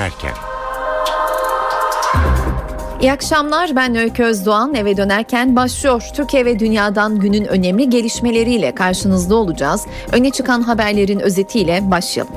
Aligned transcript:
dönerken. 0.00 0.34
İyi 3.00 3.12
akşamlar 3.12 3.76
ben 3.76 3.96
Öykü 3.96 4.22
Özdoğan 4.22 4.74
eve 4.74 4.96
dönerken 4.96 5.56
başlıyor. 5.56 6.02
Türkiye 6.14 6.44
ve 6.44 6.58
dünyadan 6.58 7.20
günün 7.20 7.44
önemli 7.44 7.90
gelişmeleriyle 7.90 8.74
karşınızda 8.74 9.34
olacağız. 9.34 9.86
Öne 10.12 10.30
çıkan 10.30 10.62
haberlerin 10.62 11.20
özetiyle 11.20 11.90
başlayalım. 11.90 12.34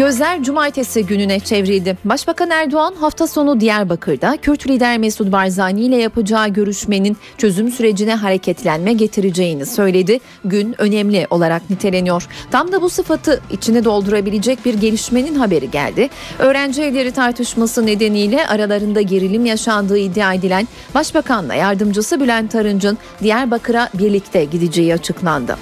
Gözler 0.00 0.42
cumartesi 0.42 1.06
gününe 1.06 1.40
çevrildi. 1.40 1.96
Başbakan 2.04 2.50
Erdoğan 2.50 2.94
hafta 2.94 3.26
sonu 3.26 3.60
Diyarbakır'da 3.60 4.36
Kürt 4.36 4.68
lider 4.68 4.98
Mesut 4.98 5.32
Barzani 5.32 5.80
ile 5.80 5.96
yapacağı 5.96 6.48
görüşmenin 6.48 7.16
çözüm 7.38 7.70
sürecine 7.70 8.14
hareketlenme 8.14 8.92
getireceğini 8.92 9.66
söyledi. 9.66 10.20
Gün 10.44 10.74
önemli 10.78 11.26
olarak 11.30 11.70
niteleniyor. 11.70 12.28
Tam 12.50 12.72
da 12.72 12.82
bu 12.82 12.90
sıfatı 12.90 13.40
içine 13.50 13.84
doldurabilecek 13.84 14.64
bir 14.64 14.74
gelişmenin 14.74 15.34
haberi 15.34 15.70
geldi. 15.70 16.08
Öğrenci 16.38 16.82
evleri 16.82 17.12
tartışması 17.12 17.86
nedeniyle 17.86 18.46
aralarında 18.46 19.00
gerilim 19.00 19.46
yaşandığı 19.46 19.98
iddia 19.98 20.34
edilen 20.34 20.68
Başbakanla 20.94 21.54
yardımcısı 21.54 22.20
Bülent 22.20 22.54
Arınç'ın 22.54 22.98
Diyarbakır'a 23.22 23.88
birlikte 23.94 24.44
gideceği 24.44 24.94
açıklandı. 24.94 25.56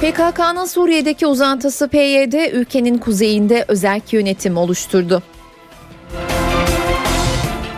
PKK'nın 0.00 0.64
Suriye'deki 0.64 1.26
uzantısı 1.26 1.88
PYD 1.88 2.52
ülkenin 2.52 2.98
kuzeyinde 2.98 3.64
özerk 3.68 4.12
yönetim 4.12 4.56
oluşturdu. 4.56 5.22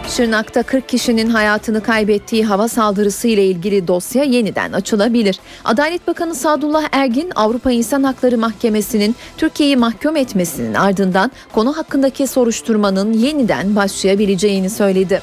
Şırnak'ta 0.09 0.63
40 0.63 0.89
kişinin 0.89 1.31
hayatını 1.31 1.83
kaybettiği 1.83 2.45
hava 2.45 2.69
saldırısı 2.69 3.29
ile 3.29 3.47
ilgili 3.47 3.88
dosya 3.88 4.25
yeniden 4.25 4.73
açılabilir. 4.73 5.38
Adalet 5.65 6.07
Bakanı 6.07 6.35
Sadullah 6.35 6.88
Ergin 6.93 7.33
Avrupa 7.35 7.71
İnsan 7.71 8.02
Hakları 8.02 8.38
Mahkemesi'nin 8.38 9.16
Türkiye'yi 9.37 9.77
mahkum 9.77 10.16
etmesinin 10.16 10.75
ardından 10.75 11.30
konu 11.53 11.77
hakkındaki 11.77 12.27
soruşturmanın 12.27 13.13
yeniden 13.13 13.77
başlayabileceğini 13.77 14.71
söyledi. 14.71 15.23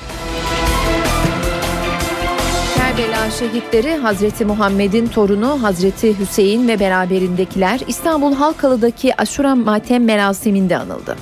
Kerbela 2.98 3.32
şehitleri 3.32 3.96
Hazreti 3.96 4.46
Muhammed'in 4.46 5.08
torunu 5.08 5.64
Hazreti 5.64 6.20
Hüseyin 6.20 6.68
ve 6.68 6.80
beraberindekiler 6.80 7.80
İstanbul 7.88 8.36
Halkalı'daki 8.36 9.22
Aşura 9.22 9.56
Matem 9.56 10.04
merasiminde 10.04 10.78
anıldı. 10.78 11.16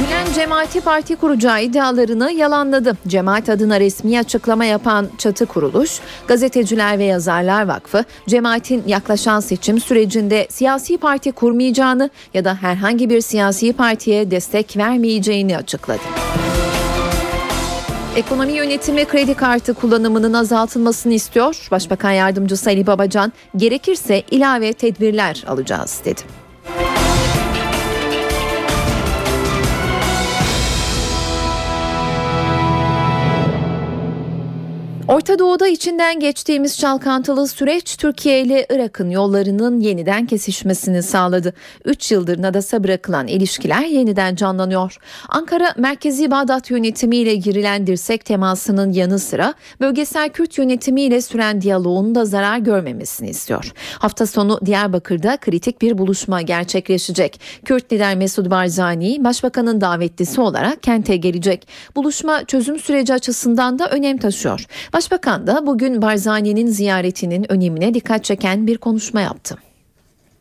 Gülen 0.00 0.32
Cemaati 0.34 0.80
Parti 0.80 1.16
kuracağı 1.16 1.62
iddialarını 1.62 2.32
yalanladı. 2.32 2.96
Cemaat 3.08 3.48
adına 3.48 3.80
resmi 3.80 4.18
açıklama 4.18 4.64
yapan 4.64 5.06
çatı 5.18 5.46
kuruluş, 5.46 6.00
Gazeteciler 6.28 6.98
ve 6.98 7.04
Yazarlar 7.04 7.68
Vakfı, 7.68 8.04
cemaatin 8.28 8.82
yaklaşan 8.86 9.40
seçim 9.40 9.80
sürecinde 9.80 10.46
siyasi 10.50 10.98
parti 10.98 11.32
kurmayacağını 11.32 12.10
ya 12.34 12.44
da 12.44 12.54
herhangi 12.54 13.10
bir 13.10 13.20
siyasi 13.20 13.72
partiye 13.72 14.30
destek 14.30 14.76
vermeyeceğini 14.76 15.56
açıkladı. 15.56 16.02
Ekonomi 18.18 18.52
yönetimi 18.52 19.04
kredi 19.04 19.34
kartı 19.34 19.74
kullanımının 19.74 20.32
azaltılmasını 20.32 21.12
istiyor. 21.14 21.68
Başbakan 21.70 22.10
Yardımcısı 22.10 22.70
Ali 22.70 22.86
Babacan 22.86 23.32
gerekirse 23.56 24.22
ilave 24.30 24.72
tedbirler 24.72 25.44
alacağız 25.46 26.00
dedi. 26.04 26.20
Orta 35.08 35.38
Doğu'da 35.38 35.68
içinden 35.68 36.20
geçtiğimiz 36.20 36.78
çalkantılı 36.78 37.48
süreç 37.48 37.96
Türkiye 37.96 38.40
ile 38.40 38.66
Irak'ın 38.70 39.10
yollarının 39.10 39.80
yeniden 39.80 40.26
kesişmesini 40.26 41.02
sağladı. 41.02 41.54
3 41.84 42.12
yıldır 42.12 42.42
nadasa 42.42 42.84
bırakılan 42.84 43.26
ilişkiler 43.26 43.84
yeniden 43.84 44.34
canlanıyor. 44.34 44.96
Ankara 45.28 45.74
merkezi 45.76 46.30
Bağdat 46.30 46.70
yönetimiyle 46.70 47.34
girilen 47.34 47.86
dirsek 47.86 48.24
temasının 48.24 48.92
yanı 48.92 49.18
sıra 49.18 49.54
bölgesel 49.80 50.28
Kürt 50.28 50.58
yönetimiyle 50.58 51.22
süren 51.22 51.60
diyaloğun 51.60 52.14
da 52.14 52.24
zarar 52.24 52.58
görmemesini 52.58 53.28
istiyor. 53.28 53.72
Hafta 53.98 54.26
sonu 54.26 54.60
Diyarbakır'da 54.66 55.36
kritik 55.36 55.82
bir 55.82 55.98
buluşma 55.98 56.42
gerçekleşecek. 56.42 57.40
Kürt 57.64 57.92
lider 57.92 58.16
Mesud 58.16 58.50
Barzani 58.50 59.24
başbakanın 59.24 59.80
davetlisi 59.80 60.40
olarak 60.40 60.82
kente 60.82 61.16
gelecek. 61.16 61.68
Buluşma 61.96 62.44
çözüm 62.44 62.78
süreci 62.78 63.14
açısından 63.14 63.78
da 63.78 63.90
önem 63.90 64.18
taşıyor. 64.18 64.66
Başbakan 64.98 65.46
da 65.46 65.66
bugün 65.66 66.02
Barzani'nin 66.02 66.66
ziyaretinin 66.66 67.52
önemine 67.52 67.94
dikkat 67.94 68.24
çeken 68.24 68.66
bir 68.66 68.78
konuşma 68.78 69.20
yaptı. 69.20 69.58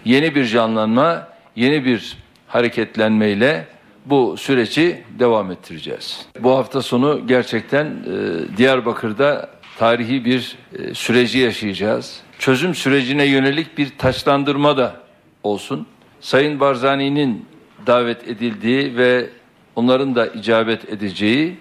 Yeni 0.06 0.35
bir 0.35 0.45
canlanma, 0.45 1.28
yeni 1.56 1.85
bir 1.85 2.18
hareketlenmeyle 2.47 3.68
bu 4.06 4.38
süreci 4.38 5.03
devam 5.19 5.51
ettireceğiz. 5.51 6.25
Bu 6.40 6.51
hafta 6.51 6.81
sonu 6.81 7.28
gerçekten 7.28 7.85
e, 7.85 8.57
Diyarbakır'da 8.57 9.50
tarihi 9.78 10.25
bir 10.25 10.57
e, 10.79 10.94
süreci 10.94 11.38
yaşayacağız. 11.38 12.22
Çözüm 12.39 12.75
sürecine 12.75 13.25
yönelik 13.25 13.78
bir 13.78 13.97
taçlandırma 13.97 14.78
da 14.78 14.95
olsun. 15.44 15.88
Sayın 16.22 16.59
Barzani'nin 16.59 17.45
davet 17.88 18.28
edildiği 18.28 18.97
ve 18.97 19.29
onların 19.75 20.16
da 20.16 20.28
icabet 20.28 20.89
edeceği 20.89 21.57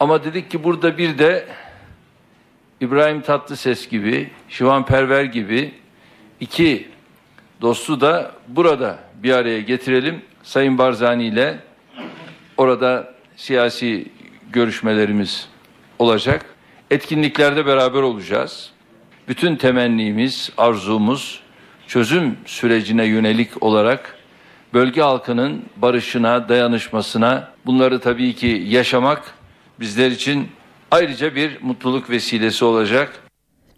ama 0.00 0.24
dedik 0.24 0.50
ki 0.50 0.64
burada 0.64 0.98
bir 0.98 1.18
de 1.18 1.46
İbrahim 2.84 3.20
Tatlıses 3.20 3.88
gibi, 3.88 4.30
Şivan 4.48 4.86
Perver 4.86 5.24
gibi 5.24 5.74
iki 6.40 6.88
dostu 7.60 8.00
da 8.00 8.32
burada 8.48 8.98
bir 9.22 9.32
araya 9.32 9.60
getirelim. 9.60 10.22
Sayın 10.42 10.78
Barzani 10.78 11.26
ile 11.26 11.58
orada 12.56 13.14
siyasi 13.36 14.06
görüşmelerimiz 14.52 15.48
olacak. 15.98 16.46
Etkinliklerde 16.90 17.66
beraber 17.66 18.02
olacağız. 18.02 18.70
Bütün 19.28 19.56
temennimiz, 19.56 20.52
arzumuz 20.58 21.40
çözüm 21.86 22.36
sürecine 22.46 23.04
yönelik 23.04 23.62
olarak 23.62 24.18
bölge 24.74 25.00
halkının 25.00 25.62
barışına, 25.76 26.48
dayanışmasına 26.48 27.48
bunları 27.66 28.00
tabii 28.00 28.34
ki 28.34 28.64
yaşamak 28.66 29.34
bizler 29.80 30.10
için 30.10 30.48
ayrıca 30.94 31.34
bir 31.34 31.62
mutluluk 31.62 32.10
vesilesi 32.10 32.64
olacak. 32.64 33.12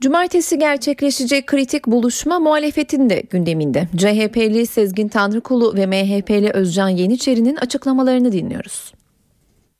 Cumartesi 0.00 0.58
gerçekleşecek 0.58 1.46
kritik 1.46 1.86
buluşma 1.86 2.38
muhalefetin 2.38 3.10
de 3.10 3.22
gündeminde. 3.30 3.88
CHP'li 3.96 4.66
Sezgin 4.66 5.08
Tanrıkulu 5.08 5.74
ve 5.74 5.86
MHP'li 5.86 6.50
Özcan 6.50 6.88
Yeniçeri'nin 6.88 7.56
açıklamalarını 7.56 8.32
dinliyoruz. 8.32 8.92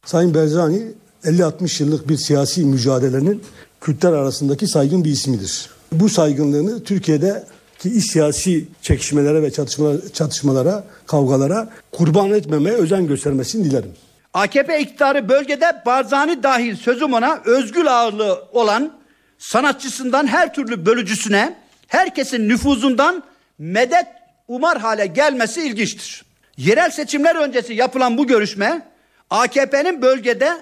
Sayın 0.04 0.34
Berzani 0.34 0.82
50-60 1.24 1.82
yıllık 1.82 2.08
bir 2.08 2.16
siyasi 2.16 2.64
mücadelenin 2.64 3.42
Kürtler 3.80 4.12
arasındaki 4.12 4.66
saygın 4.66 5.04
bir 5.04 5.10
ismidir. 5.10 5.70
Bu 5.92 6.08
saygınlığını 6.08 6.84
Türkiye'deki 6.84 7.91
iş 7.91 8.04
siyasi 8.04 8.64
çekişmelere 8.82 9.42
ve 9.42 9.50
çatışmalara, 9.50 10.08
çatışmalara, 10.12 10.84
kavgalara 11.06 11.70
kurban 11.92 12.30
etmemeye 12.30 12.76
özen 12.76 13.06
göstermesini 13.06 13.64
dilerim. 13.64 13.91
AKP 14.36 14.80
iktidarı 14.80 15.28
bölgede 15.28 15.82
Barzani 15.86 16.42
dahil 16.42 16.76
sözüm 16.76 17.12
ona 17.12 17.41
özgül 17.44 17.86
ağırlığı 17.88 18.48
olan 18.52 18.98
sanatçısından 19.38 20.26
her 20.26 20.54
türlü 20.54 20.86
bölücüsüne 20.86 21.56
herkesin 21.86 22.48
nüfuzundan 22.48 23.22
medet 23.58 24.06
umar 24.48 24.78
hale 24.78 25.06
gelmesi 25.06 25.62
ilginçtir. 25.62 26.24
Yerel 26.56 26.91
seçimler 26.91 27.36
öncesi 27.36 27.74
yapılan 27.74 28.18
bu 28.18 28.27
görüşme 28.27 28.88
AKP'nin 29.30 30.03
bölgede 30.03 30.53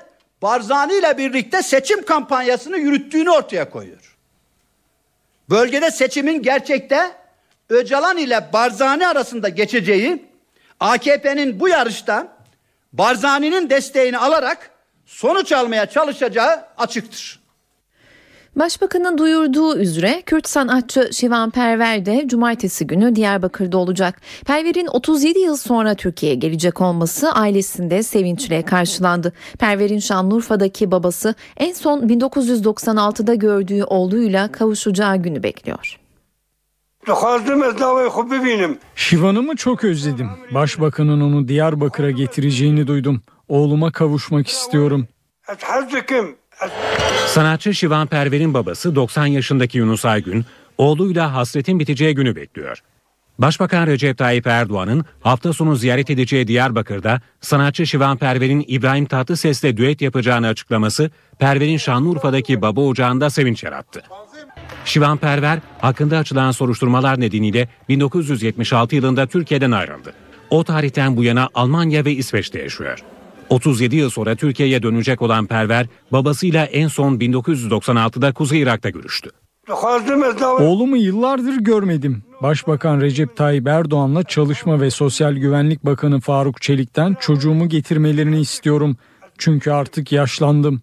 Barzani 0.42 0.94
ile 0.94 1.18
birlikte 1.18 1.62
seçim 1.62 2.04
kampanyasını 2.04 2.78
yürüttüğünü 2.78 3.30
ortaya 3.30 3.70
koyuyor. 3.70 4.16
Bölgede 5.50 5.90
seçimin 5.90 6.42
gerçekte 6.42 7.12
Öcalan 7.68 8.16
ile 8.16 8.48
Barzani 8.52 9.06
arasında 9.06 9.48
geçeceği 9.48 10.24
AKP'nin 10.80 11.60
bu 11.60 11.68
yarışta 11.68 12.33
Barzani'nin 12.98 13.70
desteğini 13.70 14.18
alarak 14.18 14.70
sonuç 15.06 15.52
almaya 15.52 15.86
çalışacağı 15.86 16.64
açıktır. 16.78 17.40
Başbakanın 18.56 19.18
duyurduğu 19.18 19.76
üzere 19.78 20.22
Kürt 20.26 20.48
sanatçı 20.48 21.08
Şivan 21.12 21.50
Perver 21.50 22.06
de 22.06 22.24
cumartesi 22.28 22.86
günü 22.86 23.16
Diyarbakır'da 23.16 23.78
olacak. 23.78 24.20
Perver'in 24.46 24.86
37 24.86 25.38
yıl 25.38 25.56
sonra 25.56 25.94
Türkiye'ye 25.94 26.38
gelecek 26.38 26.80
olması 26.80 27.32
ailesinde 27.32 28.02
sevinçle 28.02 28.62
karşılandı. 28.62 29.32
Perver'in 29.58 29.98
Şanlıurfa'daki 29.98 30.90
babası 30.90 31.34
en 31.56 31.72
son 31.72 32.00
1996'da 32.00 33.34
gördüğü 33.34 33.84
oğluyla 33.84 34.52
kavuşacağı 34.52 35.16
günü 35.16 35.42
bekliyor. 35.42 36.03
Şivan'ımı 38.96 39.56
çok 39.56 39.84
özledim. 39.84 40.30
Başbakanın 40.50 41.20
onu 41.20 41.48
Diyarbakır'a 41.48 42.10
getireceğini 42.10 42.86
duydum. 42.86 43.22
Oğluma 43.48 43.92
kavuşmak 43.92 44.48
istiyorum. 44.48 45.08
Sanatçı 47.26 47.74
Şivan 47.74 48.06
Perver'in 48.06 48.54
babası 48.54 48.94
90 48.94 49.26
yaşındaki 49.26 49.78
Yunus 49.78 50.04
Aygün, 50.04 50.44
oğluyla 50.78 51.34
hasretin 51.34 51.80
biteceği 51.80 52.14
günü 52.14 52.36
bekliyor. 52.36 52.82
Başbakan 53.38 53.86
Recep 53.86 54.18
Tayyip 54.18 54.46
Erdoğan'ın 54.46 55.04
hafta 55.20 55.52
sonu 55.52 55.76
ziyaret 55.76 56.10
edeceği 56.10 56.48
Diyarbakır'da 56.48 57.20
sanatçı 57.40 57.86
Şivan 57.86 58.16
Perver'in 58.16 58.64
İbrahim 58.68 59.06
Tatlıses'le 59.06 59.62
düet 59.76 60.02
yapacağını 60.02 60.46
açıklaması 60.46 61.10
Perver'in 61.38 61.76
Şanlıurfa'daki 61.76 62.62
baba 62.62 62.80
ocağında 62.80 63.30
sevinç 63.30 63.64
yarattı. 63.64 64.02
Şivan 64.84 65.18
Perver 65.18 65.58
hakkında 65.80 66.18
açılan 66.18 66.50
soruşturmalar 66.50 67.20
nedeniyle 67.20 67.68
1976 67.88 68.96
yılında 68.96 69.26
Türkiye'den 69.26 69.70
ayrıldı. 69.70 70.12
O 70.50 70.64
tarihten 70.64 71.16
bu 71.16 71.24
yana 71.24 71.48
Almanya 71.54 72.04
ve 72.04 72.12
İsveç'te 72.12 72.62
yaşıyor. 72.62 72.98
37 73.48 73.96
yıl 73.96 74.10
sonra 74.10 74.34
Türkiye'ye 74.34 74.82
dönecek 74.82 75.22
olan 75.22 75.46
Perver 75.46 75.86
babasıyla 76.12 76.64
en 76.64 76.88
son 76.88 77.18
1996'da 77.18 78.32
Kuzey 78.32 78.60
Irak'ta 78.60 78.90
görüştü. 78.90 79.30
Oğlumu 80.60 80.96
yıllardır 80.96 81.56
görmedim. 81.56 82.22
Başbakan 82.42 83.00
Recep 83.00 83.36
Tayyip 83.36 83.66
Erdoğan'la 83.66 84.22
Çalışma 84.22 84.80
ve 84.80 84.90
Sosyal 84.90 85.32
Güvenlik 85.32 85.86
Bakanı 85.86 86.20
Faruk 86.20 86.62
Çelik'ten 86.62 87.16
çocuğumu 87.20 87.68
getirmelerini 87.68 88.40
istiyorum. 88.40 88.96
Çünkü 89.38 89.70
artık 89.70 90.12
yaşlandım. 90.12 90.82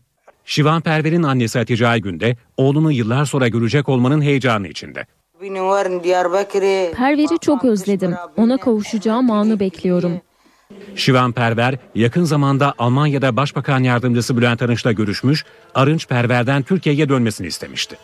Şivan 0.52 0.82
Perver'in 0.82 1.24
annesi 1.24 1.60
Hatice 1.60 1.88
Aygün 1.88 2.20
de 2.20 2.38
oğlunu 2.58 2.92
yıllar 2.92 3.26
sonra 3.26 3.48
görecek 3.48 3.90
olmanın 3.90 4.22
heyecanı 4.22 4.68
içinde. 4.68 5.06
Perver'i 6.94 7.40
çok 7.42 7.66
özledim. 7.66 8.16
Ona 8.38 8.58
kavuşacağım 8.58 9.32
anı 9.32 9.60
bekliyorum. 9.60 10.22
Şivan 10.96 11.32
Perver 11.32 11.78
yakın 11.96 12.24
zamanda 12.24 12.74
Almanya'da 12.78 13.38
Başbakan 13.38 13.84
Yardımcısı 13.84 14.38
Bülent 14.38 14.62
Arınç'la 14.62 14.92
görüşmüş, 14.92 15.46
Arınç 15.76 16.08
Perver'den 16.08 16.64
Türkiye'ye 16.64 17.10
dönmesini 17.10 17.48
istemişti. 17.48 17.98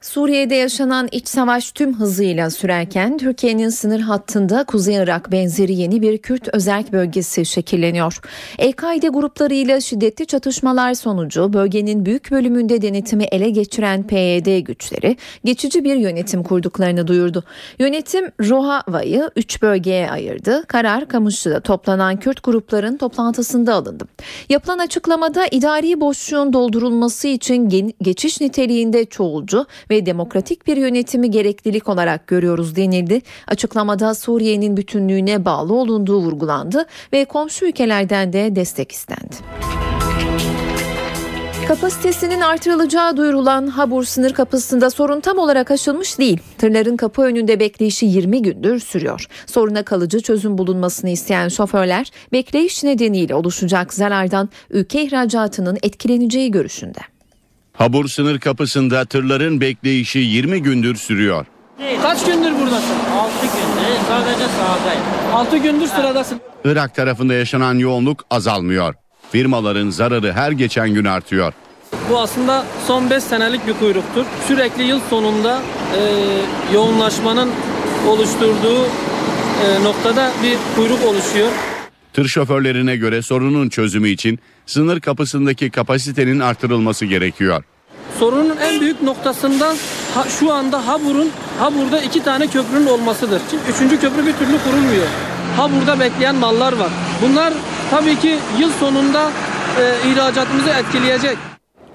Suriye'de 0.00 0.54
yaşanan 0.54 1.08
iç 1.12 1.28
savaş 1.28 1.72
tüm 1.72 1.94
hızıyla 1.94 2.50
sürerken 2.50 3.18
Türkiye'nin 3.18 3.68
sınır 3.68 4.00
hattında 4.00 4.64
Kuzey 4.64 4.96
Irak 4.96 5.32
benzeri 5.32 5.74
yeni 5.74 6.02
bir 6.02 6.18
Kürt 6.18 6.48
özerk 6.54 6.92
bölgesi 6.92 7.46
şekilleniyor. 7.46 8.20
El-Kaide 8.58 9.08
gruplarıyla 9.08 9.80
şiddetli 9.80 10.26
çatışmalar 10.26 10.94
sonucu 10.94 11.52
bölgenin 11.52 12.06
büyük 12.06 12.30
bölümünde 12.30 12.82
denetimi 12.82 13.24
ele 13.24 13.50
geçiren 13.50 14.02
PYD 14.02 14.58
güçleri 14.58 15.16
geçici 15.44 15.84
bir 15.84 15.96
yönetim 15.96 16.42
kurduklarını 16.42 17.06
duyurdu. 17.06 17.44
Yönetim 17.78 18.24
Rojava'yı 18.40 19.30
3 19.36 19.62
bölgeye 19.62 20.10
ayırdı. 20.10 20.64
Karar 20.68 21.08
Kamışlı'da 21.08 21.60
toplanan 21.60 22.16
Kürt 22.16 22.42
grupların 22.42 22.96
toplantısında 22.96 23.74
alındı. 23.74 24.04
Yapılan 24.48 24.78
açıklamada 24.78 25.46
idari 25.50 26.00
boşluğun 26.00 26.52
doldurulması 26.52 27.28
için 27.28 27.92
geçiş 28.02 28.40
niteliğinde 28.40 29.04
çoğulcu 29.04 29.66
ve 29.90 29.97
demokratik 30.06 30.66
bir 30.66 30.76
yönetimi 30.76 31.30
gereklilik 31.30 31.88
olarak 31.88 32.26
görüyoruz 32.26 32.76
denildi. 32.76 33.20
Açıklamada 33.46 34.14
Suriye'nin 34.14 34.76
bütünlüğüne 34.76 35.44
bağlı 35.44 35.74
olunduğu 35.74 36.18
vurgulandı 36.18 36.86
ve 37.12 37.24
komşu 37.24 37.66
ülkelerden 37.66 38.32
de 38.32 38.56
destek 38.56 38.92
istendi. 38.92 39.36
Kapasitesinin 41.68 42.40
artırılacağı 42.40 43.16
duyurulan 43.16 43.66
Habur 43.66 44.04
sınır 44.04 44.32
kapısında 44.32 44.90
sorun 44.90 45.20
tam 45.20 45.38
olarak 45.38 45.70
aşılmış 45.70 46.18
değil. 46.18 46.40
Tırların 46.58 46.96
kapı 46.96 47.22
önünde 47.22 47.60
bekleyişi 47.60 48.06
20 48.06 48.42
gündür 48.42 48.80
sürüyor. 48.80 49.26
Soruna 49.46 49.82
kalıcı 49.82 50.20
çözüm 50.20 50.58
bulunmasını 50.58 51.10
isteyen 51.10 51.48
şoförler 51.48 52.10
bekleyiş 52.32 52.84
nedeniyle 52.84 53.34
oluşacak 53.34 53.94
zarardan 53.94 54.48
ülke 54.70 55.02
ihracatının 55.02 55.78
etkileneceği 55.82 56.50
görüşünde. 56.50 57.17
Habur 57.78 58.08
sınır 58.08 58.38
kapısında 58.38 59.04
tırların 59.04 59.60
bekleyişi 59.60 60.18
20 60.18 60.62
gündür 60.62 60.96
sürüyor. 60.96 61.46
Kaç 62.02 62.24
gündür 62.24 62.52
buradasın? 62.52 62.96
6 63.18 63.32
gündür 63.42 63.98
sadece 64.08 64.44
sahadayım. 64.58 65.02
6 65.34 65.56
gündür 65.56 65.86
sıradasın. 65.86 66.40
Irak 66.64 66.94
tarafında 66.94 67.34
yaşanan 67.34 67.74
yoğunluk 67.74 68.24
azalmıyor. 68.30 68.94
Firmaların 69.32 69.90
zararı 69.90 70.32
her 70.32 70.52
geçen 70.52 70.94
gün 70.94 71.04
artıyor. 71.04 71.52
Bu 72.10 72.18
aslında 72.18 72.64
son 72.86 73.10
5 73.10 73.22
senelik 73.24 73.66
bir 73.66 73.72
kuyruktur. 73.72 74.24
Sürekli 74.48 74.82
yıl 74.82 75.00
sonunda 75.10 75.62
e, 75.96 76.00
yoğunlaşmanın 76.74 77.50
oluşturduğu 78.08 78.84
e, 78.84 79.84
noktada 79.84 80.30
bir 80.42 80.56
kuyruk 80.76 81.04
oluşuyor. 81.06 81.48
Tır 82.12 82.28
şoförlerine 82.28 82.96
göre 82.96 83.22
sorunun 83.22 83.68
çözümü 83.68 84.08
için 84.08 84.38
sınır 84.68 85.00
kapısındaki 85.00 85.70
kapasitenin 85.70 86.40
artırılması 86.40 87.04
gerekiyor. 87.06 87.64
Sorunun 88.18 88.56
en 88.56 88.80
büyük 88.80 89.02
noktasından 89.02 89.76
ha, 90.14 90.24
şu 90.40 90.52
anda 90.52 90.86
Habur'un 90.86 91.30
Habur'da 91.58 92.00
iki 92.00 92.22
tane 92.22 92.46
köprünün 92.46 92.86
olmasıdır. 92.86 93.42
Çünkü 93.50 93.72
üçüncü 93.72 94.00
köprü 94.00 94.26
bir 94.26 94.32
türlü 94.32 94.58
kurulmuyor. 94.64 95.06
Habur'da 95.56 96.00
bekleyen 96.00 96.34
mallar 96.34 96.72
var. 96.72 96.90
Bunlar 97.22 97.52
tabii 97.90 98.18
ki 98.18 98.38
yıl 98.60 98.70
sonunda 98.70 99.30
e, 99.80 100.10
ihracatımızı 100.10 100.70
etkileyecek. 100.70 101.38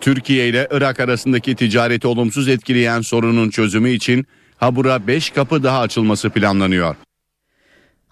Türkiye 0.01 0.47
ile 0.47 0.67
Irak 0.71 0.99
arasındaki 0.99 1.55
ticareti 1.55 2.07
olumsuz 2.07 2.47
etkileyen 2.47 3.01
sorunun 3.01 3.49
çözümü 3.49 3.89
için 3.89 4.25
Habur'a 4.57 5.07
5 5.07 5.29
kapı 5.29 5.63
daha 5.63 5.79
açılması 5.79 6.29
planlanıyor. 6.29 6.95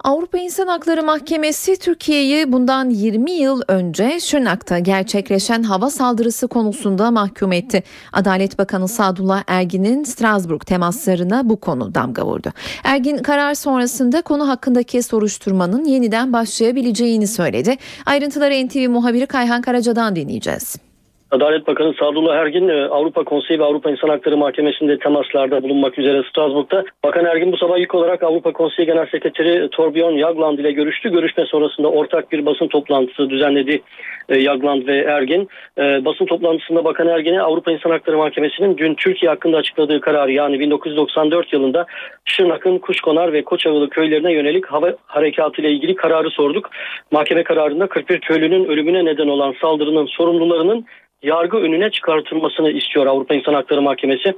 Avrupa 0.03 0.37
İnsan 0.37 0.67
Hakları 0.67 1.03
Mahkemesi 1.03 1.79
Türkiye'yi 1.79 2.51
bundan 2.51 2.89
20 2.89 3.31
yıl 3.31 3.61
önce 3.67 4.19
Şırnak'ta 4.19 4.79
gerçekleşen 4.79 5.63
hava 5.63 5.89
saldırısı 5.89 6.47
konusunda 6.47 7.11
mahkum 7.11 7.51
etti. 7.51 7.83
Adalet 8.13 8.59
Bakanı 8.59 8.87
Sadullah 8.87 9.43
Ergin'in 9.47 10.03
Strasbourg 10.03 10.61
temaslarına 10.61 11.49
bu 11.49 11.59
konu 11.59 11.95
damga 11.95 12.25
vurdu. 12.25 12.51
Ergin 12.83 13.17
karar 13.17 13.53
sonrasında 13.53 14.21
konu 14.21 14.47
hakkındaki 14.47 15.03
soruşturmanın 15.03 15.85
yeniden 15.85 16.33
başlayabileceğini 16.33 17.27
söyledi. 17.27 17.77
Ayrıntıları 18.05 18.67
NTV 18.67 18.89
muhabiri 18.89 19.25
Kayhan 19.25 19.61
Karaca'dan 19.61 20.15
dinleyeceğiz. 20.15 20.90
Adalet 21.31 21.67
Bakanı 21.67 21.93
Sadullah 21.99 22.35
Ergin 22.35 22.67
e, 22.67 22.85
Avrupa 22.85 23.23
Konseyi 23.23 23.59
ve 23.59 23.63
Avrupa 23.63 23.91
İnsan 23.91 24.09
Hakları 24.09 24.37
Mahkemesi'nde 24.37 24.97
temaslarda 24.97 25.63
bulunmak 25.63 25.99
üzere 25.99 26.23
Strasbourg'da. 26.29 26.83
Bakan 27.03 27.25
Ergin 27.25 27.51
bu 27.51 27.57
sabah 27.57 27.77
ilk 27.77 27.95
olarak 27.95 28.23
Avrupa 28.23 28.53
Konseyi 28.53 28.85
Genel 28.85 29.05
Sekreteri 29.05 29.69
Torbjörn 29.69 30.19
Jagland 30.19 30.59
ile 30.59 30.71
görüştü. 30.71 31.09
Görüşme 31.09 31.45
sonrasında 31.45 31.91
ortak 31.91 32.31
bir 32.31 32.45
basın 32.45 32.67
toplantısı 32.67 33.29
düzenledi 33.29 33.81
e, 34.29 34.39
Jagland 34.39 34.87
ve 34.87 34.97
Ergin. 34.97 35.49
E, 35.77 36.05
basın 36.05 36.25
toplantısında 36.25 36.85
Bakan 36.85 37.07
Ergin'e 37.07 37.41
Avrupa 37.41 37.71
İnsan 37.71 37.89
Hakları 37.89 38.17
Mahkemesi'nin 38.17 38.77
dün 38.77 38.95
Türkiye 38.95 39.29
hakkında 39.29 39.57
açıkladığı 39.57 40.01
kararı 40.01 40.31
yani 40.31 40.59
1994 40.59 41.53
yılında 41.53 41.85
Şırnak'ın 42.25 42.77
Kuşkonar 42.77 43.33
ve 43.33 43.43
Koçavılı 43.43 43.89
köylerine 43.89 44.33
yönelik 44.33 44.65
hava 44.65 44.93
harekatı 45.05 45.61
ile 45.61 45.71
ilgili 45.71 45.95
kararı 45.95 46.29
sorduk. 46.29 46.69
Mahkeme 47.11 47.43
kararında 47.43 47.87
41 47.87 48.19
köylünün 48.19 48.65
ölümüne 48.65 49.05
neden 49.05 49.27
olan 49.27 49.55
saldırının 49.61 50.05
sorumlularının 50.05 50.85
yargı 51.23 51.57
önüne 51.57 51.89
çıkartılmasını 51.89 52.71
istiyor 52.71 53.05
Avrupa 53.05 53.35
İnsan 53.35 53.53
Hakları 53.53 53.81
Mahkemesi. 53.81 54.33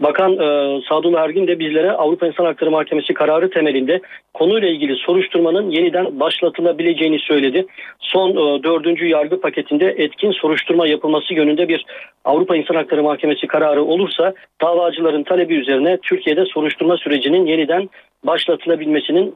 Bakan 0.00 0.32
e, 0.32 0.80
Sadullah 0.88 1.24
Ergin 1.24 1.46
de 1.46 1.58
bizlere 1.58 1.92
Avrupa 1.92 2.26
İnsan 2.26 2.44
Hakları 2.44 2.70
Mahkemesi 2.70 3.14
kararı 3.14 3.50
temelinde 3.50 4.00
konuyla 4.34 4.68
ilgili 4.68 4.96
soruşturmanın 4.96 5.70
yeniden 5.70 6.20
başlatılabileceğini 6.20 7.18
söyledi. 7.18 7.66
Son 8.00 8.30
e, 8.30 8.62
dördüncü 8.62 9.06
yargı 9.06 9.40
paketinde 9.40 9.94
etkin 9.98 10.32
soruşturma 10.32 10.86
yapılması 10.86 11.34
yönünde 11.34 11.68
bir 11.68 11.86
Avrupa 12.24 12.56
İnsan 12.56 12.74
Hakları 12.74 13.02
Mahkemesi 13.02 13.46
kararı 13.46 13.84
olursa 13.84 14.34
davacıların 14.62 15.22
talebi 15.22 15.54
üzerine 15.54 15.98
Türkiye'de 16.02 16.44
soruşturma 16.44 16.96
sürecinin 16.96 17.46
yeniden 17.46 17.88
başlatılabilmesinin 18.24 19.34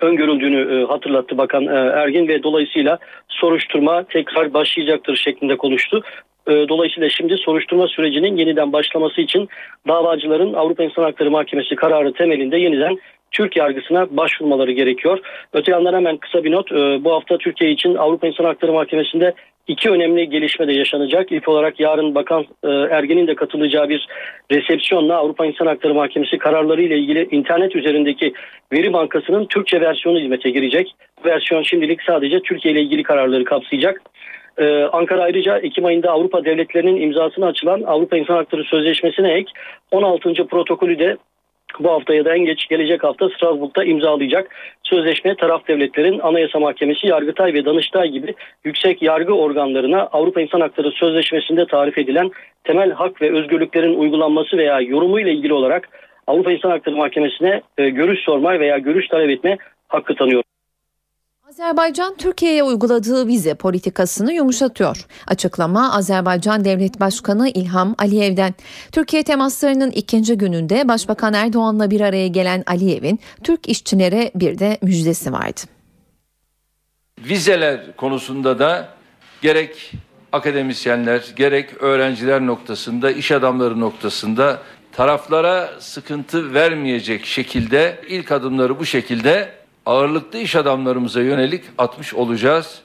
öngörüldüğünü 0.00 0.80
e, 0.80 0.84
hatırlattı 0.84 1.38
Bakan 1.38 1.66
e, 1.66 1.76
Ergin 1.76 2.28
ve 2.28 2.42
dolayısıyla 2.42 2.98
soruşturma 3.28 4.04
tekrar 4.04 4.54
başlayacaktır 4.54 5.16
şeklinde 5.16 5.56
konuştu. 5.56 6.02
E, 6.48 6.68
dolayısıyla 6.68 7.08
şimdi 7.08 7.36
soruşturma 7.36 7.86
sürecinin 7.86 8.36
yeniden 8.36 8.72
başlaması 8.72 9.20
için 9.20 9.48
davacıların 9.88 10.52
Avrupa 10.52 10.84
İnsan 10.84 11.02
Hakları 11.02 11.30
Mahkemesi 11.30 11.76
kararı 11.76 12.12
temelinde 12.12 12.56
yeniden 12.56 12.98
Türk 13.30 13.56
yargısına 13.56 14.16
başvurmaları 14.16 14.72
gerekiyor. 14.72 15.18
Öte 15.52 15.72
yandan 15.72 15.94
hemen 15.94 16.16
kısa 16.16 16.44
bir 16.44 16.52
not. 16.52 16.70
Bu 17.04 17.12
hafta 17.12 17.38
Türkiye 17.38 17.70
için 17.70 17.94
Avrupa 17.94 18.26
İnsan 18.26 18.44
Hakları 18.44 18.72
Mahkemesi'nde 18.72 19.34
iki 19.66 19.90
önemli 19.90 20.30
gelişme 20.30 20.68
de 20.68 20.72
yaşanacak. 20.72 21.32
İlk 21.32 21.48
olarak 21.48 21.80
yarın 21.80 22.14
Bakan 22.14 22.44
Ergen'in 22.90 23.26
de 23.26 23.34
katılacağı 23.34 23.88
bir 23.88 24.08
resepsiyonla 24.50 25.16
Avrupa 25.16 25.46
İnsan 25.46 25.66
Hakları 25.66 25.94
Mahkemesi 25.94 26.38
kararları 26.38 26.82
ile 26.82 26.98
ilgili 26.98 27.28
internet 27.30 27.76
üzerindeki 27.76 28.32
veri 28.72 28.92
bankasının 28.92 29.46
Türkçe 29.46 29.80
versiyonu 29.80 30.20
hizmete 30.20 30.50
girecek. 30.50 30.94
Bu 31.24 31.28
versiyon 31.28 31.62
şimdilik 31.62 32.02
sadece 32.02 32.40
Türkiye 32.40 32.74
ile 32.74 32.82
ilgili 32.82 33.02
kararları 33.02 33.44
kapsayacak. 33.44 34.02
Ee, 34.58 34.82
Ankara 34.92 35.22
ayrıca 35.22 35.58
Ekim 35.58 35.84
ayında 35.84 36.10
Avrupa 36.10 36.44
devletlerinin 36.44 37.00
imzasına 37.00 37.46
açılan 37.46 37.82
Avrupa 37.82 38.16
İnsan 38.16 38.34
Hakları 38.34 38.64
Sözleşmesi'ne 38.64 39.32
ek 39.32 39.52
16. 39.90 40.46
protokolü 40.46 40.98
de 40.98 41.16
bu 41.80 41.90
hafta 41.90 42.14
ya 42.14 42.24
da 42.24 42.34
en 42.34 42.44
geç 42.44 42.68
gelecek 42.68 43.04
hafta 43.04 43.28
Strasbourg'da 43.28 43.84
imzalayacak. 43.84 44.54
Sözleşme 44.82 45.34
taraf 45.34 45.68
devletlerin 45.68 46.18
Anayasa 46.18 46.58
Mahkemesi, 46.58 47.06
Yargıtay 47.06 47.54
ve 47.54 47.64
Danıştay 47.64 48.08
gibi 48.08 48.34
yüksek 48.64 49.02
yargı 49.02 49.32
organlarına 49.32 50.02
Avrupa 50.02 50.40
İnsan 50.40 50.60
Hakları 50.60 50.90
Sözleşmesi'nde 50.90 51.66
tarif 51.66 51.98
edilen 51.98 52.30
temel 52.64 52.92
hak 52.92 53.22
ve 53.22 53.38
özgürlüklerin 53.38 53.98
uygulanması 53.98 54.56
veya 54.56 54.80
yorumu 54.80 55.20
ile 55.20 55.32
ilgili 55.32 55.52
olarak 55.52 55.88
Avrupa 56.26 56.52
İnsan 56.52 56.70
Hakları 56.70 56.96
Mahkemesi'ne 56.96 57.62
e, 57.78 57.88
görüş 57.88 58.20
sorma 58.20 58.60
veya 58.60 58.78
görüş 58.78 59.08
talep 59.08 59.30
etme 59.30 59.56
hakkı 59.88 60.14
tanıyor. 60.14 60.42
Azerbaycan 61.58 62.16
Türkiye'ye 62.16 62.62
uyguladığı 62.62 63.26
vize 63.26 63.54
politikasını 63.54 64.32
yumuşatıyor. 64.32 65.06
Açıklama 65.26 65.92
Azerbaycan 65.92 66.64
Devlet 66.64 67.00
Başkanı 67.00 67.48
İlham 67.48 67.94
Aliyev'den. 67.98 68.54
Türkiye 68.92 69.22
temaslarının 69.22 69.90
ikinci 69.90 70.38
gününde 70.38 70.88
Başbakan 70.88 71.34
Erdoğan'la 71.34 71.90
bir 71.90 72.00
araya 72.00 72.28
gelen 72.28 72.62
Aliyev'in 72.66 73.20
Türk 73.44 73.68
işçilere 73.68 74.30
bir 74.34 74.58
de 74.58 74.78
müjdesi 74.82 75.32
vardı. 75.32 75.60
Vizeler 77.18 77.96
konusunda 77.96 78.58
da 78.58 78.88
gerek 79.42 79.92
akademisyenler 80.32 81.32
gerek 81.36 81.82
öğrenciler 81.82 82.46
noktasında 82.46 83.10
iş 83.10 83.32
adamları 83.32 83.80
noktasında 83.80 84.62
taraflara 84.92 85.70
sıkıntı 85.78 86.54
vermeyecek 86.54 87.26
şekilde 87.26 88.00
ilk 88.08 88.32
adımları 88.32 88.78
bu 88.78 88.84
şekilde 88.84 89.57
ağırlıklı 89.88 90.38
iş 90.38 90.56
adamlarımıza 90.56 91.20
yönelik 91.20 91.64
atmış 91.78 92.14
olacağız. 92.14 92.78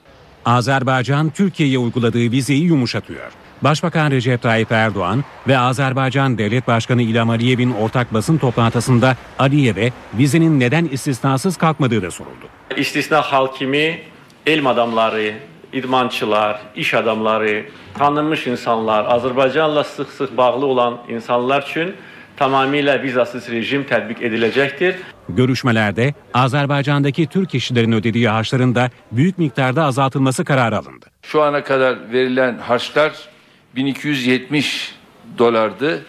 Azerbaycan 0.45 1.29
Türkiye'ye 1.29 1.77
uyguladığı 1.77 2.31
vizeyi 2.31 2.63
yumuşatıyor. 2.63 3.31
Başbakan 3.61 4.11
Recep 4.11 4.41
Tayyip 4.41 4.71
Erdoğan 4.71 5.23
ve 5.47 5.57
Azerbaycan 5.57 6.37
Devlet 6.37 6.67
Başkanı 6.67 7.01
İlham 7.01 7.29
Aliyev'in 7.29 7.73
ortak 7.73 8.13
basın 8.13 8.37
toplantısında 8.37 9.17
Aliyev'e 9.39 9.91
vizenin 10.13 10.59
neden 10.59 10.85
istisnasız 10.85 11.57
kalkmadığı 11.57 12.01
da 12.01 12.11
soruldu. 12.11 12.45
İstisna 12.77 13.21
hakimi, 13.21 14.01
elm 14.45 14.67
adamları, 14.67 15.33
idmançılar, 15.73 16.61
iş 16.75 16.93
adamları, 16.93 17.65
tanınmış 17.97 18.47
insanlar, 18.47 19.05
Azərbaycanla 19.05 19.83
sıx-sıx 19.83 20.37
bağlı 20.37 20.65
olan 20.65 20.97
insanlar 21.09 21.61
üçün 21.61 21.95
tamamilə 22.37 23.03
vizasız 23.03 23.49
rejim 23.49 23.83
tətbiq 23.83 24.25
edilecektir. 24.25 24.95
Görüşmelerde 25.29 26.13
Azerbaycan'daki 26.33 27.27
Türk 27.27 27.55
işçilerin 27.55 27.91
ödediği 27.91 28.29
harçların 28.29 28.75
da 28.75 28.89
büyük 29.11 29.37
miktarda 29.37 29.83
azaltılması 29.83 30.45
kararı 30.45 30.77
alındı. 30.77 31.05
Şu 31.21 31.41
ana 31.41 31.63
kadar 31.63 32.11
verilen 32.11 32.57
harçlar 32.57 33.13
1270 33.75 34.95
dolardı. 35.37 36.05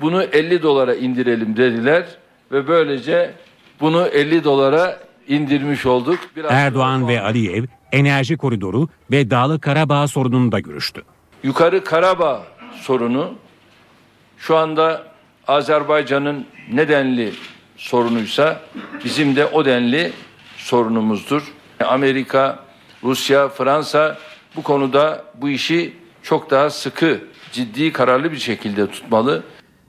Bunu 0.00 0.22
50 0.22 0.62
dolara 0.62 0.94
indirelim 0.94 1.56
dediler 1.56 2.04
ve 2.52 2.68
böylece 2.68 3.34
bunu 3.80 4.06
50 4.06 4.44
dolara 4.44 5.00
indirmiş 5.28 5.86
olduk. 5.86 6.18
Biraz 6.36 6.50
Erdoğan 6.52 7.08
ve 7.08 7.20
Aliyev 7.20 7.64
enerji 7.92 8.36
koridoru 8.36 8.88
ve 9.10 9.30
Dağlı 9.30 9.60
Karabağ 9.60 10.08
sorununu 10.08 10.52
da 10.52 10.60
görüştü. 10.60 11.02
Yukarı 11.42 11.84
Karabağ 11.84 12.42
sorunu 12.80 13.34
şu 14.38 14.56
anda 14.56 15.09
Azerbaycan'ın 15.48 16.46
nedenli 16.72 17.32
sorunuysa 17.76 18.60
bizim 19.04 19.36
de 19.36 19.46
o 19.46 19.64
denli 19.64 20.12
sorunumuzdur. 20.56 21.42
Amerika, 21.84 22.58
Rusya, 23.04 23.48
Fransa 23.48 24.18
bu 24.56 24.62
konuda 24.62 25.24
bu 25.34 25.48
işi 25.48 25.92
çok 26.22 26.50
daha 26.50 26.70
sıkı, 26.70 27.20
ciddi, 27.52 27.92
kararlı 27.92 28.32
bir 28.32 28.38
şekilde 28.38 28.86
tutmalı. 28.86 29.42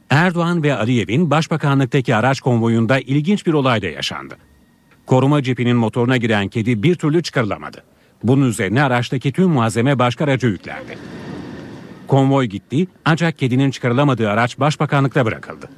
Erdoğan 0.10 0.63
ve 0.63 0.75
Aliyev'in 0.75 1.31
başbakanlıktaki 1.31 2.15
araç 2.15 2.41
konvoyunda 2.41 3.00
ilginç 3.00 3.46
bir 3.48 3.53
olay 3.53 3.81
da 3.81 3.88
yaşandı. 3.88 4.38
Koruma 5.05 5.43
cipinin 5.43 5.77
motoruna 5.77 6.17
giren 6.17 6.48
kedi 6.48 6.84
bir 6.84 6.96
türlü 6.96 7.24
çıkarılamadı. 7.24 7.84
Bunun 8.24 8.50
üzerine 8.50 8.84
araçtaki 8.84 9.31
tüm 9.31 9.50
malzeme 9.50 10.00
başka 10.00 10.24
araca 10.24 10.48
yüklendi. 10.48 10.98
Konvoy 12.11 12.45
gitti 12.45 12.87
ancak 13.05 13.37
kedinin 13.37 13.71
çıkarılamadığı 13.71 14.29
araç 14.29 14.59
başbakanlıkta 14.59 15.25
bırakıldı. 15.25 15.69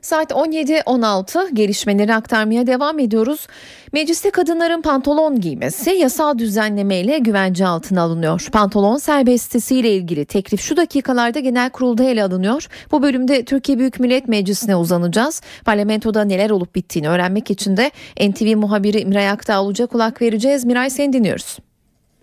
Saat 0.00 0.30
17.16 0.30 1.54
gelişmeleri 1.54 2.14
aktarmaya 2.14 2.66
devam 2.66 2.98
ediyoruz. 2.98 3.46
Mecliste 3.92 4.30
kadınların 4.30 4.82
pantolon 4.82 5.40
giymesi 5.40 5.90
yasal 5.90 6.38
düzenlemeyle 6.38 7.18
güvence 7.18 7.66
altına 7.66 8.02
alınıyor. 8.02 8.48
Pantolon 8.52 8.96
serbestisiyle 8.96 9.92
ilgili 9.92 10.24
teklif 10.24 10.60
şu 10.60 10.76
dakikalarda 10.76 11.40
genel 11.40 11.70
kurulda 11.70 12.04
ele 12.04 12.24
alınıyor. 12.24 12.68
Bu 12.92 13.02
bölümde 13.02 13.44
Türkiye 13.44 13.78
Büyük 13.78 14.00
Millet 14.00 14.28
Meclisi'ne 14.28 14.76
uzanacağız. 14.76 15.42
Parlamentoda 15.64 16.24
neler 16.24 16.50
olup 16.50 16.74
bittiğini 16.74 17.08
öğrenmek 17.08 17.50
için 17.50 17.76
de 17.76 17.90
NTV 18.20 18.56
muhabiri 18.56 19.00
İmray 19.00 19.30
Aktağ 19.30 19.86
kulak 19.86 20.22
vereceğiz. 20.22 20.64
Miray 20.64 20.90
seni 20.90 21.12
dinliyoruz. 21.12 21.58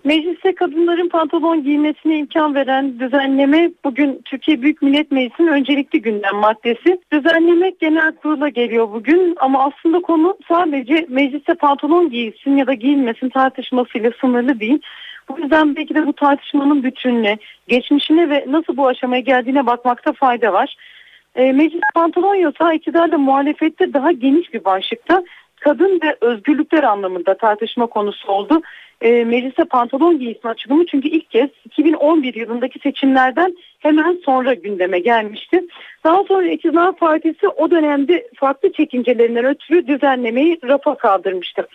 Mecliste 0.09 0.55
kadınların 0.55 1.09
pantolon 1.09 1.63
giymesine 1.63 2.17
imkan 2.17 2.55
veren 2.55 2.99
düzenleme 2.99 3.71
bugün 3.83 4.21
Türkiye 4.25 4.61
Büyük 4.61 4.81
Millet 4.81 5.11
Meclisi'nin 5.11 5.47
öncelikli 5.47 6.01
gündem 6.01 6.35
maddesi. 6.35 6.99
Düzenleme 7.13 7.69
genel 7.69 8.11
kurula 8.11 8.49
geliyor 8.49 8.91
bugün 8.93 9.35
ama 9.39 9.65
aslında 9.65 9.99
konu 10.01 10.37
sadece 10.47 11.05
mecliste 11.09 11.53
pantolon 11.53 12.09
giysin 12.09 12.57
ya 12.57 12.67
da 12.67 12.73
giyilmesin 12.73 13.29
tartışmasıyla 13.29 14.11
sınırlı 14.21 14.59
değil. 14.59 14.81
Bu 15.29 15.39
yüzden 15.39 15.75
belki 15.75 15.95
de 15.95 16.07
bu 16.07 16.13
tartışmanın 16.13 16.83
bütününe, 16.83 17.37
geçmişine 17.67 18.29
ve 18.29 18.45
nasıl 18.47 18.77
bu 18.77 18.87
aşamaya 18.87 19.21
geldiğine 19.21 19.65
bakmakta 19.65 20.13
fayda 20.13 20.53
var. 20.53 20.75
E, 21.35 21.51
meclis 21.51 21.81
pantolon 21.95 22.35
yasağı 22.35 22.75
iktidarla 22.75 23.17
muhalefette 23.17 23.93
daha 23.93 24.11
geniş 24.11 24.53
bir 24.53 24.65
başlıkta 24.65 25.23
kadın 25.59 25.99
ve 26.03 26.17
özgürlükler 26.21 26.83
anlamında 26.83 27.37
tartışma 27.37 27.87
konusu 27.87 28.31
oldu 28.31 28.61
e, 29.01 29.23
meclise 29.25 29.65
pantolon 29.65 30.19
giysin 30.19 30.47
açılımı 30.47 30.85
çünkü 30.85 31.07
ilk 31.07 31.31
kez 31.31 31.49
2011 31.65 32.33
yılındaki 32.33 32.79
seçimlerden 32.79 33.57
hemen 33.79 34.19
sonra 34.25 34.53
gündeme 34.53 34.99
gelmişti. 34.99 35.61
Daha 36.03 36.23
sonra 36.23 36.47
İktidar 36.47 36.95
Partisi 36.95 37.47
o 37.47 37.71
dönemde 37.71 38.27
farklı 38.35 38.71
çekincelerinden 38.71 39.45
ötürü 39.45 39.87
düzenlemeyi 39.87 40.59
rafa 40.63 40.95
kaldırmıştı. 40.95 41.67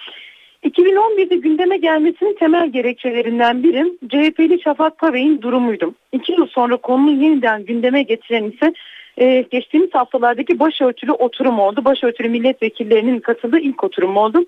2011'de 0.65 1.37
gündeme 1.37 1.77
gelmesinin 1.77 2.35
temel 2.35 2.69
gerekçelerinden 2.69 3.63
biri 3.63 3.99
CHP'li 4.09 4.61
Şafak 4.63 4.99
Pavey'in 4.99 5.43
durumuydu. 5.43 5.95
İki 6.13 6.33
yıl 6.33 6.47
sonra 6.47 6.77
konunun 6.77 7.21
yeniden 7.21 7.65
gündeme 7.65 8.03
getiren 8.03 8.45
ise 8.45 8.73
e, 9.17 9.45
geçtiğimiz 9.51 9.95
haftalardaki 9.95 10.59
başörtülü 10.59 11.13
oturum 11.13 11.59
oldu. 11.59 11.85
Başörtülü 11.85 12.29
milletvekillerinin 12.29 13.21
katıldığı 13.21 13.59
ilk 13.59 13.85
oturum 13.85 14.17
oldu. 14.17 14.45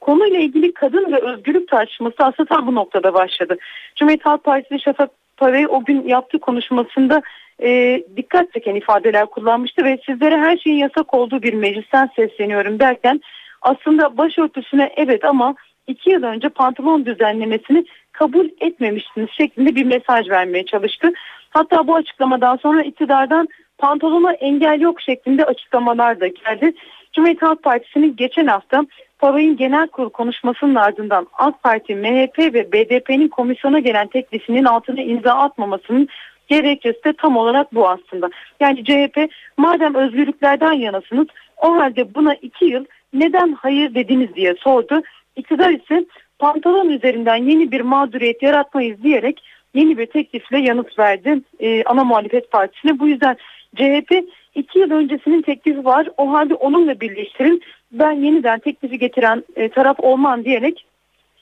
Konuyla 0.00 0.38
ilgili 0.38 0.74
kadın 0.74 1.12
ve 1.12 1.20
özgürlük 1.20 1.68
tartışması 1.68 2.16
aslında 2.18 2.48
tam 2.48 2.66
bu 2.66 2.74
noktada 2.74 3.14
başladı. 3.14 3.56
Cumhuriyet 3.96 4.26
Halk 4.26 4.44
Partisi 4.44 4.82
Şafak 4.82 5.10
Pavey 5.36 5.66
o 5.66 5.84
gün 5.84 6.08
yaptığı 6.08 6.38
konuşmasında 6.38 7.22
e, 7.62 8.02
dikkat 8.16 8.52
çeken 8.52 8.74
ifadeler 8.74 9.26
kullanmıştı 9.26 9.84
ve 9.84 9.98
sizlere 10.06 10.36
her 10.36 10.56
şeyin 10.56 10.76
yasak 10.76 11.14
olduğu 11.14 11.42
bir 11.42 11.54
meclisten 11.54 12.10
sesleniyorum 12.16 12.80
derken 12.80 13.20
aslında 13.62 14.18
başörtüsüne 14.18 14.92
evet 14.96 15.24
ama 15.24 15.54
iki 15.86 16.10
yıl 16.10 16.22
önce 16.22 16.48
pantolon 16.48 17.06
düzenlemesini 17.06 17.84
kabul 18.12 18.48
etmemiştiniz 18.60 19.28
şeklinde 19.36 19.74
bir 19.74 19.84
mesaj 19.84 20.28
vermeye 20.28 20.64
çalıştı. 20.64 21.12
Hatta 21.50 21.86
bu 21.86 21.94
açıklamadan 21.94 22.56
sonra 22.56 22.82
iktidardan 22.82 23.48
pantolona 23.78 24.32
engel 24.32 24.80
yok 24.80 25.00
şeklinde 25.00 25.44
açıklamalar 25.44 26.20
da 26.20 26.26
geldi. 26.26 26.74
Cumhuriyet 27.12 27.42
Halk 27.42 27.62
Partisi'nin 27.62 28.16
geçen 28.16 28.46
hafta 28.46 28.84
Sarayın 29.20 29.56
genel 29.56 29.88
kurul 29.88 30.10
konuşmasının 30.10 30.74
ardından 30.74 31.26
AK 31.38 31.62
Parti, 31.62 31.94
MHP 31.94 32.38
ve 32.38 32.72
BDP'nin 32.72 33.28
komisyona 33.28 33.78
gelen 33.78 34.06
teklifinin 34.06 34.64
altına 34.64 35.02
imza 35.02 35.32
atmamasının 35.32 36.08
gerekçesi 36.48 37.04
de 37.04 37.12
tam 37.12 37.36
olarak 37.36 37.74
bu 37.74 37.88
aslında. 37.88 38.30
Yani 38.60 38.84
CHP 38.84 39.30
madem 39.56 39.94
özgürlüklerden 39.94 40.72
yanasınız 40.72 41.26
o 41.56 41.76
halde 41.76 42.14
buna 42.14 42.34
iki 42.34 42.64
yıl 42.64 42.84
neden 43.12 43.52
hayır 43.52 43.94
dediniz 43.94 44.34
diye 44.34 44.54
sordu. 44.54 45.02
İktidar 45.36 45.70
ise 45.70 46.04
pantolon 46.38 46.88
üzerinden 46.88 47.36
yeni 47.36 47.72
bir 47.72 47.80
mağduriyet 47.80 48.42
yaratmayız 48.42 49.02
diyerek 49.02 49.42
yeni 49.74 49.98
bir 49.98 50.06
teklifle 50.06 50.58
yanıt 50.58 50.98
verdi 50.98 51.40
e, 51.60 51.84
ana 51.84 52.04
muhalefet 52.04 52.50
partisine. 52.50 52.98
Bu 52.98 53.08
yüzden 53.08 53.36
CHP 53.76 54.24
iki 54.58 54.78
yıl 54.78 54.90
öncesinin 54.90 55.42
teklifi 55.42 55.84
var 55.84 56.08
o 56.16 56.32
halde 56.32 56.54
onunla 56.54 57.00
birleştirin 57.00 57.62
ben 57.92 58.12
yeniden 58.12 58.58
teklifi 58.58 58.98
getiren 58.98 59.44
e, 59.56 59.68
taraf 59.68 60.00
olmam 60.00 60.44
diyerek 60.44 60.86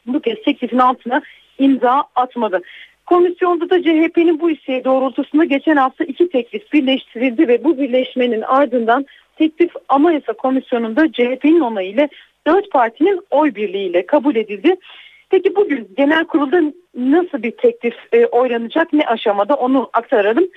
bu 0.07 0.21
kez 0.21 0.43
teklifin 0.43 0.79
altına 0.79 1.23
imza 1.59 2.05
atmadı. 2.15 2.61
Komisyonda 3.07 3.71
da 3.71 3.83
CHP'nin 3.83 4.41
bu 4.41 4.51
isteği 4.51 4.85
doğrultusunda 4.85 5.45
geçen 5.45 5.77
hafta 5.77 6.05
iki 6.05 6.29
teklif 6.29 6.73
birleştirildi 6.73 7.49
ve 7.49 7.65
bu 7.65 7.79
birleşmenin 7.79 8.43
ardından 8.43 9.07
teklif 9.37 9.71
Anayasa 9.89 10.33
Komisyonu'nda 10.33 11.13
CHP'nin 11.13 11.61
onayıyla 11.61 12.09
dört 12.47 12.71
partinin 12.71 13.21
oy 13.31 13.55
birliğiyle 13.55 14.07
kabul 14.07 14.37
edildi. 14.37 14.77
Peki 15.31 15.57
bugün 15.57 15.89
genel 15.97 16.25
kurulda 16.25 16.73
nasıl 16.95 17.43
bir 17.43 17.51
teklif 17.51 17.95
e, 18.13 18.27
oylanacak 18.27 18.93
ne 18.93 19.07
aşamada 19.07 19.55
onu 19.55 19.91
aktaralım. 19.93 20.49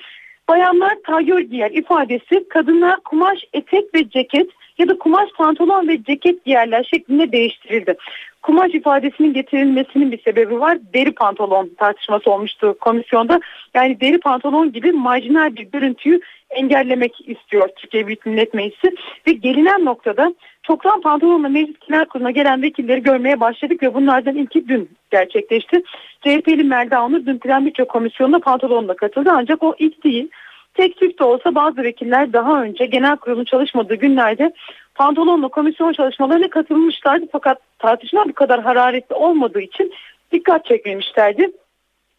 Bayanlar 0.49 0.97
tayör 1.07 1.39
giyer 1.39 1.71
ifadesi 1.71 2.49
kadınlar 2.49 2.99
kumaş 2.99 3.39
etek 3.53 3.95
ve 3.95 4.09
ceket 4.09 4.49
ya 4.77 4.87
da 4.87 4.97
kumaş 4.97 5.29
pantolon 5.37 5.87
ve 5.87 6.03
ceket 6.03 6.45
giyerler 6.45 6.83
şeklinde 6.83 7.31
değiştirildi. 7.31 7.95
Kumaş 8.41 8.73
ifadesinin 8.73 9.33
getirilmesinin 9.33 10.11
bir 10.11 10.21
sebebi 10.21 10.59
var. 10.59 10.77
Deri 10.93 11.11
pantolon 11.11 11.71
tartışması 11.77 12.31
olmuştu 12.31 12.77
komisyonda. 12.81 13.39
Yani 13.73 14.01
deri 14.01 14.19
pantolon 14.19 14.71
gibi 14.71 14.91
marjinal 14.91 15.55
bir 15.55 15.63
görüntüyü 15.63 16.21
engellemek 16.49 17.29
istiyor 17.29 17.69
Türkiye 17.75 18.07
Büyük 18.07 18.25
Millet 18.25 18.53
Meclisi. 18.53 18.95
Ve 19.27 19.31
gelinen 19.31 19.85
noktada 19.85 20.33
çoktan 20.69 21.01
pantolonla 21.01 21.49
meclis 21.49 21.75
genel 21.87 22.05
kuruluna 22.05 22.31
gelen 22.31 22.61
vekilleri 22.61 23.03
görmeye 23.03 23.39
başladık 23.39 23.83
ve 23.83 23.93
bunlardan 23.93 24.35
ilki 24.35 24.67
dün 24.67 24.89
gerçekleşti. 25.11 25.83
CHP'li 26.21 26.63
Melda 26.63 27.05
Onur 27.05 27.25
dün 27.25 27.37
Plan 27.37 27.65
Bütçe 27.65 27.83
Komisyonu'na 27.83 28.39
pantolonla 28.39 28.95
katıldı 28.95 29.29
ancak 29.33 29.63
o 29.63 29.75
ilk 29.79 30.03
değil. 30.03 30.29
Tek 30.73 30.97
tük 30.97 31.19
de 31.19 31.23
olsa 31.23 31.55
bazı 31.55 31.83
vekiller 31.83 32.33
daha 32.33 32.63
önce 32.63 32.85
genel 32.85 33.15
kurulun 33.15 33.43
çalışmadığı 33.43 33.95
günlerde 33.95 34.53
pantolonla 34.95 35.47
komisyon 35.47 35.93
çalışmalarına 35.93 36.49
katılmışlardı. 36.49 37.25
Fakat 37.31 37.57
tartışma 37.79 38.25
bu 38.29 38.33
kadar 38.33 38.61
hararetli 38.61 39.15
olmadığı 39.15 39.61
için 39.61 39.93
dikkat 40.31 40.65
çekmemişlerdi. 40.65 41.51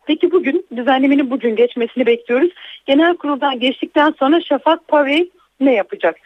Peki 0.07 0.33
bugün 0.33 0.66
düzenlemenin 0.76 1.30
bugün 1.30 1.57
geçmesini 1.57 2.07
bekliyoruz. 2.07 2.50
Genel 2.87 3.16
kuruldan 3.16 3.61
geçtikten 3.61 4.14
sonra 4.19 4.40
Şafak 4.40 4.88
Pavey 4.88 5.30
ne 5.61 5.75
yapacak? 5.75 6.16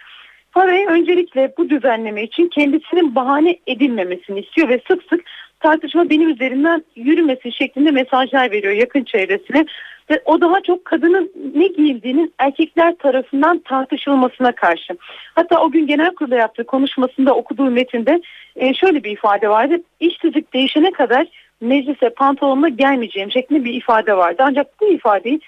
Pavey 0.55 0.87
öncelikle 0.87 1.53
bu 1.59 1.71
düzenleme 1.71 2.23
için 2.23 2.49
kendisinin 2.49 3.15
bahane 3.15 3.59
edilmemesini 3.67 4.41
istiyor 4.41 4.69
ve 4.69 4.81
sık 4.89 5.03
sık 5.03 5.21
tartışma 5.61 6.11
benim 6.11 6.29
üzerinden 6.29 6.85
yürümesin 6.97 7.51
şeklinde 7.51 7.91
mesajlar 7.91 8.51
veriyor 8.51 8.73
yakın 8.73 9.05
çevresine. 9.05 9.67
Ve 10.11 10.23
o 10.25 10.41
daha 10.41 10.61
çok 10.61 10.85
kadının 10.85 11.33
ne 11.55 11.67
giyildiğinin 11.67 12.35
erkekler 12.39 12.95
tarafından 12.95 13.59
tartışılmasına 13.59 14.53
karşı. 14.53 14.97
Hatta 15.35 15.61
o 15.61 15.71
gün 15.71 15.87
genel 15.87 16.15
kurulda 16.15 16.37
yaptığı 16.37 16.65
konuşmasında 16.65 17.35
okuduğu 17.35 17.71
metinde 17.71 18.23
e, 18.57 18.75
şöyle 18.75 19.05
bir 19.05 19.11
ifade 19.11 19.49
vardı. 19.49 19.77
İş 20.01 20.17
tüzük 20.17 20.55
değişene 20.55 20.91
kadar 20.91 21.27
meclise 21.61 22.11
pantolonla 22.11 22.69
gelmeyeceğim 22.69 23.31
şeklinde 23.31 23.65
bir 23.65 23.75
ifade 23.75 24.17
vardı. 24.17 24.43
Ancak 24.47 24.81
bu 24.81 24.89
ifadeyi 24.89 25.41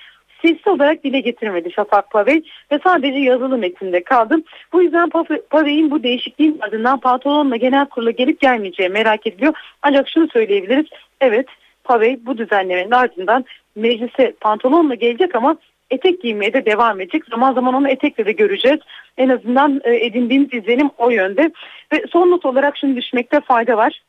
sesli 0.42 0.70
olarak 0.70 1.04
dile 1.04 1.20
getirmedi 1.20 1.72
Şafak 1.72 2.10
Pavey 2.10 2.42
ve 2.72 2.78
sadece 2.84 3.18
yazılı 3.18 3.58
metinde 3.58 4.04
kaldım. 4.04 4.44
Bu 4.72 4.82
yüzden 4.82 5.10
Pavey'in 5.50 5.90
bu 5.90 6.02
değişikliğin 6.02 6.58
ardından 6.60 7.00
pantolonla 7.00 7.56
genel 7.56 7.86
kurula 7.86 8.10
gelip 8.10 8.40
gelmeyeceği 8.40 8.88
merak 8.88 9.26
ediliyor. 9.26 9.54
Ancak 9.82 10.08
şunu 10.08 10.28
söyleyebiliriz. 10.28 10.86
Evet 11.20 11.46
Pavey 11.84 12.18
bu 12.26 12.38
düzenlemenin 12.38 12.90
ardından 12.90 13.44
meclise 13.76 14.32
pantolonla 14.40 14.94
gelecek 14.94 15.34
ama 15.34 15.56
etek 15.90 16.22
giymeye 16.22 16.52
de 16.52 16.66
devam 16.66 17.00
edecek. 17.00 17.24
Zaman 17.30 17.54
zaman 17.54 17.74
onu 17.74 17.88
etekle 17.88 18.26
de 18.26 18.32
göreceğiz. 18.32 18.80
En 19.18 19.28
azından 19.28 19.80
e, 19.84 20.06
edindiğimiz 20.06 20.54
izlenim 20.54 20.90
o 20.98 21.10
yönde. 21.10 21.50
Ve 21.92 22.04
son 22.12 22.30
not 22.30 22.46
olarak 22.46 22.76
şunu 22.76 22.96
düşmekte 22.96 23.40
fayda 23.40 23.76
var. 23.76 24.02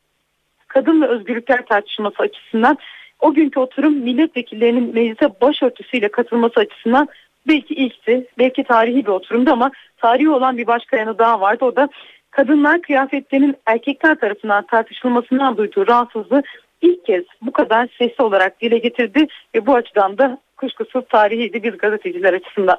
Kadın 0.68 1.02
ve 1.02 1.06
özgürlükler 1.06 1.66
tartışması 1.66 2.16
açısından 2.18 2.78
o 3.20 3.34
günkü 3.34 3.60
oturum 3.60 3.94
milletvekillerinin 3.94 4.94
meclise 4.94 5.40
başörtüsüyle 5.40 6.08
katılması 6.08 6.60
açısından 6.60 7.08
belki 7.48 7.74
ilkti, 7.74 8.26
belki 8.38 8.64
tarihi 8.64 9.06
bir 9.06 9.10
oturumdu 9.10 9.50
ama 9.50 9.70
tarihi 9.96 10.30
olan 10.30 10.56
bir 10.56 10.66
başka 10.66 10.96
yanı 10.96 11.18
daha 11.18 11.40
vardı. 11.40 11.64
O 11.64 11.76
da 11.76 11.88
kadınlar 12.30 12.82
kıyafetlerinin 12.82 13.56
erkekler 13.66 14.14
tarafından 14.20 14.66
tartışılmasından 14.66 15.56
duyduğu 15.56 15.86
rahatsızlığı 15.86 16.42
ilk 16.82 17.04
kez 17.04 17.24
bu 17.42 17.52
kadar 17.52 17.88
sesli 17.98 18.24
olarak 18.24 18.60
dile 18.60 18.78
getirdi 18.78 19.26
ve 19.54 19.66
bu 19.66 19.74
açıdan 19.74 20.18
da 20.18 20.38
kuşkusuz 20.56 21.04
tarihiydi 21.08 21.62
biz 21.62 21.78
gazeteciler 21.78 22.32
açısından. 22.32 22.78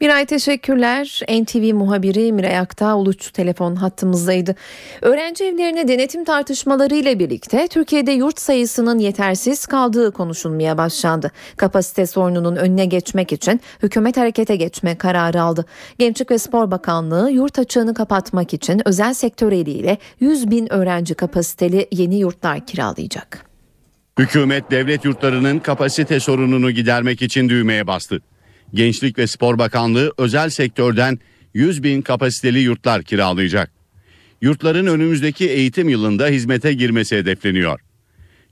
Miray 0.00 0.26
teşekkürler. 0.26 1.20
NTV 1.28 1.74
muhabiri 1.74 2.32
Miray 2.32 2.58
Aktağ 2.58 2.96
Uluç 2.96 3.30
telefon 3.32 3.74
hattımızdaydı. 3.76 4.54
Öğrenci 5.02 5.44
evlerine 5.44 5.88
denetim 5.88 6.24
tartışmaları 6.24 6.94
ile 6.94 7.18
birlikte 7.18 7.68
Türkiye'de 7.68 8.12
yurt 8.12 8.40
sayısının 8.40 8.98
yetersiz 8.98 9.66
kaldığı 9.66 10.12
konuşulmaya 10.12 10.78
başlandı. 10.78 11.30
Kapasite 11.56 12.06
sorununun 12.06 12.56
önüne 12.56 12.86
geçmek 12.86 13.32
için 13.32 13.60
hükümet 13.82 14.16
harekete 14.16 14.56
geçme 14.56 14.98
kararı 14.98 15.42
aldı. 15.42 15.64
Gençlik 15.98 16.30
ve 16.30 16.38
Spor 16.38 16.70
Bakanlığı 16.70 17.30
yurt 17.30 17.58
açığını 17.58 17.94
kapatmak 17.94 18.54
için 18.54 18.88
özel 18.88 19.14
sektör 19.14 19.52
eliyle 19.52 19.98
100 20.20 20.50
bin 20.50 20.72
öğrenci 20.72 21.14
kapasiteli 21.14 21.88
yeni 21.92 22.18
yurtlar 22.18 22.66
kiralayacak. 22.66 23.46
Hükümet 24.18 24.70
devlet 24.70 25.04
yurtlarının 25.04 25.58
kapasite 25.58 26.20
sorununu 26.20 26.70
gidermek 26.70 27.22
için 27.22 27.48
düğmeye 27.48 27.86
bastı. 27.86 28.20
Gençlik 28.74 29.18
ve 29.18 29.26
Spor 29.26 29.58
Bakanlığı 29.58 30.12
özel 30.18 30.50
sektörden 30.50 31.18
100 31.54 31.82
bin 31.82 32.02
kapasiteli 32.02 32.58
yurtlar 32.58 33.02
kiralayacak. 33.02 33.70
Yurtların 34.42 34.86
önümüzdeki 34.86 35.50
eğitim 35.50 35.88
yılında 35.88 36.26
hizmete 36.26 36.72
girmesi 36.72 37.16
hedefleniyor. 37.16 37.80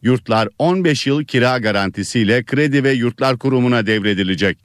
Yurtlar 0.02 0.48
15 0.58 1.06
yıl 1.06 1.24
kira 1.24 1.58
garantisiyle 1.58 2.44
Kredi 2.44 2.84
ve 2.84 2.92
Yurtlar 2.92 3.38
Kurumu'na 3.38 3.86
devredilecek. 3.86 4.58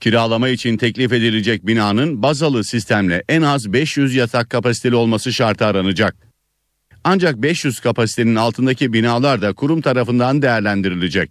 Kiralama 0.00 0.48
için 0.48 0.76
teklif 0.76 1.12
edilecek 1.12 1.66
binanın 1.66 2.22
bazalı 2.22 2.64
sistemle 2.64 3.24
en 3.28 3.42
az 3.42 3.72
500 3.72 4.14
yatak 4.14 4.50
kapasiteli 4.50 4.94
olması 4.94 5.32
şartı 5.32 5.66
aranacak. 5.66 6.16
Ancak 7.04 7.42
500 7.42 7.80
kapasitenin 7.80 8.34
altındaki 8.34 8.92
binalar 8.92 9.42
da 9.42 9.52
kurum 9.52 9.80
tarafından 9.80 10.42
değerlendirilecek. 10.42 11.30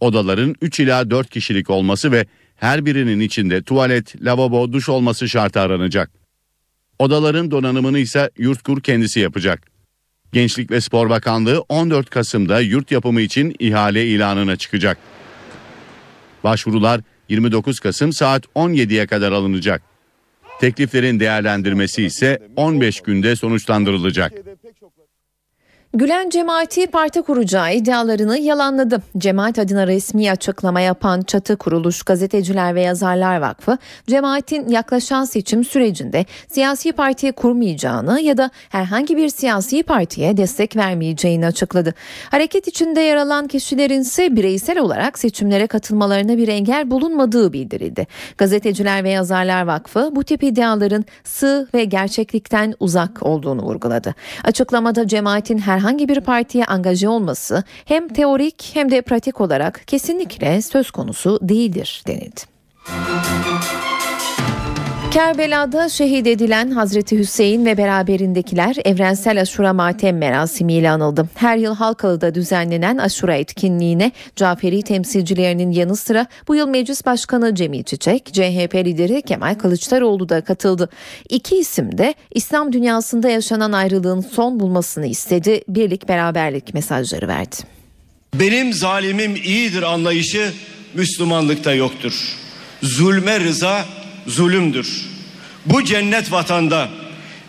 Odaların 0.00 0.54
3 0.60 0.80
ila 0.80 1.10
4 1.10 1.30
kişilik 1.30 1.70
olması 1.70 2.12
ve 2.12 2.26
her 2.58 2.86
birinin 2.86 3.20
içinde 3.20 3.62
tuvalet, 3.62 4.24
lavabo, 4.24 4.72
duş 4.72 4.88
olması 4.88 5.28
şartı 5.28 5.60
aranacak. 5.60 6.10
Odaların 6.98 7.50
donanımını 7.50 7.98
ise 7.98 8.30
Yurtkur 8.38 8.80
kendisi 8.80 9.20
yapacak. 9.20 9.62
Gençlik 10.32 10.70
ve 10.70 10.80
Spor 10.80 11.10
Bakanlığı 11.10 11.64
14 11.68 12.10
Kasım'da 12.10 12.60
yurt 12.60 12.90
yapımı 12.90 13.20
için 13.20 13.56
ihale 13.58 14.06
ilanına 14.06 14.56
çıkacak. 14.56 14.98
Başvurular 16.44 17.00
29 17.28 17.80
Kasım 17.80 18.12
saat 18.12 18.44
17'ye 18.44 19.06
kadar 19.06 19.32
alınacak. 19.32 19.82
Tekliflerin 20.60 21.20
değerlendirmesi 21.20 22.04
ise 22.04 22.48
15 22.56 23.00
günde 23.00 23.36
sonuçlandırılacak. 23.36 24.32
Gülen 25.94 26.30
cemaati 26.30 26.86
parti 26.86 27.22
kuracağı 27.22 27.74
iddialarını 27.74 28.38
yalanladı. 28.38 29.02
Cemaat 29.18 29.58
adına 29.58 29.86
resmi 29.86 30.30
açıklama 30.30 30.80
yapan 30.80 31.22
Çatı 31.22 31.56
Kuruluş 31.56 32.02
Gazeteciler 32.02 32.74
ve 32.74 32.80
Yazarlar 32.80 33.40
Vakfı, 33.40 33.78
cemaatin 34.06 34.68
yaklaşan 34.68 35.24
seçim 35.24 35.64
sürecinde 35.64 36.26
siyasi 36.48 36.92
parti 36.92 37.32
kurmayacağını 37.32 38.20
ya 38.20 38.36
da 38.36 38.50
herhangi 38.68 39.16
bir 39.16 39.28
siyasi 39.28 39.82
partiye 39.82 40.36
destek 40.36 40.76
vermeyeceğini 40.76 41.46
açıkladı. 41.46 41.94
Hareket 42.30 42.68
içinde 42.68 43.00
yer 43.00 43.16
alan 43.16 43.48
kişilerin 43.48 44.00
ise 44.00 44.36
bireysel 44.36 44.78
olarak 44.78 45.18
seçimlere 45.18 45.66
katılmalarına 45.66 46.36
bir 46.36 46.48
engel 46.48 46.90
bulunmadığı 46.90 47.52
bildirildi. 47.52 48.06
Gazeteciler 48.38 49.04
ve 49.04 49.10
Yazarlar 49.10 49.62
Vakfı 49.62 50.10
bu 50.12 50.24
tip 50.24 50.42
iddiaların 50.42 51.04
sığ 51.24 51.68
ve 51.74 51.84
gerçeklikten 51.84 52.74
uzak 52.80 53.22
olduğunu 53.22 53.62
vurguladı. 53.62 54.14
Açıklamada 54.44 55.06
cemaatin 55.06 55.58
her 55.58 55.77
herhangi 55.78 56.08
bir 56.08 56.20
partiye 56.20 56.64
angaje 56.64 57.08
olması 57.08 57.64
hem 57.84 58.08
teorik 58.08 58.70
hem 58.74 58.90
de 58.90 59.02
pratik 59.02 59.40
olarak 59.40 59.82
kesinlikle 59.86 60.62
söz 60.62 60.90
konusu 60.90 61.38
değildir 61.42 62.02
denildi. 62.06 62.40
Kerbela'da 65.12 65.88
şehit 65.88 66.26
edilen 66.26 66.70
Hazreti 66.70 67.18
Hüseyin 67.18 67.66
ve 67.66 67.76
beraberindekiler 67.76 68.76
evrensel 68.84 69.40
aşura 69.40 69.72
matem 69.72 70.18
merasimiyle 70.18 70.90
anıldı. 70.90 71.28
Her 71.34 71.56
yıl 71.56 71.74
Halkalı'da 71.74 72.34
düzenlenen 72.34 72.96
aşura 72.98 73.34
etkinliğine 73.34 74.12
Caferi 74.36 74.82
temsilcilerinin 74.82 75.70
yanı 75.70 75.96
sıra 75.96 76.26
bu 76.48 76.54
yıl 76.56 76.68
Meclis 76.68 77.06
Başkanı 77.06 77.54
Cemil 77.54 77.82
Çiçek, 77.82 78.26
CHP 78.26 78.74
lideri 78.74 79.22
Kemal 79.22 79.54
Kılıçdaroğlu 79.54 80.28
da 80.28 80.40
katıldı. 80.40 80.88
İki 81.28 81.56
isim 81.56 81.98
de 81.98 82.14
İslam 82.34 82.72
dünyasında 82.72 83.28
yaşanan 83.28 83.72
ayrılığın 83.72 84.20
son 84.20 84.60
bulmasını 84.60 85.06
istedi, 85.06 85.60
birlik 85.68 86.08
beraberlik 86.08 86.74
mesajları 86.74 87.28
verdi. 87.28 87.56
Benim 88.34 88.72
zalimim 88.72 89.36
iyidir 89.36 89.82
anlayışı 89.82 90.52
Müslümanlıkta 90.94 91.74
yoktur. 91.74 92.38
Zulme 92.82 93.40
rıza 93.40 93.84
zulümdür. 94.28 95.06
Bu 95.66 95.84
cennet 95.84 96.32
vatanda 96.32 96.88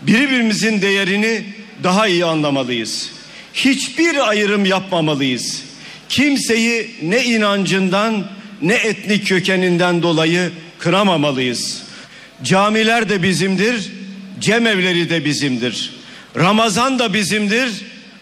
birbirimizin 0.02 0.82
değerini 0.82 1.44
daha 1.84 2.08
iyi 2.08 2.26
anlamalıyız. 2.26 3.12
Hiçbir 3.54 4.30
ayrım 4.30 4.66
yapmamalıyız. 4.66 5.64
Kimseyi 6.10 6.96
ne 7.02 7.24
inancından 7.24 8.28
ne 8.62 8.74
etnik 8.74 9.28
kökeninden 9.28 10.04
dolayı 10.04 10.52
kıramamalıyız. 10.80 11.84
Camiler 12.44 13.10
de 13.10 13.24
bizimdir, 13.24 13.92
cemevleri 14.40 15.10
de 15.10 15.26
bizimdir. 15.26 15.94
Ramazan 16.36 17.00
da 17.00 17.14
bizimdir, 17.14 17.70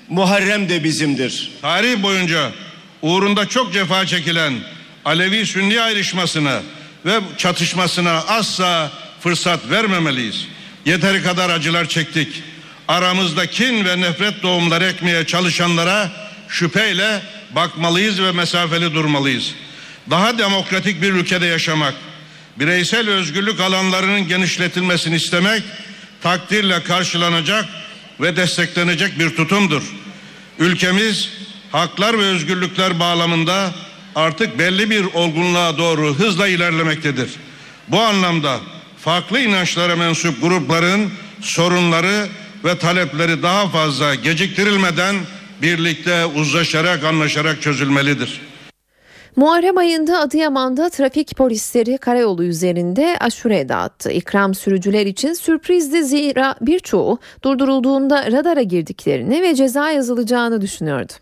Muharrem 0.10 0.70
de 0.70 0.84
bizimdir. 0.84 1.52
Tarih 1.62 2.04
boyunca 2.04 2.52
uğrunda 3.02 3.46
çok 3.46 3.74
cefa 3.74 4.06
çekilen 4.06 4.54
Alevi-Sünni 5.06 5.82
ayrışmasını 5.82 6.60
ve 7.08 7.20
çatışmasına 7.38 8.12
asla 8.12 8.92
fırsat 9.20 9.70
vermemeliyiz. 9.70 10.48
Yeteri 10.86 11.24
kadar 11.24 11.50
acılar 11.50 11.86
çektik. 11.90 12.44
Aramızda 12.88 13.46
kin 13.46 13.86
ve 13.86 14.02
nefret 14.02 14.44
doğumları 14.44 14.86
ekmeye 14.86 15.26
çalışanlara 15.26 16.12
şüpheyle 16.50 17.22
bakmalıyız 17.56 18.22
ve 18.22 18.32
mesafeli 18.32 18.94
durmalıyız. 18.94 19.54
Daha 20.10 20.38
demokratik 20.38 21.02
bir 21.02 21.14
ülkede 21.14 21.46
yaşamak, 21.46 21.94
bireysel 22.60 23.10
özgürlük 23.10 23.60
alanlarının 23.60 24.28
genişletilmesini 24.28 25.16
istemek 25.16 25.64
takdirle 26.24 26.84
karşılanacak 26.84 27.66
ve 28.20 28.36
desteklenecek 28.36 29.20
bir 29.20 29.36
tutumdur. 29.36 29.84
Ülkemiz 30.60 31.30
haklar 31.72 32.20
ve 32.20 32.24
özgürlükler 32.24 33.00
bağlamında 33.00 33.74
artık 34.18 34.60
belli 34.60 34.90
bir 34.90 35.06
olgunluğa 35.14 35.78
doğru 35.78 36.16
hızla 36.16 36.48
ilerlemektedir. 36.48 37.36
Bu 37.88 38.00
anlamda 38.00 38.60
farklı 38.98 39.40
inançlara 39.40 39.96
mensup 39.96 40.42
grupların 40.42 41.10
sorunları 41.42 42.28
ve 42.66 42.78
talepleri 42.78 43.44
daha 43.44 43.68
fazla 43.68 44.16
geciktirilmeden 44.16 45.16
birlikte 45.62 46.26
uzlaşarak 46.26 47.04
anlaşarak 47.04 47.62
çözülmelidir. 47.62 48.42
Muharrem 49.36 49.78
ayında 49.78 50.20
Adıyaman'da 50.20 50.90
trafik 50.90 51.36
polisleri 51.36 51.98
karayolu 51.98 52.44
üzerinde 52.44 53.18
aşure 53.20 53.70
dağıttı. 53.70 54.12
İkram 54.12 54.56
sürücüler 54.56 55.06
için 55.06 55.34
sürprizdi 55.34 56.04
zira 56.04 56.56
birçoğu 56.62 57.20
durdurulduğunda 57.44 58.32
radara 58.32 58.62
girdiklerini 58.62 59.42
ve 59.42 59.56
ceza 59.56 59.92
yazılacağını 59.92 60.62
düşünüyordu. 60.62 61.14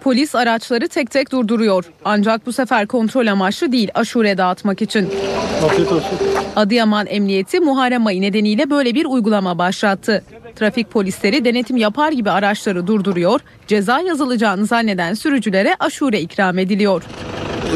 Polis 0.00 0.34
araçları 0.34 0.88
tek 0.88 1.10
tek 1.10 1.32
durduruyor. 1.32 1.84
Ancak 2.04 2.46
bu 2.46 2.52
sefer 2.52 2.86
kontrol 2.86 3.26
amaçlı 3.26 3.72
değil 3.72 3.90
aşure 3.94 4.38
dağıtmak 4.38 4.82
için. 4.82 5.08
Adıyaman 6.56 7.06
Emniyeti 7.06 7.60
Muharrem 7.60 8.06
ayı 8.06 8.20
nedeniyle 8.20 8.70
böyle 8.70 8.94
bir 8.94 9.04
uygulama 9.04 9.58
başlattı. 9.58 10.24
Trafik 10.56 10.90
polisleri 10.90 11.44
denetim 11.44 11.76
yapar 11.76 12.12
gibi 12.12 12.30
araçları 12.30 12.86
durduruyor, 12.86 13.40
ceza 13.66 14.00
yazılacağını 14.00 14.66
zanneden 14.66 15.14
sürücülere 15.14 15.76
aşure 15.80 16.20
ikram 16.20 16.58
ediliyor. 16.58 17.02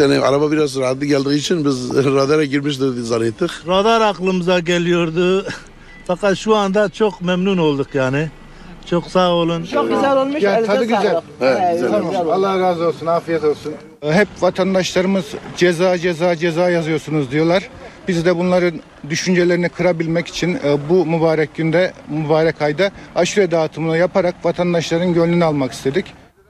Yani 0.01 0.19
araba 0.19 0.53
biraz 0.53 0.77
rahatlı 0.77 1.07
geldiği 1.07 1.39
için 1.39 1.65
biz 1.65 1.95
radara 2.05 2.45
girmiştir 2.45 3.03
zannettik. 3.03 3.51
Radar 3.69 4.01
aklımıza 4.01 4.59
geliyordu. 4.59 5.47
Fakat 6.07 6.39
şu 6.39 6.57
anda 6.57 6.89
çok 6.89 7.21
memnun 7.23 7.59
olduk 7.59 7.95
yani. 7.95 8.31
Çok 8.93 9.07
sağ 9.07 9.31
olun. 9.31 9.65
Çok 9.65 9.89
güzel 9.89 10.17
olmuş. 10.17 10.43
Ya, 10.43 10.65
tadı 10.65 10.85
güzel. 10.85 11.03
sağlık. 11.03 11.25
Evet, 11.41 11.59
Evet, 11.61 11.73
güzel 11.81 12.03
güzel 12.03 12.21
olmuş. 12.21 12.35
Allah 12.37 12.61
razı 12.61 12.89
olsun, 12.89 13.07
afiyet 13.07 13.45
olsun. 13.45 13.75
Hep 14.03 14.29
vatandaşlarımız 14.41 15.25
ceza 15.57 15.99
ceza 15.99 16.37
ceza 16.37 16.71
yazıyorsunuz 16.71 17.31
diyorlar. 17.31 17.69
Biz 18.09 18.27
de 18.27 18.37
bunların 18.39 18.81
düşüncelerini 19.11 19.69
kırabilmek 19.69 20.27
için 20.27 20.55
e, 20.65 20.89
bu 20.89 21.07
mübarek 21.07 21.55
günde, 21.55 21.93
mübarek 22.09 22.63
ayda 22.63 22.91
aşure 23.15 23.51
dağıtımını 23.51 23.97
yaparak 23.97 24.35
vatandaşların 24.45 25.15
gönlünü 25.15 25.45
almak 25.45 25.73
istedik. 25.73 26.07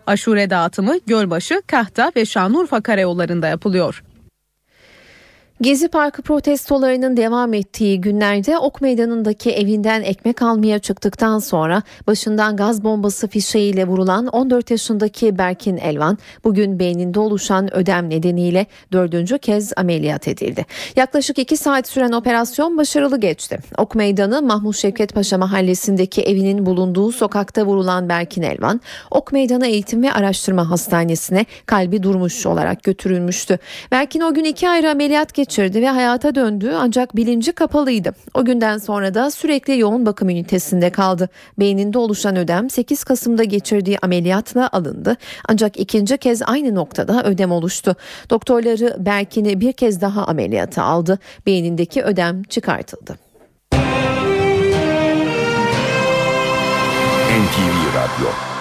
Aşure 0.06 0.50
dağıtımı 0.50 0.98
Gölbaşı, 1.06 1.62
Kahta 1.66 2.12
ve 2.16 2.24
Şanlıurfa 2.24 2.80
karayollarında 2.80 3.48
yapılıyor. 3.48 4.02
Gezi 5.62 5.88
Parkı 5.88 6.22
protestolarının 6.22 7.16
devam 7.16 7.54
ettiği 7.54 8.00
günlerde 8.00 8.58
Ok 8.58 8.80
Meydanı'ndaki 8.80 9.50
evinden 9.50 10.02
ekmek 10.02 10.42
almaya 10.42 10.78
çıktıktan 10.78 11.38
sonra 11.38 11.82
başından 12.06 12.56
gaz 12.56 12.84
bombası 12.84 13.28
fişeğiyle 13.28 13.86
vurulan 13.86 14.26
14 14.26 14.70
yaşındaki 14.70 15.38
Berkin 15.38 15.76
Elvan 15.76 16.18
bugün 16.44 16.78
beyninde 16.78 17.20
oluşan 17.20 17.74
ödem 17.74 18.10
nedeniyle 18.10 18.66
dördüncü 18.92 19.38
kez 19.38 19.72
ameliyat 19.76 20.28
edildi. 20.28 20.66
Yaklaşık 20.96 21.38
2 21.38 21.56
saat 21.56 21.88
süren 21.88 22.12
operasyon 22.12 22.76
başarılı 22.76 23.20
geçti. 23.20 23.58
Ok 23.78 23.94
Meydanı 23.94 24.42
Mahmut 24.42 24.76
Şevket 24.76 25.14
Paşa 25.14 25.38
mahallesindeki 25.38 26.22
evinin 26.22 26.66
bulunduğu 26.66 27.12
sokakta 27.12 27.66
vurulan 27.66 28.08
Berkin 28.08 28.42
Elvan 28.42 28.80
Ok 29.10 29.32
Meydanı 29.32 29.66
Eğitim 29.66 30.02
ve 30.02 30.12
Araştırma 30.12 30.70
Hastanesi'ne 30.70 31.46
kalbi 31.66 32.02
durmuş 32.02 32.46
olarak 32.46 32.82
götürülmüştü. 32.82 33.58
Berkin 33.92 34.20
o 34.20 34.34
gün 34.34 34.44
iki 34.44 34.68
ayrı 34.68 34.90
ameliyat 34.90 35.34
geçirdi 35.34 35.51
ve 35.58 35.88
hayata 35.88 36.34
döndü 36.34 36.72
ancak 36.76 37.16
bilinci 37.16 37.52
kapalıydı. 37.52 38.14
O 38.34 38.44
günden 38.44 38.78
sonra 38.78 39.14
da 39.14 39.30
sürekli 39.30 39.78
yoğun 39.78 40.06
bakım 40.06 40.28
ünitesinde 40.28 40.90
kaldı. 40.90 41.28
Beyninde 41.58 41.98
oluşan 41.98 42.36
ödem 42.36 42.70
8 42.70 43.04
Kasım'da 43.04 43.44
geçirdiği 43.44 43.98
ameliyatla 43.98 44.68
alındı. 44.72 45.16
Ancak 45.48 45.76
ikinci 45.76 46.18
kez 46.18 46.42
aynı 46.42 46.74
noktada 46.74 47.24
ödem 47.24 47.52
oluştu. 47.52 47.96
Doktorları 48.30 48.96
Berkin'i 48.98 49.60
bir 49.60 49.72
kez 49.72 50.00
daha 50.00 50.24
ameliyata 50.24 50.82
aldı. 50.82 51.18
Beynindeki 51.46 52.02
ödem 52.02 52.42
çıkartıldı. 52.42 53.18
NTV 57.42 57.94
Radyo 57.94 58.51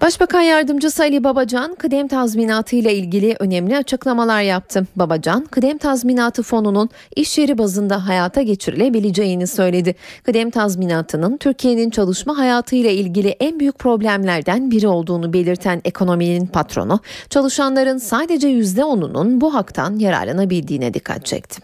Başbakan 0.00 0.40
Yardımcısı 0.40 1.02
Ali 1.02 1.24
Babacan 1.24 1.74
kıdem 1.74 2.08
tazminatı 2.08 2.76
ile 2.76 2.94
ilgili 2.94 3.36
önemli 3.38 3.76
açıklamalar 3.76 4.42
yaptı. 4.42 4.86
Babacan 4.96 5.44
kıdem 5.44 5.78
tazminatı 5.78 6.42
fonunun 6.42 6.90
iş 7.16 7.38
yeri 7.38 7.58
bazında 7.58 8.06
hayata 8.08 8.42
geçirilebileceğini 8.42 9.46
söyledi. 9.46 9.94
Kıdem 10.24 10.50
tazminatının 10.50 11.36
Türkiye'nin 11.36 11.90
çalışma 11.90 12.38
hayatı 12.38 12.76
ile 12.76 12.94
ilgili 12.94 13.28
en 13.28 13.60
büyük 13.60 13.78
problemlerden 13.78 14.70
biri 14.70 14.88
olduğunu 14.88 15.32
belirten 15.32 15.80
ekonominin 15.84 16.46
patronu, 16.46 17.00
çalışanların 17.30 17.98
sadece 17.98 18.48
%10'unun 18.48 19.40
bu 19.40 19.54
haktan 19.54 19.98
yararlanabildiğine 19.98 20.94
dikkat 20.94 21.26
çekti. 21.26 21.62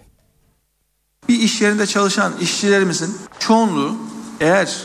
Bir 1.29 1.41
iş 1.41 1.61
yerinde 1.61 1.87
çalışan 1.87 2.33
işçilerimizin 2.41 3.15
çoğunluğu 3.39 3.97
eğer 4.41 4.77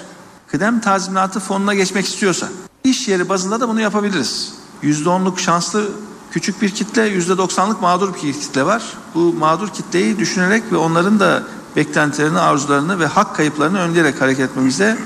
kıdem 0.48 0.82
tazminatı 0.82 1.40
fonuna 1.40 1.74
geçmek 1.74 2.06
istiyorsa 2.06 2.48
iş 2.90 3.08
yeri 3.08 3.30
bazında 3.30 3.60
da 3.60 3.70
bunu 3.70 3.82
yapabiliriz. 3.82 4.54
%10'luk 4.84 5.40
şanslı 5.40 5.90
küçük 6.32 6.62
bir 6.62 6.70
kitle, 6.70 7.18
%90'lık 7.18 7.82
mağdur 7.82 8.14
bir 8.14 8.34
kitle 8.34 8.66
var. 8.66 8.84
Bu 9.16 9.34
mağdur 9.34 9.68
kitleyi 9.68 10.20
düşünerek 10.20 10.72
ve 10.72 10.78
onların 10.78 11.20
da 11.20 11.44
beklentilerini, 11.76 12.40
arzularını 12.40 13.00
ve 13.00 13.06
hak 13.06 13.36
kayıplarını 13.36 13.80
önleyerek 13.80 14.22
hareket 14.22 14.50
etmemizde 14.50 14.98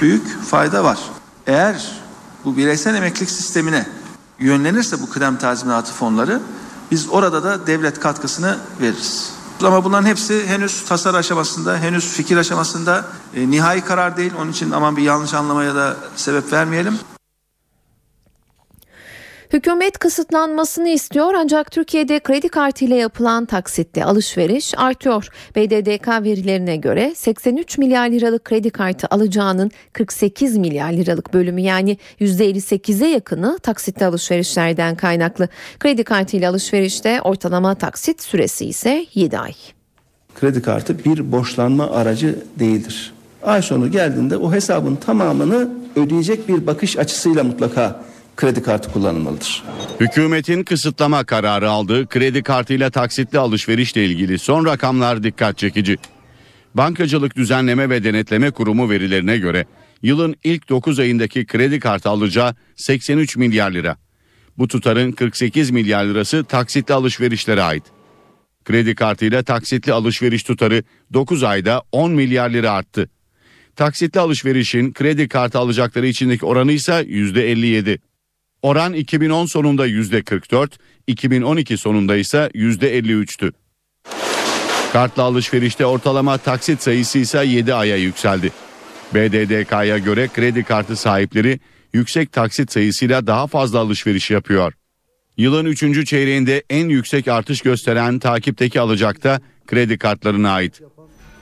büyük 0.00 0.42
fayda 0.42 0.84
var. 0.84 0.98
Eğer 1.46 2.02
bu 2.44 2.56
bireysel 2.56 2.94
emeklilik 2.94 3.30
sistemine 3.30 3.86
yönlenirse 4.38 5.02
bu 5.02 5.10
kıdem 5.10 5.38
tazminatı 5.38 5.92
fonları 5.92 6.40
biz 6.90 7.08
orada 7.10 7.44
da 7.44 7.66
devlet 7.66 8.00
katkısını 8.00 8.58
veririz. 8.80 9.32
Ama 9.64 9.84
bunların 9.84 10.06
hepsi 10.06 10.46
henüz 10.46 10.84
tasarı 10.84 11.16
aşamasında, 11.16 11.78
henüz 11.78 12.08
fikir 12.08 12.36
aşamasında 12.36 13.04
e, 13.34 13.50
nihai 13.50 13.80
karar 13.80 14.16
değil. 14.16 14.32
Onun 14.40 14.50
için 14.50 14.70
aman 14.70 14.96
bir 14.96 15.02
yanlış 15.02 15.34
anlamaya 15.34 15.74
da 15.74 15.96
sebep 16.16 16.52
vermeyelim. 16.52 16.98
Hükümet 19.52 19.98
kısıtlanmasını 19.98 20.88
istiyor 20.88 21.34
ancak 21.34 21.70
Türkiye'de 21.70 22.20
kredi 22.20 22.48
kartı 22.48 22.84
ile 22.84 22.96
yapılan 22.96 23.46
taksitle 23.46 24.04
alışveriş 24.04 24.74
artıyor. 24.76 25.28
BDDK 25.56 26.08
verilerine 26.08 26.76
göre 26.76 27.12
83 27.16 27.78
milyar 27.78 28.08
liralık 28.08 28.44
kredi 28.44 28.70
kartı 28.70 29.06
alacağının 29.10 29.70
48 29.92 30.56
milyar 30.56 30.92
liralık 30.92 31.34
bölümü 31.34 31.60
yani 31.60 31.98
%58'e 32.20 33.08
yakını 33.08 33.58
taksitli 33.58 34.06
alışverişlerden 34.06 34.96
kaynaklı. 34.96 35.48
Kredi 35.78 36.04
kartı 36.04 36.36
ile 36.36 36.48
alışverişte 36.48 37.20
ortalama 37.20 37.74
taksit 37.74 38.22
süresi 38.22 38.66
ise 38.66 39.06
7 39.14 39.38
ay. 39.38 39.52
Kredi 40.34 40.62
kartı 40.62 41.04
bir 41.04 41.32
borçlanma 41.32 41.90
aracı 41.90 42.38
değildir. 42.58 43.12
Ay 43.42 43.62
sonu 43.62 43.90
geldiğinde 43.90 44.36
o 44.36 44.52
hesabın 44.52 44.96
tamamını 44.96 45.68
ödeyecek 45.96 46.48
bir 46.48 46.66
bakış 46.66 46.98
açısıyla 46.98 47.44
mutlaka 47.44 48.09
kredi 48.40 48.62
kartı 48.62 48.92
kullanılmalıdır. 48.92 49.62
Hükümetin 50.00 50.62
kısıtlama 50.62 51.24
kararı 51.24 51.70
aldığı 51.70 52.06
kredi 52.06 52.42
kartıyla 52.42 52.90
taksitli 52.90 53.38
alışverişle 53.38 54.04
ilgili 54.04 54.38
son 54.38 54.66
rakamlar 54.66 55.22
dikkat 55.22 55.58
çekici. 55.58 55.96
Bankacılık 56.74 57.36
Düzenleme 57.36 57.90
ve 57.90 58.04
Denetleme 58.04 58.50
Kurumu 58.50 58.90
verilerine 58.90 59.38
göre 59.38 59.64
yılın 60.02 60.34
ilk 60.44 60.68
9 60.68 60.98
ayındaki 60.98 61.46
kredi 61.46 61.80
kartı 61.80 62.08
alacağı 62.08 62.54
83 62.76 63.36
milyar 63.36 63.70
lira. 63.70 63.96
Bu 64.58 64.68
tutarın 64.68 65.12
48 65.12 65.70
milyar 65.70 66.04
lirası 66.04 66.44
taksitli 66.44 66.94
alışverişlere 66.94 67.62
ait. 67.62 67.84
Kredi 68.64 68.94
kartıyla 68.94 69.42
taksitli 69.42 69.92
alışveriş 69.92 70.42
tutarı 70.42 70.82
9 71.12 71.42
ayda 71.42 71.82
10 71.92 72.12
milyar 72.12 72.50
lira 72.50 72.70
arttı. 72.70 73.10
Taksitli 73.76 74.20
alışverişin 74.20 74.92
kredi 74.92 75.28
kartı 75.28 75.58
alacakları 75.58 76.06
içindeki 76.06 76.46
oranı 76.46 76.72
ise 76.72 76.92
%57. 76.92 77.98
Oran 78.62 78.92
2010 78.92 79.46
sonunda 79.46 79.88
%44, 79.88 80.68
2012 81.06 81.76
sonunda 81.76 82.16
ise 82.16 82.50
%53'tü. 82.54 83.52
Kartla 84.92 85.22
alışverişte 85.22 85.86
ortalama 85.86 86.38
taksit 86.38 86.82
sayısı 86.82 87.18
ise 87.18 87.44
7 87.44 87.74
aya 87.74 87.96
yükseldi. 87.96 88.52
BDDK'ya 89.14 89.98
göre 89.98 90.28
kredi 90.28 90.64
kartı 90.64 90.96
sahipleri 90.96 91.60
yüksek 91.92 92.32
taksit 92.32 92.72
sayısıyla 92.72 93.26
daha 93.26 93.46
fazla 93.46 93.78
alışveriş 93.78 94.30
yapıyor. 94.30 94.72
Yılın 95.36 95.64
3. 95.64 96.08
çeyreğinde 96.08 96.62
en 96.70 96.88
yüksek 96.88 97.28
artış 97.28 97.60
gösteren 97.60 98.18
takipteki 98.18 98.80
alacakta 98.80 99.40
kredi 99.66 99.98
kartlarına 99.98 100.50
ait. 100.50 100.80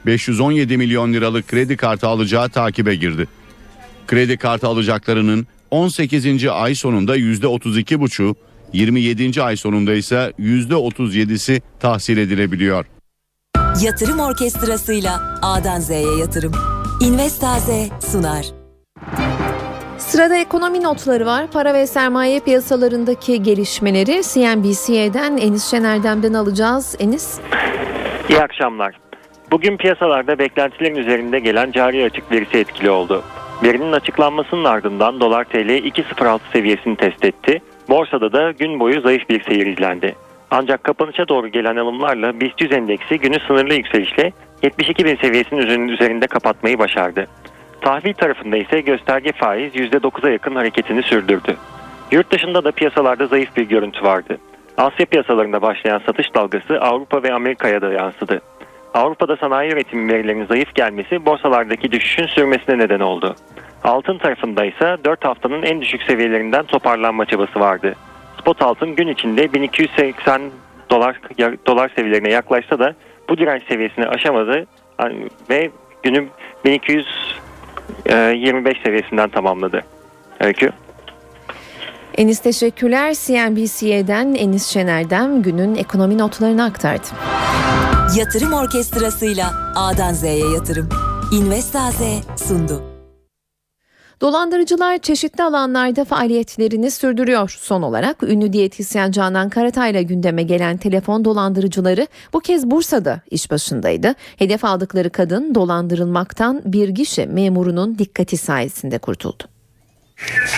517 0.06 0.76
milyon 0.76 1.12
liralık 1.12 1.48
kredi 1.48 1.76
kartı 1.76 2.06
alacağı 2.06 2.48
takibe 2.48 2.94
girdi. 2.94 3.28
Kredi 4.06 4.36
kartı 4.36 4.66
alacaklarının 4.66 5.46
18. 5.70 6.46
ay 6.50 6.74
sonunda 6.74 7.16
%32,5, 7.16 8.34
27. 8.72 9.42
ay 9.42 9.56
sonunda 9.56 9.94
ise 9.94 10.32
%37'si 10.38 11.62
tahsil 11.80 12.16
edilebiliyor. 12.18 12.86
Yatırım 13.82 14.20
orkestrasıyla 14.20 15.38
A'dan 15.42 15.80
Z'ye 15.80 16.16
yatırım. 16.18 16.52
Investaze 17.00 17.88
sunar. 18.12 18.46
Sırada 19.98 20.36
ekonomi 20.36 20.82
notları 20.82 21.26
var. 21.26 21.50
Para 21.50 21.74
ve 21.74 21.86
sermaye 21.86 22.40
piyasalarındaki 22.40 23.42
gelişmeleri 23.42 24.22
CNBC'den 24.32 25.36
Enis 25.36 25.70
Şener'den 25.70 26.32
alacağız. 26.32 26.96
Enis. 26.98 27.38
İyi 28.28 28.40
akşamlar. 28.40 29.00
Bugün 29.50 29.76
piyasalarda 29.76 30.38
beklentilerin 30.38 30.96
üzerinde 30.96 31.38
gelen 31.38 31.72
cari 31.72 32.04
açık 32.04 32.32
verisi 32.32 32.58
etkili 32.58 32.90
oldu. 32.90 33.22
Verinin 33.62 33.92
açıklanmasının 33.92 34.64
ardından 34.64 35.20
dolar 35.20 35.44
TL 35.44 35.70
2.06 35.70 36.38
seviyesini 36.52 36.96
test 36.96 37.24
etti. 37.24 37.62
Borsada 37.88 38.32
da 38.32 38.50
gün 38.50 38.80
boyu 38.80 39.00
zayıf 39.00 39.28
bir 39.28 39.42
seyir 39.42 39.66
izlendi. 39.66 40.14
Ancak 40.50 40.84
kapanışa 40.84 41.28
doğru 41.28 41.48
gelen 41.48 41.76
alımlarla 41.76 42.40
BIST 42.40 42.60
100 42.60 42.72
endeksi 42.72 43.18
günü 43.18 43.36
sınırlı 43.46 43.74
yükselişle 43.74 44.32
72 44.62 45.04
bin 45.04 45.16
seviyesinin 45.16 45.88
üzerinde 45.88 46.26
kapatmayı 46.26 46.78
başardı. 46.78 47.26
Tahvil 47.80 48.14
tarafında 48.14 48.56
ise 48.56 48.80
gösterge 48.80 49.32
faiz 49.32 49.74
%9'a 49.74 50.30
yakın 50.30 50.54
hareketini 50.54 51.02
sürdürdü. 51.02 51.56
Yurt 52.10 52.32
dışında 52.32 52.64
da 52.64 52.72
piyasalarda 52.72 53.26
zayıf 53.26 53.56
bir 53.56 53.68
görüntü 53.68 54.02
vardı. 54.02 54.38
Asya 54.76 55.06
piyasalarında 55.06 55.62
başlayan 55.62 56.02
satış 56.06 56.34
dalgası 56.34 56.80
Avrupa 56.80 57.22
ve 57.22 57.34
Amerika'ya 57.34 57.82
da 57.82 57.92
yansıdı. 57.92 58.40
Avrupa'da 58.94 59.36
sanayi 59.36 59.72
üretimi 59.72 60.12
verilerinin 60.12 60.46
zayıf 60.46 60.74
gelmesi 60.74 61.26
borsalardaki 61.26 61.92
düşüşün 61.92 62.26
sürmesine 62.26 62.78
neden 62.78 63.00
oldu. 63.00 63.34
Altın 63.84 64.18
tarafında 64.18 64.64
ise 64.64 64.96
4 65.04 65.24
haftanın 65.24 65.62
en 65.62 65.80
düşük 65.80 66.02
seviyelerinden 66.02 66.64
toparlanma 66.64 67.26
çabası 67.26 67.60
vardı. 67.60 67.94
Spot 68.40 68.62
altın 68.62 68.94
gün 68.94 69.08
içinde 69.08 69.52
1280 69.52 70.42
dolar 70.90 71.20
dolar 71.66 71.90
seviyelerine 71.96 72.30
yaklaşsa 72.30 72.78
da 72.78 72.94
bu 73.28 73.38
direnç 73.38 73.62
seviyesini 73.68 74.06
aşamadı 74.06 74.66
ve 75.50 75.70
günü 76.02 76.26
1225 76.64 78.78
seviyesinden 78.84 79.28
tamamladı. 79.28 79.82
Öykü. 80.40 80.70
Enis 82.18 82.38
teşekkürler. 82.38 83.14
CNBC'den 83.14 84.34
Enis 84.34 84.66
Şener'den 84.66 85.42
günün 85.42 85.74
ekonomi 85.74 86.18
notlarını 86.18 86.64
aktardı. 86.64 87.06
Yatırım 88.16 88.52
orkestrasıyla 88.52 89.72
A'dan 89.76 90.12
Z'ye 90.12 90.50
yatırım. 90.50 90.88
Investaze 91.32 92.14
sundu. 92.36 92.82
Dolandırıcılar 94.20 94.98
çeşitli 94.98 95.44
alanlarda 95.44 96.04
faaliyetlerini 96.04 96.90
sürdürüyor. 96.90 97.56
Son 97.60 97.82
olarak 97.82 98.22
ünlü 98.22 98.52
diyetisyen 98.52 99.10
Canan 99.10 99.48
Karatay'la 99.48 100.02
gündeme 100.02 100.42
gelen 100.42 100.76
telefon 100.76 101.24
dolandırıcıları 101.24 102.06
bu 102.32 102.40
kez 102.40 102.70
Bursa'da 102.70 103.20
iş 103.30 103.50
başındaydı. 103.50 104.14
Hedef 104.36 104.64
aldıkları 104.64 105.10
kadın 105.10 105.54
dolandırılmaktan 105.54 106.62
bir 106.64 106.88
gişe 106.88 107.26
memurunun 107.26 107.98
dikkati 107.98 108.36
sayesinde 108.36 108.98
kurtuldu. 108.98 109.44
Evet. 110.18 110.50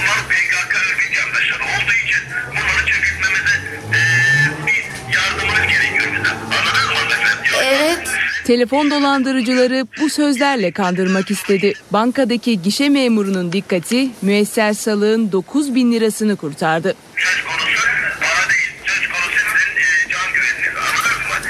Telefon 8.51 8.91
dolandırıcıları 8.91 9.87
bu 10.01 10.11
sözlerle 10.11 10.71
kandırmak 10.71 11.31
istedi. 11.31 11.73
Bankadaki 11.91 12.63
gişe 12.63 12.89
memurunun 12.89 13.53
dikkati 13.53 14.09
müesser 14.23 14.73
salığın 14.73 15.33
9 15.33 15.75
bin 15.75 15.93
lirasını 15.93 16.37
kurtardı. 16.37 16.95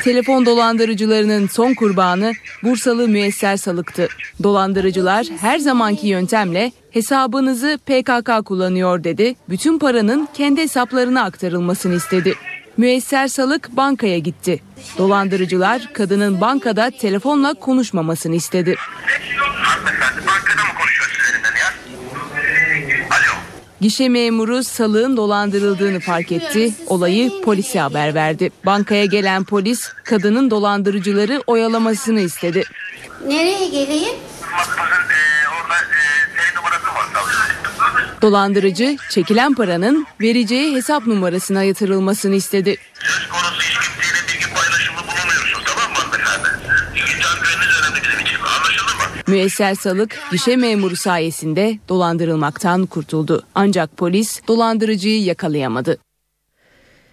Telefon 0.04 0.46
dolandırıcılarının 0.46 1.46
son 1.46 1.74
kurbanı 1.74 2.32
Bursalı 2.62 3.08
müesser 3.08 3.56
salıktı. 3.56 4.08
Dolandırıcılar 4.42 5.26
her 5.40 5.58
zamanki 5.58 6.06
yöntemle 6.06 6.72
hesabınızı 6.90 7.78
PKK 7.86 8.46
kullanıyor 8.46 9.04
dedi. 9.04 9.34
Bütün 9.48 9.78
paranın 9.78 10.28
kendi 10.34 10.60
hesaplarına 10.62 11.22
aktarılmasını 11.22 11.94
istedi. 11.94 12.34
Müesser 12.80 13.28
Salık 13.28 13.76
bankaya 13.76 14.18
gitti. 14.18 14.62
Dolandırıcılar 14.98 15.92
kadının 15.92 16.40
bankada 16.40 16.90
telefonla 16.90 17.54
konuşmamasını 17.54 18.34
istedi. 18.34 18.76
Gişe 23.80 24.08
memuru 24.08 24.64
Salık'ın 24.64 25.16
dolandırıldığını 25.16 26.00
fark 26.00 26.32
etti. 26.32 26.74
Olayı 26.86 27.42
polise 27.44 27.80
haber 27.80 28.14
verdi. 28.14 28.50
Bankaya 28.66 29.04
gelen 29.04 29.44
polis 29.44 29.92
kadının 30.04 30.50
dolandırıcıları 30.50 31.42
oyalamasını 31.46 32.20
istedi. 32.20 32.64
Nereye 33.26 33.68
geleyim? 33.68 34.14
Dolandırıcı 38.22 38.96
çekilen 39.10 39.54
paranın 39.54 40.06
vereceği 40.20 40.74
hesap 40.74 41.06
numarasına 41.06 41.62
yatırılmasını 41.62 42.34
istedi. 42.34 42.76
Müesser 49.26 49.74
Salık 49.74 50.18
gişe 50.32 50.56
memuru 50.56 50.96
sayesinde 50.96 51.78
dolandırılmaktan 51.88 52.86
kurtuldu. 52.86 53.42
Ancak 53.54 53.96
polis 53.96 54.40
dolandırıcıyı 54.48 55.22
yakalayamadı. 55.22 55.98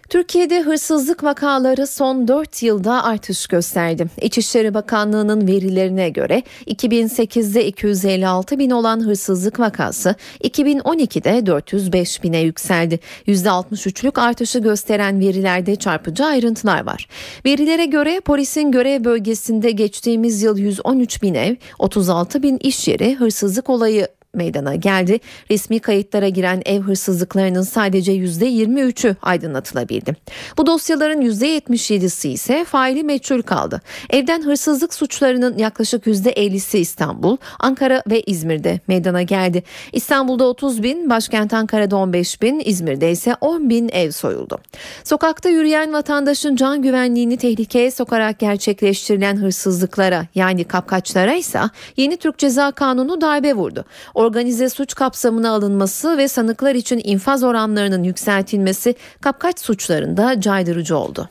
Türkiye'de 0.09 0.61
hırsızlık 0.61 1.23
vakaları 1.23 1.87
son 1.87 2.27
4 2.27 2.63
yılda 2.63 3.03
artış 3.03 3.47
gösterdi. 3.47 4.07
İçişleri 4.21 4.73
Bakanlığı'nın 4.73 5.47
verilerine 5.47 6.09
göre 6.09 6.43
2008'de 6.67 7.65
256 7.65 8.59
bin 8.59 8.69
olan 8.69 9.05
hırsızlık 9.05 9.59
vakası 9.59 10.15
2012'de 10.43 11.45
405 11.45 12.23
bine 12.23 12.39
yükseldi. 12.39 12.99
%63'lük 13.27 14.21
artışı 14.21 14.59
gösteren 14.59 15.19
verilerde 15.19 15.75
çarpıcı 15.75 16.25
ayrıntılar 16.25 16.85
var. 16.85 17.07
Verilere 17.45 17.85
göre 17.85 18.19
polisin 18.19 18.71
görev 18.71 19.03
bölgesinde 19.03 19.71
geçtiğimiz 19.71 20.43
yıl 20.43 20.57
113 20.57 21.21
bin 21.21 21.33
ev, 21.33 21.55
36 21.79 22.43
bin 22.43 22.57
iş 22.57 22.87
yeri 22.87 23.15
hırsızlık 23.15 23.69
olayı 23.69 24.07
meydana 24.38 24.76
geldi. 24.76 25.19
Resmi 25.52 25.80
kayıtlara 25.80 26.30
giren 26.30 26.62
ev 26.65 26.82
hırsızlıklarının 26.82 27.62
sadece 27.62 28.12
%23'ü 28.12 29.15
aydınlatılabildi. 29.21 30.15
Bu 30.58 30.65
dosyaların 30.65 31.21
%77'si 31.21 32.28
ise 32.28 32.65
faili 32.65 33.04
meçhul 33.04 33.41
kaldı. 33.41 33.82
Evden 34.10 34.45
hırsızlık 34.45 34.93
suçlarının 34.93 35.58
yaklaşık 35.58 36.06
%50'si 36.06 36.78
İstanbul, 36.78 37.38
Ankara 37.60 38.04
ve 38.10 38.21
İzmir'de 38.21 38.80
meydana 38.88 39.21
geldi. 39.21 39.63
İstanbul'da 39.93 40.45
30 40.45 40.84
bin, 40.84 41.10
başkent 41.10 41.54
Ankara'da 41.54 41.95
15 41.95 42.41
bin, 42.41 42.62
İzmir'de 42.65 43.12
ise 43.12 43.36
10 43.41 43.69
bin 43.69 43.89
ev 43.89 44.12
soyuldu. 44.12 44.60
Sokakta 45.04 45.50
yürüyen 45.50 45.93
vatandaşın 45.93 46.56
can 46.56 46.82
güvenliğini 46.82 47.38
tehlikeye 47.38 47.91
sokarak 47.91 48.39
gerçekleştirilen 48.39 49.38
hırsızlıklara 49.38 50.26
yani 50.36 50.63
kapkaçlara 50.63 51.34
ise 51.36 51.60
yeni 51.97 52.17
Türk 52.17 52.38
Ceza 52.38 52.71
Kanunu 52.71 53.21
darbe 53.21 53.54
vurdu 53.54 53.86
organize 54.27 54.69
suç 54.69 54.95
kapsamına 54.95 55.49
alınması 55.49 56.17
ve 56.17 56.27
sanıklar 56.27 56.75
için 56.75 57.01
infaz 57.03 57.43
oranlarının 57.43 58.03
yükseltilmesi 58.03 58.95
kapkaç 59.21 59.59
suçlarında 59.59 60.41
caydırıcı 60.41 60.97
oldu. 60.97 61.29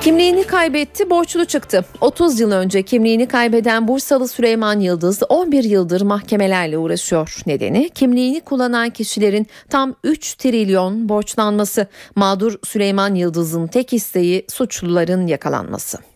Kimliğini 0.00 0.44
kaybetti, 0.44 1.10
borçlu 1.10 1.44
çıktı. 1.44 1.84
30 2.00 2.40
yıl 2.40 2.52
önce 2.52 2.82
kimliğini 2.82 3.26
kaybeden 3.26 3.88
Bursalı 3.88 4.28
Süleyman 4.28 4.80
Yıldız 4.80 5.22
11 5.28 5.64
yıldır 5.64 6.00
mahkemelerle 6.00 6.78
uğraşıyor. 6.78 7.36
Nedeni 7.46 7.90
kimliğini 7.90 8.40
kullanan 8.40 8.90
kişilerin 8.90 9.46
tam 9.70 9.94
3 10.04 10.34
trilyon 10.34 11.08
borçlanması. 11.08 11.86
Mağdur 12.16 12.58
Süleyman 12.64 13.14
Yıldız'ın 13.14 13.66
tek 13.66 13.92
isteği 13.92 14.46
suçluların 14.48 15.26
yakalanması. 15.26 16.11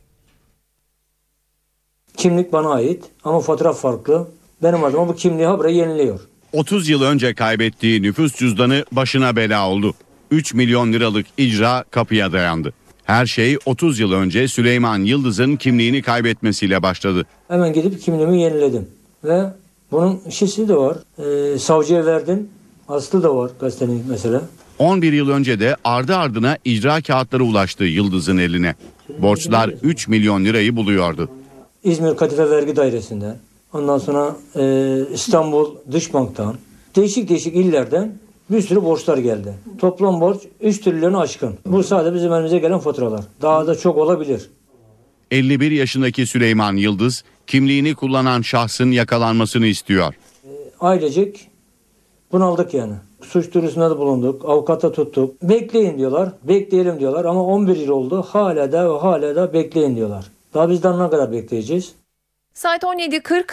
Kimlik 2.16 2.52
bana 2.52 2.70
ait 2.70 3.04
ama 3.24 3.40
fotoğraf 3.40 3.80
farklı. 3.80 4.28
Benim 4.62 4.84
adıma 4.84 5.08
bu 5.08 5.14
kimliği 5.16 5.46
habire 5.46 5.72
yeniliyor. 5.72 6.20
30 6.52 6.88
yıl 6.88 7.02
önce 7.02 7.34
kaybettiği 7.34 8.02
nüfus 8.02 8.34
cüzdanı 8.34 8.84
başına 8.92 9.36
bela 9.36 9.68
oldu. 9.68 9.94
3 10.30 10.54
milyon 10.54 10.92
liralık 10.92 11.26
icra 11.38 11.84
kapıya 11.90 12.32
dayandı. 12.32 12.72
Her 13.04 13.26
şey 13.26 13.56
30 13.66 13.98
yıl 14.00 14.12
önce 14.12 14.48
Süleyman 14.48 14.98
Yıldız'ın 14.98 15.56
kimliğini 15.56 16.02
kaybetmesiyle 16.02 16.82
başladı. 16.82 17.26
Hemen 17.48 17.72
gidip 17.72 18.02
kimliğimi 18.02 18.40
yeniledim. 18.42 18.88
Ve 19.24 19.42
bunun 19.92 20.20
şişi 20.30 20.68
de 20.68 20.76
var. 20.76 20.96
Ee, 21.18 21.58
savcıya 21.58 22.06
verdim. 22.06 22.48
Aslı 22.88 23.22
da 23.22 23.36
var 23.36 23.50
gazetenin 23.60 24.04
mesela. 24.08 24.42
11 24.78 25.12
yıl 25.12 25.28
önce 25.28 25.60
de 25.60 25.76
ardı 25.84 26.16
ardına 26.16 26.58
icra 26.64 27.00
kağıtları 27.00 27.44
ulaştı 27.44 27.84
Yıldız'ın 27.84 28.38
eline. 28.38 28.74
Borçlar 29.18 29.68
3 29.82 30.08
milyon 30.08 30.44
lirayı 30.44 30.76
buluyordu. 30.76 31.28
İzmir 31.86 32.16
Kadife 32.16 32.50
Vergi 32.50 32.76
Dairesi'nden, 32.76 33.36
ondan 33.72 33.98
sonra 33.98 34.36
e, 34.56 35.02
İstanbul 35.12 35.74
Dış 35.92 36.14
Bank'tan, 36.14 36.54
değişik 36.96 37.28
değişik 37.28 37.56
illerden 37.56 38.18
bir 38.50 38.60
sürü 38.60 38.84
borçlar 38.84 39.18
geldi. 39.18 39.54
Toplam 39.78 40.20
borç 40.20 40.40
3 40.60 40.78
trilyonu 40.80 41.20
aşkın. 41.20 41.54
Bu 41.66 41.82
sadece 41.82 42.14
bizim 42.14 42.32
elimize 42.32 42.58
gelen 42.58 42.78
faturalar. 42.78 43.24
Daha 43.42 43.66
da 43.66 43.74
çok 43.74 43.98
olabilir. 43.98 44.50
51 45.30 45.70
yaşındaki 45.70 46.26
Süleyman 46.26 46.76
Yıldız 46.76 47.24
kimliğini 47.46 47.94
kullanan 47.94 48.42
şahsın 48.42 48.90
yakalanmasını 48.90 49.66
istiyor. 49.66 50.14
Ailecek 50.80 51.48
bunaldık 52.32 52.74
yani. 52.74 52.94
Suç 53.22 53.54
duyurusunda 53.54 53.90
da 53.90 53.98
bulunduk. 53.98 54.44
Avukata 54.44 54.92
tuttuk. 54.92 55.42
Bekleyin 55.42 55.98
diyorlar. 55.98 56.32
Bekleyelim 56.42 57.00
diyorlar 57.00 57.24
ama 57.24 57.44
11 57.44 57.76
yıl 57.76 57.88
oldu. 57.88 58.22
Hala 58.28 58.72
da 58.72 59.02
hala 59.02 59.36
da 59.36 59.52
bekleyin 59.52 59.96
diyorlar. 59.96 60.35
Daha 60.56 60.70
bizden 60.70 60.98
ne 60.98 61.10
kadar 61.10 61.32
bekleyeceğiz? 61.32 61.94
Saat 62.54 62.82
17.40 62.82 63.44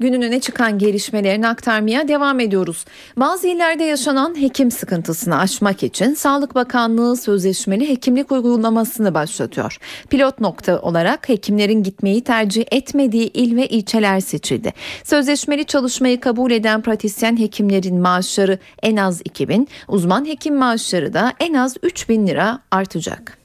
günün 0.00 0.22
öne 0.22 0.40
çıkan 0.40 0.78
gelişmelerini 0.78 1.48
aktarmaya 1.48 2.08
devam 2.08 2.40
ediyoruz. 2.40 2.84
Bazı 3.16 3.48
illerde 3.48 3.84
yaşanan 3.84 4.42
hekim 4.42 4.70
sıkıntısını 4.70 5.38
aşmak 5.38 5.82
için 5.82 6.14
Sağlık 6.14 6.54
Bakanlığı 6.54 7.16
sözleşmeli 7.16 7.88
hekimlik 7.88 8.32
uygulamasını 8.32 9.14
başlatıyor. 9.14 9.78
Pilot 10.10 10.40
nokta 10.40 10.80
olarak 10.80 11.28
hekimlerin 11.28 11.82
gitmeyi 11.82 12.24
tercih 12.24 12.64
etmediği 12.70 13.30
il 13.32 13.56
ve 13.56 13.66
ilçeler 13.66 14.20
seçildi. 14.20 14.72
Sözleşmeli 15.04 15.64
çalışmayı 15.64 16.20
kabul 16.20 16.50
eden 16.50 16.82
pratisyen 16.82 17.38
hekimlerin 17.38 18.00
maaşları 18.00 18.58
en 18.82 18.96
az 18.96 19.20
2000, 19.24 19.68
uzman 19.88 20.26
hekim 20.26 20.56
maaşları 20.56 21.12
da 21.12 21.32
en 21.40 21.54
az 21.54 21.76
3000 21.82 22.26
lira 22.26 22.58
artacak. 22.70 23.39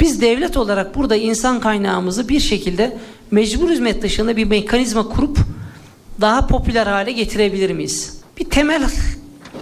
Biz 0.00 0.22
devlet 0.22 0.56
olarak 0.56 0.94
burada 0.94 1.16
insan 1.16 1.60
kaynağımızı 1.60 2.28
bir 2.28 2.40
şekilde 2.40 2.98
mecbur 3.30 3.70
hizmet 3.70 4.02
dışında 4.02 4.36
bir 4.36 4.44
mekanizma 4.44 5.08
kurup 5.08 5.38
daha 6.20 6.46
popüler 6.46 6.86
hale 6.86 7.12
getirebilir 7.12 7.70
miyiz? 7.70 8.20
Bir 8.38 8.44
temel 8.44 8.90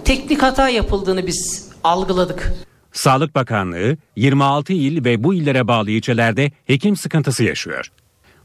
teknik 0.05 0.43
hata 0.43 0.69
yapıldığını 0.69 1.27
biz 1.27 1.69
algıladık. 1.83 2.53
Sağlık 2.91 3.35
Bakanlığı 3.35 3.97
26 4.15 4.73
il 4.73 5.05
ve 5.05 5.23
bu 5.23 5.33
illere 5.33 5.67
bağlı 5.67 5.91
ilçelerde 5.91 6.51
hekim 6.65 6.95
sıkıntısı 6.95 7.43
yaşıyor. 7.43 7.91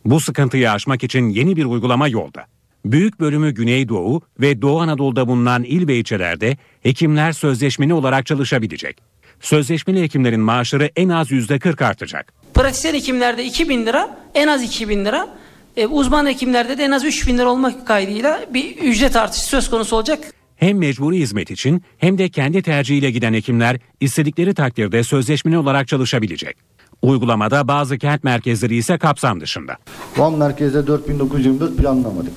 Bu 0.04 0.20
sıkıntıyı 0.20 0.70
aşmak 0.70 1.04
için 1.04 1.28
yeni 1.28 1.56
bir 1.56 1.64
uygulama 1.64 2.08
yolda. 2.08 2.46
Büyük 2.84 3.20
bölümü 3.20 3.50
Güneydoğu 3.50 4.20
ve 4.40 4.62
Doğu 4.62 4.80
Anadolu'da 4.80 5.28
bulunan 5.28 5.64
il 5.64 5.88
ve 5.88 5.96
ilçelerde 5.96 6.56
hekimler 6.82 7.32
sözleşmeli 7.32 7.94
olarak 7.94 8.26
çalışabilecek. 8.26 9.11
Sözleşmeli 9.42 10.02
hekimlerin 10.02 10.40
maaşları 10.40 10.90
en 10.96 11.08
az 11.08 11.30
%40 11.30 11.84
artacak. 11.84 12.32
Pratisyen 12.54 12.94
hekimlerde 12.94 13.44
2000 13.44 13.86
lira, 13.86 14.18
en 14.34 14.48
az 14.48 14.62
2000 14.62 15.04
lira, 15.04 15.28
e, 15.76 15.86
uzman 15.86 16.26
hekimlerde 16.26 16.78
de 16.78 16.84
en 16.84 16.90
az 16.90 17.04
3000 17.04 17.38
lira 17.38 17.50
olmak 17.50 17.86
kaydıyla 17.86 18.40
bir 18.54 18.76
ücret 18.76 19.16
artışı 19.16 19.44
söz 19.44 19.70
konusu 19.70 19.96
olacak. 19.96 20.18
Hem 20.56 20.78
mecburi 20.78 21.18
hizmet 21.18 21.50
için 21.50 21.82
hem 21.98 22.18
de 22.18 22.28
kendi 22.28 22.62
tercihiyle 22.62 23.10
giden 23.10 23.34
hekimler 23.34 23.78
istedikleri 24.00 24.54
takdirde 24.54 25.04
sözleşmeli 25.04 25.58
olarak 25.58 25.88
çalışabilecek. 25.88 26.56
Uygulamada 27.02 27.68
bazı 27.68 27.98
kent 27.98 28.24
merkezleri 28.24 28.76
ise 28.76 28.98
kapsam 28.98 29.40
dışında. 29.40 29.76
Van 30.16 30.34
merkezde 30.34 30.86
4924 30.86 31.76
planlamadık. 31.76 32.32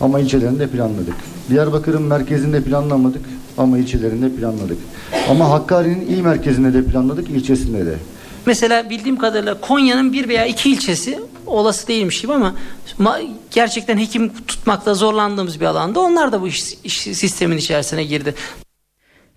Ama 0.00 0.20
ilçelerinde 0.20 0.68
planladık. 0.68 1.14
Diyarbakır'ın 1.50 2.02
merkezinde 2.02 2.62
planlamadık 2.62 3.22
ama 3.58 3.78
ilçelerinde 3.78 4.30
planladık. 4.32 4.78
Ama 5.30 5.50
Hakkari'nin 5.50 6.00
il 6.00 6.20
merkezinde 6.20 6.74
de 6.74 6.84
planladık, 6.84 7.30
ilçesinde 7.30 7.86
de. 7.86 7.94
Mesela 8.46 8.90
bildiğim 8.90 9.18
kadarıyla 9.18 9.60
Konya'nın 9.60 10.12
bir 10.12 10.28
veya 10.28 10.46
iki 10.46 10.70
ilçesi 10.70 11.20
olası 11.46 11.88
değilmiş 11.88 12.20
gibi 12.20 12.32
ama 12.32 12.54
gerçekten 13.50 13.98
hekim 13.98 14.32
tutmakta 14.46 14.94
zorlandığımız 14.94 15.60
bir 15.60 15.64
alanda 15.66 16.00
onlar 16.00 16.32
da 16.32 16.42
bu 16.42 16.48
iş, 16.48 16.74
iş 16.84 17.00
sistemin 17.00 17.56
içerisine 17.56 18.04
girdi. 18.04 18.34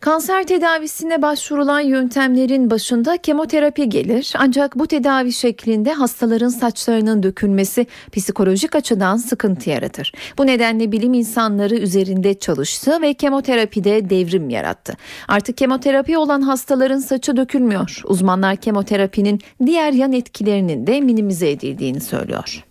Kanser 0.02 0.44
tedavisine 0.44 1.22
başvurulan 1.22 1.80
yöntemlerin 1.80 2.70
başında 2.70 3.18
kemoterapi 3.18 3.90
gelir. 3.90 4.34
Ancak 4.38 4.80
bu 4.80 4.88
tedavi 4.88 5.34
şeklinde 5.34 5.94
hastaların 5.94 6.50
saçlarının 6.50 7.24
dökülmesi 7.24 7.88
psikolojik 8.12 8.76
açıdan 8.76 9.18
sıkıntı 9.18 9.70
yaratır. 9.70 10.12
Bu 10.38 10.48
nedenle 10.48 10.92
bilim 10.92 11.14
insanları 11.14 11.76
üzerinde 11.76 12.34
çalıştı 12.34 13.02
ve 13.02 13.14
kemoterapide 13.14 14.10
devrim 14.10 14.50
yarattı. 14.50 14.94
Artık 15.28 15.58
kemoterapi 15.58 16.18
olan 16.18 16.42
hastaların 16.42 17.00
saçı 17.00 17.38
dökülmüyor. 17.38 18.02
Uzmanlar 18.06 18.56
kemoterapinin 18.56 19.40
diğer 19.66 19.94
yan 19.94 20.14
etkilerinin 20.14 20.88
de 20.88 21.02
minimize 21.02 21.52
edildiğini 21.52 22.02
söylüyor. 22.02 22.64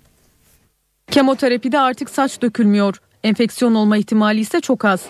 Kemoterapide 1.10 1.80
artık 1.80 2.10
saç 2.10 2.42
dökülmüyor. 2.42 3.00
Enfeksiyon 3.24 3.74
olma 3.74 3.96
ihtimali 3.96 4.40
ise 4.40 4.60
çok 4.60 4.84
az. 4.84 5.00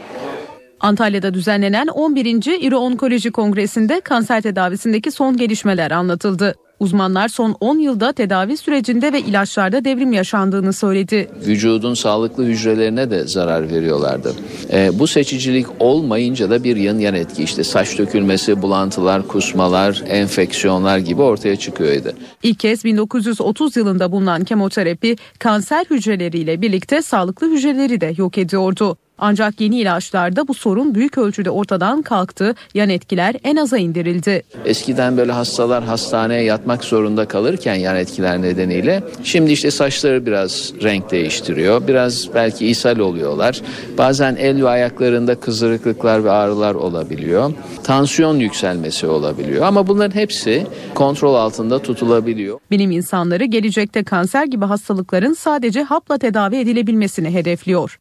Antalya'da 0.80 1.34
düzenlenen 1.34 1.86
11. 1.86 2.26
İri 2.60 2.76
Onkoloji 2.76 3.30
Kongresi'nde 3.30 4.00
kanser 4.00 4.40
tedavisindeki 4.42 5.10
son 5.10 5.36
gelişmeler 5.36 5.90
anlatıldı. 5.90 6.54
Uzmanlar 6.80 7.28
son 7.28 7.56
10 7.60 7.78
yılda 7.78 8.12
tedavi 8.12 8.56
sürecinde 8.56 9.12
ve 9.12 9.20
ilaçlarda 9.20 9.84
devrim 9.84 10.12
yaşandığını 10.12 10.72
söyledi. 10.72 11.30
Vücudun 11.46 11.94
sağlıklı 11.94 12.44
hücrelerine 12.44 13.10
de 13.10 13.26
zarar 13.26 13.70
veriyorlardı. 13.70 14.34
E, 14.72 14.98
bu 14.98 15.06
seçicilik 15.06 15.66
olmayınca 15.78 16.50
da 16.50 16.64
bir 16.64 16.76
yan 16.76 16.98
yan 16.98 17.14
etki 17.14 17.42
işte 17.42 17.64
saç 17.64 17.98
dökülmesi, 17.98 18.62
bulantılar, 18.62 19.28
kusmalar, 19.28 20.02
enfeksiyonlar 20.08 20.98
gibi 20.98 21.22
ortaya 21.22 21.56
çıkıyordu. 21.56 22.12
İlk 22.42 22.58
kez 22.58 22.84
1930 22.84 23.76
yılında 23.76 24.12
bulunan 24.12 24.44
kemoterapi 24.44 25.16
kanser 25.38 25.86
hücreleriyle 25.90 26.62
birlikte 26.62 27.02
sağlıklı 27.02 27.50
hücreleri 27.50 28.00
de 28.00 28.14
yok 28.16 28.38
ediyordu. 28.38 28.96
Ancak 29.20 29.60
yeni 29.60 29.78
ilaçlarda 29.80 30.48
bu 30.48 30.54
sorun 30.54 30.94
büyük 30.94 31.18
ölçüde 31.18 31.50
ortadan 31.50 32.02
kalktı, 32.02 32.54
yan 32.74 32.88
etkiler 32.88 33.34
en 33.44 33.56
aza 33.56 33.78
indirildi. 33.78 34.42
Eskiden 34.64 35.16
böyle 35.16 35.32
hastalar 35.32 35.84
hastaneye 35.84 36.42
yatmak 36.42 36.84
zorunda 36.84 37.24
kalırken 37.28 37.74
yan 37.74 37.96
etkiler 37.96 38.42
nedeniyle 38.42 39.02
şimdi 39.24 39.52
işte 39.52 39.70
saçları 39.70 40.26
biraz 40.26 40.72
renk 40.82 41.10
değiştiriyor. 41.10 41.88
Biraz 41.88 42.34
belki 42.34 42.66
ishal 42.66 42.98
oluyorlar. 42.98 43.60
Bazen 43.98 44.36
el 44.36 44.64
ve 44.64 44.68
ayaklarında 44.68 45.40
kızarıklıklar 45.40 46.24
ve 46.24 46.30
ağrılar 46.30 46.74
olabiliyor. 46.74 47.52
Tansiyon 47.84 48.38
yükselmesi 48.38 49.06
olabiliyor 49.06 49.66
ama 49.66 49.86
bunların 49.86 50.14
hepsi 50.14 50.66
kontrol 50.94 51.34
altında 51.34 51.78
tutulabiliyor. 51.78 52.58
Bilim 52.70 52.90
insanları 52.90 53.44
gelecekte 53.44 54.04
kanser 54.04 54.44
gibi 54.44 54.64
hastalıkların 54.64 55.34
sadece 55.34 55.82
hapla 55.82 56.18
tedavi 56.18 56.56
edilebilmesini 56.56 57.30
hedefliyor. 57.30 57.98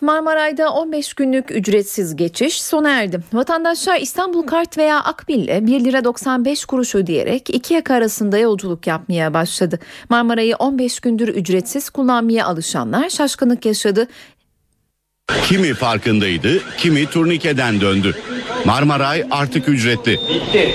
Marmaray'da 0.00 0.72
15 0.72 1.14
günlük 1.14 1.50
ücretsiz 1.50 2.16
geçiş 2.16 2.62
sona 2.62 2.90
erdi. 2.90 3.20
Vatandaşlar 3.32 4.00
İstanbul 4.00 4.42
Kart 4.42 4.78
veya 4.78 5.00
Akbil'le 5.00 5.66
1 5.66 5.84
lira 5.84 6.04
95 6.04 6.64
kuruş 6.64 6.94
ödeyerek 6.94 7.50
iki 7.50 7.74
yaka 7.74 7.94
arasında 7.94 8.38
yolculuk 8.38 8.86
yapmaya 8.86 9.34
başladı. 9.34 9.78
Marmaray'ı 10.08 10.56
15 10.56 11.00
gündür 11.00 11.28
ücretsiz 11.28 11.90
kullanmaya 11.90 12.46
alışanlar 12.46 13.08
şaşkınlık 13.10 13.66
yaşadı. 13.66 14.08
Kimi 15.48 15.74
farkındaydı, 15.74 16.60
kimi 16.78 17.06
turnikeden 17.06 17.80
döndü. 17.80 18.16
Marmaray 18.64 19.24
artık 19.30 19.68
ücretli. 19.68 20.12
Bitti. 20.12 20.74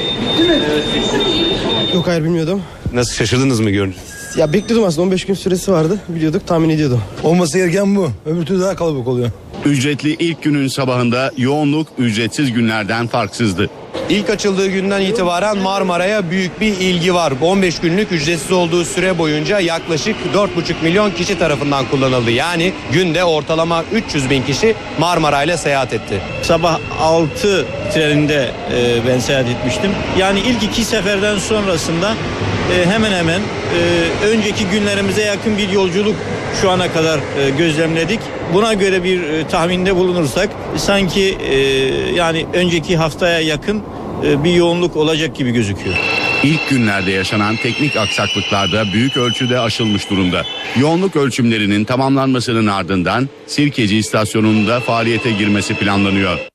Yok 1.94 2.08
hayır 2.08 2.24
bilmiyordum. 2.24 2.64
Nasıl 2.94 3.14
şaşırdınız 3.14 3.60
mı 3.60 3.70
görünce? 3.70 3.98
Ya 4.38 4.54
bekliyordum 4.54 4.88
aslında 4.88 5.02
15 5.08 5.26
gün 5.26 5.34
süresi 5.34 5.72
vardı. 5.72 6.00
Biliyorduk 6.10 6.48
tahmin 6.48 6.70
ediyordum. 6.70 7.02
Olması 7.24 7.58
gereken 7.58 7.96
bu. 7.96 8.10
Öbür 8.26 8.46
türlü 8.46 8.62
daha 8.62 8.76
kalabalık 8.76 9.08
oluyor. 9.08 9.30
Ücretli 9.66 10.16
ilk 10.20 10.44
günün 10.44 10.68
sabahında 10.68 11.32
yoğunluk 11.38 11.88
ücretsiz 11.98 12.54
günlerden 12.54 13.08
farksızdı. 13.08 13.70
İlk 14.10 14.30
açıldığı 14.30 14.68
günden 14.68 15.02
itibaren 15.02 15.58
Marmara'ya 15.58 16.32
büyük 16.32 16.62
bir 16.62 16.68
ilgi 16.68 17.14
var. 17.14 17.34
15 17.42 17.80
günlük 17.80 18.12
ücretsiz 18.12 18.52
olduğu 18.52 18.86
süre 18.86 19.18
boyunca 19.18 19.60
yaklaşık 19.60 20.16
4,5 20.34 20.48
milyon 20.84 21.12
kişi 21.12 21.40
tarafından 21.40 21.86
kullanıldı. 21.86 22.32
Yani 22.32 22.74
günde 22.92 23.24
ortalama 23.24 23.84
300 23.94 24.30
bin 24.30 24.44
kişi 24.44 24.76
Marmara 25.00 25.44
ile 25.44 25.58
seyahat 25.58 25.94
etti. 25.94 26.22
Sabah 26.42 26.80
6 27.00 27.66
treninde 27.94 28.52
e, 28.74 29.08
ben 29.08 29.20
seyahat 29.20 29.50
etmiştim. 29.50 29.92
Yani 30.18 30.40
ilk 30.40 30.64
iki 30.64 30.84
seferden 30.84 31.38
sonrasında 31.38 32.14
e, 32.76 32.86
hemen 32.86 33.12
hemen 33.12 33.40
e, 33.42 34.26
önceki 34.26 34.66
günlerimize 34.66 35.22
yakın 35.22 35.58
bir 35.58 35.70
yolculuk 35.70 36.16
şu 36.62 36.70
ana 36.70 36.94
kadar 36.94 37.20
gözlemledik. 37.58 38.20
Buna 38.54 38.74
göre 38.74 39.04
bir 39.04 39.22
e, 39.24 39.48
tahminde 39.48 39.96
bulunursak 39.96 40.50
sanki 40.78 41.38
e, 41.50 41.58
yani 42.16 42.46
önceki 42.54 42.98
haftaya 42.98 43.40
yakın 43.40 43.84
e, 44.26 44.44
bir 44.44 44.54
yoğunluk 44.54 44.96
olacak 44.96 45.36
gibi 45.36 45.52
gözüküyor. 45.52 45.96
İlk 46.44 46.70
günlerde 46.70 47.12
yaşanan 47.12 47.56
teknik 47.56 47.98
aksaklıklarda 47.98 48.94
büyük 48.94 49.18
ölçüde 49.18 49.60
aşılmış 49.60 50.10
durumda. 50.10 50.46
Yoğunluk 50.80 51.16
ölçümlerinin 51.16 51.84
tamamlanmasının 51.84 52.68
ardından 52.68 53.30
Sirkeci 53.48 53.98
istasyonunda 53.98 54.80
faaliyete 54.80 55.32
girmesi 55.32 55.74
planlanıyor. 55.74 56.51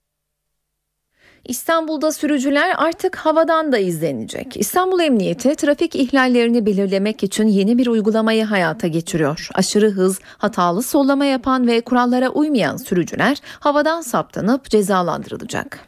İstanbul'da 1.48 2.12
sürücüler 2.12 2.74
artık 2.76 3.16
havadan 3.16 3.72
da 3.72 3.78
izlenecek. 3.78 4.56
İstanbul 4.56 5.00
Emniyeti 5.00 5.54
trafik 5.54 5.94
ihlallerini 5.94 6.66
belirlemek 6.66 7.22
için 7.22 7.46
yeni 7.46 7.78
bir 7.78 7.86
uygulamayı 7.86 8.44
hayata 8.44 8.86
geçiriyor. 8.86 9.48
Aşırı 9.54 9.90
hız, 9.90 10.18
hatalı 10.38 10.82
sollama 10.82 11.24
yapan 11.24 11.66
ve 11.66 11.80
kurallara 11.80 12.28
uymayan 12.28 12.76
sürücüler 12.76 13.36
havadan 13.60 14.00
saptanıp 14.00 14.70
cezalandırılacak. 14.70 15.80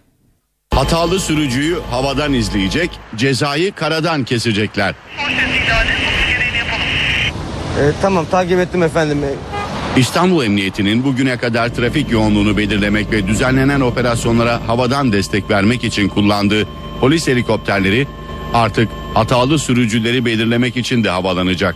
Hatalı 0.75 1.21
sürücüyü 1.21 1.81
havadan 1.91 2.33
izleyecek, 2.33 2.91
cezayı 3.17 3.73
karadan 3.73 4.25
kesecekler. 4.25 4.95
Ee, 7.79 7.93
tamam 8.03 8.27
takip 8.31 8.59
ettim 8.59 8.83
efendim. 8.83 9.25
İstanbul 9.97 10.45
Emniyeti'nin 10.45 11.05
bugüne 11.05 11.37
kadar 11.37 11.75
trafik 11.75 12.11
yoğunluğunu 12.11 12.57
belirlemek 12.57 13.13
ve 13.13 13.27
düzenlenen 13.27 13.81
operasyonlara 13.81 14.61
havadan 14.69 15.13
destek 15.13 15.51
vermek 15.51 15.85
için 15.85 16.09
kullandığı 16.09 16.67
polis 17.01 17.29
helikopterleri 17.29 18.07
artık 18.55 18.89
hatalı 19.15 19.59
sürücüleri 19.59 20.25
belirlemek 20.25 20.77
için 20.77 21.05
de 21.05 21.11
havalanacak. 21.11 21.75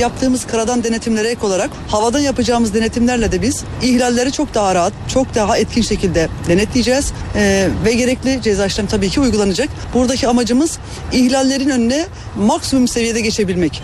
Yaptığımız 0.00 0.46
karadan 0.46 0.84
denetimlere 0.84 1.28
ek 1.28 1.46
olarak 1.46 1.70
havadan 1.88 2.20
yapacağımız 2.20 2.74
denetimlerle 2.74 3.32
de 3.32 3.42
biz 3.42 3.64
ihlalleri 3.82 4.32
çok 4.32 4.54
daha 4.54 4.74
rahat, 4.74 4.92
çok 5.08 5.34
daha 5.34 5.58
etkin 5.58 5.82
şekilde 5.82 6.28
denetleyeceğiz 6.48 7.12
Ee, 7.34 7.68
ve 7.84 7.92
gerekli 7.92 8.42
ceza 8.42 8.66
işlem 8.66 8.86
tabii 8.86 9.08
ki 9.08 9.20
uygulanacak. 9.20 9.68
Buradaki 9.94 10.28
amacımız 10.28 10.78
ihlallerin 11.12 11.68
önüne 11.68 12.06
maksimum 12.36 12.88
seviyede 12.88 13.20
geçebilmek. 13.20 13.82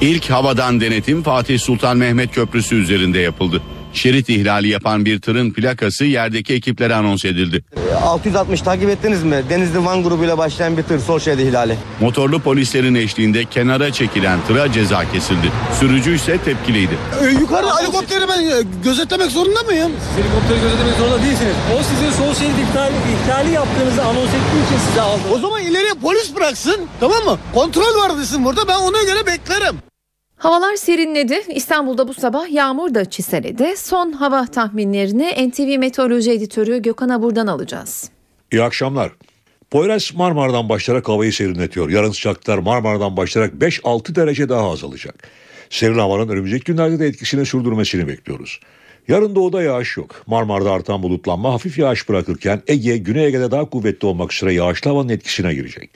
İlk 0.00 0.30
havadan 0.30 0.80
denetim 0.80 1.22
Fatih 1.22 1.58
Sultan 1.58 1.96
Mehmet 1.96 2.34
Köprüsü 2.34 2.74
üzerinde 2.74 3.18
yapıldı. 3.18 3.62
Şerit 3.92 4.28
ihlali 4.28 4.68
yapan 4.68 5.04
bir 5.04 5.20
tırın 5.20 5.50
plakası 5.50 6.04
yerdeki 6.04 6.54
ekiplere 6.54 6.94
anons 6.94 7.24
edildi. 7.24 7.64
660 8.02 8.60
takip 8.62 8.88
ettiniz 8.90 9.24
mi? 9.24 9.42
Denizli 9.50 9.84
Van 9.84 10.02
grubuyla 10.02 10.38
başlayan 10.38 10.76
bir 10.76 10.82
tır 10.82 10.98
sol 10.98 11.18
şerit 11.18 11.40
ihlali. 11.40 11.76
Motorlu 12.00 12.40
polislerin 12.40 12.94
eşliğinde 12.94 13.44
kenara 13.44 13.92
çekilen 13.92 14.38
tıra 14.46 14.72
ceza 14.72 15.12
kesildi. 15.12 15.52
Sürücü 15.80 16.14
ise 16.16 16.38
tepkiliydi. 16.38 16.98
Ee, 17.22 17.26
yukarı 17.30 17.66
helikopteri 17.66 18.24
ben 18.28 18.40
e, 18.42 18.62
gözetlemek 18.84 19.30
zorunda 19.30 19.62
mıyım? 19.62 19.92
Siz 20.08 20.24
helikopteri 20.24 20.60
gözetlemek 20.60 20.94
zorunda 20.98 21.22
değilsiniz. 21.22 21.54
O 21.78 21.82
sizin 21.82 22.10
sol 22.24 22.34
şerit 22.34 22.58
ihlali, 22.70 22.94
ihlali 23.24 23.50
yaptığınızı 23.50 24.02
anons 24.04 24.28
ettiği 24.28 24.66
için 24.66 24.78
size 24.88 25.00
aldı. 25.00 25.22
O 25.34 25.38
zaman 25.38 25.62
ileriye 25.62 25.94
polis 26.02 26.34
bıraksın 26.36 26.76
tamam 27.00 27.24
mı? 27.24 27.38
Kontrol 27.54 27.96
var 28.02 28.18
desin 28.18 28.44
burada 28.44 28.68
ben 28.68 28.78
ona 28.78 29.02
göre 29.02 29.26
beklerim. 29.26 29.76
Havalar 30.38 30.76
serinledi. 30.76 31.42
İstanbul'da 31.54 32.08
bu 32.08 32.14
sabah 32.14 32.52
yağmur 32.52 32.94
da 32.94 33.04
çiseledi. 33.04 33.74
Son 33.76 34.12
hava 34.12 34.46
tahminlerini 34.46 35.48
NTV 35.48 35.78
Meteoroloji 35.78 36.30
Editörü 36.30 36.82
Gökhan 36.82 37.08
Abur'dan 37.08 37.46
alacağız. 37.46 38.10
İyi 38.52 38.62
akşamlar. 38.62 39.12
Poyraz 39.70 40.12
Marmara'dan 40.14 40.68
başlayarak 40.68 41.08
havayı 41.08 41.32
serinletiyor. 41.32 41.90
Yarın 41.90 42.10
sıcaklıklar 42.10 42.58
Marmara'dan 42.58 43.16
başlayarak 43.16 43.54
5-6 43.54 44.14
derece 44.14 44.48
daha 44.48 44.70
azalacak. 44.70 45.28
Serin 45.70 45.98
havanın 45.98 46.28
önümüzdeki 46.28 46.64
günlerde 46.64 46.98
de 46.98 47.06
etkisini 47.06 47.46
sürdürmesini 47.46 48.08
bekliyoruz. 48.08 48.60
Yarın 49.08 49.34
doğuda 49.34 49.62
yağış 49.62 49.96
yok. 49.96 50.22
Marmara'da 50.26 50.72
artan 50.72 51.02
bulutlanma 51.02 51.52
hafif 51.52 51.78
yağış 51.78 52.08
bırakırken 52.08 52.62
Ege, 52.66 52.96
Güney 52.96 53.26
Ege'de 53.26 53.50
daha 53.50 53.70
kuvvetli 53.70 54.06
olmak 54.06 54.32
üzere 54.32 54.52
yağışlı 54.52 54.90
havanın 54.90 55.08
etkisine 55.08 55.54
girecek. 55.54 55.90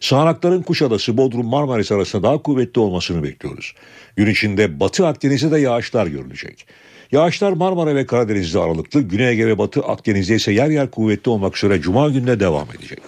Sağanakların 0.00 0.62
Kuşadası, 0.62 1.16
Bodrum, 1.16 1.46
Marmaris 1.46 1.92
arasında 1.92 2.22
daha 2.22 2.42
kuvvetli 2.42 2.80
olmasını 2.80 3.22
bekliyoruz. 3.22 3.74
Gün 4.16 4.26
içinde 4.26 4.80
Batı 4.80 5.06
Akdeniz'de 5.06 5.50
de 5.50 5.58
yağışlar 5.58 6.06
görülecek. 6.06 6.66
Yağışlar 7.12 7.52
Marmara 7.52 7.94
ve 7.94 8.06
Karadeniz'de 8.06 8.58
aralıklı, 8.58 9.00
Güney 9.00 9.28
Ege 9.28 9.46
ve 9.46 9.58
Batı 9.58 9.80
Akdeniz'de 9.80 10.34
ise 10.34 10.52
yer 10.52 10.68
yer 10.68 10.90
kuvvetli 10.90 11.30
olmak 11.30 11.56
üzere 11.56 11.80
Cuma 11.80 12.08
gününe 12.08 12.40
devam 12.40 12.66
edecek. 12.78 12.98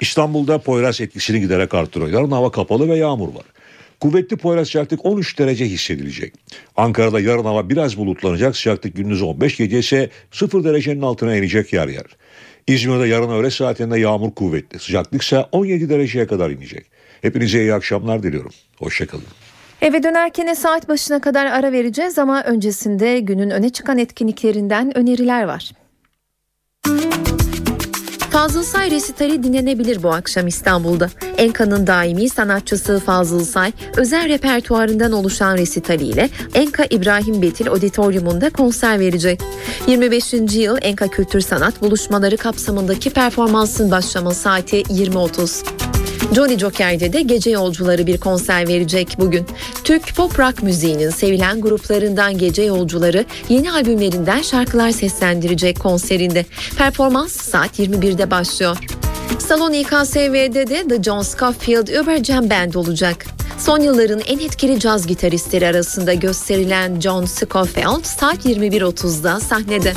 İstanbul'da 0.00 0.58
Poyraz 0.58 1.00
etkisini 1.00 1.40
giderek 1.40 1.74
artırıyor. 1.74 2.10
Yarın 2.10 2.30
hava 2.30 2.50
kapalı 2.50 2.88
ve 2.88 2.96
yağmur 2.96 3.34
var. 3.34 3.44
Kuvvetli 4.00 4.36
Poyraz 4.36 4.66
sıcaklık 4.66 5.06
13 5.06 5.38
derece 5.38 5.66
hissedilecek. 5.66 6.34
Ankara'da 6.76 7.20
yarın 7.20 7.44
hava 7.44 7.68
biraz 7.70 7.96
bulutlanacak. 7.96 8.56
Sıcaklık 8.56 8.96
gündüz 8.96 9.22
15 9.22 9.56
gece 9.56 9.78
ise 9.78 10.10
0 10.30 10.64
derecenin 10.64 11.02
altına 11.02 11.36
inecek 11.36 11.72
yer 11.72 11.88
yer. 11.88 12.06
İzmir'de 12.70 13.06
yarın 13.06 13.30
öğle 13.30 13.50
saatinde 13.50 13.98
yağmur 13.98 14.30
kuvvetli. 14.30 14.78
Sıcaklık 14.78 15.22
ise 15.22 15.46
17 15.52 15.88
dereceye 15.88 16.26
kadar 16.26 16.50
inecek. 16.50 16.86
Hepinize 17.22 17.60
iyi 17.60 17.74
akşamlar 17.74 18.22
diliyorum. 18.22 18.50
Hoşçakalın. 18.78 19.24
Eve 19.80 20.02
dönerken 20.02 20.54
saat 20.54 20.88
başına 20.88 21.20
kadar 21.20 21.46
ara 21.46 21.72
vereceğiz 21.72 22.18
ama 22.18 22.44
öncesinde 22.44 23.20
günün 23.20 23.50
öne 23.50 23.70
çıkan 23.70 23.98
etkinliklerinden 23.98 24.98
öneriler 24.98 25.44
var. 25.44 25.70
Fazıl 28.40 28.62
Say 28.62 28.90
resitali 28.90 29.42
dinlenebilir 29.42 30.02
bu 30.02 30.12
akşam 30.12 30.46
İstanbul'da. 30.46 31.10
Enka'nın 31.36 31.86
daimi 31.86 32.28
sanatçısı 32.28 33.00
Fazıl 33.00 33.44
Say, 33.44 33.72
özel 33.96 34.28
repertuarından 34.28 35.12
oluşan 35.12 35.56
resitaliyle 35.56 36.30
Enka 36.54 36.84
İbrahim 36.90 37.42
Betil 37.42 37.68
Auditorium'unda 37.68 38.50
konser 38.50 39.00
verecek. 39.00 39.40
25. 39.86 40.32
yıl 40.54 40.78
Enka 40.82 41.08
Kültür 41.08 41.40
Sanat 41.40 41.82
buluşmaları 41.82 42.36
kapsamındaki 42.36 43.10
performansın 43.10 43.90
başlama 43.90 44.34
saati 44.34 44.82
20.30. 44.82 45.89
Johnny 46.34 46.58
Joker'de 46.58 47.12
de 47.12 47.22
gece 47.22 47.50
yolcuları 47.50 48.06
bir 48.06 48.18
konser 48.18 48.68
verecek 48.68 49.16
bugün. 49.18 49.46
Türk 49.84 50.16
pop 50.16 50.38
rock 50.38 50.62
müziğinin 50.62 51.10
sevilen 51.10 51.60
gruplarından 51.60 52.38
gece 52.38 52.62
yolcuları 52.62 53.24
yeni 53.48 53.72
albümlerinden 53.72 54.42
şarkılar 54.42 54.90
seslendirecek 54.90 55.80
konserinde. 55.80 56.46
Performans 56.78 57.32
saat 57.32 57.78
21'de 57.78 58.30
başlıyor. 58.30 58.76
Salon 59.38 59.72
İKSV'de 59.72 60.66
de 60.66 60.88
The 60.88 61.02
John 61.02 61.22
Scofield 61.22 61.88
Uber 61.88 62.50
Band 62.50 62.74
olacak. 62.74 63.26
Son 63.58 63.80
yılların 63.80 64.20
en 64.20 64.38
etkili 64.38 64.80
caz 64.80 65.06
gitaristleri 65.06 65.66
arasında 65.66 66.14
gösterilen 66.14 67.00
John 67.00 67.24
Scofield 67.24 68.04
saat 68.04 68.46
21.30'da 68.46 69.40
sahnede. 69.40 69.92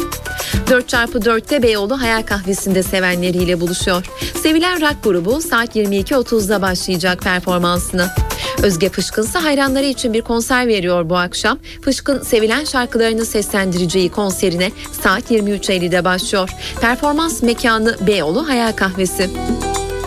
4x4'te 0.68 1.64
Beyoğlu 1.64 2.02
Hayal 2.02 2.24
Kahvesi'nde 2.24 2.84
sevenleriyle 2.84 3.62
buluşuyor. 3.62 4.06
Sevilen 4.44 4.82
rock 4.82 5.04
grubu 5.04 5.42
saat 5.42 5.76
22.30'da 5.76 6.62
başlayacak 6.62 7.22
performansına. 7.22 8.16
Özge 8.64 8.90
Fışkın 8.90 9.24
ise 9.24 9.40
hayranları 9.40 9.86
için 9.86 10.14
bir 10.14 10.22
konser 10.22 10.68
veriyor 10.68 11.10
bu 11.10 11.18
akşam. 11.18 11.60
Fışkın 11.82 12.22
sevilen 12.22 12.64
şarkılarını 12.64 13.26
seslendireceği 13.26 14.10
konserine 14.10 14.72
saat 15.02 15.32
23.50'de 15.32 16.06
başlıyor. 16.06 16.50
Performans 16.82 17.44
mekanı 17.44 17.98
Beyoğlu 18.08 18.48
Hayal 18.50 18.72
Kahvesi. 18.72 19.23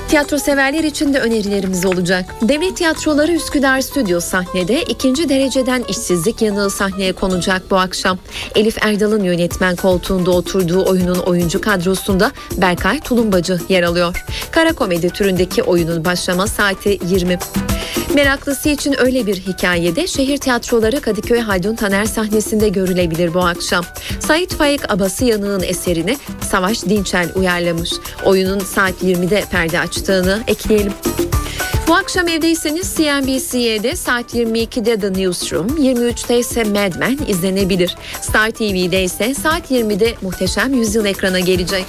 Tiyatro 0.09 0.39
severler 0.39 0.85
için 0.85 1.15
de 1.15 1.21
önerilerimiz 1.21 1.87
olacak. 1.87 2.35
Devlet 2.43 2.77
Tiyatroları 2.77 3.33
Üsküdar 3.33 3.81
Stüdyo 3.81 4.21
sahnede 4.21 4.83
ikinci 4.83 5.29
dereceden 5.29 5.85
işsizlik 5.89 6.43
yanığı 6.43 6.71
sahneye 6.71 7.13
konacak 7.13 7.63
bu 7.71 7.77
akşam. 7.77 8.19
Elif 8.55 8.79
Erdal'ın 8.85 9.25
yönetmen 9.25 9.77
koltuğunda 9.77 10.31
oturduğu 10.31 10.85
oyunun 10.85 11.19
oyuncu 11.19 11.61
kadrosunda 11.61 12.33
Berkay 12.57 13.01
Tulumbacı 13.01 13.61
yer 13.69 13.83
alıyor. 13.83 14.25
Kara 14.51 14.73
komedi 14.73 15.11
türündeki 15.11 15.63
oyunun 15.63 16.05
başlama 16.05 16.47
saati 16.47 16.99
20. 17.09 17.39
Meraklısı 18.15 18.69
için 18.69 18.95
öyle 18.99 19.27
bir 19.27 19.37
hikayede 19.37 20.07
şehir 20.07 20.39
tiyatroları 20.39 21.01
Kadıköy 21.01 21.41
Haydun 21.41 21.75
Taner 21.75 22.05
sahnesinde 22.05 22.69
görülebilir 22.69 23.35
bu 23.35 23.41
akşam. 23.41 23.85
Sait 24.21 24.55
Faik 24.55 24.91
Abası 24.93 25.25
Yanık'ın 25.25 25.63
eserini 25.63 26.17
Savaş 26.51 26.85
Dinçel 26.85 27.29
uyarlamış. 27.35 27.91
Oyunun 28.25 28.59
saat 28.59 29.03
20'de 29.03 29.45
perde 29.51 29.81
açtığını 29.81 30.41
ekleyelim. 30.47 30.93
Bu 31.89 31.95
akşam 31.95 32.29
evdeyseniz 32.29 32.95
CNBC'de 32.97 33.97
saat 33.97 34.35
22'de 34.35 35.01
The 35.01 35.13
Newsroom, 35.13 35.67
23'te 35.67 36.39
ise 36.39 36.65
Mad 36.65 36.99
Men 36.99 37.19
izlenebilir. 37.29 37.97
Star 38.21 38.51
TV'de 38.51 39.03
ise 39.03 39.35
saat 39.35 39.71
20'de 39.71 40.15
Muhteşem 40.23 40.75
Yüzyıl 40.75 41.05
ekrana 41.05 41.41
gelecek. 41.41 41.87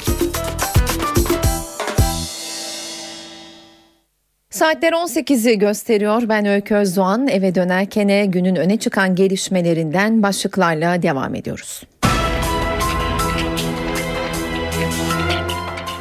Saatler 4.57 4.93
18'i 4.93 5.59
gösteriyor. 5.59 6.29
Ben 6.29 6.45
Öykü 6.45 6.75
Özdoğan. 6.75 7.27
Eve 7.27 7.55
dönerken 7.55 8.31
günün 8.31 8.55
öne 8.55 8.77
çıkan 8.77 9.15
gelişmelerinden 9.15 10.23
başlıklarla 10.23 11.01
devam 11.01 11.35
ediyoruz. 11.35 11.83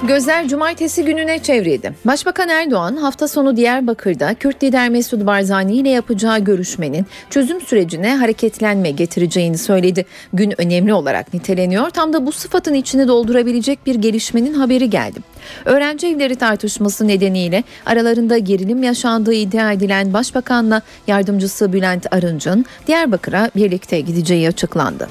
Gözler 0.02 0.48
cumartesi 0.48 1.04
gününe 1.04 1.38
çevrildi. 1.38 1.94
Başbakan 2.04 2.48
Erdoğan 2.48 2.96
hafta 2.96 3.28
sonu 3.28 3.56
Diyarbakır'da 3.56 4.34
Kürt 4.34 4.64
lider 4.64 4.88
Mesut 4.88 5.26
Barzani 5.26 5.76
ile 5.76 5.88
yapacağı 5.88 6.38
görüşmenin 6.38 7.06
çözüm 7.30 7.60
sürecine 7.60 8.16
hareketlenme 8.16 8.90
getireceğini 8.90 9.58
söyledi. 9.58 10.06
Gün 10.32 10.60
önemli 10.60 10.94
olarak 10.94 11.34
niteleniyor. 11.34 11.90
Tam 11.90 12.12
da 12.12 12.26
bu 12.26 12.32
sıfatın 12.32 12.74
içini 12.74 13.08
doldurabilecek 13.08 13.86
bir 13.86 13.94
gelişmenin 13.94 14.54
haberi 14.54 14.90
geldi. 14.90 15.20
Öğrenci 15.64 16.06
evleri 16.06 16.36
tartışması 16.36 17.08
nedeniyle 17.08 17.64
aralarında 17.86 18.38
gerilim 18.38 18.82
yaşandığı 18.82 19.34
iddia 19.34 19.72
edilen 19.72 20.12
Başbakanla 20.12 20.82
yardımcısı 21.06 21.72
Bülent 21.72 22.14
Arınç'ın 22.14 22.64
Diyarbakır'a 22.86 23.50
birlikte 23.56 24.00
gideceği 24.00 24.48
açıklandı. 24.48 25.08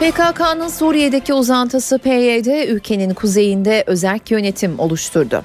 PKK'nın 0.00 0.68
Suriye'deki 0.68 1.34
uzantısı 1.34 1.98
PYD 1.98 2.68
ülkenin 2.68 3.14
kuzeyinde 3.14 3.84
özerk 3.86 4.30
yönetim 4.30 4.78
oluşturdu. 4.78 5.42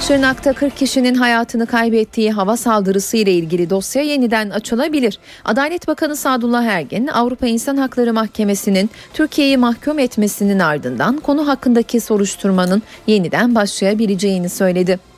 Şırnak'ta 0.00 0.52
40 0.52 0.76
kişinin 0.76 1.14
hayatını 1.14 1.66
kaybettiği 1.66 2.32
hava 2.32 2.56
saldırısı 2.56 3.16
ile 3.16 3.32
ilgili 3.32 3.70
dosya 3.70 4.02
yeniden 4.02 4.50
açılabilir. 4.50 5.18
Adalet 5.44 5.88
Bakanı 5.88 6.16
Sadullah 6.16 6.64
Ergin, 6.64 7.06
Avrupa 7.06 7.46
İnsan 7.46 7.76
Hakları 7.76 8.12
Mahkemesi'nin 8.12 8.90
Türkiye'yi 9.14 9.56
mahkum 9.56 9.98
etmesinin 9.98 10.58
ardından 10.58 11.16
konu 11.16 11.48
hakkındaki 11.48 12.00
soruşturmanın 12.00 12.82
yeniden 13.06 13.54
başlayabileceğini 13.54 14.48
söyledi. 14.48 15.09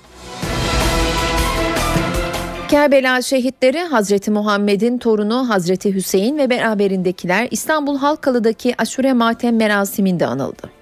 Kerbela 2.73 3.23
şehitleri 3.23 3.81
Hazreti 3.81 4.31
Muhammed'in 4.31 4.99
torunu 4.99 5.49
Hazreti 5.49 5.95
Hüseyin 5.95 6.39
ve 6.39 6.51
beraberindekiler 6.51 7.49
İstanbul 7.51 7.99
Halkalı'daki 7.99 8.75
aşure 8.79 9.13
matem 9.13 9.57
merasiminde 9.57 10.27
anıldı. 10.27 10.82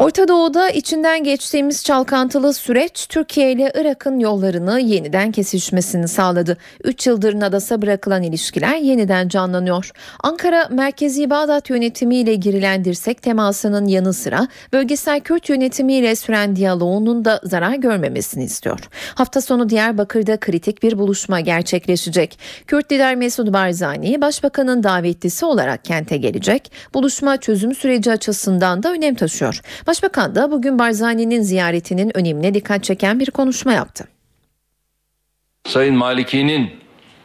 Orta 0.00 0.28
Doğu'da 0.28 0.70
içinden 0.70 1.24
geçtiğimiz 1.24 1.84
çalkantılı 1.84 2.54
süreç 2.54 3.06
Türkiye 3.08 3.52
ile 3.52 3.72
Irak'ın 3.74 4.18
yollarını 4.18 4.80
yeniden 4.80 5.32
kesişmesini 5.32 6.08
sağladı. 6.08 6.56
3 6.84 7.06
yıldır 7.06 7.40
Nadas'a 7.40 7.82
bırakılan 7.82 8.22
ilişkiler 8.22 8.76
yeniden 8.76 9.28
canlanıyor. 9.28 9.90
Ankara 10.20 10.68
merkezi 10.70 11.30
Bağdat 11.30 11.70
yönetimiyle 11.70 12.34
girilen 12.34 12.84
dirsek 12.84 13.22
temasının 13.22 13.86
yanı 13.86 14.12
sıra 14.12 14.48
bölgesel 14.72 15.20
Kürt 15.20 15.48
yönetimiyle 15.48 16.16
süren 16.16 16.56
diyaloğunun 16.56 17.24
da 17.24 17.40
zarar 17.44 17.74
görmemesini 17.74 18.44
istiyor. 18.44 18.80
Hafta 19.14 19.40
sonu 19.40 19.68
Diyarbakır'da 19.68 20.36
kritik 20.36 20.82
bir 20.82 20.98
buluşma 20.98 21.40
gerçekleşecek. 21.40 22.38
Kürt 22.66 22.92
lider 22.92 23.14
Mesud 23.14 23.52
Barzani 23.52 24.20
başbakanın 24.20 24.82
davetlisi 24.82 25.44
olarak 25.44 25.84
kente 25.84 26.16
gelecek. 26.16 26.72
Buluşma 26.94 27.36
çözüm 27.36 27.74
süreci 27.74 28.12
açısından 28.12 28.82
da 28.82 28.92
önem 28.92 29.14
taşıyor. 29.14 29.60
Başbakan 29.90 30.34
da 30.34 30.50
bugün 30.50 30.78
Barzani'nin 30.78 31.42
ziyaretinin 31.42 32.16
önemine 32.16 32.54
dikkat 32.54 32.84
çeken 32.84 33.20
bir 33.20 33.30
konuşma 33.30 33.72
yaptı. 33.72 34.08
Sayın 35.66 35.94
Maliki'nin 35.94 36.70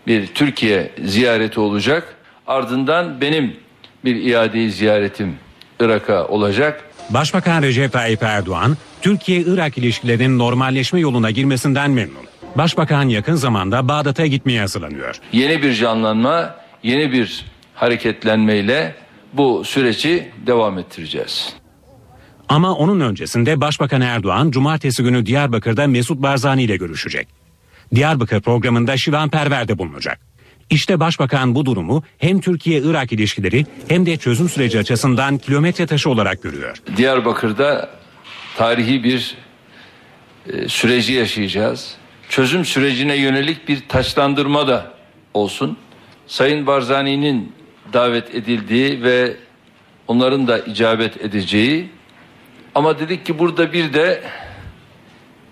bir 0.08 0.28
Türkiye 0.28 0.92
ziyareti 1.04 1.60
olacak. 1.60 2.16
Ardından 2.48 3.22
benim 3.22 3.58
bir 4.06 4.16
iade 4.16 4.70
ziyaretim 4.70 5.36
Irak'a 5.80 6.28
olacak. 6.28 6.84
Başbakan 7.10 7.62
Recep 7.62 7.92
Tayyip 7.92 8.24
Erdoğan, 8.24 8.78
Türkiye-Irak 9.02 9.78
ilişkilerinin 9.78 10.40
normalleşme 10.40 11.00
yoluna 11.00 11.32
girmesinden 11.32 11.92
memnun. 11.92 12.26
Başbakan 12.56 13.10
yakın 13.10 13.36
zamanda 13.36 13.88
Bağdat'a 13.88 14.26
gitmeye 14.26 14.60
hazırlanıyor. 14.60 15.22
Yeni 15.32 15.62
bir 15.62 15.74
canlanma, 15.74 16.56
yeni 16.84 17.12
bir 17.12 17.46
hareketlenmeyle 17.74 18.96
bu 19.34 19.64
süreci 19.66 20.32
devam 20.48 20.80
ettireceğiz. 20.80 21.56
Ama 22.50 22.74
onun 22.74 23.00
öncesinde 23.00 23.62
Başbakan 23.62 24.02
Erdoğan 24.02 24.52
cumartesi 24.52 25.04
günü 25.04 25.26
Diyarbakır'da 25.26 25.88
Mesut 25.88 26.22
Barzani 26.22 26.64
ile 26.64 26.78
görüşecek. 26.78 27.28
Diyarbakır 27.96 28.42
programında 28.42 28.98
Şivan 28.98 29.30
Perver'de 29.30 29.78
bulunacak. 29.78 30.20
İşte 30.70 31.00
Başbakan 31.00 31.56
bu 31.56 31.66
durumu 31.66 32.04
hem 32.18 32.42
Türkiye-Irak 32.42 33.12
ilişkileri 33.12 33.66
hem 33.88 34.06
de 34.06 34.18
çözüm 34.18 34.50
süreci 34.50 34.80
açısından 34.80 35.38
kilometre 35.38 35.88
taşı 35.88 36.10
olarak 36.10 36.44
görüyor. 36.44 36.78
Diyarbakır'da 36.98 37.90
tarihi 38.58 39.04
bir 39.04 39.38
e, 40.48 40.70
süreci 40.70 41.14
yaşayacağız. 41.14 41.96
Çözüm 42.30 42.66
sürecine 42.66 43.16
yönelik 43.16 43.68
bir 43.68 43.88
taçlandırma 43.88 44.68
da 44.68 44.94
olsun. 45.34 45.78
Sayın 46.28 46.68
Barzani'nin 46.68 47.54
davet 47.94 48.36
edildiği 48.36 49.04
ve 49.04 49.38
onların 50.08 50.48
da 50.48 50.60
icabet 50.60 51.22
edeceği 51.22 51.90
ama 52.76 53.00
dedik 53.00 53.26
ki 53.26 53.40
burada 53.40 53.74
bir 53.74 53.94
de 53.94 54.22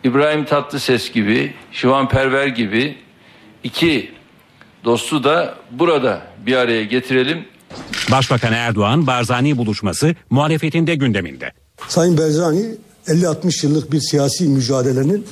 İbrahim 0.03 0.45
Tatlıses 0.45 1.11
gibi, 1.11 1.53
Şivan 1.71 2.09
Perver 2.09 2.47
gibi 2.47 2.97
iki 3.63 4.11
dostu 4.85 5.23
da 5.23 5.55
burada 5.71 6.21
bir 6.45 6.55
araya 6.55 6.83
getirelim. 6.83 7.45
Başbakan 8.11 8.53
Erdoğan 8.53 9.07
Barzani 9.07 9.57
buluşması 9.57 10.15
muhalefetin 10.29 10.87
de 10.87 10.95
gündeminde. 10.95 11.51
Sayın 11.87 12.17
Barzani 12.17 12.65
50-60 13.07 13.65
yıllık 13.65 13.91
bir 13.91 13.99
siyasi 13.99 14.43
mücadelenin 14.43 15.25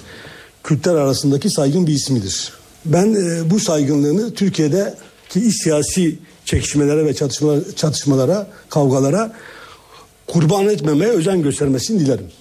Kürtler 0.63 0.95
arasındaki 0.95 1.49
saygın 1.49 1.87
bir 1.87 1.93
ismidir. 1.93 2.53
Ben 2.85 3.13
e, 3.13 3.49
bu 3.49 3.59
saygınlığını 3.59 4.33
Türkiye'deki 4.33 5.39
iç 5.39 5.63
siyasi 5.63 6.19
çekişmelere 6.45 7.05
ve 7.05 7.13
çatışmalara, 7.13 7.75
çatışmalara, 7.75 8.47
kavgalara 8.69 9.33
kurban 10.31 10.69
etmemeye 10.69 11.11
özen 11.11 11.41
göstermesini 11.41 11.99
dilerim. 11.99 12.31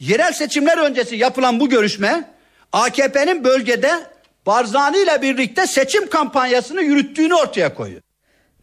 Yerel 0.00 0.32
seçimler 0.32 0.78
öncesi 0.78 1.16
yapılan 1.16 1.60
bu 1.60 1.68
görüşme 1.68 2.30
AKP'nin 2.72 3.44
bölgede 3.44 3.90
Barzani 4.46 4.98
ile 4.98 5.22
birlikte 5.22 5.66
seçim 5.66 6.08
kampanyasını 6.08 6.82
yürüttüğünü 6.82 7.34
ortaya 7.34 7.74
koyuyor. 7.74 8.02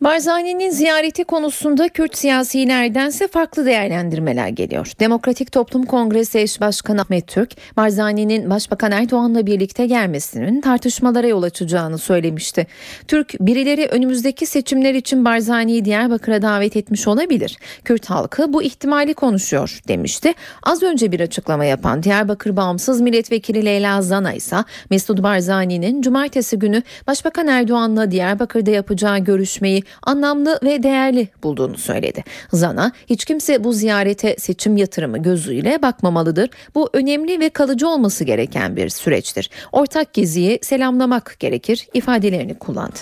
Barzani'nin 0.02 0.70
ziyareti 0.70 1.24
konusunda 1.24 1.89
Kürt 1.89 2.18
siyasilerdense 2.18 3.28
farklı 3.28 3.66
değerlendirmeler 3.66 4.47
geliyor. 4.47 4.91
Demokratik 4.99 5.52
Toplum 5.52 5.86
Kongresi 5.86 6.39
eş 6.39 6.62
başkanı 6.62 7.02
Ahmet 7.02 7.28
Türk, 7.28 7.52
Barzani'nin 7.78 8.49
Başbakan 8.49 8.91
Erdoğan'la 8.91 9.45
birlikte 9.45 9.86
gelmesinin 9.86 10.62
tartışmalara 10.62 11.28
yol 11.28 11.43
açacağını 11.43 11.97
söylemişti. 11.97 12.68
Türk, 13.08 13.34
birileri 13.39 13.88
önümüzdeki 13.88 14.45
seçimler 14.45 14.93
için 14.93 15.26
Barzani'yi 15.26 15.86
Diyarbakır'a 15.86 16.41
davet 16.41 16.78
etmiş 16.78 17.08
olabilir. 17.08 17.58
Kürt 17.84 18.10
halkı 18.10 18.54
bu 18.54 18.64
ihtimali 18.64 19.14
konuşuyor 19.14 19.80
demişti. 19.88 20.34
Az 20.64 20.84
önce 20.84 21.12
bir 21.12 21.20
açıklama 21.20 21.66
yapan 21.66 22.04
Diyarbakır 22.04 22.56
Bağımsız 22.56 23.02
Milletvekili 23.02 23.66
Leyla 23.66 24.02
Zana 24.02 24.34
ise 24.34 24.58
Mesut 24.89 25.24
Barzani'nin 25.24 26.02
cumartesi 26.02 26.60
günü 26.60 26.84
Başbakan 27.08 27.47
Erdoğan'la 27.47 28.12
Diyarbakır'da 28.12 28.72
yapacağı 28.72 29.20
görüşmeyi 29.20 29.84
anlamlı 30.04 30.60
ve 30.64 30.84
değerli 30.84 31.28
bulduğunu 31.44 31.78
söyledi. 31.78 32.24
Zana 32.54 32.92
hiç 33.08 33.26
kimse 33.26 33.64
bu 33.64 33.74
ziyarete 33.74 34.36
seçim 34.38 34.78
yatırımı 34.78 35.18
gözüyle 35.18 35.82
bakmamalıdır. 35.82 36.50
Bu 36.76 36.89
önemli 36.94 37.39
ve 37.39 37.50
kalıcı 37.50 37.88
olması 37.88 38.24
gereken 38.24 38.76
bir 38.76 38.89
süreçtir. 38.89 39.50
Ortak 39.72 40.14
geziyi 40.14 40.60
selamlamak 40.62 41.36
gerekir 41.39 41.88
ifadelerini 41.94 42.54
kullandı. 42.54 43.00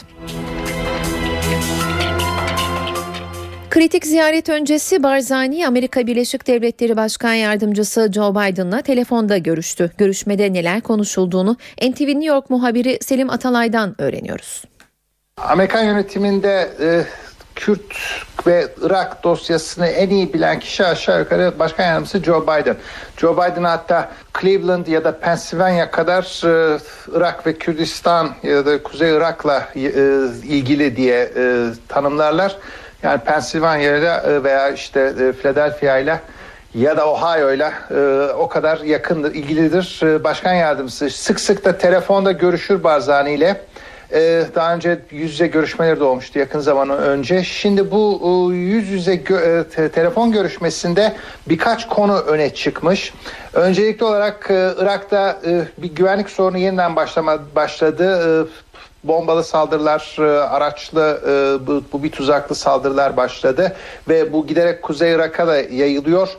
Kritik 3.70 4.06
ziyaret 4.06 4.50
öncesi 4.50 5.04
Barzani 5.04 5.68
Amerika 5.68 6.08
Birleşik 6.08 6.48
Devletleri 6.48 6.98
Başkan 6.98 7.34
Yardımcısı 7.34 8.10
Joe 8.14 8.36
Biden'la 8.36 8.82
telefonda 8.82 9.38
görüştü. 9.38 9.92
Görüşmede 9.98 10.54
neler 10.54 10.82
konuşulduğunu 10.82 11.58
NTV 11.82 12.08
New 12.08 12.26
York 12.26 12.50
muhabiri 12.50 12.98
Selim 13.02 13.30
Atalay'dan 13.30 14.02
öğreniyoruz. 14.02 14.64
Amerikan 15.44 15.84
yönetiminde 15.84 16.70
e, 16.82 17.04
Kürt 17.56 17.96
ve 18.48 18.68
Irak 18.82 19.24
dosyasını 19.24 19.88
en 19.88 20.10
iyi 20.10 20.34
bilen 20.34 20.60
kişi 20.60 20.86
aşağı 20.86 21.20
yukarı 21.20 21.60
Başkan 21.60 21.86
Yardımcısı 21.86 22.24
Joe 22.24 22.44
Biden. 22.44 22.76
Joe 23.18 23.34
Biden 23.34 23.64
hatta 23.64 24.12
Cleveland 24.42 24.88
ya 24.88 25.04
da 25.04 25.20
Pennsylvania 25.20 25.92
kadar 25.92 26.24
e, 26.46 26.80
Irak 27.14 27.48
ve 27.48 27.54
Kürdistan 27.54 28.30
ya 28.44 28.66
da 28.66 28.84
Kuzey 28.84 29.12
Irak'la 29.16 29.68
e, 29.76 29.80
ilgili 30.44 30.96
diye 30.96 31.32
e, 31.36 31.66
tanımlarlar. 31.88 32.56
Yani 33.04 33.20
Pennsylvania 33.20 33.98
ile 33.98 34.44
veya 34.44 34.70
işte 34.70 35.00
e, 35.00 35.32
Philadelphia 35.32 35.98
ile 35.98 36.20
ya 36.74 36.98
da 36.98 37.12
Ohio 37.12 37.52
ile 37.52 37.72
o 38.38 38.50
kadar 38.50 38.80
yakındır, 38.80 39.36
ilgilidir. 39.36 40.00
E, 40.04 40.24
Başkan 40.24 40.54
Yardımcısı 40.54 41.10
sık 41.10 41.40
sık 41.40 41.66
da 41.66 41.78
telefonda 41.78 42.32
görüşür 42.32 42.84
Barzani 42.84 43.34
ile. 43.34 43.62
Ee, 44.14 44.44
daha 44.56 44.76
önce 44.76 45.00
yüz 45.12 45.32
yüze 45.32 45.48
görüşmeleri 45.48 46.00
de 46.00 46.04
olmuştu 46.04 46.40
yakın 46.40 46.60
zaman 46.60 46.90
önce. 46.90 47.44
Şimdi 47.44 47.92
bu 47.92 48.22
e, 48.54 48.56
yüz 48.56 48.90
yüze 48.90 49.16
gö- 49.16 49.62
e, 49.62 49.64
te- 49.70 49.90
telefon 49.90 50.32
görüşmesinde 50.32 51.14
birkaç 51.50 51.88
konu 51.88 52.20
öne 52.20 52.54
çıkmış. 52.54 53.14
Öncelikli 53.54 54.04
olarak 54.04 54.48
e, 54.52 54.70
Irak'ta 54.80 55.42
bir 55.78 55.96
güvenlik 55.96 56.30
sorunu 56.30 56.58
yeniden 56.58 56.96
başlama 56.96 57.40
başladı. 57.56 58.48
Bombalı 59.04 59.44
saldırılar, 59.44 60.16
araçlı, 60.50 61.22
bu 61.94 62.04
bir 62.04 62.12
tuzaklı 62.12 62.56
saldırılar 62.56 63.18
başladı 63.18 63.76
ve 64.10 64.34
bu 64.34 64.48
giderek 64.48 64.82
Kuzey 64.82 65.14
Irak'a 65.14 65.48
da 65.48 65.58
yayılıyor. 65.58 66.30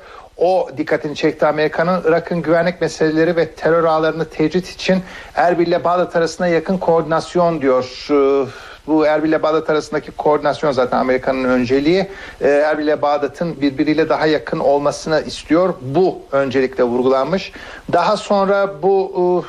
O 0.41 0.68
dikkatini 0.76 1.16
çekti 1.16 1.47
Amerika'nın 1.47 2.03
Irak'ın 2.05 2.43
güvenlik 2.43 2.80
meseleleri 2.80 3.36
ve 3.36 3.51
terör 3.51 3.84
ağlarını 3.84 4.24
tecrit 4.24 4.68
için 4.68 5.03
Erbil 5.34 5.66
ile 5.66 5.84
Bağdat 5.84 6.16
arasında 6.16 6.49
yakın 6.49 6.78
koordinasyon 6.78 7.62
diyor. 7.62 8.07
Ee, 8.11 8.47
Bu 8.86 9.07
Erbil 9.07 9.28
ile 9.28 9.43
Bağdat 9.43 9.70
arasındaki 9.70 10.11
koordinasyon 10.11 10.72
zaten 10.72 10.99
Amerika'nın 10.99 11.45
önceliği. 11.45 12.09
Ee, 12.41 12.49
Erbil 12.49 12.84
ile 12.84 13.03
Bağdat'ın 13.03 13.61
birbiriyle 13.61 14.09
daha 14.09 14.26
yakın 14.26 14.59
olmasını 14.59 15.22
istiyor. 15.26 15.74
Bu 15.80 16.18
öncelikle 16.32 16.84
vurgulanmış. 16.84 17.53
Daha 17.93 18.16
sonra 18.16 18.82
bu 18.82 19.07
uh, 19.07 19.45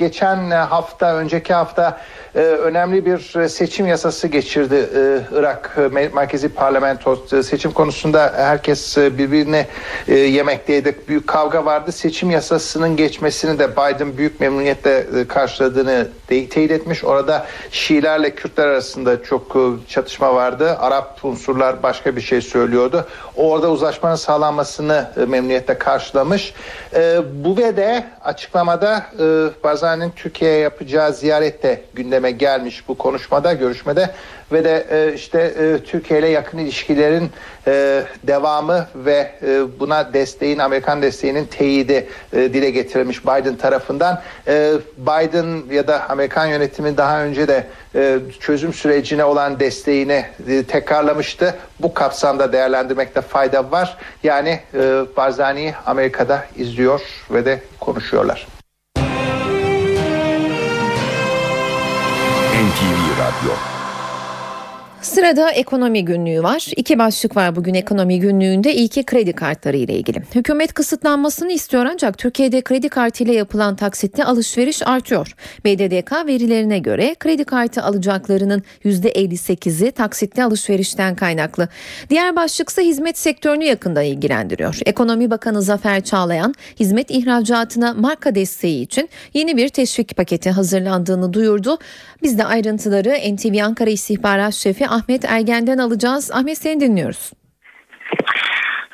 geçen 0.00 0.50
hafta, 0.50 1.16
önceki 1.16 1.54
hafta 1.54 2.00
e, 2.34 2.38
önemli 2.40 3.06
bir 3.06 3.48
seçim 3.48 3.86
yasası 3.86 4.28
geçirdi 4.28 4.74
e, 4.74 5.20
Irak 5.38 5.78
Merkezi 6.14 6.48
Parlamento. 6.48 7.16
Seçim 7.42 7.72
konusunda 7.72 8.32
herkes 8.36 8.96
birbirini 8.96 9.66
e, 10.08 10.14
yemekteydi. 10.14 10.98
Büyük 11.08 11.26
kavga 11.26 11.64
vardı. 11.64 11.92
Seçim 11.92 12.30
yasasının 12.30 12.96
geçmesini 12.96 13.58
de 13.58 13.72
Biden 13.72 14.16
büyük 14.16 14.40
memnuniyetle 14.40 15.28
karşıladığını 15.28 16.08
teyit 16.26 16.56
etmiş. 16.56 17.04
Orada 17.04 17.46
Şiilerle 17.70 18.34
Kürtler 18.34 18.66
arasında 18.66 19.22
çok 19.22 19.56
çatışma 19.88 20.34
vardı. 20.34 20.76
Arap 20.78 21.24
unsurlar 21.24 21.82
başka 21.82 22.16
bir 22.16 22.20
şey 22.20 22.40
söylüyordu. 22.40 23.06
Orada 23.36 23.70
uzlaşmanın 23.70 24.16
sağlanmasını 24.16 25.10
memnuniyetle 25.28 25.78
karşılamış. 25.78 26.54
Bu 27.32 27.56
ve 27.56 27.76
de 27.76 28.04
açıklamada 28.24 29.06
Barzani'nin 29.90 30.12
Türkiye'ye 30.16 30.58
yapacağı 30.58 31.12
ziyarette 31.12 31.82
gündeme 31.94 32.30
gelmiş 32.30 32.88
bu 32.88 32.98
konuşmada, 32.98 33.52
görüşmede 33.52 34.10
ve 34.52 34.64
de 34.64 34.86
e, 34.90 35.14
işte 35.14 35.40
e, 35.40 35.84
Türkiye 35.84 36.20
ile 36.20 36.28
yakın 36.28 36.58
ilişkilerin 36.58 37.30
e, 37.66 38.02
devamı 38.22 38.86
ve 38.94 39.30
e, 39.42 39.80
buna 39.80 40.12
desteğin 40.14 40.58
Amerikan 40.58 41.02
desteğinin 41.02 41.44
teyidi 41.44 42.08
e, 42.32 42.36
dile 42.36 42.70
getirilmiş 42.70 43.24
Biden 43.24 43.56
tarafından. 43.56 44.22
E, 44.46 44.72
Biden 44.98 45.74
ya 45.74 45.88
da 45.88 46.10
Amerikan 46.10 46.46
yönetimi 46.46 46.96
daha 46.96 47.22
önce 47.22 47.48
de 47.48 47.66
e, 47.94 48.18
çözüm 48.40 48.72
sürecine 48.72 49.24
olan 49.24 49.60
desteğini 49.60 50.24
e, 50.48 50.64
tekrarlamıştı. 50.64 51.54
Bu 51.80 51.94
kapsamda 51.94 52.52
değerlendirmekte 52.52 53.20
fayda 53.20 53.70
var. 53.70 53.96
Yani 54.22 54.60
e, 54.74 54.78
Barzani'yi 55.16 55.74
Amerika'da 55.86 56.44
izliyor 56.56 57.00
ve 57.30 57.44
de 57.44 57.60
konuşuyorlar. 57.80 58.59
NTV 62.60 63.18
Radyo 63.18 63.56
Sırada 65.02 65.50
ekonomi 65.50 66.04
günlüğü 66.04 66.42
var. 66.42 66.70
İki 66.76 66.98
başlık 66.98 67.36
var 67.36 67.56
bugün 67.56 67.74
ekonomi 67.74 68.20
günlüğünde. 68.20 68.74
İlki 68.74 69.02
kredi 69.02 69.32
kartları 69.32 69.76
ile 69.76 69.94
ilgili. 69.94 70.22
Hükümet 70.34 70.72
kısıtlanmasını 70.72 71.52
istiyor 71.52 71.86
ancak 71.92 72.18
Türkiye'de 72.18 72.60
kredi 72.60 72.88
kartı 72.88 73.24
ile 73.24 73.34
yapılan 73.34 73.76
taksitli 73.76 74.24
alışveriş 74.24 74.86
artıyor. 74.86 75.34
BDDK 75.64 76.26
verilerine 76.26 76.78
göre 76.78 77.14
kredi 77.18 77.44
kartı 77.44 77.82
alacaklarının 77.82 78.62
%58'i 78.84 79.90
taksitli 79.90 80.44
alışverişten 80.44 81.14
kaynaklı. 81.16 81.68
Diğer 82.10 82.36
başlık 82.36 82.70
ise 82.70 82.82
hizmet 82.82 83.18
sektörünü 83.18 83.64
yakından 83.64 84.04
ilgilendiriyor. 84.04 84.78
Ekonomi 84.86 85.30
Bakanı 85.30 85.62
Zafer 85.62 86.00
Çağlayan 86.00 86.54
hizmet 86.80 87.10
ihracatına 87.10 87.94
marka 87.94 88.34
desteği 88.34 88.82
için 88.82 89.08
yeni 89.34 89.56
bir 89.56 89.68
teşvik 89.68 90.16
paketi 90.16 90.50
hazırlandığını 90.50 91.32
duyurdu. 91.32 91.78
Biz 92.22 92.38
de 92.38 92.44
ayrıntıları 92.44 93.34
NTV 93.34 93.64
Ankara 93.64 93.90
İstihbarat 93.90 94.54
Şefi 94.54 94.88
Ahmet 94.88 95.24
Ergen'den 95.24 95.78
alacağız. 95.78 96.30
Ahmet 96.34 96.58
seni 96.58 96.80
dinliyoruz. 96.80 97.32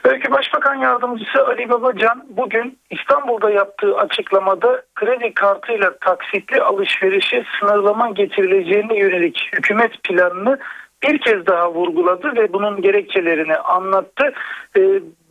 Belki 0.05 0.31
Başbakan 0.31 0.75
Yardımcısı 0.75 1.47
Ali 1.47 1.69
Babacan 1.69 2.27
bugün 2.29 2.79
İstanbul'da 2.91 3.51
yaptığı 3.51 3.97
açıklamada 3.97 4.83
kredi 4.95 5.35
kartıyla 5.35 5.99
taksitli 5.99 6.61
alışverişe 6.61 7.45
sınırlama 7.61 8.11
getirileceğine 8.11 8.99
yönelik 8.99 9.51
hükümet 9.57 10.03
planını 10.03 10.59
bir 11.03 11.19
kez 11.19 11.47
daha 11.47 11.73
vurguladı 11.73 12.37
ve 12.37 12.53
bunun 12.53 12.83
gerekçelerini 12.83 13.57
anlattı. 13.57 14.33
Ee, 14.77 14.81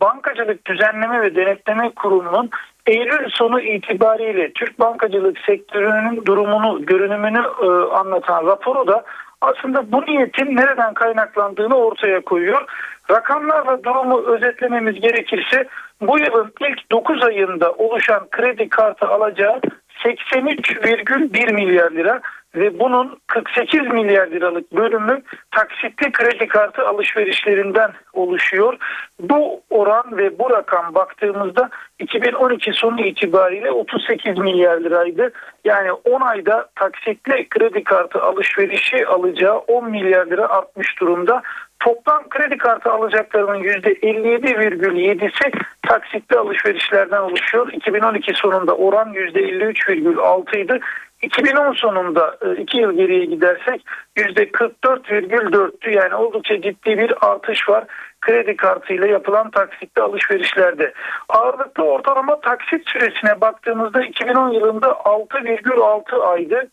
Bankacılık 0.00 0.66
Düzenleme 0.66 1.22
ve 1.22 1.34
Denetleme 1.34 1.90
Kurumu'nun 1.90 2.50
Eylül 2.86 3.28
sonu 3.30 3.60
itibariyle 3.60 4.52
Türk 4.52 4.78
bankacılık 4.78 5.38
sektörünün 5.38 6.26
durumunu, 6.26 6.86
görünümünü 6.86 7.42
e, 7.62 7.66
anlatan 7.94 8.46
raporu 8.46 8.86
da 8.86 9.04
aslında 9.40 9.92
bu 9.92 10.02
niyetin 10.02 10.56
nereden 10.56 10.94
kaynaklandığını 10.94 11.74
ortaya 11.74 12.20
koyuyor. 12.20 12.64
Rakamlarla 13.10 13.84
durumu 13.84 14.22
özetlememiz 14.22 15.00
gerekirse 15.00 15.68
bu 16.00 16.18
yılın 16.18 16.52
ilk 16.60 16.90
9 16.92 17.24
ayında 17.24 17.72
oluşan 17.72 18.28
kredi 18.30 18.68
kartı 18.68 19.08
alacağı 19.08 19.60
83,1 20.04 21.52
milyar 21.52 21.90
lira 21.90 22.20
ve 22.54 22.78
bunun 22.78 23.18
48 23.26 23.80
milyar 23.80 24.26
liralık 24.26 24.72
bölümü 24.72 25.22
taksitli 25.50 26.12
kredi 26.12 26.48
kartı 26.48 26.88
alışverişlerinden 26.88 27.90
oluşuyor. 28.12 28.76
Bu 29.20 29.60
oran 29.70 30.16
ve 30.16 30.38
bu 30.38 30.50
rakam 30.50 30.94
baktığımızda 30.94 31.70
2012 31.98 32.72
sonu 32.72 33.00
itibariyle 33.00 33.70
38 33.70 34.38
milyar 34.38 34.80
liraydı. 34.80 35.32
Yani 35.64 35.92
10 35.92 36.20
ayda 36.20 36.68
taksitli 36.74 37.48
kredi 37.48 37.84
kartı 37.84 38.22
alışverişi 38.22 39.06
alacağı 39.06 39.58
10 39.58 39.90
milyar 39.90 40.26
lira 40.26 40.48
artmış 40.48 41.00
durumda. 41.00 41.42
Toplam 41.80 42.28
kredi 42.28 42.56
kartı 42.56 42.92
alacaklarının 42.92 43.62
%57,7'si 43.62 45.52
taksitli 45.82 46.36
alışverişlerden 46.36 47.20
oluşuyor. 47.20 47.72
2012 47.72 48.32
sonunda 48.34 48.76
oran 48.76 49.12
%53,6 49.12 50.58
idi. 50.58 50.80
2010 51.26 51.72
sonunda 51.72 52.38
2 52.58 52.78
e, 52.78 52.80
yıl 52.80 52.92
geriye 52.96 53.24
gidersek 53.24 53.84
%44,4'tü 54.16 55.90
yani 55.90 56.14
oldukça 56.14 56.60
ciddi 56.60 56.98
bir 56.98 57.14
artış 57.20 57.68
var 57.68 57.84
kredi 58.26 58.56
kartıyla 58.56 59.06
yapılan 59.06 59.50
taksitli 59.50 60.02
alışverişlerde. 60.02 60.92
Ağırlıklı 61.28 61.84
ortalama 61.84 62.40
taksit 62.40 62.88
süresine 62.88 63.40
baktığımızda 63.40 64.02
2010 64.02 64.50
yılında 64.50 64.86
6,6 64.86 66.16
aydı. 66.16 66.68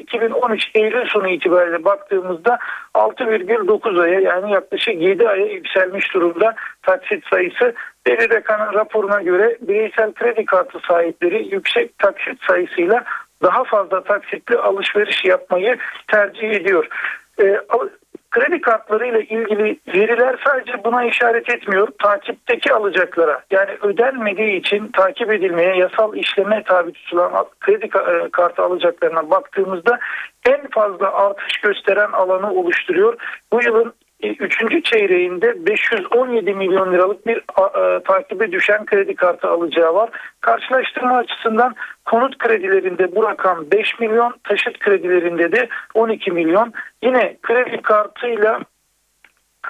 2013 0.00 0.64
ee, 0.74 0.80
Eylül 0.80 1.08
sonu 1.08 1.28
itibariyle 1.28 1.84
baktığımızda 1.84 2.58
6,9 2.94 4.02
aya 4.02 4.20
yani 4.20 4.52
yaklaşık 4.52 4.94
7 5.02 5.28
aya 5.28 5.46
yükselmiş 5.46 6.14
durumda 6.14 6.54
taksit 6.82 7.24
sayısı. 7.30 7.74
BDDK'nın 8.06 8.72
raporuna 8.74 9.22
göre 9.22 9.56
bireysel 9.60 10.12
kredi 10.12 10.44
kartı 10.44 10.78
sahipleri 10.88 11.48
yüksek 11.54 11.98
taksit 11.98 12.42
sayısıyla 12.48 13.04
daha 13.42 13.64
fazla 13.64 14.04
taksitli 14.04 14.56
alışveriş 14.56 15.24
yapmayı 15.24 15.78
tercih 16.08 16.50
ediyor. 16.50 16.88
E, 17.42 17.60
kredi 18.30 18.60
kartları 18.60 19.06
ile 19.06 19.24
ilgili 19.24 19.78
veriler 19.94 20.36
sadece 20.46 20.84
buna 20.84 21.04
işaret 21.04 21.50
etmiyor. 21.50 21.88
Takipteki 22.02 22.72
alacaklara 22.72 23.42
yani 23.50 23.70
ödenmediği 23.82 24.60
için 24.60 24.88
takip 24.88 25.32
edilmeye 25.32 25.76
yasal 25.76 26.16
işleme 26.16 26.62
tabi 26.62 26.92
tutulan 26.92 27.46
kredi 27.60 27.84
e, 27.84 28.28
kartı 28.30 28.62
alacaklarına 28.62 29.30
baktığımızda 29.30 29.98
en 30.46 30.68
fazla 30.70 31.12
artış 31.12 31.60
gösteren 31.60 32.12
alanı 32.12 32.52
oluşturuyor. 32.52 33.16
Bu 33.52 33.62
yılın 33.62 33.92
üçüncü 34.22 34.82
çeyreğinde 34.82 35.66
517 35.66 36.54
milyon 36.54 36.92
liralık 36.92 37.26
bir 37.26 37.36
e, 37.36 38.02
takibe 38.02 38.52
düşen 38.52 38.86
kredi 38.86 39.14
kartı 39.14 39.48
alacağı 39.48 39.94
var. 39.94 40.10
Karşılaştırma 40.40 41.16
açısından 41.16 41.74
konut 42.04 42.38
kredilerinde 42.38 43.16
bu 43.16 43.22
rakam 43.22 43.70
5 43.72 43.98
milyon, 44.00 44.34
taşıt 44.44 44.78
kredilerinde 44.78 45.52
de 45.52 45.68
12 45.94 46.30
milyon. 46.30 46.72
Yine 47.02 47.36
kredi 47.42 47.82
kartıyla 47.82 48.60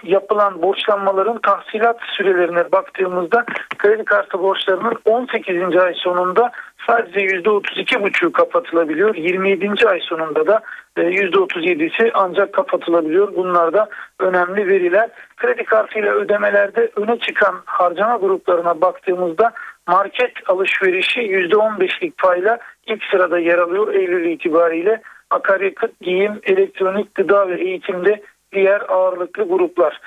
yapılan 0.03 0.63
borçlanmaların 0.63 1.39
tahsilat 1.39 2.01
sürelerine 2.17 2.73
baktığımızda 2.73 3.45
kredi 3.79 4.05
kartı 4.05 4.39
borçlarının 4.39 4.95
18. 5.05 5.77
ay 5.77 5.95
sonunda 5.95 6.51
sadece 6.87 7.21
%32,5'u 7.21 8.33
kapatılabiliyor. 8.33 9.15
27. 9.15 9.89
ay 9.89 10.01
sonunda 10.01 10.47
da 10.47 10.63
%37'si 10.97 12.07
e, 12.07 12.11
ancak 12.15 12.53
kapatılabiliyor. 12.53 13.35
Bunlar 13.37 13.73
da 13.73 13.89
önemli 14.21 14.69
veriler. 14.69 15.11
Kredi 15.37 15.65
kartıyla 15.65 16.13
ödemelerde 16.13 16.91
öne 16.97 17.19
çıkan 17.19 17.55
harcama 17.65 18.17
gruplarına 18.17 18.81
baktığımızda 18.81 19.53
market 19.87 20.33
alışverişi 20.47 21.21
%15'lik 21.21 22.19
payla 22.19 22.59
ilk 22.87 23.05
sırada 23.05 23.39
yer 23.39 23.59
alıyor 23.59 23.95
Eylül 23.95 24.31
itibariyle. 24.31 25.01
Akaryakıt, 25.31 26.01
giyim, 26.01 26.41
elektronik, 26.43 27.15
gıda 27.15 27.49
ve 27.49 27.61
eğitimde 27.61 28.23
diğer 28.53 28.83
ağırlıklı 28.89 29.49
gruplar. 29.49 30.01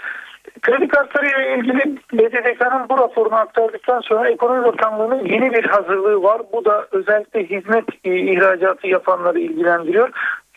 Kredi 0.62 0.88
kartları 0.88 1.26
ile 1.26 1.58
ilgili 1.58 1.98
BDDK'nın 2.14 2.89
bu 2.89 2.98
raporunu 2.98 3.36
aktardıktan 3.36 4.02
sonra 4.02 4.30
Ekonomi 4.30 4.64
Bakanlığı'nın 4.64 5.26
yeni 5.26 5.54
bir 5.54 5.64
hazırlığı 5.64 6.24
var. 6.24 6.42
Bu 6.54 6.66
da 6.66 6.88
özellikle 6.92 7.44
hizmet 7.50 7.86
ihracatı 8.04 8.88
yapanları 8.88 9.39
ilgilendiriyor. 9.39 10.10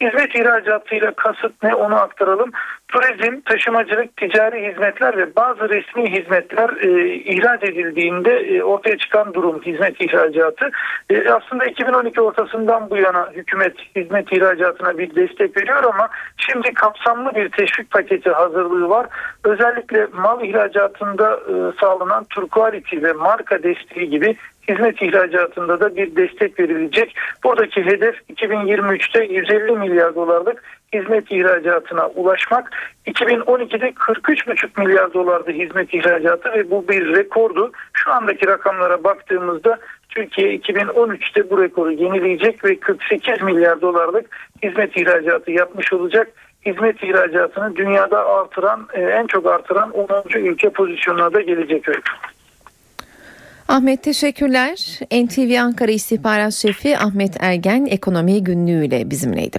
Hizmet 0.05 0.35
ihracatıyla 0.35 1.13
kasıt 1.13 1.63
ne 1.63 1.75
onu 1.75 1.95
aktaralım. 1.95 2.51
Turizm, 2.89 3.41
taşımacılık, 3.41 4.17
ticari 4.17 4.71
hizmetler 4.71 5.17
ve 5.17 5.37
bazı 5.37 5.69
resmi 5.69 6.13
hizmetler 6.13 6.71
e, 6.83 7.15
ihraç 7.15 7.63
edildiğinde 7.63 8.31
e, 8.31 8.63
ortaya 8.63 8.99
çıkan 8.99 9.35
durum 9.35 9.63
hizmet 9.63 10.01
ihracatı. 10.01 10.71
E, 11.11 11.31
aslında 11.31 11.65
2012 11.65 12.21
ortasından 12.21 12.91
bu 12.91 12.97
yana 12.97 13.31
hükümet 13.33 13.75
hizmet 13.97 14.33
ihracatına 14.33 14.99
bir 14.99 15.15
destek 15.15 15.57
veriyor 15.57 15.85
ama 15.85 16.09
şimdi 16.37 16.75
kapsamlı 16.75 17.35
bir 17.35 17.49
teşvik 17.49 17.91
paketi 17.91 18.31
hazırlığı 18.31 18.89
var. 18.89 19.07
Özellikle 19.45 20.07
mal 20.13 20.45
ihracatında 20.45 21.33
e, 21.35 21.55
sağlanan 21.81 22.25
Turquality 22.25 22.97
ve 23.03 23.13
marka 23.13 23.63
desteği 23.63 24.11
gibi 24.11 24.37
hizmet 24.69 25.03
ihracatında 25.03 25.81
da 25.81 25.97
bir 25.97 26.17
destek 26.17 26.61
verilecek. 26.61 27.17
Buradaki 27.45 27.87
hedef 27.87 28.15
2023'te 28.31 29.25
150 29.25 29.73
milyar 29.73 30.15
dolarlık 30.15 30.63
hizmet 30.95 31.33
ihracatına 31.33 32.07
ulaşmak. 32.07 32.71
2012'de 33.07 33.89
43,5 33.89 34.85
milyar 34.85 35.15
dolardı 35.15 35.51
hizmet 35.51 35.95
ihracatı 35.95 36.53
ve 36.53 36.71
bu 36.71 36.89
bir 36.89 37.17
rekordu. 37.17 37.73
Şu 37.93 38.13
andaki 38.13 38.47
rakamlara 38.47 39.05
baktığımızda 39.05 39.79
Türkiye 40.09 40.57
2013'te 40.57 41.51
bu 41.51 41.63
rekoru 41.63 41.93
yenileyecek 41.93 42.65
ve 42.65 42.81
48 42.81 43.43
milyar 43.43 43.81
dolarlık 43.81 44.27
hizmet 44.63 44.97
ihracatı 44.97 45.51
yapmış 45.51 45.93
olacak. 45.93 46.29
Hizmet 46.67 47.03
ihracatını 47.03 47.77
dünyada 47.77 48.27
artıran, 48.27 48.89
e, 48.93 49.03
en 49.03 49.27
çok 49.27 49.47
artıran 49.47 49.91
10. 49.91 50.39
ülke 50.39 50.71
pozisyonuna 50.71 51.33
da 51.33 51.41
gelecek 51.41 51.89
öyle. 51.89 52.01
Ahmet 53.69 54.03
teşekkürler. 54.03 54.99
NTV 55.13 55.61
Ankara 55.61 55.91
İstihbarat 55.91 56.55
Şefi 56.55 56.99
Ahmet 56.99 57.37
Ergen 57.41 57.87
ekonomi 57.87 58.45
günlüğüyle 58.45 59.11
bizimleydi. 59.11 59.59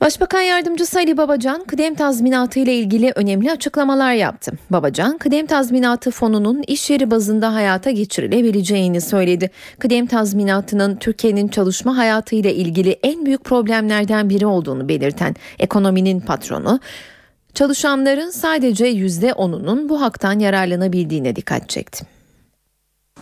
Başbakan 0.00 0.40
Yardımcısı 0.40 0.98
Ali 0.98 1.16
Babacan 1.16 1.64
kıdem 1.64 1.94
tazminatı 1.94 2.60
ile 2.60 2.74
ilgili 2.74 3.12
önemli 3.14 3.50
açıklamalar 3.50 4.12
yaptı. 4.12 4.52
Babacan 4.70 5.18
kıdem 5.18 5.46
tazminatı 5.46 6.10
fonunun 6.10 6.62
iş 6.66 6.90
yeri 6.90 7.10
bazında 7.10 7.54
hayata 7.54 7.90
geçirilebileceğini 7.90 9.00
söyledi. 9.00 9.50
Kıdem 9.78 10.06
tazminatının 10.06 10.96
Türkiye'nin 10.96 11.48
çalışma 11.48 11.96
hayatı 11.96 12.34
ile 12.34 12.54
ilgili 12.54 12.98
en 13.02 13.26
büyük 13.26 13.44
problemlerden 13.44 14.30
biri 14.30 14.46
olduğunu 14.46 14.88
belirten 14.88 15.36
ekonominin 15.58 16.20
patronu 16.20 16.80
çalışanların 17.54 18.30
sadece 18.30 18.92
%10'unun 18.92 19.88
bu 19.88 20.00
haktan 20.00 20.38
yararlanabildiğine 20.38 21.36
dikkat 21.36 21.68
çekti. 21.68 22.11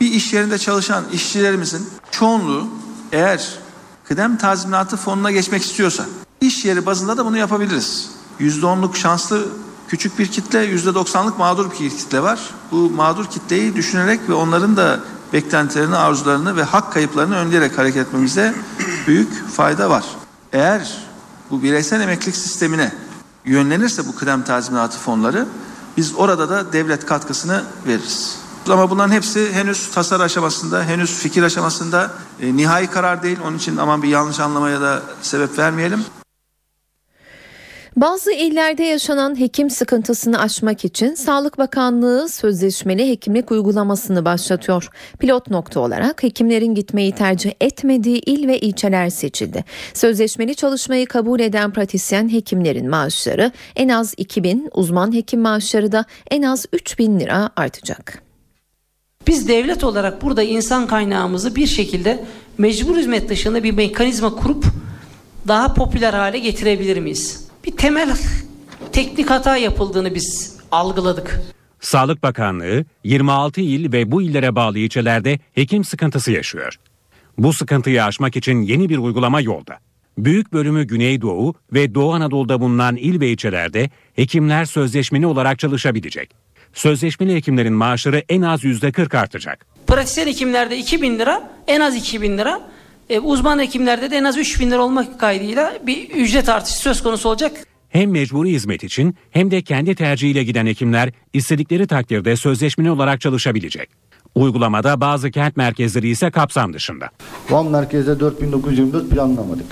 Bir 0.00 0.12
iş 0.12 0.32
yerinde 0.32 0.58
çalışan 0.58 1.04
işçilerimizin 1.12 1.88
çoğunluğu 2.10 2.68
eğer 3.12 3.58
kıdem 4.04 4.36
tazminatı 4.36 4.96
fonuna 4.96 5.30
geçmek 5.30 5.62
istiyorsa 5.62 6.04
iş 6.40 6.64
yeri 6.64 6.86
bazında 6.86 7.16
da 7.16 7.26
bunu 7.26 7.36
yapabiliriz. 7.36 8.10
%10'luk 8.40 8.96
şanslı 8.96 9.46
küçük 9.88 10.18
bir 10.18 10.26
kitle, 10.26 10.74
%90'lık 10.74 11.38
mağdur 11.38 11.70
bir 11.70 11.90
kitle 11.90 12.22
var. 12.22 12.40
Bu 12.70 12.90
mağdur 12.90 13.26
kitleyi 13.26 13.76
düşünerek 13.76 14.28
ve 14.28 14.34
onların 14.34 14.76
da 14.76 15.00
beklentilerini, 15.32 15.96
arzularını 15.96 16.56
ve 16.56 16.62
hak 16.62 16.92
kayıplarını 16.92 17.36
önleyerek 17.36 17.78
hareket 17.78 18.06
etmemizde 18.06 18.54
büyük 19.06 19.48
fayda 19.48 19.90
var. 19.90 20.04
Eğer 20.52 20.98
bu 21.50 21.62
bireysel 21.62 22.00
emeklilik 22.00 22.36
sistemine 22.36 22.92
yönlenirse 23.44 24.08
bu 24.08 24.14
kıdem 24.14 24.44
tazminatı 24.44 24.98
fonları 24.98 25.46
biz 25.96 26.14
orada 26.16 26.48
da 26.48 26.72
devlet 26.72 27.06
katkısını 27.06 27.64
veririz. 27.86 28.39
Ama 28.68 28.90
bunların 28.90 29.12
hepsi 29.12 29.52
henüz 29.52 29.90
tasar 29.90 30.20
aşamasında, 30.20 30.84
henüz 30.84 31.18
fikir 31.18 31.42
aşamasında 31.42 32.10
e, 32.42 32.56
nihai 32.56 32.86
karar 32.86 33.22
değil. 33.22 33.38
Onun 33.46 33.56
için 33.56 33.76
aman 33.76 34.02
bir 34.02 34.08
yanlış 34.08 34.40
anlamaya 34.40 34.80
da 34.80 35.02
sebep 35.22 35.58
vermeyelim. 35.58 36.04
Bazı 37.96 38.32
illerde 38.32 38.82
yaşanan 38.82 39.40
hekim 39.40 39.70
sıkıntısını 39.70 40.40
aşmak 40.40 40.84
için 40.84 41.14
Sağlık 41.14 41.58
Bakanlığı 41.58 42.28
sözleşmeli 42.28 43.10
hekimlik 43.10 43.50
uygulamasını 43.50 44.24
başlatıyor. 44.24 44.88
Pilot 45.18 45.50
nokta 45.50 45.80
olarak 45.80 46.22
hekimlerin 46.22 46.74
gitmeyi 46.74 47.12
tercih 47.12 47.52
etmediği 47.60 48.18
il 48.26 48.48
ve 48.48 48.58
ilçeler 48.58 49.10
seçildi. 49.10 49.64
Sözleşmeli 49.94 50.54
çalışmayı 50.54 51.06
kabul 51.06 51.40
eden 51.40 51.72
pratisyen 51.72 52.32
hekimlerin 52.32 52.90
maaşları 52.90 53.52
en 53.76 53.88
az 53.88 54.14
2000, 54.16 54.70
uzman 54.74 55.14
hekim 55.14 55.40
maaşları 55.40 55.92
da 55.92 56.04
en 56.30 56.42
az 56.42 56.66
3000 56.72 57.20
lira 57.20 57.50
artacak. 57.56 58.29
Biz 59.26 59.48
devlet 59.48 59.84
olarak 59.84 60.22
burada 60.22 60.42
insan 60.42 60.86
kaynağımızı 60.86 61.56
bir 61.56 61.66
şekilde 61.66 62.24
mecbur 62.58 62.96
hizmet 62.96 63.28
dışında 63.28 63.62
bir 63.62 63.72
mekanizma 63.72 64.34
kurup 64.34 64.64
daha 65.48 65.74
popüler 65.74 66.14
hale 66.14 66.38
getirebilir 66.38 66.96
miyiz? 66.96 67.48
Bir 67.64 67.70
temel 67.76 68.16
teknik 68.92 69.30
hata 69.30 69.56
yapıldığını 69.56 70.14
biz 70.14 70.56
algıladık. 70.72 71.40
Sağlık 71.80 72.22
Bakanlığı 72.22 72.84
26 73.04 73.60
il 73.60 73.92
ve 73.92 74.12
bu 74.12 74.22
illere 74.22 74.54
bağlı 74.54 74.78
ilçelerde 74.78 75.38
hekim 75.54 75.84
sıkıntısı 75.84 76.32
yaşıyor. 76.32 76.76
Bu 77.38 77.52
sıkıntıyı 77.52 78.04
aşmak 78.04 78.36
için 78.36 78.62
yeni 78.62 78.88
bir 78.88 78.98
uygulama 78.98 79.40
yolda. 79.40 79.78
Büyük 80.18 80.52
bölümü 80.52 80.84
Güneydoğu 80.84 81.54
ve 81.72 81.94
Doğu 81.94 82.12
Anadolu'da 82.12 82.60
bulunan 82.60 82.96
il 82.96 83.20
ve 83.20 83.28
ilçelerde 83.28 83.90
hekimler 84.14 84.64
sözleşmeli 84.64 85.26
olarak 85.26 85.58
çalışabilecek. 85.58 86.39
Sözleşmeli 86.74 87.34
hekimlerin 87.34 87.72
maaşları 87.72 88.22
en 88.28 88.42
az 88.42 88.64
%40 88.64 89.18
artacak. 89.18 89.66
Pratisyen 89.86 90.26
hekimlerde 90.26 90.78
2000 90.78 91.18
lira, 91.18 91.50
en 91.66 91.80
az 91.80 91.96
2000 91.96 92.38
lira. 92.38 92.60
E, 93.10 93.18
uzman 93.18 93.58
hekimlerde 93.58 94.10
de 94.10 94.16
en 94.16 94.24
az 94.24 94.36
3000 94.36 94.70
lira 94.70 94.82
olmak 94.82 95.20
kaydıyla 95.20 95.72
bir 95.86 96.10
ücret 96.10 96.48
artışı 96.48 96.78
söz 96.78 97.02
konusu 97.02 97.28
olacak. 97.28 97.52
Hem 97.88 98.10
mecburi 98.10 98.50
hizmet 98.50 98.84
için 98.84 99.16
hem 99.30 99.50
de 99.50 99.62
kendi 99.62 99.94
tercihiyle 99.94 100.44
giden 100.44 100.66
hekimler 100.66 101.12
istedikleri 101.32 101.86
takdirde 101.86 102.36
sözleşmeli 102.36 102.90
olarak 102.90 103.20
çalışabilecek. 103.20 103.88
Uygulamada 104.34 105.00
bazı 105.00 105.30
kent 105.30 105.56
merkezleri 105.56 106.08
ise 106.08 106.30
kapsam 106.30 106.72
dışında. 106.72 107.10
Van 107.50 107.66
merkezde 107.66 108.20
4924 108.20 109.10
planlamadık. 109.10 109.66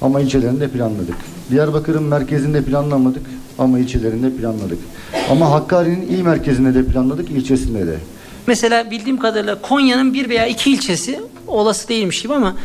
Ama 0.00 0.20
ilçelerinde 0.20 0.68
planladık. 0.70 1.16
Diyarbakır'ın 1.50 2.02
merkezinde 2.02 2.64
planlamadık 2.64 3.26
ama 3.58 3.78
ilçelerinde 3.78 4.36
planladık. 4.36 4.78
Ama 5.30 5.50
Hakkari'nin 5.50 6.08
il 6.08 6.22
merkezinde 6.22 6.74
de 6.74 6.84
planladık, 6.84 7.30
ilçesinde 7.30 7.86
de. 7.86 7.96
Mesela 8.46 8.90
bildiğim 8.90 9.18
kadarıyla 9.18 9.60
Konya'nın 9.62 10.14
bir 10.14 10.28
veya 10.28 10.46
iki 10.46 10.72
ilçesi 10.72 11.20
olası 11.46 11.88
değilmiş 11.88 12.22
gibi 12.22 12.34
ama 12.34 12.56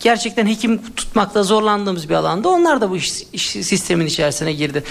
gerçekten 0.00 0.46
hekim 0.46 0.80
tutmakta 0.96 1.42
zorlandığımız 1.42 2.08
bir 2.08 2.14
alanda 2.14 2.48
onlar 2.48 2.80
da 2.80 2.90
bu 2.90 2.96
iş, 2.96 3.22
iş 3.32 3.46
sistemin 3.50 4.06
içerisine 4.06 4.52
girdi. 4.52 4.82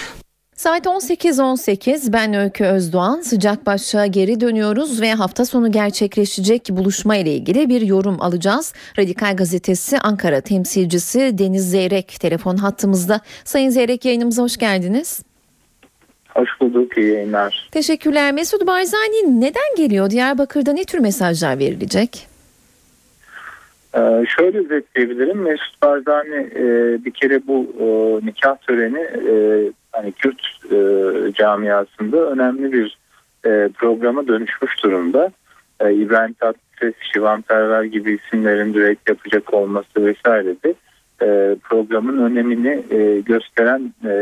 Saat 0.56 0.86
18.18 0.86 2.12
ben 2.12 2.34
Öykü 2.34 2.64
Özdoğan 2.64 3.20
sıcak 3.20 3.66
başlığa 3.66 4.06
geri 4.06 4.40
dönüyoruz 4.40 5.00
ve 5.00 5.14
hafta 5.14 5.44
sonu 5.44 5.72
gerçekleşecek 5.72 6.68
buluşma 6.70 7.16
ile 7.16 7.34
ilgili 7.34 7.68
bir 7.68 7.80
yorum 7.80 8.22
alacağız. 8.22 8.72
Radikal 8.98 9.36
Gazetesi 9.36 9.98
Ankara 9.98 10.40
temsilcisi 10.40 11.38
Deniz 11.38 11.70
Zeyrek 11.70 12.20
telefon 12.20 12.56
hattımızda. 12.56 13.20
Sayın 13.44 13.70
Zeyrek 13.70 14.04
yayınımıza 14.04 14.42
hoş 14.42 14.56
geldiniz. 14.56 15.22
Hoş 16.34 16.60
bulduk, 16.60 16.98
iyi 16.98 17.12
yayınlar. 17.12 17.68
Teşekkürler. 17.72 18.32
Mesut 18.32 18.66
Barzani 18.66 19.40
neden 19.40 19.76
geliyor? 19.76 20.10
Diyarbakır'da 20.10 20.72
ne 20.72 20.84
tür 20.84 20.98
mesajlar 20.98 21.58
verilecek? 21.58 22.26
Ee, 23.94 24.24
şöyle 24.36 24.58
özetleyebilirim. 24.58 25.38
Mesut 25.42 25.82
Barzani 25.82 26.50
e, 26.56 26.64
bir 27.04 27.10
kere 27.10 27.46
bu 27.46 27.66
e, 27.80 27.86
nikah 28.26 28.56
töreni 28.56 29.00
e, 29.00 29.34
hani 29.92 30.12
Kürt 30.12 30.40
e, 30.64 30.76
camiasında 31.32 32.30
önemli 32.30 32.72
bir 32.72 32.98
e, 33.46 33.68
programa 33.68 34.26
dönüşmüş 34.28 34.82
durumda. 34.82 35.32
E, 35.80 35.94
İbrahim 35.94 36.32
Tatlıses, 36.32 36.94
Şivan 37.12 37.42
Perver 37.42 37.82
gibi 37.82 38.18
isimlerin 38.24 38.74
direkt 38.74 39.08
yapacak 39.08 39.54
olması 39.54 40.04
vesaire 40.06 40.54
de 40.64 40.74
e, 41.22 41.56
programın 41.62 42.30
önemini 42.30 42.82
e, 42.90 43.20
gösteren 43.20 43.92
e, 44.04 44.12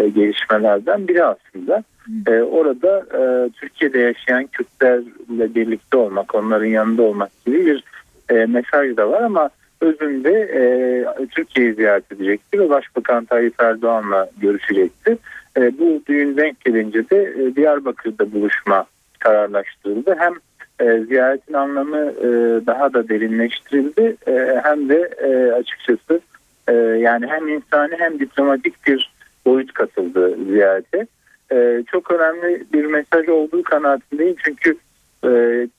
e, 0.00 0.08
gelişmelerden 0.08 1.08
biri 1.08 1.24
aslında. 1.24 1.84
E, 2.26 2.42
orada 2.42 2.98
e, 2.98 3.50
Türkiye'de 3.50 3.98
yaşayan 3.98 4.46
Kürtlerle 4.46 5.54
birlikte 5.54 5.96
olmak, 5.96 6.34
onların 6.34 6.66
yanında 6.66 7.02
olmak 7.02 7.44
gibi 7.46 7.66
bir 7.66 7.84
e, 8.30 8.46
mesaj 8.46 8.96
da 8.96 9.10
var 9.10 9.22
ama 9.22 9.50
özünde 9.80 10.30
e, 10.30 11.26
Türkiye'yi 11.26 11.74
ziyaret 11.74 12.12
edecekti 12.12 12.60
ve 12.60 12.70
Başbakan 12.70 13.24
Tayyip 13.24 13.54
Erdoğan'la 13.58 14.30
görüşecekti. 14.40 15.18
E, 15.56 15.78
bu 15.78 16.02
düğün 16.08 16.36
denk 16.36 16.60
gelince 16.64 17.10
de 17.10 17.34
e, 17.38 17.56
Diyarbakır'da 17.56 18.32
buluşma 18.32 18.84
kararlaştırıldı. 19.18 20.16
Hem 20.18 20.34
e, 20.80 21.00
ziyaretin 21.04 21.54
anlamı 21.54 21.98
e, 21.98 22.26
daha 22.66 22.92
da 22.92 23.08
derinleştirildi 23.08 24.16
e, 24.26 24.60
hem 24.62 24.88
de 24.88 25.10
e, 25.22 25.52
açıkçası 25.52 26.20
e, 26.68 26.72
yani 26.74 27.26
hem 27.26 27.48
insani 27.48 27.94
hem 27.98 28.18
diplomatik 28.18 28.86
bir 28.86 29.09
boyut 29.46 29.72
katıldı 29.72 30.36
ziyarete. 30.48 31.06
E, 31.52 31.84
çok 31.92 32.10
önemli 32.10 32.64
bir 32.72 32.84
mesaj 32.84 33.28
olduğu 33.28 33.62
kanaatindeyim 33.62 34.36
çünkü 34.44 34.76
e, 35.24 35.30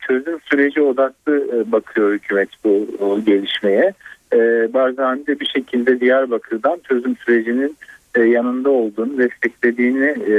çözüm 0.08 0.40
süreci 0.42 0.82
odaklı 0.82 1.48
e, 1.54 1.72
bakıyor 1.72 2.14
hükümet 2.14 2.50
bu 2.64 2.88
o 3.00 3.22
gelişmeye. 3.22 3.94
e, 4.34 4.38
Barzani 4.74 5.28
bir 5.28 5.46
şekilde 5.46 6.00
Diyarbakır'dan 6.00 6.80
çözüm 6.90 7.16
sürecinin 7.16 7.78
e, 8.16 8.22
yanında 8.22 8.70
olduğunu, 8.70 9.18
desteklediğini 9.18 10.16
e, 10.28 10.36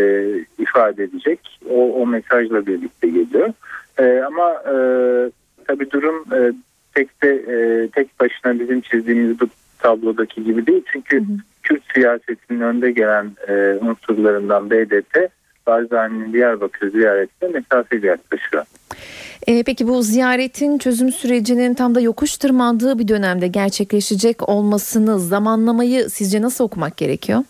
ifade 0.58 1.04
edecek. 1.04 1.60
O, 1.70 2.02
o 2.02 2.06
mesajla 2.06 2.66
birlikte 2.66 3.08
geliyor. 3.08 3.52
E, 3.98 4.22
ama 4.26 4.50
e, 4.50 4.74
tabii 5.66 5.90
durum 5.90 6.24
e, 6.34 6.52
tek 6.94 7.22
de 7.22 7.30
e, 7.30 7.88
tek 7.88 8.20
başına 8.20 8.60
bizim 8.60 8.80
çizdiğimiz 8.80 9.40
bu 9.40 9.46
tablodaki 9.83 10.45
gibi 10.45 10.66
değil. 10.66 10.83
Çünkü 10.93 11.24
Kürt 11.62 11.83
siyasetinin 11.95 12.61
önde 12.61 12.93
gelen 12.93 13.33
e, 13.49 13.53
unsurlarından 13.80 14.70
BDP 14.70 15.30
Barzani'nin 15.66 16.33
Diyarbakır 16.33 16.91
ziyaretine 16.91 17.49
mesafeli 17.49 18.07
yaklaşıyor. 18.07 18.64
E, 19.47 19.62
peki 19.62 19.89
bu 19.89 20.03
ziyaretin 20.03 20.78
çözüm 20.78 21.12
sürecinin 21.12 21.74
tam 21.74 21.95
da 21.95 22.01
yokuş 22.01 22.37
tırmandığı 22.37 22.99
bir 22.99 23.09
dönemde 23.09 23.49
gerçekleşecek 23.49 24.49
olmasını, 24.49 25.18
zamanlamayı 25.18 26.11
sizce 26.11 26.43
nasıl 26.43 26.64
okumak 26.64 26.97
gerekiyor? 26.97 27.41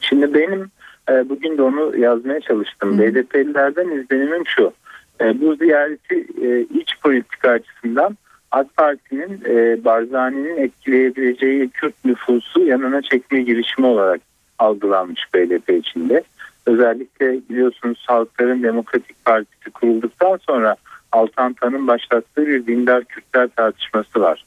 Şimdi 0.00 0.34
benim 0.34 0.70
e, 1.10 1.28
bugün 1.28 1.58
de 1.58 1.62
onu 1.62 1.98
yazmaya 1.98 2.40
çalıştım. 2.40 2.98
BDP'lilerden 2.98 3.88
izlenimim 3.88 4.46
şu. 4.46 4.72
E, 5.20 5.40
bu 5.40 5.54
ziyareti 5.54 6.26
e, 6.42 6.60
iç 6.80 7.00
politika 7.02 7.50
açısından 7.50 8.16
AK 8.50 8.76
Parti'nin 8.76 9.40
e, 9.46 9.84
Barzani'nin 9.84 10.56
etkileyebileceği 10.56 11.68
Kürt 11.68 12.04
nüfusu 12.04 12.64
yanına 12.64 13.02
çekme 13.02 13.42
girişimi 13.42 13.86
olarak 13.86 14.20
algılanmış 14.58 15.34
BDP 15.34 15.70
içinde. 15.70 16.22
Özellikle 16.66 17.40
biliyorsunuz 17.50 18.04
Halkların 18.06 18.62
Demokratik 18.62 19.24
Partisi 19.24 19.70
kurulduktan 19.70 20.36
sonra 20.46 20.76
Altan 21.12 21.52
Tan'ın 21.52 21.86
başlattığı 21.86 22.46
bir 22.46 22.66
dindar 22.66 23.04
Kürtler 23.04 23.48
tartışması 23.56 24.20
var. 24.20 24.44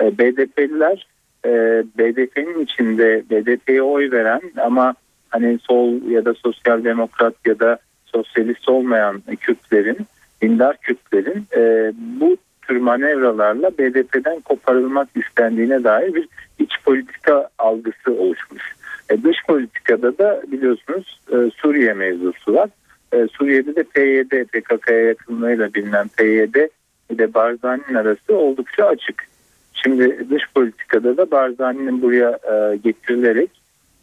E, 0.00 0.18
BDP'liler 0.18 1.06
e, 1.44 1.50
BDP'nin 1.98 2.60
içinde 2.60 3.22
BDP'ye 3.30 3.82
oy 3.82 4.10
veren 4.10 4.40
ama 4.60 4.94
hani 5.30 5.58
sol 5.58 6.02
ya 6.10 6.24
da 6.24 6.34
sosyal 6.34 6.84
demokrat 6.84 7.34
ya 7.46 7.58
da 7.58 7.78
sosyalist 8.06 8.68
olmayan 8.68 9.22
Kürtlerin, 9.40 9.98
dindar 10.42 10.76
Kürtlerin 10.76 11.46
e, 11.56 11.92
bu 11.96 12.36
tür 12.62 12.76
manevralarla 12.76 13.70
BDP'den 13.70 14.40
koparılmak 14.40 15.08
istendiğine 15.14 15.84
dair 15.84 16.14
bir 16.14 16.28
iç 16.58 16.72
politika 16.84 17.48
algısı 17.58 18.12
oluşmuş. 18.12 18.62
E, 19.10 19.22
dış 19.22 19.36
politikada 19.48 20.18
da 20.18 20.42
biliyorsunuz 20.52 21.20
e, 21.32 21.36
Suriye 21.56 21.94
mevzusu 21.94 22.54
var. 22.54 22.70
E, 23.12 23.26
Suriye'de 23.32 23.76
de 23.76 23.82
PYD, 23.82 24.44
PKK'ya 24.44 25.00
yakınlığıyla 25.00 25.74
bilinen 25.74 26.08
PYD 26.08 26.68
ile 27.10 27.34
Barzani'nin 27.34 27.94
arası 27.94 28.36
oldukça 28.36 28.86
açık. 28.86 29.24
Şimdi 29.72 30.30
dış 30.30 30.42
politikada 30.54 31.16
da 31.16 31.30
Barzani'nin 31.30 32.02
buraya 32.02 32.30
e, 32.30 32.76
getirilerek 32.76 33.50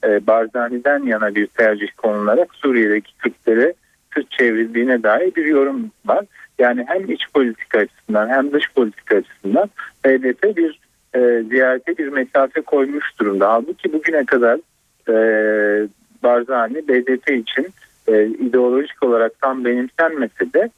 e, 0.03 0.27
Barzani'den 0.27 1.03
yana 1.03 1.35
bir 1.35 1.47
tercih 1.47 1.87
konularak 1.97 2.55
Suriye'deki 2.55 3.17
Kürtlere 3.17 3.73
Kürt 4.11 4.31
çevrildiğine 4.31 5.03
dair 5.03 5.35
bir 5.35 5.45
yorum 5.45 5.91
var. 6.05 6.25
Yani 6.59 6.85
hem 6.87 7.11
iç 7.11 7.21
politika 7.33 7.79
açısından 7.79 8.29
hem 8.29 8.51
dış 8.51 8.73
politika 8.75 9.17
açısından 9.17 9.69
BDP 10.05 10.57
bir 10.57 10.79
e, 11.15 11.43
ziyarete 11.43 11.97
bir 11.97 12.07
mesafe 12.07 12.61
koymuş 12.61 13.19
durumda. 13.19 13.49
Halbuki 13.49 13.93
bugüne 13.93 14.25
kadar 14.25 14.59
e, 15.09 15.87
Barzani 16.23 16.87
BDP 16.87 17.29
için 17.29 17.67
e, 18.07 18.25
ideolojik 18.25 19.03
olarak 19.03 19.41
tam 19.41 19.65
benimsenmese 19.65 20.53
de 20.53 20.69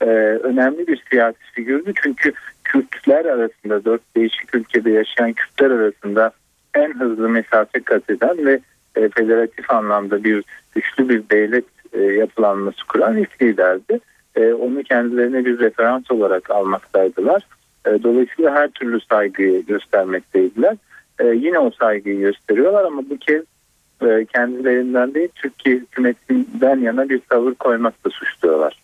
e, 0.00 0.06
önemli 0.42 0.86
bir 0.86 1.02
siyasi 1.10 1.38
figürdü. 1.54 1.92
Çünkü 2.02 2.32
Kürtler 2.64 3.24
arasında 3.24 3.84
dört 3.84 4.16
değişik 4.16 4.54
ülkede 4.54 4.90
yaşayan 4.90 5.32
Kürtler 5.32 5.70
arasında 5.70 6.32
en 6.74 6.92
hızlı 7.00 7.28
mesafe 7.28 7.80
kat 7.80 8.10
eden 8.10 8.46
ve 8.46 8.60
e, 8.96 9.08
federatif 9.08 9.70
anlamda 9.70 10.24
bir 10.24 10.44
güçlü 10.74 11.08
bir 11.08 11.22
devlet 11.30 11.64
e, 11.92 12.02
yapılanması 12.02 12.86
kuran 12.86 13.16
ilk 13.16 13.42
liderdi. 13.42 14.00
E, 14.36 14.52
onu 14.52 14.82
kendilerine 14.82 15.44
bir 15.44 15.58
referans 15.58 16.10
olarak 16.10 16.50
almaktaydılar. 16.50 17.42
E, 17.86 18.02
dolayısıyla 18.02 18.54
her 18.54 18.68
türlü 18.68 19.00
saygıyı 19.00 19.66
göstermekteydiler. 19.66 20.76
E, 21.18 21.26
yine 21.26 21.58
o 21.58 21.70
saygıyı 21.70 22.18
gösteriyorlar 22.18 22.84
ama 22.84 23.02
bu 23.10 23.16
kez 23.16 23.42
e, 24.02 24.24
kendilerinden 24.24 25.14
değil 25.14 25.28
Türkiye 25.34 25.76
hükümetinden 25.76 26.78
yana 26.80 27.08
bir 27.08 27.20
tavır 27.20 27.54
koymakla 27.54 28.10
suçluyorlar. 28.10 28.80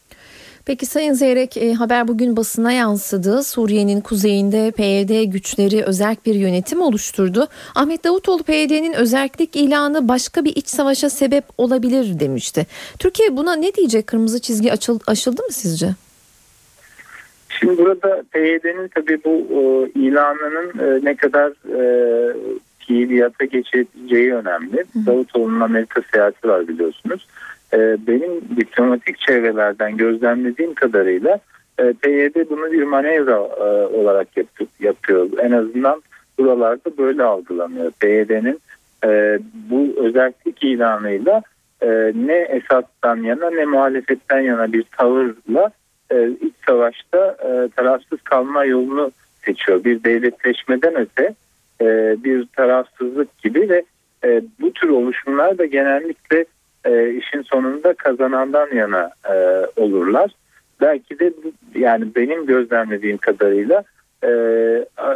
Peki 0.67 0.87
Sayın 0.87 1.12
Zeyrek 1.12 1.57
e, 1.57 1.75
haber 1.75 2.09
bugün 2.09 2.37
basına 2.37 2.73
yansıdı. 2.73 3.43
Suriye'nin 3.43 4.01
kuzeyinde 4.01 4.71
PYD 4.71 5.33
güçleri 5.33 5.83
özerk 5.85 6.27
bir 6.27 6.35
yönetim 6.35 6.81
oluşturdu. 6.81 7.47
Ahmet 7.75 8.05
Davutoğlu 8.05 8.43
PYD'nin 8.43 8.93
özerklik 8.93 9.57
ilanı 9.57 10.09
başka 10.09 10.45
bir 10.45 10.57
iç 10.57 10.69
savaşa 10.69 11.11
sebep 11.11 11.45
olabilir 11.59 12.21
demişti. 12.21 12.67
Türkiye 12.99 13.37
buna 13.37 13.57
ne 13.57 13.75
diyecek? 13.75 14.07
Kırmızı 14.07 14.41
çizgi 14.41 14.73
açıldı, 14.73 15.05
aşıldı 15.07 15.43
mı 15.43 15.53
sizce? 15.53 15.87
Şimdi 17.49 17.79
burada 17.79 18.23
PYD'nin 18.33 18.89
tabii 18.89 19.25
bu 19.25 19.47
e, 19.51 19.91
ilanının 20.01 20.79
e, 20.79 21.05
ne 21.05 21.17
kadar 21.17 21.51
e, 21.51 21.81
fiiliyata 22.79 23.45
geçeceği 23.45 24.35
önemli. 24.35 24.85
Davutoğlu'nun 25.07 25.61
Amerika 25.61 26.03
seyahati 26.12 26.49
var 26.49 26.69
biliyorsunuz. 26.69 27.27
E, 27.73 28.07
benim 28.07 28.57
diplomatik 28.57 29.19
çevrelerden 29.19 29.97
gözlemlediğim 29.97 30.75
kadarıyla 30.75 31.39
e, 31.79 31.93
PYD 31.93 32.51
bunu 32.51 32.73
bir 32.73 32.83
manevra 32.83 33.37
e, 33.37 33.87
olarak 33.97 34.29
yapıyor. 34.81 35.29
En 35.39 35.53
azından 35.53 36.03
buralarda 36.39 36.99
böyle 36.99 37.23
algılanıyor. 37.23 37.91
PYD'nin 37.91 38.61
e, 39.05 39.39
bu 39.71 39.95
özellik 39.97 40.64
ilanıyla 40.64 41.43
e, 41.83 41.89
ne 42.14 42.37
Esad'dan 42.37 43.17
yana 43.17 43.51
ne 43.51 43.64
muhalefetten 43.64 44.41
yana 44.41 44.73
bir 44.73 44.83
tavırla 44.83 45.71
e, 46.11 46.29
iç 46.29 46.55
savaşta 46.67 47.37
tarafsız 47.77 48.23
kalma 48.23 48.64
yolunu 48.64 49.11
seçiyor. 49.45 49.85
Bir 49.85 50.05
devletleşmeden 50.05 50.95
öte 50.95 51.35
bir 52.25 52.47
tarafsızlık 52.47 53.39
gibi 53.39 53.69
ve 53.69 53.85
bu 54.61 54.73
tür 54.73 54.89
oluşumlar 54.89 55.59
da 55.59 55.64
genellikle 55.64 56.45
e, 56.87 57.11
işin 57.11 57.43
sonunda 57.43 57.95
kazanandan 57.95 58.74
yana 58.74 59.11
e, 59.30 59.66
olurlar. 59.76 60.30
Belki 60.80 61.18
de 61.18 61.32
yani 61.74 62.05
benim 62.16 62.47
gözlemlediğim 62.47 63.16
kadarıyla 63.16 63.84
e, 64.24 64.30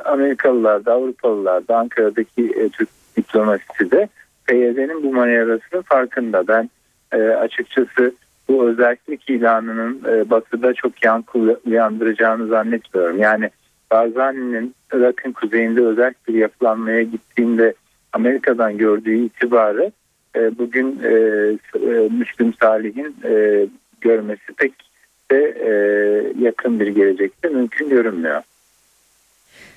Amerikalılar 0.05 0.85
da 0.85 0.93
Avrupalılar 0.93 1.69
da 1.69 1.77
Ankara'daki 1.77 2.45
e, 2.45 2.69
Türk 2.69 2.89
diplomasisi 3.17 3.91
de 3.91 4.09
PYD'nin 4.47 5.03
bu 5.03 5.13
manevrasının 5.13 5.83
farkında. 5.83 6.49
Ben 6.49 6.71
e, 7.13 7.23
açıkçası 7.23 8.13
bu 8.49 8.69
özellik 8.69 9.31
ilanının 9.31 10.03
e, 10.09 10.31
batıda 10.31 10.75
çok 10.75 11.05
yankı 11.05 11.39
uyandıracağını 11.67 12.47
zannetmiyorum. 12.47 13.19
Yani 13.19 13.51
Barzani'nin 13.91 14.75
Irak'ın 14.93 15.33
kuzeyinde 15.33 15.81
özel 15.81 16.15
bir 16.29 16.35
yapılanmaya 16.35 17.03
gittiğinde 17.03 17.75
Amerika'dan 18.13 18.79
gördüğü 18.79 19.17
itibarı 19.17 19.93
e, 20.37 20.59
bugün 20.59 21.01
e, 21.03 21.11
e, 21.75 22.09
Müslüm 22.19 22.55
Salih'in 22.61 23.17
e, 23.25 23.67
görmesi 24.01 24.53
pek 24.57 24.73
de 25.31 25.57
e, 25.61 25.73
yakın 26.45 26.81
bir 26.81 26.87
gelecekte 26.87 27.49
mümkün 27.49 27.89
görünmüyor. 27.89 28.43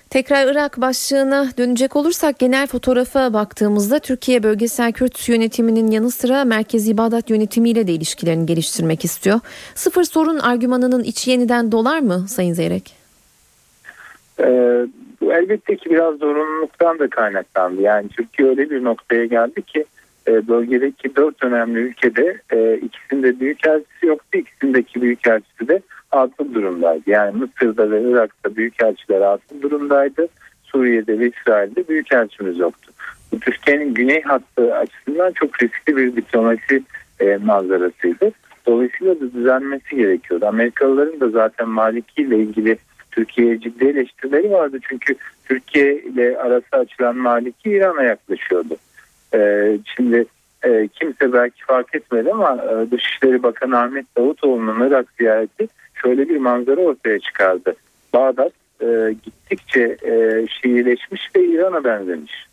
Tekrar 0.10 0.48
Irak 0.52 0.82
başlığına 0.82 1.48
dönecek 1.58 1.96
olursak 1.96 2.40
genel 2.40 2.68
fotoğrafa 2.68 3.34
baktığımızda 3.34 4.00
Türkiye 4.00 4.44
bölgesel 4.44 4.92
Kürt 4.92 5.30
yönetiminin 5.30 5.92
yanı 5.92 6.12
sıra 6.12 6.46
merkezi 6.46 6.98
Bağdat 6.98 7.30
yönetimiyle 7.30 7.88
de 7.88 7.92
ilişkilerini 7.92 8.46
geliştirmek 8.46 9.06
istiyor. 9.06 9.40
Sıfır 9.76 10.04
sorun 10.04 10.40
argümanının 10.40 11.04
içi 11.04 11.32
yeniden 11.32 11.72
dolar 11.72 12.00
mı 12.00 12.26
Sayın 12.28 12.54
Zeyrek? 12.54 12.96
Ee, 14.40 14.86
bu 15.22 15.34
elbette 15.34 15.76
ki 15.76 15.90
biraz 15.90 16.16
zorunluluktan 16.16 17.00
da 17.00 17.10
kaynaklandı. 17.10 17.82
Yani 17.82 18.10
Türkiye 18.10 18.50
öyle 18.50 18.70
bir 18.70 18.84
noktaya 18.84 19.26
geldi 19.26 19.62
ki 19.62 19.86
e, 20.28 20.48
bölgedeki 20.48 21.16
dört 21.16 21.44
önemli 21.44 21.80
ülkede 21.80 22.38
e, 22.52 22.78
ikisinde 22.78 23.40
büyükelçisi 23.40 24.06
yoktu. 24.06 24.38
İkisindeki 24.38 25.02
büyükelçisi 25.02 25.68
de 25.68 25.82
atıl 26.12 26.54
durumdaydı. 26.54 27.04
Yani 27.06 27.38
Mısır'da 27.38 27.92
ve 27.92 28.02
Irak'ta 28.02 28.56
büyükelçiler 28.56 29.22
atıl 29.22 29.62
durumdaydı. 29.62 30.28
Suriye'de 30.64 31.20
ve 31.20 31.30
İsrail'de 31.30 31.88
büyükelçimiz 31.88 32.60
yoktu. 32.60 32.92
Bu 33.32 33.40
Türkiye'nin 33.40 33.94
güney 33.94 34.22
hattı 34.22 34.76
açısından 34.76 35.32
çok 35.32 35.64
riskli 35.64 35.98
bir 35.98 36.16
diplomasi 36.16 36.84
e, 37.20 37.38
manzarasıydı. 37.38 38.32
Dolayısıyla 38.66 39.16
da 39.16 39.34
düzenmesi 39.34 39.96
gerekiyordu. 39.96 40.46
Amerikalıların 40.46 41.20
da 41.20 41.30
zaten 41.30 41.70
Maliki 41.70 42.22
ile 42.22 42.38
ilgili 42.38 42.78
Türkiye'ye 43.12 43.60
ciddi 43.60 43.86
eleştirileri 43.86 44.52
vardı. 44.52 44.80
Çünkü 44.90 45.16
Türkiye 45.46 45.96
ile 45.96 46.38
arası 46.38 46.68
açılan 46.72 47.18
Maliki 47.18 47.70
İran'a 47.70 48.04
yaklaşıyordu. 48.04 48.76
Ee, 49.34 49.78
şimdi 49.96 50.26
e, 50.64 50.88
kimse 50.88 51.34
belki 51.34 51.66
fark 51.66 51.96
etmedi 51.96 52.32
ama 52.32 52.66
e, 52.72 52.92
Dışişleri 52.92 53.44
Bakanı 53.44 53.80
Ahmet 53.80 54.06
Davutoğlu'nun 54.18 54.88
Irak 54.88 55.06
ziyareti 55.18 55.68
şöyle 55.94 56.30
bir 56.30 56.38
manzara 56.38 56.82
ortaya 56.82 57.20
çıkardı. 57.20 57.76
Bağdat 58.14 58.52
e, 58.82 59.16
gittikçe 59.24 59.98
e, 60.06 60.46
Şiileşmiş 60.48 61.30
ve 61.36 61.46
İran'a 61.46 61.84
benzemiş. 61.84 62.48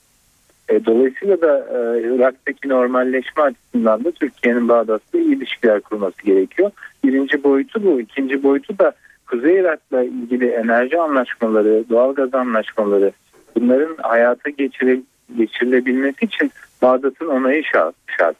Dolayısıyla 0.86 1.40
da 1.40 1.66
Irak'taki 2.00 2.68
normalleşme 2.68 3.42
açısından 3.42 4.04
da 4.04 4.10
Türkiye'nin 4.10 4.68
Bağdat'la 4.68 5.18
iyi 5.18 5.36
ilişkiler 5.36 5.80
kurması 5.80 6.22
gerekiyor. 6.22 6.70
Birinci 7.04 7.44
boyutu 7.44 7.84
bu. 7.84 8.00
İkinci 8.00 8.42
boyutu 8.42 8.78
da 8.78 8.92
Kuzey 9.26 9.54
Irak'la 9.54 10.02
ilgili 10.02 10.46
enerji 10.46 11.00
anlaşmaları, 11.00 11.84
doğal 11.90 12.14
gaz 12.14 12.34
anlaşmaları 12.34 13.12
bunların 13.56 13.96
hayata 14.02 14.50
geçire, 14.50 15.00
geçirilebilmesi 15.36 16.24
için 16.24 16.50
Bağdat'ın 16.82 17.26
onayı 17.26 17.64
şart. 17.64 17.94
şart. 18.06 18.36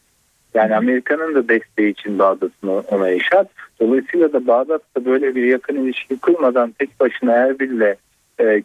Yani 0.55 0.77
Amerika'nın 0.77 1.35
da 1.35 1.49
desteği 1.49 1.91
için 1.91 2.19
Bağdat'ın 2.19 2.69
onayı 2.69 3.21
şart. 3.21 3.49
Dolayısıyla 3.81 4.33
da 4.33 4.47
Bağdat'ta 4.47 5.05
böyle 5.05 5.35
bir 5.35 5.45
yakın 5.45 5.77
ilişki 5.77 6.19
kurmadan 6.19 6.75
tek 6.79 7.01
başına 7.01 7.33
Erbil'le 7.33 7.95
e, 8.39 8.63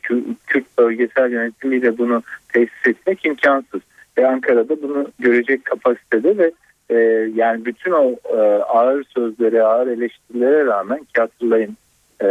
Kürt 0.48 0.78
bölgesel 0.78 1.32
yönetimiyle 1.32 1.98
bunu 1.98 2.24
tesis 2.54 2.88
etmek 2.88 3.26
imkansız. 3.26 3.82
Ve 4.18 4.28
Ankara'da 4.28 4.82
bunu 4.82 5.08
görecek 5.20 5.66
kapasitede 5.66 6.38
ve 6.38 6.52
e, 6.90 6.96
yani 7.36 7.66
bütün 7.66 7.92
o 7.92 8.16
e, 8.38 8.38
ağır 8.64 9.04
sözlere, 9.04 9.64
ağır 9.64 9.88
eleştirilere 9.88 10.66
rağmen 10.66 11.00
ki 11.00 11.22
hatırlayın 11.22 11.78
e, 12.22 12.28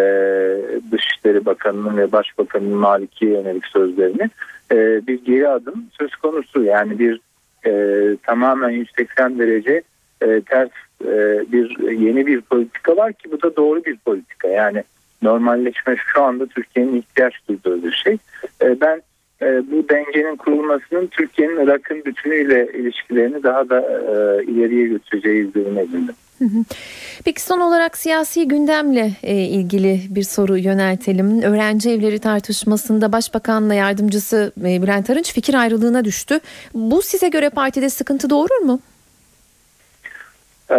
Dışişleri 0.93 1.47
Bakanı'nın 1.47 1.97
ve 1.97 2.13
Başbakanı'nın 2.13 2.77
Maliki'ye 2.77 3.33
yönelik 3.33 3.67
sözlerini 3.67 4.31
e, 4.73 5.07
bir 5.07 5.25
geri 5.25 5.49
adım 5.49 5.87
söz 5.99 6.17
konusu. 6.17 6.63
Yani 6.63 6.99
bir 6.99 7.21
e, 7.67 7.73
tamamen 8.23 8.71
180 8.71 9.39
derece 9.39 9.83
e, 10.23 10.41
ters 10.41 10.71
e, 11.05 11.43
bir 11.53 11.93
yeni 11.93 12.27
bir 12.27 12.41
politika 12.41 12.97
var 12.97 13.13
ki 13.13 13.33
bu 13.33 13.43
da 13.43 13.57
doğru 13.57 13.85
bir 13.85 13.97
politika. 13.97 14.49
Yani 14.49 14.85
normalleşme 15.23 15.97
şu 16.13 16.23
anda 16.23 16.47
Türkiye'nin 16.47 16.97
ihtiyaç 16.97 17.35
duyduğu 17.49 17.83
bir 17.83 17.93
şey. 17.93 18.17
E, 18.63 18.81
ben 18.81 19.03
e, 19.43 19.71
bu 19.71 19.89
dengenin 19.89 20.37
kurulmasının 20.37 21.07
Türkiye'nin 21.07 21.65
Irak'ın 21.65 22.05
bütünüyle 22.05 22.69
ilişkilerini 22.75 23.43
daha 23.43 23.69
da 23.69 23.81
e, 23.81 24.45
ileriye 24.45 24.87
götüreceği 24.87 25.49
izlenimi 25.49 25.81
edindim. 25.81 26.15
Peki 27.25 27.43
son 27.43 27.61
olarak 27.61 27.99
siyasi 27.99 28.49
gündemle 28.49 29.11
e, 29.23 29.35
ilgili 29.35 30.01
bir 30.11 30.23
soru 30.23 30.59
yöneltelim. 30.59 31.43
Öğrenci 31.43 31.91
evleri 31.91 32.19
tartışmasında 32.19 33.13
Başbakanla 33.13 33.75
yardımcısı 33.75 34.53
e, 34.61 34.83
Bülent 34.83 35.11
Arınç 35.11 35.35
fikir 35.35 35.55
ayrılığına 35.55 36.05
düştü. 36.05 36.41
Bu 36.75 37.03
size 37.03 37.29
göre 37.29 37.51
partide 37.51 37.91
sıkıntı 37.91 38.31
doğurur 38.31 38.59
mu? 38.65 38.81
Ee, 40.71 40.77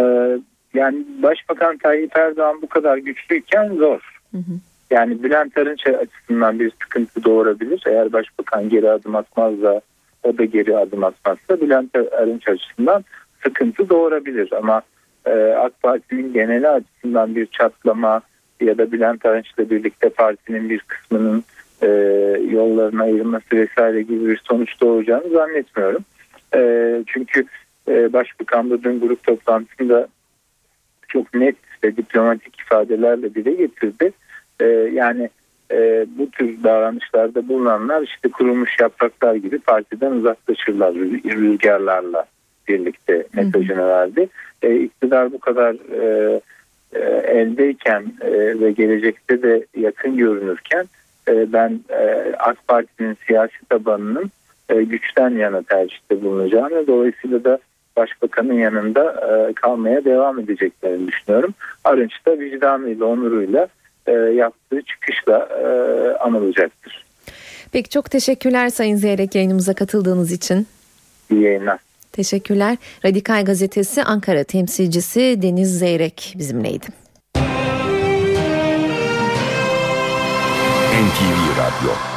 yani 0.74 1.06
Başbakan 1.24 1.78
Tayyip 1.78 2.18
Erdoğan 2.18 2.62
bu 2.62 2.68
kadar 2.68 2.98
güçlüyken 2.98 3.76
zor. 3.76 4.00
Hı 4.32 4.38
hı. 4.38 4.60
Yani 4.92 5.24
Bülent 5.24 5.58
Arınç 5.58 5.88
açısından 5.88 6.60
bir 6.60 6.72
sıkıntı 6.84 7.24
doğurabilir. 7.24 7.84
Eğer 7.88 8.14
Başbakan 8.14 8.70
geri 8.70 8.92
adım 8.92 9.16
atmazsa 9.16 9.82
o 10.24 10.38
da 10.38 10.46
geri 10.46 10.78
adım 10.78 11.04
atmazsa 11.04 11.62
Bülent 11.62 11.96
Arınç 11.96 12.48
açısından 12.48 13.04
sıkıntı 13.44 13.90
doğurabilir. 13.90 14.54
Ama 14.54 14.82
AK 15.58 15.82
Parti'nin 15.82 16.34
geneli 16.34 16.70
açısından 16.70 17.36
bir 17.36 17.46
çatlama 17.46 18.22
ya 18.62 18.78
da 18.78 18.92
Bülent 18.92 19.26
Arınç'la 19.26 19.70
birlikte 19.70 20.10
partinin 20.10 20.70
bir 20.70 20.80
kısmının 20.80 21.44
e, 21.82 21.88
yollarına 22.50 23.04
ayrılması 23.04 23.46
vesaire 23.52 24.02
gibi 24.02 24.28
bir 24.28 24.42
sonuç 24.44 24.82
doğuracağını 24.82 25.30
zannetmiyorum. 25.30 26.06
E, 26.56 27.04
çünkü 27.08 27.46
e, 27.88 28.14
Başbakan 28.14 28.70
da 28.70 28.84
dün 28.84 29.00
grup 29.00 29.24
toplantısında 29.24 30.08
çok 31.08 31.34
net 31.34 31.56
ve 31.84 31.98
diplomatik 31.98 32.60
ifadelerle 32.60 33.36
dile 33.36 33.54
getirdi. 33.54 34.12
E, 34.60 34.66
yani 34.94 35.30
e, 35.72 36.06
bu 36.18 36.32
tür 36.32 36.64
davranışlarda 36.64 37.48
bulunanlar 37.48 38.02
işte 38.02 38.30
kurulmuş 38.30 38.80
yapraklar 38.80 39.36
gibi 39.36 39.60
partiden 39.60 40.12
uzaklaşırlar 40.12 40.94
rüzgarlarla 40.96 42.26
birlikte 42.68 43.26
mesajını 43.34 43.88
verdi. 43.88 44.28
E, 44.62 44.76
iktidar 44.76 45.32
bu 45.32 45.40
kadar 45.40 45.74
e, 45.74 46.42
e, 46.94 47.00
eldeyken 47.40 48.06
e, 48.22 48.60
ve 48.60 48.72
gelecekte 48.72 49.44
de 49.44 49.66
yakın 49.78 50.18
görünürken 50.18 50.86
e, 51.28 51.54
ben 51.54 51.80
e, 51.90 52.34
AK 52.40 52.68
Parti'nin 52.68 53.18
siyasi 53.28 53.66
tabanının 53.70 54.32
e, 54.70 54.84
güçten 54.84 55.30
yana 55.30 55.62
tercihte 55.62 56.24
bulunacağını 56.24 56.88
dolayısıyla 56.88 57.44
da 57.44 57.60
başbakanın 57.98 58.54
yanında 58.54 59.12
e, 59.12 59.54
kalmaya 59.54 60.06
devam 60.06 60.40
edeceklerini 60.40 61.08
düşünüyorum. 61.08 61.54
Arınç 61.84 62.26
da 62.26 62.40
vicdanıyla, 62.40 63.06
onuruyla 63.06 63.68
e, 64.08 64.12
yaptığı 64.12 64.82
çıkışla 64.82 65.50
e, 65.64 65.68
anılacaktır. 66.18 67.06
Peki 67.72 67.90
çok 67.90 68.12
teşekkürler 68.12 68.70
Sayın 68.70 68.96
Zeyrek 68.96 69.36
yayınımıza 69.36 69.74
katıldığınız 69.74 70.32
için. 70.32 70.68
İyi 71.32 71.42
yayınlar. 71.42 71.80
Teşekkürler. 72.16 72.78
Radikal 73.06 73.46
Gazetesi 73.46 74.04
Ankara 74.04 74.44
temsilcisi 74.44 75.40
Deniz 75.42 75.80
Zeyrek 75.80 76.36
bizimleydi. 76.38 76.86
NTV 81.06 81.58
Radyo 81.58 82.15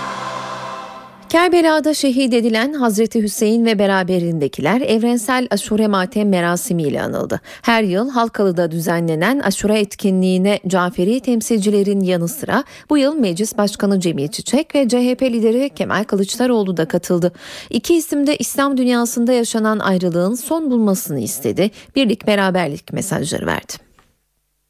Kerbela'da 1.29 1.95
şehit 1.95 2.35
edilen 2.35 2.73
Hazreti 2.73 3.23
Hüseyin 3.23 3.65
ve 3.65 3.79
beraberindekiler 3.79 4.81
evrensel 4.81 5.49
aşure 5.51 5.87
matem 5.87 6.29
merasimiyle 6.29 7.03
anıldı. 7.03 7.41
Her 7.63 7.83
yıl 7.83 8.11
Halkalı'da 8.11 8.71
düzenlenen 8.71 9.39
aşure 9.39 9.79
etkinliğine 9.79 10.61
Caferi 10.67 11.21
temsilcilerin 11.21 12.01
yanı 12.01 12.29
sıra 12.29 12.65
bu 12.91 12.99
yıl 12.99 13.15
Meclis 13.15 13.59
Başkanı 13.59 14.01
Cemil 14.01 14.29
Çiçek 14.29 14.75
ve 14.75 14.89
CHP 14.89 15.23
lideri 15.23 15.71
Kemal 15.71 16.05
Kılıçdaroğlu 16.05 16.77
da 16.77 16.89
katıldı. 16.89 17.33
İki 17.71 17.95
isim 17.95 18.27
de 18.27 18.37
İslam 18.37 18.77
dünyasında 18.77 19.33
yaşanan 19.33 19.79
ayrılığın 19.79 20.35
son 20.35 20.71
bulmasını 20.71 21.21
istedi. 21.21 21.71
Birlik 21.97 22.27
beraberlik 22.27 22.93
mesajları 22.93 23.47
verdi. 23.47 23.73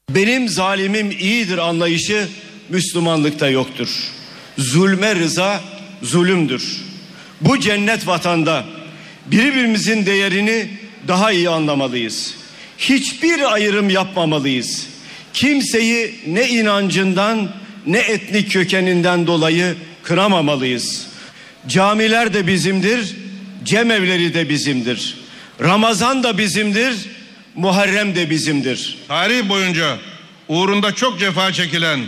Benim 0.09 0.49
zalimim 0.49 1.11
iyidir 1.11 1.57
anlayışı 1.57 2.27
Müslümanlıkta 2.69 3.49
yoktur. 3.49 4.11
Zulme 4.57 5.15
rıza 5.15 5.59
zulümdür. 6.01 6.81
Bu 7.41 7.59
cennet 7.59 8.07
vatanda 8.07 8.65
birbirimizin 9.25 10.05
değerini 10.05 10.67
daha 11.07 11.31
iyi 11.31 11.49
anlamalıyız. 11.49 12.35
Hiçbir 12.77 13.53
ayrım 13.53 13.89
yapmamalıyız. 13.89 14.87
Kimseyi 15.33 16.15
ne 16.27 16.49
inancından 16.49 17.51
ne 17.87 17.99
etnik 17.99 18.51
kökeninden 18.51 19.27
dolayı 19.27 19.75
kıramamalıyız. 20.03 21.07
Camiler 21.67 22.33
de 22.33 22.47
bizimdir, 22.47 23.15
cemevleri 23.63 24.33
de 24.33 24.49
bizimdir. 24.49 25.17
Ramazan 25.61 26.23
da 26.23 26.37
bizimdir, 26.37 26.95
Muharrem 27.55 28.15
de 28.15 28.29
bizimdir. 28.29 28.97
Tarih 29.07 29.49
boyunca 29.49 29.97
uğrunda 30.47 30.95
çok 30.95 31.19
cefa 31.19 31.53
çekilen 31.53 31.99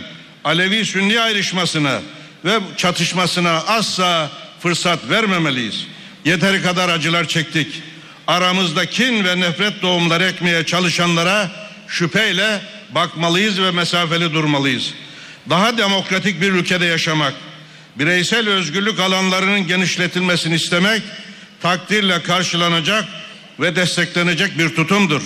Alevi-Sünni 0.44 1.20
ayrışmasına 1.20 2.00
ve 2.44 2.60
çatışmasına 2.76 3.50
asla 3.50 4.30
fırsat 4.60 4.98
vermemeliyiz. 5.10 5.86
Yeteri 6.24 6.62
kadar 6.62 6.88
acılar 6.88 7.28
çektik. 7.28 7.82
Aramızda 8.26 8.86
kin 8.86 9.24
ve 9.24 9.40
nefret 9.40 9.82
doğumları 9.82 10.24
ekmeye 10.24 10.66
çalışanlara 10.66 11.50
şüpheyle 11.88 12.60
bakmalıyız 12.90 13.62
ve 13.62 13.70
mesafeli 13.70 14.34
durmalıyız. 14.34 14.94
Daha 15.50 15.78
demokratik 15.78 16.40
bir 16.40 16.52
ülkede 16.52 16.86
yaşamak, 16.86 17.34
bireysel 17.96 18.48
özgürlük 18.48 19.00
alanlarının 19.00 19.66
genişletilmesini 19.66 20.54
istemek 20.54 21.02
takdirle 21.62 22.22
karşılanacak 22.22 23.04
ve 23.60 23.76
desteklenecek 23.76 24.58
bir 24.58 24.76
tutumdur. 24.76 25.22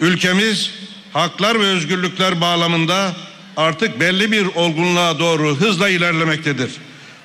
Ülkemiz 0.00 0.70
haklar 1.12 1.60
ve 1.60 1.64
özgürlükler 1.64 2.40
bağlamında 2.40 3.12
artık 3.56 4.00
belli 4.00 4.32
bir 4.32 4.46
olgunluğa 4.46 5.18
doğru 5.18 5.56
hızla 5.56 5.88
ilerlemektedir. 5.88 6.70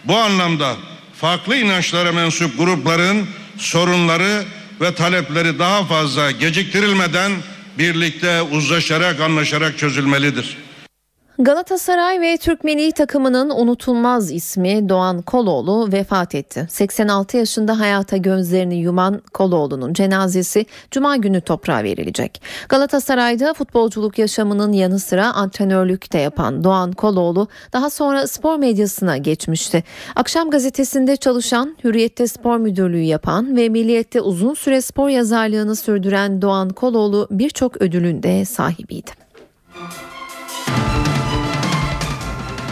Bu 0.05 0.17
anlamda 0.17 0.75
farklı 1.15 1.55
inançlara 1.55 2.11
mensup 2.11 2.57
grupların 2.57 3.27
sorunları 3.57 4.45
ve 4.82 4.95
talepleri 4.95 5.59
daha 5.59 5.86
fazla 5.86 6.32
geciktirilmeden 6.32 7.32
birlikte 7.77 8.41
uzlaşarak 8.41 9.21
anlaşarak 9.21 9.77
çözülmelidir. 9.77 10.57
Galatasaray 11.42 12.22
ve 12.22 12.38
Türk 12.38 12.64
milli 12.64 12.92
takımının 12.92 13.50
unutulmaz 13.50 14.32
ismi 14.32 14.90
Doğan 14.90 15.22
Koloğlu 15.22 15.92
vefat 15.92 16.36
etti. 16.36 16.68
86 16.70 17.38
yaşında 17.38 17.80
hayata 17.80 18.18
gözlerini 18.18 18.76
yuman 18.76 19.22
Koloğlu'nun 19.34 19.94
cenazesi 19.94 20.66
Cuma 20.92 21.16
günü 21.16 21.42
toprağa 21.42 21.84
verilecek. 21.84 22.42
Galatasaray'da 22.70 23.54
futbolculuk 23.54 24.20
yaşamının 24.20 24.74
yanı 24.74 25.00
sıra 25.00 25.34
antrenörlük 25.34 26.14
de 26.14 26.18
yapan 26.18 26.64
Doğan 26.64 26.92
Koloğlu 26.92 27.48
daha 27.74 27.90
sonra 27.90 28.28
spor 28.28 28.58
medyasına 28.58 29.18
geçmişti. 29.18 29.84
Akşam 30.16 30.50
gazetesinde 30.50 31.16
çalışan, 31.16 31.78
Hürriyet'te 31.84 32.28
spor 32.28 32.58
müdürlüğü 32.58 33.02
yapan 33.02 33.58
ve 33.58 33.70
Milliyet'te 33.70 34.22
uzun 34.22 34.54
süre 34.54 34.82
spor 34.82 35.10
yazarlığını 35.10 35.76
sürdüren 35.76 36.42
Doğan 36.42 36.70
Koloğlu 36.70 37.28
birçok 37.32 37.82
ödülün 37.82 38.24
de 38.24 38.46
sahibiydi. 38.46 39.28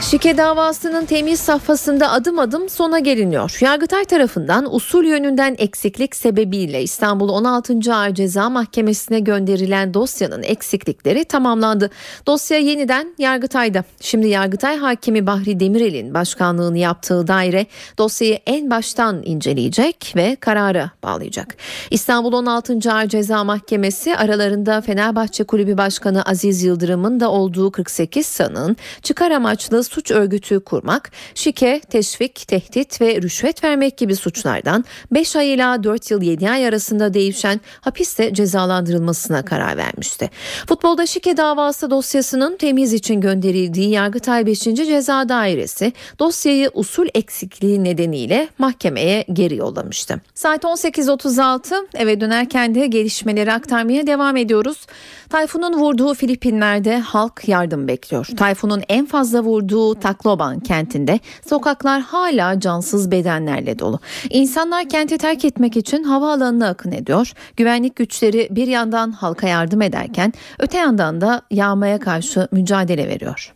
Şike 0.02 0.38
davasının 0.38 1.06
temiz 1.06 1.40
safhasında 1.40 2.12
adım 2.12 2.40
adım 2.40 2.70
sona 2.70 3.00
geliniyor. 3.00 3.58
Yargıtay 3.62 4.06
tarafından 4.06 4.76
usul 4.76 5.06
yönünden 5.06 5.56
eksiklik 5.58 6.16
sebebiyle 6.16 6.84
İstanbul 6.84 7.30
16. 7.30 7.94
Ağır 7.94 8.14
Ceza 8.14 8.50
Mahkemesi'ne 8.50 9.20
gönderilen 9.20 9.94
dosyanın 9.94 10.44
eksiklikleri 10.44 11.26
tamamlandı. 11.26 11.90
Dosya 12.28 12.58
yeniden 12.58 13.16
Yargıtay'da. 13.18 13.84
Şimdi 14.02 14.28
Yargıtay 14.28 14.78
Hakimi 14.78 15.28
Bahri 15.28 15.60
Demirel'in 15.60 16.14
başkanlığını 16.14 16.78
yaptığı 16.78 17.28
daire 17.28 17.66
dosyayı 17.98 18.40
en 18.46 18.70
baştan 18.70 19.22
inceleyecek 19.24 20.14
ve 20.16 20.36
karara 20.36 20.92
bağlayacak. 21.04 21.56
İstanbul 21.92 22.34
16. 22.34 22.80
Ağır 22.92 23.08
Ceza 23.08 23.44
Mahkemesi 23.44 24.18
aralarında 24.18 24.82
Fenerbahçe 24.82 25.44
Kulübü 25.44 25.78
Başkanı 25.78 26.24
Aziz 26.24 26.64
Yıldırım'ın 26.64 27.20
da 27.20 27.32
olduğu 27.32 27.72
48 27.72 28.26
sanığın 28.26 28.78
çıkar 29.02 29.32
amaçlı 29.32 29.87
suç 29.88 30.12
örgütü 30.12 30.60
kurmak, 30.60 31.12
şike, 31.36 31.82
teşvik, 31.90 32.48
tehdit 32.48 33.02
ve 33.02 33.22
rüşvet 33.22 33.64
vermek 33.64 33.98
gibi 33.98 34.16
suçlardan 34.16 34.86
5 35.12 35.36
ay 35.36 35.54
ila 35.54 35.84
4 35.84 36.12
yıl 36.12 36.22
7 36.22 36.50
ay 36.50 36.68
arasında 36.68 37.14
değişen 37.14 37.62
hapiste 37.82 38.34
cezalandırılmasına 38.34 39.46
karar 39.46 39.78
vermişti. 39.78 40.30
Futbolda 40.68 41.06
şike 41.06 41.38
davası 41.38 41.92
dosyasının 41.92 42.58
temiz 42.58 42.94
için 42.94 43.22
gönderildiği 43.22 43.90
Yargıtay 43.90 44.46
5. 44.46 44.60
Ceza 44.60 45.30
Dairesi 45.30 45.94
dosyayı 46.20 46.72
usul 46.74 47.08
eksikliği 47.14 47.84
nedeniyle 47.84 48.48
mahkemeye 48.58 49.26
geri 49.34 49.56
yollamıştı. 49.56 50.22
Saat 50.36 50.64
18.36 50.64 51.88
eve 51.94 52.22
dönerken 52.22 52.76
de 52.76 52.88
gelişmeleri 52.88 53.52
aktarmaya 53.54 54.08
devam 54.08 54.38
ediyoruz. 54.38 54.86
Tayfunun 55.30 55.74
vurduğu 55.74 56.14
Filipinler'de 56.14 57.00
halk 57.00 57.48
yardım 57.48 57.88
bekliyor. 57.88 58.28
Tayfunun 58.38 58.84
en 58.90 59.06
fazla 59.06 59.44
vurduğu 59.44 59.77
Tacloban 60.02 60.60
kentinde 60.60 61.20
sokaklar 61.50 62.02
hala 62.02 62.60
cansız 62.60 63.12
bedenlerle 63.12 63.80
dolu. 63.80 64.00
İnsanlar 64.30 64.90
kenti 64.90 65.18
terk 65.18 65.46
etmek 65.46 65.78
için 65.78 66.04
havaalanına 66.04 66.68
akın 66.68 66.92
ediyor. 66.92 67.34
Güvenlik 67.58 67.96
güçleri 67.96 68.48
bir 68.52 68.68
yandan 68.68 69.12
halka 69.12 69.48
yardım 69.48 69.82
ederken 69.82 70.34
öte 70.60 70.78
yandan 70.78 71.22
da 71.22 71.42
yağmaya 71.52 72.00
karşı 72.00 72.48
mücadele 72.52 73.08
veriyor. 73.08 73.54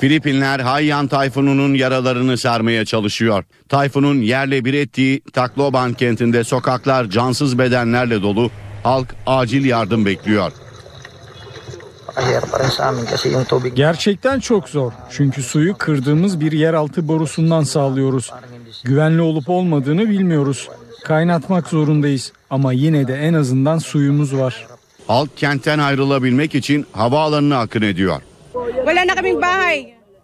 Filipinler 0.00 0.60
Haiyan 0.60 1.06
tayfununun 1.06 1.74
yaralarını 1.74 2.38
sarmaya 2.38 2.84
çalışıyor. 2.84 3.44
Tayfunun 3.68 4.20
yerle 4.20 4.64
bir 4.64 4.74
ettiği 4.74 5.20
Tacloban 5.20 5.92
kentinde 5.92 6.44
sokaklar 6.44 7.10
cansız 7.10 7.58
bedenlerle 7.58 8.22
dolu. 8.22 8.50
Halk 8.82 9.14
acil 9.26 9.64
yardım 9.64 10.06
bekliyor. 10.06 10.52
Gerçekten 13.74 14.40
çok 14.40 14.68
zor. 14.68 14.92
Çünkü 15.10 15.42
suyu 15.42 15.78
kırdığımız 15.78 16.40
bir 16.40 16.52
yeraltı 16.52 17.08
borusundan 17.08 17.62
sağlıyoruz. 17.62 18.32
Güvenli 18.84 19.22
olup 19.22 19.48
olmadığını 19.48 20.08
bilmiyoruz. 20.08 20.68
Kaynatmak 21.04 21.68
zorundayız 21.68 22.32
ama 22.50 22.72
yine 22.72 23.08
de 23.08 23.14
en 23.14 23.34
azından 23.34 23.78
suyumuz 23.78 24.36
var. 24.36 24.66
Halk 25.06 25.36
kentten 25.36 25.78
ayrılabilmek 25.78 26.54
için 26.54 26.86
havaalanına 26.92 27.58
akın 27.58 27.82
ediyor. 27.82 28.20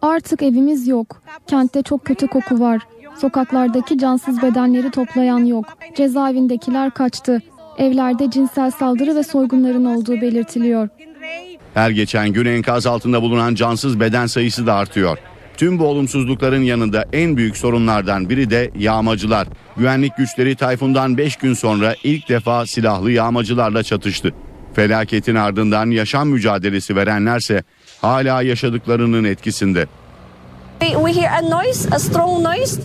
Artık 0.03 0.43
evimiz 0.43 0.88
yok. 0.88 1.22
Kentte 1.47 1.82
çok 1.82 2.05
kötü 2.05 2.26
koku 2.26 2.61
var. 2.61 2.82
Sokaklardaki 3.20 3.99
cansız 3.99 4.43
bedenleri 4.43 4.91
toplayan 4.91 5.45
yok. 5.45 5.64
Cezaevindekiler 5.97 6.91
kaçtı. 6.91 7.43
Evlerde 7.78 8.30
cinsel 8.30 8.70
saldırı 8.70 9.16
ve 9.16 9.22
soygunların 9.22 9.84
olduğu 9.84 10.20
belirtiliyor. 10.20 10.88
Her 11.81 11.91
geçen 11.91 12.28
gün 12.28 12.47
enkaz 12.47 12.87
altında 12.87 13.22
bulunan 13.22 13.55
cansız 13.55 14.01
beden 14.01 14.26
sayısı 14.26 14.66
da 14.66 14.74
artıyor. 14.74 15.18
Tüm 15.57 15.78
bu 15.78 15.87
olumsuzlukların 15.87 16.62
yanında 16.62 17.05
en 17.12 17.37
büyük 17.37 17.57
sorunlardan 17.57 18.31
biri 18.31 18.51
de 18.51 18.70
yağmacılar. 18.78 19.49
Güvenlik 19.76 20.16
güçleri 20.16 20.57
Tayfun'dan 20.57 21.18
5 21.18 21.37
gün 21.37 21.55
sonra 21.55 21.95
ilk 22.05 22.28
defa 22.28 22.66
silahlı 22.66 23.11
yağmacılarla 23.11 23.83
çatıştı. 23.83 24.35
Felaketin 24.74 25.35
ardından 25.35 25.91
yaşam 25.91 26.28
mücadelesi 26.28 26.97
verenlerse 26.97 27.64
hala 28.01 28.43
yaşadıklarının 28.43 29.24
etkisinde. 29.24 29.87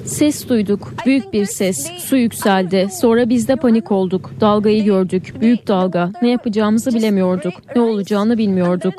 Ses 0.06 0.50
duyduk. 0.50 0.94
Büyük 1.06 1.34
bir 1.34 1.46
ses. 1.46 1.92
Su 1.98 2.18
yükseldi. 2.18 2.90
Sonra 3.02 3.30
biz 3.30 3.48
de 3.48 3.56
panik 3.56 3.92
olduk. 3.92 4.32
Dalgayı 4.42 4.84
gördük. 4.84 5.34
Büyük 5.42 5.68
dalga. 5.68 6.12
Ne 6.22 6.30
yapacağımızı 6.30 6.96
bilemiyorduk. 6.96 7.54
Ne 7.76 7.82
olacağını 7.82 8.38
bilmiyorduk. 8.38 8.94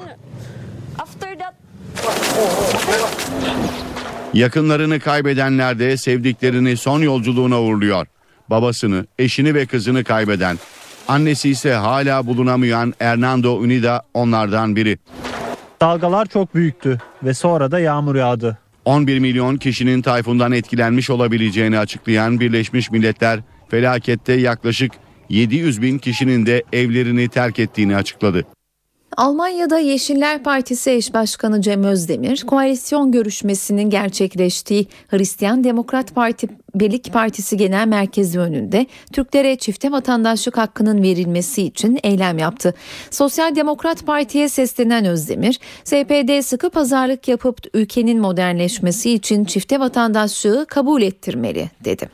Yakınlarını 4.34 5.00
kaybedenler 5.00 5.78
de 5.78 5.96
sevdiklerini 5.96 6.76
son 6.76 7.00
yolculuğuna 7.02 7.62
uğurluyor. 7.62 8.06
Babasını, 8.50 9.06
eşini 9.18 9.54
ve 9.54 9.66
kızını 9.66 10.04
kaybeden, 10.04 10.58
annesi 11.08 11.50
ise 11.50 11.74
hala 11.74 12.26
bulunamayan 12.26 12.94
Hernando 12.98 13.56
Unida 13.56 14.02
onlardan 14.14 14.76
biri. 14.76 14.98
Dalgalar 15.80 16.26
çok 16.26 16.54
büyüktü 16.54 16.98
ve 17.22 17.34
sonra 17.34 17.70
da 17.70 17.80
yağmur 17.80 18.14
yağdı. 18.14 18.58
11 18.86 19.18
milyon 19.18 19.56
kişinin 19.56 20.02
tayfundan 20.02 20.52
etkilenmiş 20.52 21.10
olabileceğini 21.10 21.78
açıklayan 21.78 22.40
Birleşmiş 22.40 22.90
Milletler 22.90 23.40
felakette 23.68 24.32
yaklaşık 24.32 24.92
700 25.28 25.82
bin 25.82 25.98
kişinin 25.98 26.46
de 26.46 26.62
evlerini 26.72 27.28
terk 27.28 27.58
ettiğini 27.58 27.96
açıkladı. 27.96 28.46
Almanya'da 29.16 29.78
Yeşiller 29.78 30.42
Partisi 30.42 30.90
eş 30.90 31.14
başkanı 31.14 31.62
Cem 31.62 31.84
Özdemir, 31.84 32.44
koalisyon 32.46 33.12
görüşmesinin 33.12 33.90
gerçekleştiği 33.90 34.86
Hristiyan 35.08 35.64
Demokrat 35.64 36.14
Parti 36.14 36.48
Birlik 36.80 37.12
Partisi 37.12 37.56
Genel 37.56 37.86
Merkezi 37.86 38.38
önünde 38.38 38.86
Türklere 39.12 39.56
çifte 39.56 39.92
vatandaşlık 39.92 40.58
hakkının 40.58 41.02
verilmesi 41.02 41.62
için 41.62 41.98
eylem 42.02 42.38
yaptı. 42.38 42.74
Sosyal 43.10 43.56
Demokrat 43.56 44.06
Parti'ye 44.06 44.48
seslenen 44.48 45.04
Özdemir, 45.04 45.60
SPD 45.84 46.42
sıkı 46.42 46.70
pazarlık 46.70 47.28
yapıp 47.28 47.58
ülkenin 47.74 48.20
modernleşmesi 48.20 49.12
için 49.12 49.44
çifte 49.44 49.80
vatandaşlığı 49.80 50.66
kabul 50.66 51.02
ettirmeli 51.02 51.70
dedi. 51.84 52.10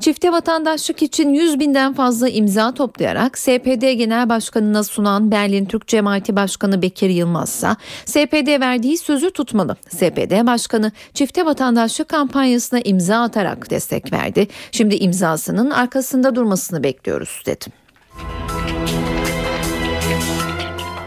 Çifte 0.00 0.32
vatandaşlık 0.32 1.02
için 1.02 1.34
100 1.34 1.60
binden 1.60 1.94
fazla 1.94 2.28
imza 2.28 2.74
toplayarak 2.74 3.38
SPD 3.38 3.92
Genel 3.92 4.28
Başkanı'na 4.28 4.84
sunan 4.84 5.30
Berlin 5.30 5.64
Türk 5.64 5.86
Cemaati 5.86 6.36
Başkanı 6.36 6.82
Bekir 6.82 7.10
Yılmaz 7.10 7.48
ise 7.48 7.68
SPD 8.04 8.60
verdiği 8.60 8.98
sözü 8.98 9.30
tutmalı. 9.30 9.76
SPD 9.88 10.46
Başkanı 10.46 10.92
çifte 11.14 11.46
vatandaşlık 11.46 12.08
kampanyasına 12.08 12.80
imza 12.80 13.22
atarak 13.22 13.70
destek 13.70 13.93
verdi. 14.12 14.46
Şimdi 14.72 14.94
imzasının 14.94 15.70
arkasında 15.70 16.34
durmasını 16.34 16.82
bekliyoruz 16.84 17.42
dedi. 17.46 17.64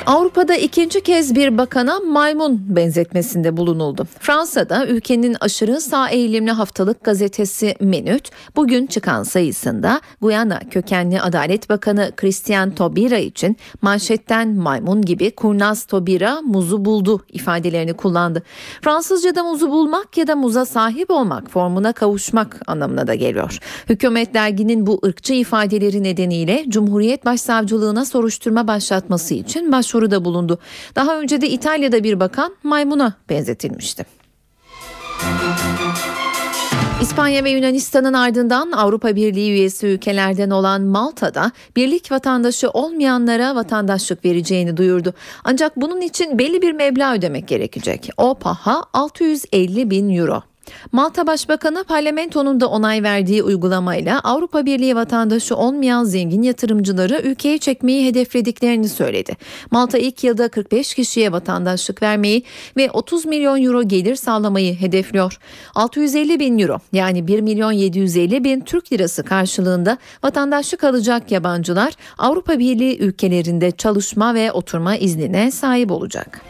Avrupa'da 0.08 0.56
ikinci 0.56 1.02
kez 1.02 1.36
bir 1.36 1.58
bakana 1.58 2.00
maymun 2.00 2.62
benzetmesinde 2.76 3.58
bulunuldu. 3.58 4.08
Fransa'da 4.20 4.88
ülkenin 4.88 5.38
aşırı 5.40 5.82
sağ 5.82 6.10
eğilimli 6.10 6.52
haftalık 6.52 7.04
gazetesi 7.04 7.76
Menüt 7.80 8.30
bugün 8.56 8.88
çıkan 8.88 9.24
sayısında 9.24 10.02
Guyana 10.22 10.60
kökenli 10.60 11.22
Adalet 11.22 11.70
Bakanı 11.70 12.12
Christian 12.16 12.72
Taubira 12.72 13.18
için 13.18 13.58
manşetten 13.82 14.56
maymun 14.56 15.02
gibi 15.02 15.32
kurnaz 15.32 15.84
Taubira 15.84 16.42
muzu 16.42 16.86
buldu 16.86 17.26
ifadelerini 17.30 17.94
kullandı. 17.94 18.44
Fransızca'da 18.82 19.44
muzu 19.44 19.70
bulmak 19.70 20.18
ya 20.18 20.28
da 20.28 20.36
muza 20.36 20.66
sahip 20.66 21.12
olmak 21.12 21.50
formuna 21.50 21.94
kavuşmak 21.94 22.62
anlamına 22.68 23.08
da 23.08 23.16
geliyor. 23.16 23.60
Hükümet 23.90 24.34
derginin 24.34 24.88
bu 24.88 25.00
ırkçı 25.06 25.34
ifadeleri 25.34 26.04
nedeniyle 26.04 26.66
Cumhuriyet 26.70 27.26
Başsavcılığına 27.26 28.06
soruşturma 28.06 28.68
başlatması 28.68 29.34
için 29.34 29.72
başvuru 29.72 29.97
başvuruda 29.98 30.26
bulundu. 30.26 30.60
Daha 30.96 31.20
önce 31.20 31.42
de 31.42 31.50
İtalya'da 31.50 32.04
bir 32.04 32.20
bakan 32.20 32.56
maymuna 32.64 33.14
benzetilmişti. 33.30 34.06
İspanya 37.02 37.44
ve 37.44 37.50
Yunanistan'ın 37.50 38.14
ardından 38.14 38.72
Avrupa 38.72 39.16
Birliği 39.16 39.52
üyesi 39.52 39.88
ülkelerden 39.88 40.50
olan 40.50 40.82
Malta'da 40.82 41.52
birlik 41.76 42.12
vatandaşı 42.12 42.70
olmayanlara 42.70 43.56
vatandaşlık 43.56 44.26
vereceğini 44.26 44.78
duyurdu. 44.78 45.14
Ancak 45.44 45.76
bunun 45.78 46.02
için 46.02 46.40
belli 46.40 46.62
bir 46.62 46.72
meblağ 46.72 47.14
ödemek 47.14 47.48
gerekecek. 47.48 48.10
O 48.18 48.34
paha 48.34 48.84
650 48.94 49.90
bin 49.90 50.10
euro. 50.10 50.47
Malta 50.92 51.28
Başbakanı 51.28 51.84
parlamentonun 51.84 52.60
da 52.60 52.68
onay 52.68 53.04
verdiği 53.04 53.44
uygulamayla 53.44 54.20
Avrupa 54.20 54.66
Birliği 54.66 54.96
vatandaşı 54.96 55.56
olmayan 55.56 56.04
zengin 56.04 56.42
yatırımcıları 56.42 57.22
ülkeye 57.24 57.58
çekmeyi 57.58 58.08
hedeflediklerini 58.08 58.90
söyledi. 58.90 59.38
Malta 59.72 59.98
ilk 59.98 60.24
yılda 60.24 60.50
45 60.50 60.96
kişiye 60.96 61.32
vatandaşlık 61.32 62.02
vermeyi 62.02 62.44
ve 62.78 62.92
30 62.92 63.26
milyon 63.26 63.64
euro 63.64 63.84
gelir 63.84 64.16
sağlamayı 64.16 64.76
hedefliyor. 64.76 65.40
650 65.76 66.40
bin 66.40 66.60
euro 66.60 66.80
yani 66.94 67.28
1 67.28 67.42
milyon 67.42 67.72
750 67.72 68.44
bin 68.44 68.62
Türk 68.62 68.94
lirası 68.94 69.24
karşılığında 69.24 69.98
vatandaşlık 70.24 70.84
alacak 70.84 71.32
yabancılar 71.32 71.94
Avrupa 72.18 72.60
Birliği 72.60 72.98
ülkelerinde 72.98 73.72
çalışma 73.72 74.34
ve 74.36 74.52
oturma 74.52 74.96
iznine 74.96 75.52
sahip 75.52 75.92
olacak. 75.92 76.42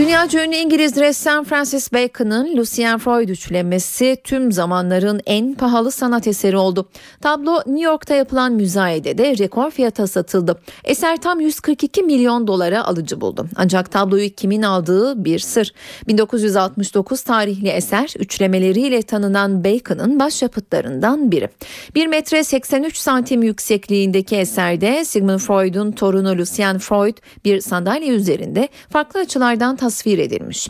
Dünyaca 0.00 0.44
ünlü 0.44 0.56
İngiliz 0.56 0.96
ressam 0.96 1.44
Francis 1.44 1.92
Bacon'ın 1.92 2.56
Lucien 2.56 2.98
Freud 2.98 3.28
üçlemesi 3.28 4.16
tüm 4.24 4.52
zamanların 4.52 5.20
en 5.26 5.54
pahalı 5.54 5.90
sanat 5.90 6.26
eseri 6.26 6.56
oldu. 6.56 6.88
Tablo 7.20 7.58
New 7.66 7.84
York'ta 7.84 8.14
yapılan 8.14 8.52
müzayedede 8.52 9.38
rekor 9.38 9.70
fiyata 9.70 10.06
satıldı. 10.06 10.60
Eser 10.84 11.16
tam 11.16 11.40
142 11.40 12.02
milyon 12.02 12.46
dolara 12.46 12.84
alıcı 12.84 13.20
buldu. 13.20 13.46
Ancak 13.56 13.92
tabloyu 13.92 14.30
kimin 14.30 14.62
aldığı 14.62 15.24
bir 15.24 15.38
sır. 15.38 15.72
1969 16.08 17.22
tarihli 17.22 17.68
eser 17.68 18.14
üçlemeleriyle 18.18 19.02
tanınan 19.02 19.64
Bacon'ın 19.64 20.20
başyapıtlarından 20.20 21.32
biri. 21.32 21.48
1 21.94 22.06
metre 22.06 22.44
83 22.44 22.96
santim 22.96 23.42
yüksekliğindeki 23.42 24.36
eserde 24.36 25.04
Sigmund 25.04 25.38
Freud'un 25.38 25.92
torunu 25.92 26.38
Lucien 26.38 26.78
Freud 26.78 27.16
bir 27.44 27.60
sandalye 27.60 28.08
üzerinde 28.08 28.68
farklı 28.90 29.20
açılardan 29.20 29.76
tasvir 29.90 30.18
edilmiş. 30.18 30.68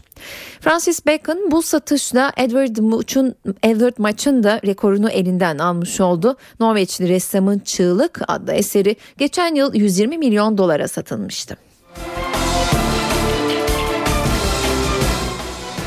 Francis 0.61 1.07
Bacon 1.07 1.51
bu 1.51 1.63
satışla 1.63 2.33
Edward 2.37 2.77
Munch'un 2.77 3.35
Edward 3.63 3.95
Munch'un 3.99 4.43
da 4.43 4.61
rekorunu 4.67 5.11
elinden 5.11 5.59
almış 5.59 6.01
oldu. 6.01 6.37
Norveçli 6.61 7.09
ressamın 7.09 7.59
Çığlık 7.59 8.21
adlı 8.29 8.53
eseri 8.53 8.97
geçen 9.19 9.55
yıl 9.55 9.75
120 9.75 10.19
milyon 10.19 10.59
dolara 10.59 10.89
satılmıştı. 10.89 11.57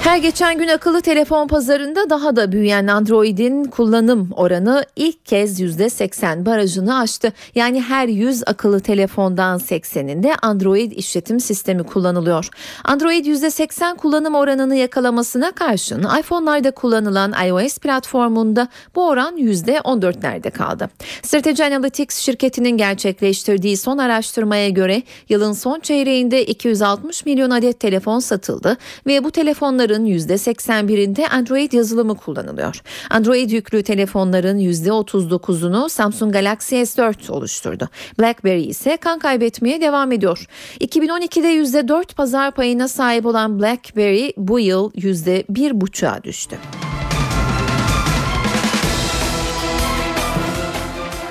Her 0.04 0.18
geçen 0.18 0.58
gün 0.58 0.68
akıllı 0.68 1.02
telefon 1.02 1.48
pazarında 1.48 2.10
daha 2.10 2.36
da 2.36 2.52
büyüyen 2.52 2.88
Android'in 2.88 3.64
kullanım 3.64 4.30
oranı 4.36 4.86
ilk 4.96 5.26
kez 5.26 5.62
%80 5.62 6.46
barajını 6.46 7.00
aştı. 7.00 7.34
Yani 7.56 7.82
her 7.82 8.08
100 8.08 8.44
akıllı 8.46 8.80
telefondan 8.80 9.60
80'inde 9.60 10.36
Android 10.42 10.92
işletim 10.92 11.40
sistemi 11.40 11.84
kullanılıyor. 11.84 12.50
Android 12.86 13.26
%80 13.26 13.98
kullanım 13.98 14.36
oranını 14.36 14.76
yakalamasına 14.76 15.52
karşın 15.52 16.04
iPhone'larda 16.20 16.72
kullanılan 16.72 17.34
iOS 17.48 17.78
platformunda 17.78 18.68
bu 18.96 19.08
oran 19.08 19.38
%14'lerde 19.38 20.52
kaldı. 20.52 20.90
Strategy 21.22 21.64
Analytics 21.64 22.18
şirketinin 22.18 22.78
gerçekleştirdiği 22.78 23.78
son 23.78 23.98
araştırmaya 23.98 24.70
göre 24.70 25.04
yılın 25.30 25.54
son 25.54 25.80
çeyreğinde 25.80 26.46
260 26.46 27.26
milyon 27.26 27.50
adet 27.50 27.80
telefon 27.80 28.20
satıldı 28.20 28.78
ve 29.08 29.24
bu 29.24 29.32
telefonların 29.32 29.93
telefonların 29.94 30.06
%81'inde 30.06 31.28
Android 31.28 31.72
yazılımı 31.72 32.16
kullanılıyor. 32.16 32.82
Android 33.10 33.50
yüklü 33.50 33.84
telefonların 33.84 34.60
%39'unu 34.60 35.90
Samsung 35.90 36.34
Galaxy 36.34 36.76
S4 36.76 37.32
oluşturdu. 37.32 37.90
BlackBerry 38.20 38.64
ise 38.64 38.98
kan 38.98 39.20
kaybetmeye 39.20 39.82
devam 39.82 40.12
ediyor. 40.12 40.48
2012'de 40.80 41.80
%4 41.80 42.16
pazar 42.16 42.52
payına 42.52 42.88
sahip 42.88 43.26
olan 43.26 43.60
BlackBerry 43.60 44.34
bu 44.38 44.60
yıl 44.60 44.92
%1,5'a 44.92 46.24
düştü. 46.24 46.58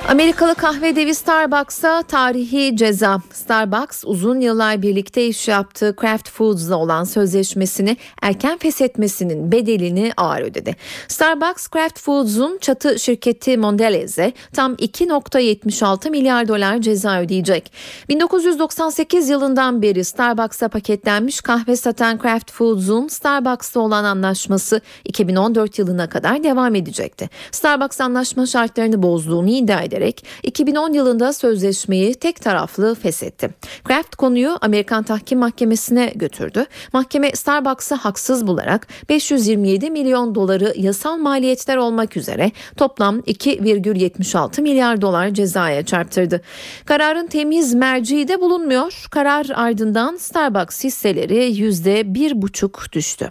Amerikalı 0.09 0.55
kahve 0.55 0.97
devi 0.97 1.15
Starbucks'a 1.15 2.03
tarihi 2.03 2.77
ceza. 2.77 3.19
Starbucks 3.33 4.05
uzun 4.07 4.41
yıllar 4.41 4.83
birlikte 4.83 5.27
iş 5.27 5.49
yaptığı 5.49 5.97
Kraft 5.97 6.31
Foods'la 6.31 6.77
olan 6.77 7.05
sözleşmesini 7.05 7.97
erken 8.23 8.59
feshetmesinin 8.59 9.53
bedelini 9.53 10.13
ağır 10.17 10.41
ödedi. 10.41 10.77
Starbucks 11.09 11.69
Kraft 11.69 12.01
Foods'un 12.01 12.59
çatı 12.61 12.99
şirketi 12.99 13.57
Mondelez'e 13.57 14.33
tam 14.53 14.75
2.76 14.75 16.11
milyar 16.11 16.49
dolar 16.49 16.81
ceza 16.81 17.21
ödeyecek. 17.21 17.73
1998 18.09 19.29
yılından 19.29 19.83
beri 19.83 20.05
Starbucks'a 20.05 20.69
paketlenmiş 20.69 21.41
kahve 21.41 21.77
satan 21.77 22.19
Kraft 22.19 22.53
Foods'un 22.53 23.09
Starbucks'la 23.09 23.81
olan 23.81 24.05
anlaşması 24.05 24.81
2014 25.05 25.79
yılına 25.79 26.09
kadar 26.09 26.45
devam 26.45 26.75
edecekti. 26.75 27.31
Starbucks 27.51 28.01
anlaşma 28.01 28.47
şartlarını 28.47 29.03
bozduğunu 29.03 29.49
iddia 29.49 29.81
ederek 29.81 29.92
ederek 29.93 30.25
2010 30.43 30.93
yılında 30.93 31.33
sözleşmeyi 31.33 32.15
tek 32.15 32.41
taraflı 32.41 32.95
feshetti. 32.95 33.51
Kraft 33.85 34.17
konuyu 34.17 34.59
Amerikan 34.61 35.03
Tahkim 35.03 35.39
Mahkemesi'ne 35.39 36.13
götürdü. 36.15 36.67
Mahkeme 36.93 37.33
Starbucks'ı 37.33 37.95
haksız 37.95 38.47
bularak 38.47 38.89
527 39.09 39.91
milyon 39.91 40.35
doları 40.35 40.75
yasal 40.77 41.17
maliyetler 41.17 41.77
olmak 41.77 42.17
üzere 42.17 42.51
toplam 42.77 43.19
2,76 43.19 44.63
milyar 44.63 45.01
dolar 45.01 45.29
cezaya 45.29 45.85
çarptırdı. 45.85 46.41
Kararın 46.87 47.27
temiz 47.27 47.75
merciği 47.75 48.29
de 48.29 48.41
bulunmuyor. 48.41 49.07
Karar 49.11 49.47
ardından 49.55 50.17
Starbucks 50.17 50.85
hisseleri 50.85 51.53
%1,5 51.53 52.93
düştü. 52.93 53.31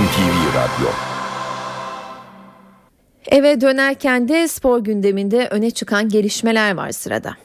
NTV 0.00 0.56
Radyo 0.56 1.19
Eve 3.26 3.60
dönerken 3.60 4.28
de 4.28 4.48
spor 4.48 4.80
gündeminde 4.80 5.48
öne 5.50 5.70
çıkan 5.70 6.08
gelişmeler 6.08 6.74
var 6.74 6.92
sırada. 6.92 7.36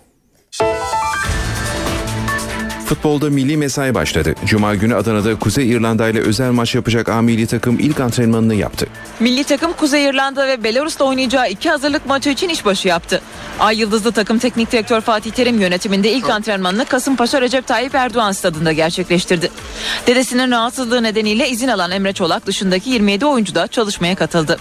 Futbolda 2.85 3.29
milli 3.29 3.57
mesai 3.57 3.93
başladı. 3.95 4.35
Cuma 4.45 4.75
günü 4.75 4.95
Adana'da 4.95 5.39
Kuzey 5.39 5.71
İrlanda 5.71 6.09
ile 6.09 6.19
özel 6.19 6.51
maç 6.51 6.75
yapacak 6.75 7.09
A 7.09 7.21
milli 7.21 7.47
takım 7.47 7.79
ilk 7.79 7.99
antrenmanını 7.99 8.55
yaptı. 8.55 8.87
Milli 9.19 9.43
takım 9.43 9.73
Kuzey 9.73 10.05
İrlanda 10.05 10.47
ve 10.47 10.63
Belarus'ta 10.63 11.05
oynayacağı 11.05 11.49
iki 11.49 11.69
hazırlık 11.69 12.05
maçı 12.05 12.29
için 12.29 12.49
işbaşı 12.49 12.87
yaptı. 12.87 13.21
Ay 13.59 13.79
Yıldızlı 13.79 14.11
takım 14.11 14.39
teknik 14.39 14.71
direktör 14.71 15.01
Fatih 15.01 15.31
Terim 15.31 15.61
yönetiminde 15.61 16.11
ilk 16.11 16.29
antrenmanını 16.29 16.85
Kasımpaşa 16.85 17.41
Recep 17.41 17.67
Tayyip 17.67 17.95
Erdoğan 17.95 18.31
stadında 18.31 18.71
gerçekleştirdi. 18.71 19.51
Dedesinin 20.07 20.51
rahatsızlığı 20.51 21.03
nedeniyle 21.03 21.49
izin 21.49 21.67
alan 21.67 21.91
Emre 21.91 22.13
Çolak 22.13 22.45
dışındaki 22.45 22.89
27 22.89 23.25
oyuncu 23.25 23.55
da 23.55 23.67
çalışmaya 23.67 24.15
katıldı. 24.15 24.57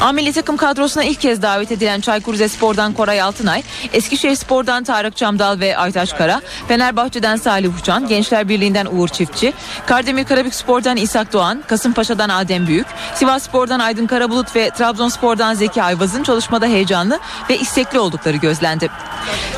A 0.00 0.32
takım 0.34 0.56
kadrosuna 0.56 1.04
ilk 1.04 1.20
kez 1.20 1.42
davet 1.42 1.72
edilen 1.72 2.00
Çaykur 2.00 2.34
Rizespor'dan 2.34 2.92
Koray 2.92 3.20
Altınay, 3.20 3.62
Eskişehir 3.92 4.34
Spor'dan 4.34 4.84
Tarık 4.84 5.16
Çamdal 5.16 5.60
ve 5.60 5.76
Aytaç 5.76 6.16
Kara, 6.16 6.40
Fenerbahçe'den 6.68 7.36
Salih 7.36 7.78
Uçan, 7.78 8.08
Gençler 8.08 8.48
Birliği'nden 8.48 8.86
Uğur 8.86 9.08
Çiftçi, 9.08 9.52
Kardemir 9.86 10.24
Karabük 10.24 10.54
Spor'dan 10.54 10.96
İshak 10.96 11.32
Doğan, 11.32 11.62
Kasımpaşa'dan 11.66 12.28
Adem 12.28 12.66
Büyük, 12.66 12.86
Sivas 13.14 13.42
Spor'dan 13.42 13.80
Aydın 13.80 14.06
Karabulut 14.06 14.56
ve 14.56 14.70
Trabzonspor'dan 14.70 15.54
Zeki 15.54 15.82
Ayvaz'ın 15.82 16.22
çalışmada 16.22 16.66
heyecanlı 16.66 17.18
ve 17.50 17.58
istekli 17.58 17.98
oldukları 17.98 18.36
gözlendi. 18.36 18.90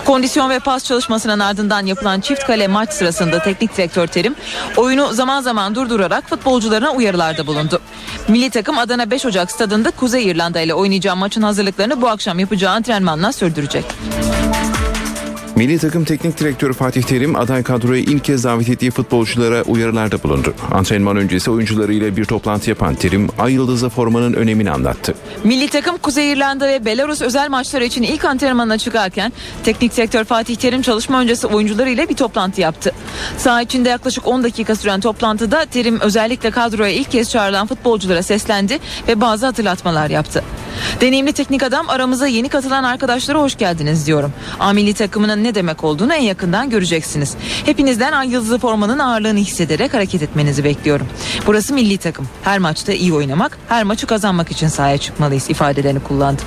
Kondisyon 0.04 0.50
ve 0.50 0.58
pas 0.58 0.84
çalışmasının 0.84 1.38
ardından 1.38 1.86
yapılan 1.86 2.20
çift 2.20 2.44
kale 2.44 2.68
maç 2.68 2.92
sırasında 2.92 3.42
teknik 3.42 3.76
direktör 3.76 4.06
Terim 4.06 4.34
oyunu 4.76 5.12
zaman 5.12 5.40
zaman 5.40 5.74
durdurarak 5.74 6.28
futbolcularına 6.28 6.90
uyarılarda 6.90 7.46
bulundu. 7.46 7.80
Milli 8.28 8.50
takım 8.50 8.78
Adana 8.78 9.10
5 9.10 9.26
Ocak 9.26 9.50
stadında 9.50 9.90
Kuzey 10.02 10.26
İrlanda 10.26 10.60
ile 10.60 10.74
oynayacağı 10.74 11.16
maçın 11.16 11.42
hazırlıklarını 11.42 12.02
bu 12.02 12.08
akşam 12.08 12.38
yapacağı 12.38 12.72
antrenmanla 12.72 13.32
sürdürecek. 13.32 13.84
Milli 15.62 15.78
takım 15.78 16.04
teknik 16.04 16.38
direktörü 16.38 16.72
Fatih 16.72 17.02
Terim 17.02 17.36
aday 17.36 17.62
kadroya 17.62 18.00
ilk 18.00 18.24
kez 18.24 18.44
davet 18.44 18.68
ettiği 18.68 18.90
futbolculara 18.90 19.62
uyarılarda 19.62 20.22
bulundu. 20.22 20.54
Antrenman 20.72 21.16
öncesi 21.16 21.50
oyuncularıyla 21.50 22.16
bir 22.16 22.24
toplantı 22.24 22.70
yapan 22.70 22.94
Terim, 22.94 23.28
Ay 23.38 23.52
Yıldızı 23.52 23.88
formanın 23.88 24.32
önemini 24.32 24.70
anlattı. 24.70 25.14
Milli 25.44 25.68
takım 25.68 25.98
Kuzey 25.98 26.32
İrlanda 26.32 26.68
ve 26.68 26.84
Belarus 26.84 27.22
özel 27.22 27.50
maçları 27.50 27.84
için 27.84 28.02
ilk 28.02 28.24
antrenmanına 28.24 28.78
çıkarken 28.78 29.32
teknik 29.64 29.96
direktör 29.96 30.24
Fatih 30.24 30.56
Terim 30.56 30.82
çalışma 30.82 31.20
öncesi 31.20 31.46
oyuncularıyla 31.46 32.08
bir 32.08 32.14
toplantı 32.14 32.60
yaptı. 32.60 32.92
Saha 33.38 33.62
içinde 33.62 33.88
yaklaşık 33.88 34.26
10 34.26 34.44
dakika 34.44 34.76
süren 34.76 35.00
toplantıda 35.00 35.64
Terim 35.64 36.00
özellikle 36.00 36.50
kadroya 36.50 36.92
ilk 36.92 37.10
kez 37.10 37.30
çağrılan 37.30 37.66
futbolculara 37.66 38.22
seslendi 38.22 38.78
ve 39.08 39.20
bazı 39.20 39.46
hatırlatmalar 39.46 40.10
yaptı. 40.10 40.44
Deneyimli 41.00 41.32
teknik 41.32 41.62
adam 41.62 41.90
aramıza 41.90 42.26
yeni 42.26 42.48
katılan 42.48 42.84
arkadaşlara 42.84 43.40
hoş 43.40 43.56
geldiniz 43.56 44.06
diyorum. 44.06 44.32
A 44.60 44.72
milli 44.72 44.94
takımının 44.94 45.44
ne 45.44 45.51
demek 45.54 45.84
olduğunu 45.84 46.14
en 46.14 46.22
yakından 46.22 46.70
göreceksiniz. 46.70 47.34
Hepinizden 47.66 48.12
ay 48.12 48.30
yıldızı 48.30 48.58
formanın 48.58 48.98
ağırlığını 48.98 49.38
hissederek 49.38 49.94
hareket 49.94 50.22
etmenizi 50.22 50.64
bekliyorum. 50.64 51.06
Burası 51.46 51.74
milli 51.74 51.98
takım. 51.98 52.28
Her 52.42 52.58
maçta 52.58 52.92
iyi 52.92 53.14
oynamak, 53.14 53.58
her 53.68 53.84
maçı 53.84 54.06
kazanmak 54.06 54.50
için 54.50 54.68
sahaya 54.68 54.98
çıkmalıyız 54.98 55.50
ifadelerini 55.50 56.00
kullandı. 56.00 56.42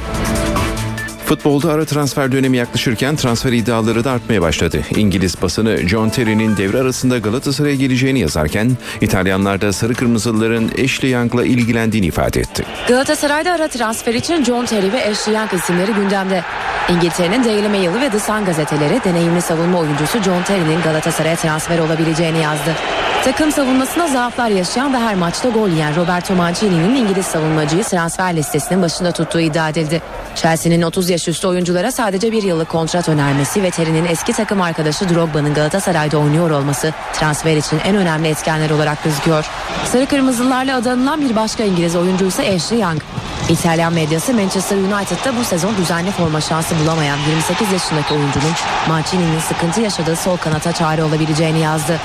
Futbolda 1.26 1.72
ara 1.72 1.86
transfer 1.86 2.32
dönemi 2.32 2.58
yaklaşırken 2.58 3.16
transfer 3.16 3.52
iddiaları 3.52 4.04
da 4.04 4.12
artmaya 4.12 4.42
başladı. 4.42 4.82
İngiliz 4.96 5.42
basını 5.42 5.78
John 5.78 6.10
Terry'nin 6.10 6.58
devre 6.58 6.80
arasında 6.80 7.18
Galatasaray'a 7.18 7.76
geleceğini 7.76 8.20
yazarken 8.20 8.72
İtalyanlar 9.02 9.62
da 9.62 9.74
sarı 9.74 9.94
kırmızılıların 9.94 10.70
Ashley 10.84 11.12
Young'la 11.12 11.46
ilgilendiğini 11.46 12.06
ifade 12.06 12.40
etti. 12.40 12.66
Galatasaray'da 12.88 13.52
ara 13.52 13.68
transfer 13.68 14.14
için 14.14 14.44
John 14.44 14.66
Terry 14.66 14.92
ve 14.92 15.10
Ashley 15.10 15.36
Young 15.36 15.54
isimleri 15.54 15.94
gündemde. 15.94 16.44
İngiltere'nin 16.90 17.44
Daily 17.44 17.68
Mail'ı 17.70 18.02
ve 18.02 18.10
The 18.10 18.20
Sun 18.20 18.46
gazeteleri 18.46 19.04
deneyimli 19.06 19.42
savunma 19.42 19.80
oyuncusu 19.80 20.24
John 20.24 20.44
Terry'nin 20.44 20.82
Galatasaray'a 20.82 21.36
transfer 21.36 21.80
olabileceğini 21.80 22.40
yazdı. 22.40 22.76
Takım 23.24 23.52
savunmasında 23.52 24.08
zaaflar 24.08 24.50
yaşayan 24.50 24.94
ve 24.94 24.98
her 24.98 25.16
maçta 25.16 25.50
gol 25.50 25.70
yiyen 25.70 25.96
Roberto 25.96 26.36
Mancini'nin 26.36 26.96
İngiliz 26.96 27.26
savunmacıyı 27.26 27.84
transfer 27.84 28.36
listesinin 28.36 28.82
başında 28.82 29.12
tuttuğu 29.12 29.40
iddia 29.40 29.70
edildi. 29.70 30.02
Chelsea'nin 30.36 30.82
30 30.82 31.10
yaş 31.10 31.28
üstü 31.28 31.48
oyunculara 31.48 31.92
sadece 31.92 32.32
bir 32.32 32.44
yıllık 32.44 32.70
kontrat 32.70 33.10
önermesi 33.10 33.64
ve 33.64 33.72
Terry'nin 33.72 34.06
eski 34.06 34.34
takım 34.34 34.62
arkadaşı 34.62 35.10
Drogba'nın 35.10 35.54
Galatasaray'da 35.54 36.18
oynuyor 36.18 36.50
olması 36.50 36.94
transfer 37.14 37.58
için 37.58 37.80
en 37.86 37.96
önemli 37.96 38.28
etkenler 38.28 38.70
olarak 38.70 39.04
gözüküyor. 39.04 39.46
Sarı 39.92 40.06
Kırmızılarla 40.06 40.78
adı 40.78 40.92
anılan 40.92 41.30
bir 41.30 41.36
başka 41.36 41.64
İngiliz 41.64 41.96
oyuncu 41.96 42.26
ise 42.26 42.56
Ashley 42.56 42.80
Young. 42.80 43.02
İtalyan 43.50 43.94
medyası 43.94 44.34
Manchester 44.34 44.78
United'da 44.78 45.38
bu 45.40 45.44
sezon 45.44 45.78
düzenli 45.78 46.12
forma 46.12 46.42
şansı 46.42 46.76
bulamayan 46.84 47.18
28 47.30 47.72
yaşındaki 47.72 48.14
oyuncunun 48.14 48.54
Mancini'nin 48.88 49.40
sıkıntı 49.40 49.82
yaşadığı 49.82 50.16
sol 50.16 50.38
kanata 50.38 50.72
çare 50.72 51.04
olabileceğini 51.04 51.60
yazdı. 51.60 52.00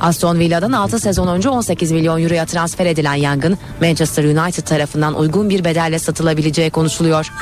Aston 0.00 0.38
Villa'dan 0.38 0.72
6 0.72 0.98
sezon 0.98 1.28
önce 1.28 1.48
18 1.48 1.92
milyon 1.92 2.22
euroya 2.22 2.46
transfer 2.46 2.86
edilen 2.86 3.14
Young'ın 3.14 3.58
Manchester 3.80 4.24
United 4.24 4.62
tarafından 4.62 5.14
uygun 5.14 5.50
bir 5.50 5.64
bedelle 5.64 5.98
satılabileceği 5.98 6.70
konuşuluyor. 6.70 7.32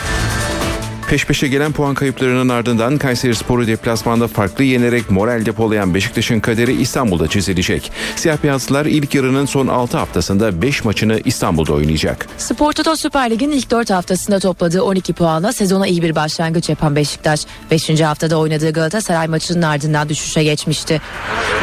Peş 1.10 1.26
peşe 1.26 1.48
gelen 1.48 1.72
puan 1.72 1.94
kayıplarının 1.94 2.48
ardından 2.48 2.98
Kayseri 2.98 3.34
Sporu 3.34 3.66
deplasmanda 3.66 4.28
farklı 4.28 4.64
yenerek 4.64 5.10
moral 5.10 5.46
depolayan 5.46 5.94
Beşiktaş'ın 5.94 6.40
kaderi 6.40 6.72
İstanbul'da 6.72 7.28
çizilecek. 7.28 7.92
Siyah 8.16 8.42
beyazlılar 8.42 8.86
ilk 8.86 9.14
yarının 9.14 9.46
son 9.46 9.66
6 9.66 9.98
haftasında 9.98 10.62
5 10.62 10.84
maçını 10.84 11.20
İstanbul'da 11.24 11.72
oynayacak. 11.72 12.26
Spor 12.38 12.72
Toto 12.72 12.96
Süper 12.96 13.30
Lig'in 13.30 13.50
ilk 13.50 13.70
4 13.70 13.90
haftasında 13.90 14.38
topladığı 14.38 14.82
12 14.82 15.12
puanla 15.12 15.52
sezona 15.52 15.86
iyi 15.86 16.02
bir 16.02 16.14
başlangıç 16.14 16.68
yapan 16.68 16.96
Beşiktaş 16.96 17.46
5. 17.70 18.00
haftada 18.00 18.38
oynadığı 18.38 18.72
Galatasaray 18.72 19.26
maçının 19.26 19.62
ardından 19.62 20.08
düşüşe 20.08 20.44
geçmişti. 20.44 21.00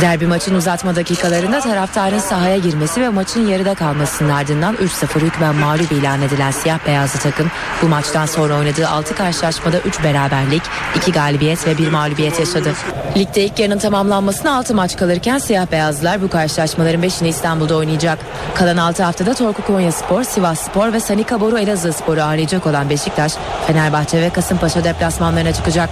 Derbi 0.01 0.27
maçın 0.27 0.55
uzatma 0.55 0.95
dakikalarında 0.95 1.59
taraftarın 1.59 2.19
sahaya 2.19 2.57
girmesi 2.57 3.01
ve 3.01 3.09
maçın 3.09 3.47
yarıda 3.47 3.75
kalmasının 3.75 4.29
ardından 4.29 4.75
3-0 4.75 5.19
hükmen 5.19 5.55
mağlup 5.55 5.91
ilan 5.91 6.21
edilen 6.21 6.51
siyah 6.51 6.87
beyazlı 6.87 7.19
takım 7.19 7.51
bu 7.81 7.87
maçtan 7.87 8.25
sonra 8.25 8.57
oynadığı 8.57 8.87
6 8.87 9.15
karşılaşmada 9.41 9.79
3 9.79 10.03
beraberlik, 10.03 10.61
2 10.95 11.11
galibiyet 11.11 11.67
ve 11.67 11.77
1 11.77 11.87
mağlubiyet 11.87 12.39
yaşadı. 12.39 12.73
Ligde 13.17 13.45
ilk 13.45 13.59
yarının 13.59 13.77
tamamlanmasına 13.77 14.57
6 14.57 14.75
maç 14.75 14.97
kalırken 14.97 15.37
siyah 15.37 15.71
beyazlılar 15.71 16.21
bu 16.21 16.29
karşılaşmaların 16.29 17.03
5'ini 17.03 17.27
İstanbul'da 17.27 17.75
oynayacak. 17.75 18.19
Kalan 18.55 18.77
6 18.77 19.03
haftada 19.03 19.33
Torku 19.33 19.61
Konya 19.61 19.91
Spor, 19.91 20.23
Sivas 20.23 20.59
Spor 20.59 20.93
ve 20.93 20.99
Sanika 20.99 21.41
Boru 21.41 21.59
Elazığ 21.59 21.93
Spor'u 21.93 22.21
ağırlayacak 22.21 22.67
olan 22.67 22.89
Beşiktaş, 22.89 23.33
Fenerbahçe 23.67 24.21
ve 24.21 24.29
Kasımpaşa 24.29 24.83
deplasmanlarına 24.83 25.53
çıkacak. 25.53 25.89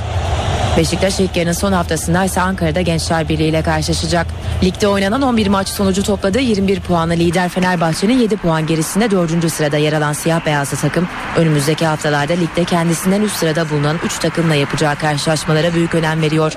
Beşiktaş 0.78 1.20
ilk 1.20 1.38
yarının 1.38 1.54
son 1.54 1.72
haftasında 1.72 2.26
ise 2.26 2.42
Ankara'da 2.42 2.82
Gençler 2.82 3.30
Birliği 3.30 3.50
ile 3.50 3.62
karşılaşacak. 3.62 4.28
Ligde 4.64 4.88
oynanan 4.88 5.22
11 5.22 5.48
maç 5.48 5.68
sonucu 5.68 6.04
topladığı 6.04 6.40
21 6.40 6.80
puanlı 6.80 7.14
lider 7.14 7.50
Fenerbahçe'nin 7.50 8.20
7 8.20 8.38
puan 8.38 8.68
gerisinde 8.68 9.12
4. 9.12 9.52
sırada 9.52 9.78
yer 9.78 9.94
alan 9.94 10.14
siyah 10.14 10.46
beyazlı 10.46 10.78
takım 10.78 11.08
önümüzdeki 11.38 11.86
haftalarda 11.86 12.34
ligde 12.34 12.64
kendisinden 12.64 13.22
üst 13.22 13.35
sırada 13.36 13.70
bulunan 13.70 14.00
3 14.06 14.20
takımla 14.20 14.56
yapacağı 14.56 14.96
karşılaşmalara 14.96 15.74
büyük 15.74 15.96
önem 15.96 16.22
veriyor. 16.22 16.54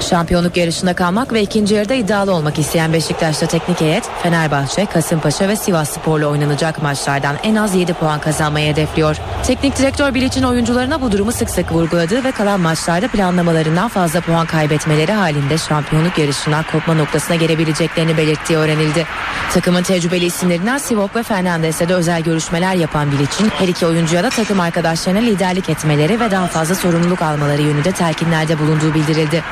Şampiyonluk 0.00 0.56
yarışında 0.56 0.94
kalmak 0.94 1.32
ve 1.32 1.42
ikinci 1.42 1.74
yarıda 1.74 1.94
iddialı 1.94 2.34
olmak 2.34 2.58
isteyen 2.58 2.92
Beşiktaş'ta 2.92 3.46
teknik 3.46 3.80
heyet 3.80 4.04
Fenerbahçe, 4.22 4.86
Kasımpaşa 4.86 5.48
ve 5.48 5.56
Sivas 5.56 5.90
Spor'la 5.90 6.26
oynanacak 6.26 6.82
maçlardan 6.82 7.36
en 7.42 7.54
az 7.54 7.74
7 7.74 7.94
puan 7.94 8.20
kazanmayı 8.20 8.72
hedefliyor. 8.72 9.16
Teknik 9.46 9.78
direktör 9.78 10.14
Bilic'in 10.14 10.42
oyuncularına 10.42 11.00
bu 11.00 11.12
durumu 11.12 11.32
sık 11.32 11.50
sık 11.50 11.72
vurguladığı 11.72 12.24
ve 12.24 12.32
kalan 12.32 12.60
maçlarda 12.60 13.08
planlamalarından 13.08 13.88
fazla 13.88 14.20
puan 14.20 14.46
kaybetmeleri 14.46 15.12
halinde 15.12 15.58
şampiyonluk 15.58 16.18
yarışından 16.18 16.64
kopma 16.72 16.94
noktasına 16.94 17.36
gelebileceklerini 17.36 18.16
belirttiği 18.16 18.58
öğrenildi. 18.58 19.06
Takımın 19.52 19.82
tecrübeli 19.82 20.24
isimlerinden 20.24 20.78
Sivok 20.78 21.16
ve 21.16 21.22
Fernandes'e 21.22 21.88
de 21.88 21.94
özel 21.94 22.22
görüşmeler 22.22 22.74
yapan 22.74 23.12
Bilic'in 23.12 23.48
her 23.48 23.68
iki 23.68 23.86
oyuncuya 23.86 24.22
da 24.22 24.30
takım 24.30 24.60
arkadaşlarına 24.60 25.20
liderlik 25.20 25.68
etmeleri 25.68 26.20
ve 26.20 26.30
daha 26.30 26.46
fazla 26.46 26.74
sorumluluk 26.74 27.22
almaları 27.22 27.62
yönünde 27.62 27.92
telkinlerde 27.92 28.58
bulunduğu 28.58 28.94
bildirildi. 28.94 29.42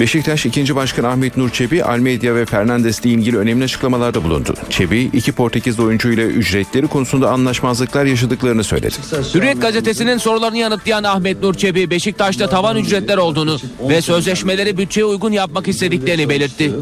Beşiktaş 0.00 0.46
2. 0.46 0.76
Başkan 0.76 1.04
Ahmet 1.04 1.36
Nur 1.36 1.50
Çebi, 1.50 1.84
Almeida 1.84 2.34
ve 2.34 2.46
Fernandes 2.46 3.00
ile 3.00 3.08
ilgili 3.08 3.38
önemli 3.38 3.64
açıklamalarda 3.64 4.24
bulundu. 4.24 4.54
Çebi, 4.70 5.00
iki 5.00 5.32
Portekiz 5.32 5.80
oyuncuyla 5.80 6.24
ücretleri 6.24 6.86
konusunda 6.86 7.30
anlaşmazlıklar 7.30 8.04
yaşadıklarını 8.04 8.64
söyledi. 8.64 8.94
Hürriyet 9.34 9.62
gazetesinin 9.62 10.18
sorularını 10.18 10.58
yanıtlayan 10.58 11.04
Ahmet 11.04 11.42
Nur 11.42 11.54
Çebi, 11.54 11.90
Beşiktaş'ta 11.90 12.48
tavan 12.48 12.76
ücretler 12.76 13.16
olduğunu 13.16 13.58
ve 13.88 14.02
sözleşmeleri 14.02 14.78
bütçeye 14.78 15.04
uygun 15.04 15.32
yapmak 15.32 15.68
istediklerini 15.68 16.28
belirtti. 16.28 16.72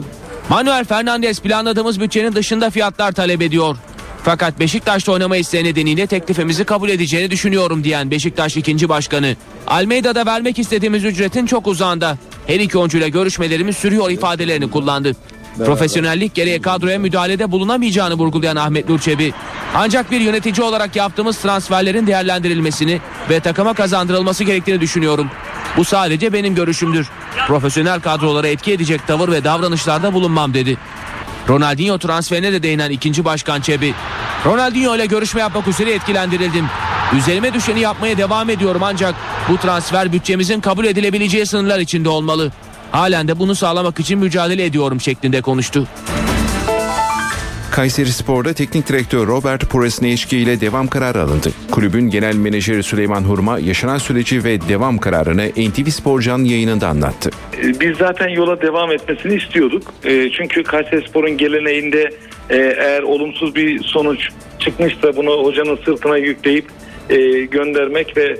Manuel 0.48 0.84
Fernandes 0.84 1.40
planladığımız 1.40 2.00
bütçenin 2.00 2.32
dışında 2.32 2.70
fiyatlar 2.70 3.12
talep 3.12 3.42
ediyor. 3.42 3.76
Fakat 4.24 4.60
Beşiktaş'ta 4.60 5.12
oynama 5.12 5.36
isteği 5.36 5.64
nedeniyle 5.64 6.06
teklifimizi 6.06 6.64
kabul 6.64 6.88
edeceğini 6.88 7.30
düşünüyorum 7.30 7.84
diyen 7.84 8.10
Beşiktaş 8.10 8.56
ikinci 8.56 8.88
başkanı. 8.88 9.36
Almeida'da 9.66 10.26
vermek 10.26 10.58
istediğimiz 10.58 11.04
ücretin 11.04 11.46
çok 11.46 11.66
uzağında. 11.66 12.18
Her 12.46 12.60
iki 12.60 12.78
oyuncuyla 12.78 13.08
görüşmelerimiz 13.08 13.76
sürüyor 13.76 14.10
ifadelerini 14.10 14.70
kullandı. 14.70 15.16
Profesyonellik 15.56 16.34
gereği 16.34 16.62
kadroya 16.62 16.98
müdahalede 16.98 17.52
bulunamayacağını 17.52 18.14
vurgulayan 18.14 18.56
Ahmet 18.56 18.88
Nur 18.88 18.98
Çebi, 18.98 19.32
ancak 19.74 20.10
bir 20.10 20.20
yönetici 20.20 20.66
olarak 20.66 20.96
yaptığımız 20.96 21.38
transferlerin 21.38 22.06
değerlendirilmesini 22.06 23.00
ve 23.30 23.40
takıma 23.40 23.74
kazandırılması 23.74 24.44
gerektiğini 24.44 24.80
düşünüyorum. 24.80 25.30
Bu 25.76 25.84
sadece 25.84 26.32
benim 26.32 26.54
görüşümdür. 26.54 27.08
Profesyonel 27.46 28.00
kadrolara 28.00 28.48
etki 28.48 28.72
edecek 28.72 29.06
tavır 29.06 29.28
ve 29.32 29.44
davranışlarda 29.44 30.12
bulunmam 30.12 30.54
dedi. 30.54 30.78
Ronaldinho 31.48 31.98
transferine 31.98 32.52
de 32.52 32.62
değinen 32.62 32.90
ikinci 32.90 33.24
başkan 33.24 33.60
Çebi. 33.60 33.94
Ronaldinho 34.46 34.96
ile 34.96 35.06
görüşme 35.06 35.40
yapmak 35.40 35.68
üzere 35.68 35.92
etkilendirildim. 35.92 36.66
Üzerime 37.18 37.54
düşeni 37.54 37.80
yapmaya 37.80 38.18
devam 38.18 38.50
ediyorum 38.50 38.82
ancak 38.82 39.14
bu 39.48 39.56
transfer 39.56 40.12
bütçemizin 40.12 40.60
kabul 40.60 40.84
edilebileceği 40.84 41.46
sınırlar 41.46 41.78
içinde 41.78 42.08
olmalı. 42.08 42.50
Halen 42.92 43.28
de 43.28 43.38
bunu 43.38 43.54
sağlamak 43.54 44.00
için 44.00 44.18
mücadele 44.18 44.64
ediyorum 44.64 45.00
şeklinde 45.00 45.42
konuştu. 45.42 45.88
Kayseri 47.72 48.12
Spor'da 48.12 48.52
teknik 48.52 48.88
direktör 48.88 49.26
Robert 49.26 49.70
Puresneşki 49.70 50.38
ile 50.38 50.60
devam 50.60 50.88
kararı 50.88 51.20
alındı. 51.20 51.48
Kulübün 51.70 52.10
genel 52.10 52.36
menajeri 52.36 52.82
Süleyman 52.82 53.22
Hurma 53.22 53.58
yaşanan 53.58 53.98
süreci 53.98 54.44
ve 54.44 54.68
devam 54.68 54.98
kararını 54.98 55.48
NTV 55.48 55.90
Spor 55.90 56.20
canlı 56.20 56.48
yayınında 56.48 56.88
anlattı. 56.88 57.30
Biz 57.80 57.96
zaten 57.98 58.28
yola 58.28 58.62
devam 58.62 58.92
etmesini 58.92 59.34
istiyorduk. 59.34 59.82
E, 60.04 60.30
Çünkü 60.30 60.62
Kayserispor'un 60.62 61.36
geleneğinde 61.36 62.10
e, 62.50 62.56
eğer 62.56 63.02
olumsuz 63.02 63.54
bir 63.54 63.82
sonuç 63.84 64.28
çıkmışsa 64.58 65.16
bunu 65.16 65.30
hocanın 65.30 65.78
sırtına 65.84 66.16
yükleyip 66.16 66.64
e, 67.10 67.16
göndermek 67.44 68.16
ve 68.16 68.24
e, 68.24 68.36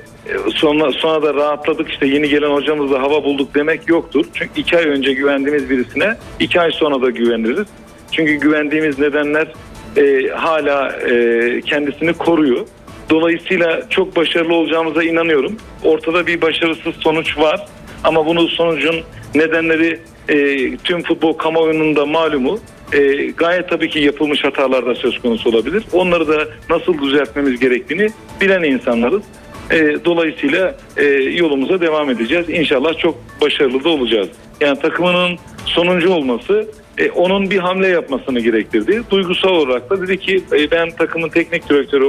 sonra 0.55 0.93
sonra 0.93 1.23
da 1.23 1.35
rahatladık 1.35 1.91
işte 1.91 2.07
yeni 2.07 2.29
gelen 2.29 2.51
hocamızla 2.51 3.03
hava 3.03 3.25
bulduk 3.25 3.55
demek 3.55 3.89
yoktur. 3.89 4.25
Çünkü 4.35 4.61
iki 4.61 4.79
ay 4.79 4.85
önce 4.85 5.13
güvendiğimiz 5.13 5.71
birisine 5.71 6.17
iki 6.41 6.61
ay 6.61 6.71
sonra 6.73 7.03
da 7.03 7.11
güveniriz. 7.11 7.67
Çünkü 8.13 8.33
güvendiğimiz 8.33 8.99
nedenler 8.99 9.49
e, 9.97 10.29
hala 10.29 10.93
e, 10.93 11.61
kendisini 11.61 12.13
koruyor. 12.13 12.67
Dolayısıyla 13.11 13.83
çok 13.91 14.17
başarılı 14.17 14.55
olacağımıza 14.55 15.03
inanıyorum. 15.03 15.57
Ortada 15.85 16.27
bir 16.27 16.43
başarısız 16.43 16.95
sonuç 17.01 17.39
var 17.39 17.67
ama 18.05 18.27
bunun 18.27 18.47
sonucun 18.47 18.97
nedenleri 19.35 20.01
e, 20.29 20.77
tüm 20.77 21.03
futbol 21.03 21.33
kamuoyunun 21.33 22.09
malumu. 22.09 22.59
E, 22.93 23.27
gayet 23.27 23.69
tabii 23.69 23.89
ki 23.91 23.99
yapılmış 23.99 24.45
hatalar 24.45 24.87
da 24.87 24.95
söz 24.95 25.19
konusu 25.19 25.51
olabilir. 25.51 25.85
Onları 25.93 26.29
da 26.29 26.49
nasıl 26.71 26.99
düzeltmemiz 27.03 27.61
gerektiğini 27.61 28.09
bilen 28.41 28.63
insanlarız. 28.63 29.23
E, 29.71 30.05
dolayısıyla 30.05 30.77
e, 30.97 31.05
yolumuza 31.13 31.81
devam 31.81 32.11
edeceğiz. 32.11 32.51
İnşallah 32.51 32.99
çok 32.99 33.15
başarılı 33.41 33.85
da 33.85 33.89
olacağız. 33.89 34.29
Yani 34.61 34.79
takımının 34.79 35.39
sonuncu 35.67 36.11
olması 36.11 36.67
e, 36.99 37.11
onun 37.11 37.51
bir 37.51 37.59
hamle 37.59 37.89
yapmasını 37.89 38.41
gerektirdi. 38.41 39.03
Duygusal 39.11 39.49
olarak 39.51 39.91
da 39.91 40.03
dedi 40.03 40.19
ki 40.19 40.43
e, 40.53 40.71
ben 40.71 40.91
takımın 40.91 41.29
teknik 41.29 41.69
direktörü 41.69 42.07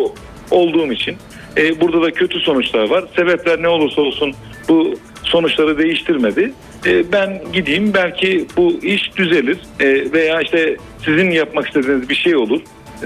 olduğum 0.52 0.92
için 0.92 1.16
e, 1.58 1.82
burada 1.82 2.02
da 2.02 2.12
kötü 2.12 2.40
sonuçlar 2.40 2.90
var. 2.90 3.04
Sebepler 3.16 3.62
ne 3.62 3.68
olursa 3.68 4.02
olsun 4.02 4.34
bu 4.70 4.94
sonuçları 5.24 5.78
değiştirmedi. 5.78 6.52
E, 6.86 7.12
ben 7.12 7.42
gideyim 7.54 7.92
belki 7.94 8.46
bu 8.58 8.80
iş 8.84 9.18
düzelir 9.18 9.58
e, 9.80 10.12
veya 10.12 10.42
işte 10.42 10.78
sizin 11.06 11.32
yapmak 11.32 11.68
istediğiniz 11.68 12.10
bir 12.10 12.16
şey 12.16 12.36
olur 12.36 12.62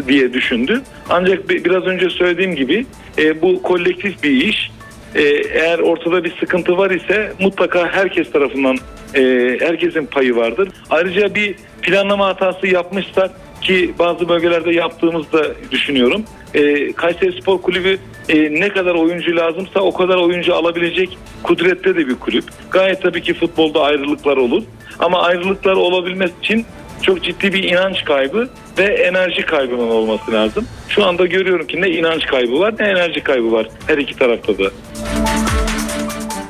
diye 0.08 0.34
düşündü. 0.34 0.82
Ancak 1.10 1.49
bi- 1.49 1.66
biraz 1.66 1.84
önce 1.84 2.10
söylediğim 2.10 2.56
gibi 2.56 2.86
e, 3.18 3.41
bu 3.41 3.62
kolektif 3.62 4.24
bir 4.24 4.32
iş. 4.32 4.72
E, 5.16 5.22
eğer 5.54 5.80
ortada 5.80 6.24
bir 6.24 6.36
sıkıntı 6.40 6.78
var 6.78 6.92
ise 6.92 7.34
mutlaka 7.40 7.88
herkes 7.88 8.32
tarafından 8.32 8.78
e, 9.16 9.22
herkesin 9.60 10.06
payı 10.06 10.36
vardır. 10.36 10.70
Ayrıca 10.90 11.36
bir 11.36 11.56
planlama 11.82 12.28
hatası 12.28 12.68
yapmışsak 12.68 13.32
ki 13.62 13.94
bazı 14.00 14.30
bölgelerde 14.30 14.72
yaptığımızı 14.72 15.32
da 15.32 15.46
düşünüyorum. 15.72 16.24
E, 16.54 16.94
Kayseri 16.94 17.42
Spor 17.42 17.62
Kulübü 17.62 17.98
e, 18.30 18.52
ne 18.52 18.70
kadar 18.70 18.96
oyuncu 18.96 19.36
lazımsa 19.36 19.80
o 19.80 19.94
kadar 19.94 20.18
oyuncu 20.18 20.56
alabilecek 20.56 21.18
kudrette 21.44 21.96
de 21.96 22.08
bir 22.08 22.16
kulüp. 22.16 22.44
Gayet 22.72 23.02
tabii 23.02 23.22
ki 23.22 23.34
futbolda 23.34 23.82
ayrılıklar 23.82 24.38
olur. 24.38 24.64
Ama 25.00 25.22
ayrılıklar 25.22 25.74
olabilmesi 25.74 26.34
için 26.44 26.66
çok 27.02 27.24
ciddi 27.24 27.53
bir 27.53 27.64
inanç 27.64 28.06
kaybı 28.06 28.49
ve 28.78 28.84
enerji 28.84 29.45
kaybının 29.45 29.90
olması 29.90 30.32
lazım. 30.32 30.68
Şu 30.90 31.06
anda 31.06 31.26
görüyorum 31.26 31.68
ki 31.68 31.82
ne 31.82 31.90
inanç 31.90 32.26
kaybı 32.26 32.60
var 32.60 32.74
ne 32.80 32.86
enerji 32.86 33.24
kaybı 33.24 33.52
var 33.52 33.68
her 33.88 33.98
iki 33.98 34.15
tarafta 34.15 34.57
da. 34.57 34.72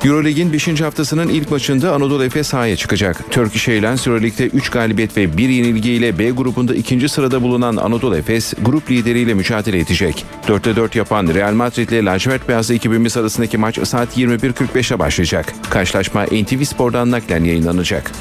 Eurolig'in 0.05 0.53
5. 0.53 0.81
haftasının 0.81 1.29
ilk 1.29 1.51
maçında 1.51 1.93
Anadolu 1.93 2.23
Efes 2.23 2.47
sahaya 2.47 2.75
çıkacak. 2.75 3.31
Turkish 3.31 3.69
Airlines 3.69 4.07
Euroleague'de 4.07 4.47
3 4.47 4.69
galibiyet 4.69 5.17
ve 5.17 5.37
1 5.37 5.49
yenilgiyle 5.49 6.19
B 6.19 6.29
grubunda 6.29 6.75
ikinci 6.75 7.09
sırada 7.09 7.41
bulunan 7.41 7.77
Anadolu 7.77 8.17
Efes 8.17 8.53
grup 8.61 8.91
lideriyle 8.91 9.33
mücadele 9.33 9.79
edecek. 9.79 10.25
4'te 10.47 10.75
4 10.75 10.95
yapan 10.95 11.27
Real 11.33 11.53
Madrid 11.53 11.89
ile 11.89 12.05
lacivert 12.05 12.49
beyazlı 12.49 12.75
ekibimiz 12.75 13.17
arasındaki 13.17 13.57
maç 13.57 13.87
saat 13.87 14.17
21.45'e 14.17 14.99
başlayacak. 14.99 15.53
Karşılaşma 15.69 16.23
NTV 16.23 16.63
Spor'dan 16.63 17.11
naklen 17.11 17.43
yayınlanacak. 17.43 18.11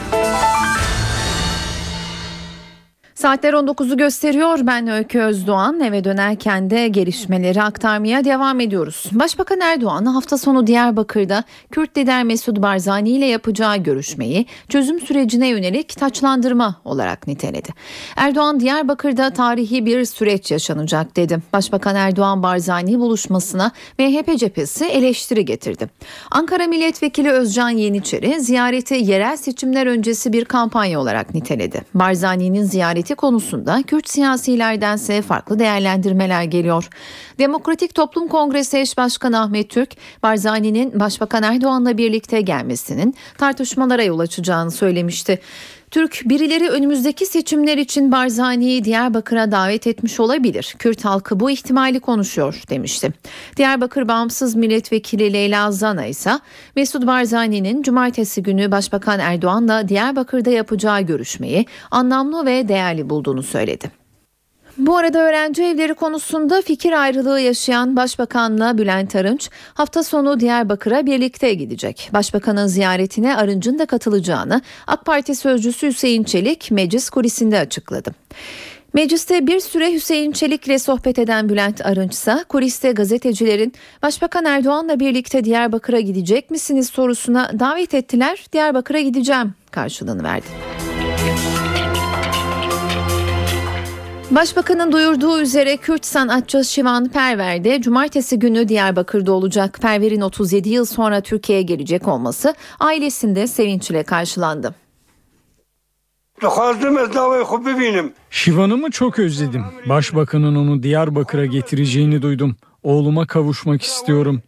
Saatler 3.17 3.53
19'u 3.53 3.97
gösteriyor. 3.97 4.59
Ben 4.63 4.89
Öykü 4.89 5.21
Özdoğan. 5.21 5.81
Eve 5.81 6.05
dönerken 6.05 6.71
de 6.71 6.89
gelişmeleri 6.89 7.63
aktarmaya 7.63 8.25
devam 8.25 8.61
ediyoruz. 8.61 9.05
Başbakan 9.13 9.61
Erdoğan 9.61 10.07
hafta 10.07 10.39
sonu 10.39 10.67
Diyarbakır'da 10.67 11.45
Kürt 11.71 11.99
lider 11.99 12.25
Mesut 12.25 12.63
Barzani 12.63 13.11
ile 13.11 13.27
yapacağı 13.27 13.77
görüşmeyi 13.77 14.47
çözüm 14.69 15.01
sürecine 15.01 15.49
yönelik 15.49 15.89
taçlandırma 15.89 16.81
olarak 16.85 17.27
niteledi. 17.27 17.69
Erdoğan 18.17 18.61
Diyarbakır'da 18.61 19.31
tarihi 19.31 19.87
bir 19.87 20.05
süreç 20.05 20.51
yaşanacak 20.51 21.17
dedi. 21.17 21.39
Başbakan 21.53 21.97
Erdoğan 21.97 22.43
Barzani 22.43 22.99
buluşmasına 22.99 23.73
MHP 23.99 24.39
cephesi 24.39 24.85
eleştiri 24.85 25.45
getirdi. 25.45 25.89
Ankara 26.31 26.67
Milletvekili 26.67 27.31
Özcan 27.31 27.69
Yeniçeri 27.69 28.41
ziyareti 28.41 28.95
yerel 28.95 29.37
seçimler 29.37 29.87
öncesi 29.87 30.33
bir 30.33 30.45
kampanya 30.45 31.01
olarak 31.01 31.35
niteledi. 31.35 31.83
Barzani'nin 31.95 32.63
ziyareti 32.63 33.06
konusunda 33.15 33.83
Kürt 33.83 34.09
siyasilerdense 34.09 35.23
farklı 35.23 35.59
değerlendirmeler 35.59 36.43
geliyor. 36.43 36.89
Demokratik 37.39 37.95
Toplum 37.95 38.29
Kongresi 38.29 38.79
eş 38.79 38.97
başkanı 38.97 39.41
Ahmet 39.41 39.71
Türk, 39.71 39.97
Barzani'nin 40.23 41.01
Başbakan 41.01 41.43
Erdoğan'la 41.43 41.99
birlikte 41.99 42.41
gelmesinin 42.41 43.15
tartışmalara 43.39 44.03
yol 44.03 44.19
açacağını 44.19 44.71
söylemişti. 44.71 45.41
Türk 45.97 46.23
birileri 46.25 46.69
önümüzdeki 46.69 47.27
seçimler 47.27 47.79
için 47.79 48.13
Barzani'yi 48.13 48.85
Diyarbakır'a 48.85 49.53
davet 49.53 49.87
etmiş 49.87 50.21
olabilir. 50.21 50.75
Kürt 50.79 51.05
halkı 51.05 51.41
bu 51.41 51.51
ihtimali 51.51 52.01
konuşuyor 52.01 52.63
demişti. 52.71 53.13
Diyarbakır 53.57 54.09
Bağımsız 54.09 54.55
Milletvekili 54.55 55.33
Leyla 55.33 55.73
Zana 55.73 56.07
ise 56.07 56.31
Mesut 56.77 57.07
Barzani'nin 57.07 57.83
cumartesi 57.83 58.43
günü 58.43 58.71
Başbakan 58.71 59.21
Erdoğan'la 59.21 59.89
Diyarbakır'da 59.89 60.51
yapacağı 60.51 61.01
görüşmeyi 61.01 61.67
anlamlı 61.91 62.47
ve 62.47 62.69
değerli 62.69 63.11
bulduğunu 63.11 63.43
söyledi. 63.43 64.06
Bu 64.79 64.97
arada 64.97 65.19
öğrenci 65.19 65.63
evleri 65.63 65.95
konusunda 65.95 66.63
fikir 66.63 66.93
ayrılığı 66.93 67.41
yaşayan 67.41 67.97
Başbakanla 67.97 68.79
Bülent 68.79 69.17
Arınç 69.17 69.51
hafta 69.75 70.03
sonu 70.03 70.41
Diyarbakır'a 70.41 71.07
birlikte 71.07 71.55
gidecek. 71.55 72.11
Başbakanın 72.13 72.67
ziyaretine 72.67 73.37
Arınç'ın 73.37 73.79
da 73.79 73.87
katılacağını 73.87 74.61
AK 74.87 75.05
Parti 75.05 75.35
sözcüsü 75.35 75.87
Hüseyin 75.87 76.25
Çelik 76.25 76.71
meclis 76.71 77.11
kulisinde 77.11 77.59
açıkladı. 77.59 78.11
Mecliste 78.95 79.47
bir 79.47 79.61
süre 79.61 79.93
Hüseyin 79.93 80.33
Çelik'le 80.33 80.83
sohbet 80.83 81.19
eden 81.19 81.49
Bülent 81.49 81.87
Arınç 81.87 82.13
ise 82.13 82.45
kuliste 82.49 82.93
gazetecilerin 82.93 83.73
Başbakan 84.03 84.45
Erdoğan'la 84.45 85.01
birlikte 85.01 85.45
Diyarbakır'a 85.45 86.01
gidecek 86.01 86.51
misiniz 86.51 86.89
sorusuna 86.89 87.51
davet 87.61 87.95
ettiler. 87.95 88.47
Diyarbakır'a 88.53 89.01
gideceğim 89.01 89.55
karşılığını 89.71 90.23
verdi. 90.25 90.47
Başbakanın 94.31 94.93
duyurduğu 94.93 95.41
üzere 95.41 95.77
Kürt 95.77 96.07
sanatçı 96.07 96.65
Şivan 96.65 97.09
Perver 97.09 97.65
de 97.65 97.83
cumartesi 97.83 98.39
günü 98.39 98.69
Diyarbakır'da 98.69 99.33
olacak. 99.33 99.79
Perver'in 99.83 100.21
37 100.21 100.69
yıl 100.69 100.85
sonra 100.85 101.21
Türkiye'ye 101.21 101.63
gelecek 101.63 102.09
olması 102.09 102.55
ailesinde 102.81 103.47
sevinçle 103.47 104.03
karşılandı. 104.03 104.75
Şivan'ımı 108.31 108.91
çok 108.91 109.19
özledim. 109.19 109.65
Başbakanın 109.89 110.57
onu 110.57 110.83
Diyarbakır'a 110.83 111.47
getireceğini 111.47 112.23
duydum. 112.23 112.57
Oğluma 112.83 113.27
kavuşmak 113.27 113.83
istiyorum. 113.83 114.43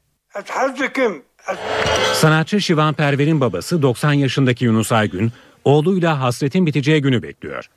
Sanatçı 2.14 2.60
Şivan 2.60 2.94
Perver'in 2.94 3.40
babası 3.40 3.82
90 3.82 4.12
yaşındaki 4.12 4.64
Yunus 4.64 4.92
Aygün, 4.92 5.32
oğluyla 5.64 6.20
hasretin 6.20 6.66
biteceği 6.66 7.02
günü 7.02 7.22
bekliyor. 7.22 7.68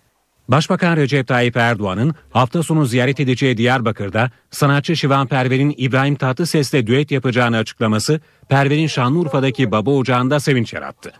Başbakan 0.48 0.98
Recep 0.98 1.28
Tayyip 1.28 1.58
Erdoğan'ın 1.58 2.16
hafta 2.30 2.64
sonu 2.64 2.86
ziyaret 2.86 3.20
edeceği 3.20 3.58
Diyarbakır'da 3.58 4.32
sanatçı 4.52 4.96
Şivan 4.96 5.28
Perver'in 5.28 5.74
İbrahim 5.78 6.16
Tatlıses'le 6.16 6.74
düet 6.74 7.12
yapacağını 7.12 7.58
açıklaması 7.58 8.22
Perver'in 8.50 8.88
Şanlıurfa'daki 8.88 9.72
baba 9.72 9.92
ocağında 9.92 10.40
sevinç 10.40 10.74
yarattı. 10.74 11.14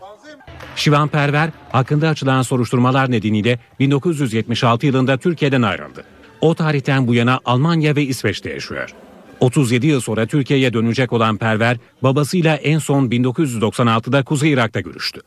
Şivan 0.76 1.08
Perver 1.08 1.50
hakkında 1.72 2.08
açılan 2.08 2.42
soruşturmalar 2.42 3.10
nedeniyle 3.10 3.58
1976 3.80 4.86
yılında 4.86 5.16
Türkiye'den 5.16 5.62
ayrıldı. 5.62 6.04
O 6.40 6.54
tarihten 6.54 7.06
bu 7.06 7.14
yana 7.14 7.40
Almanya 7.44 7.96
ve 7.96 8.02
İsveç'te 8.02 8.50
yaşıyor. 8.50 8.94
37 9.40 9.86
yıl 9.86 10.00
sonra 10.00 10.26
Türkiye'ye 10.26 10.72
dönecek 10.72 11.12
olan 11.12 11.36
Perver 11.36 11.76
babasıyla 12.02 12.56
en 12.56 12.78
son 12.78 13.08
1996'da 13.08 14.22
Kuzey 14.22 14.52
Irak'ta 14.52 14.80
görüştü. 14.80 15.20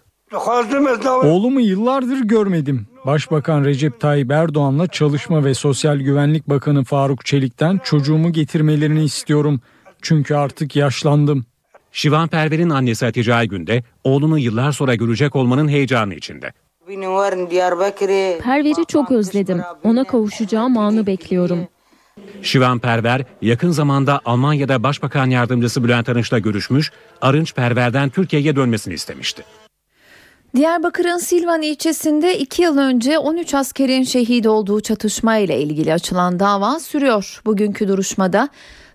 Oğlumu 1.24 1.62
yıllardır 1.62 2.20
görmedim. 2.20 2.88
Başbakan 3.06 3.64
Recep 3.64 4.00
Tayyip 4.00 4.32
Erdoğan'la 4.32 4.88
Çalışma 4.88 5.46
ve 5.46 5.54
Sosyal 5.54 5.98
Güvenlik 5.98 6.50
Bakanı 6.50 6.84
Faruk 6.84 7.26
Çelik'ten 7.26 7.80
çocuğumu 7.84 8.32
getirmelerini 8.32 9.04
istiyorum. 9.04 9.62
Çünkü 10.02 10.36
artık 10.36 10.76
yaşlandım. 10.76 11.46
Şivan 11.92 12.28
Perver'in 12.28 12.70
annesi 12.70 13.06
Hatice 13.06 13.34
Aygün 13.34 13.68
de 13.68 13.84
oğlunu 14.04 14.40
yıllar 14.40 14.72
sonra 14.72 14.96
görecek 14.96 15.36
olmanın 15.36 15.68
heyecanı 15.68 16.14
içinde. 16.16 16.54
Perver'i 18.44 18.86
çok 18.88 19.12
özledim. 19.12 19.62
Ona 19.84 20.04
kavuşacağım 20.04 20.78
anı 20.78 21.08
bekliyorum. 21.08 21.68
Şivan 22.42 22.80
Perver 22.80 23.26
yakın 23.42 23.72
zamanda 23.72 24.22
Almanya'da 24.26 24.84
Başbakan 24.84 25.30
Yardımcısı 25.30 25.84
Bülent 25.84 26.10
Arınç'la 26.10 26.40
görüşmüş, 26.40 26.92
Arınç 27.22 27.56
Perver'den 27.56 28.10
Türkiye'ye 28.10 28.56
dönmesini 28.56 28.94
istemişti. 28.94 29.44
Diyarbakır'ın 30.56 31.18
Silvan 31.18 31.62
ilçesinde 31.62 32.38
2 32.38 32.62
yıl 32.62 32.78
önce 32.78 33.20
13 33.20 33.54
askerin 33.54 34.04
şehit 34.04 34.48
olduğu 34.48 34.82
çatışma 34.82 35.38
ile 35.38 35.62
ilgili 35.62 35.94
açılan 35.94 36.40
dava 36.40 36.80
sürüyor. 36.80 37.42
Bugünkü 37.46 37.88
duruşmada 37.88 38.50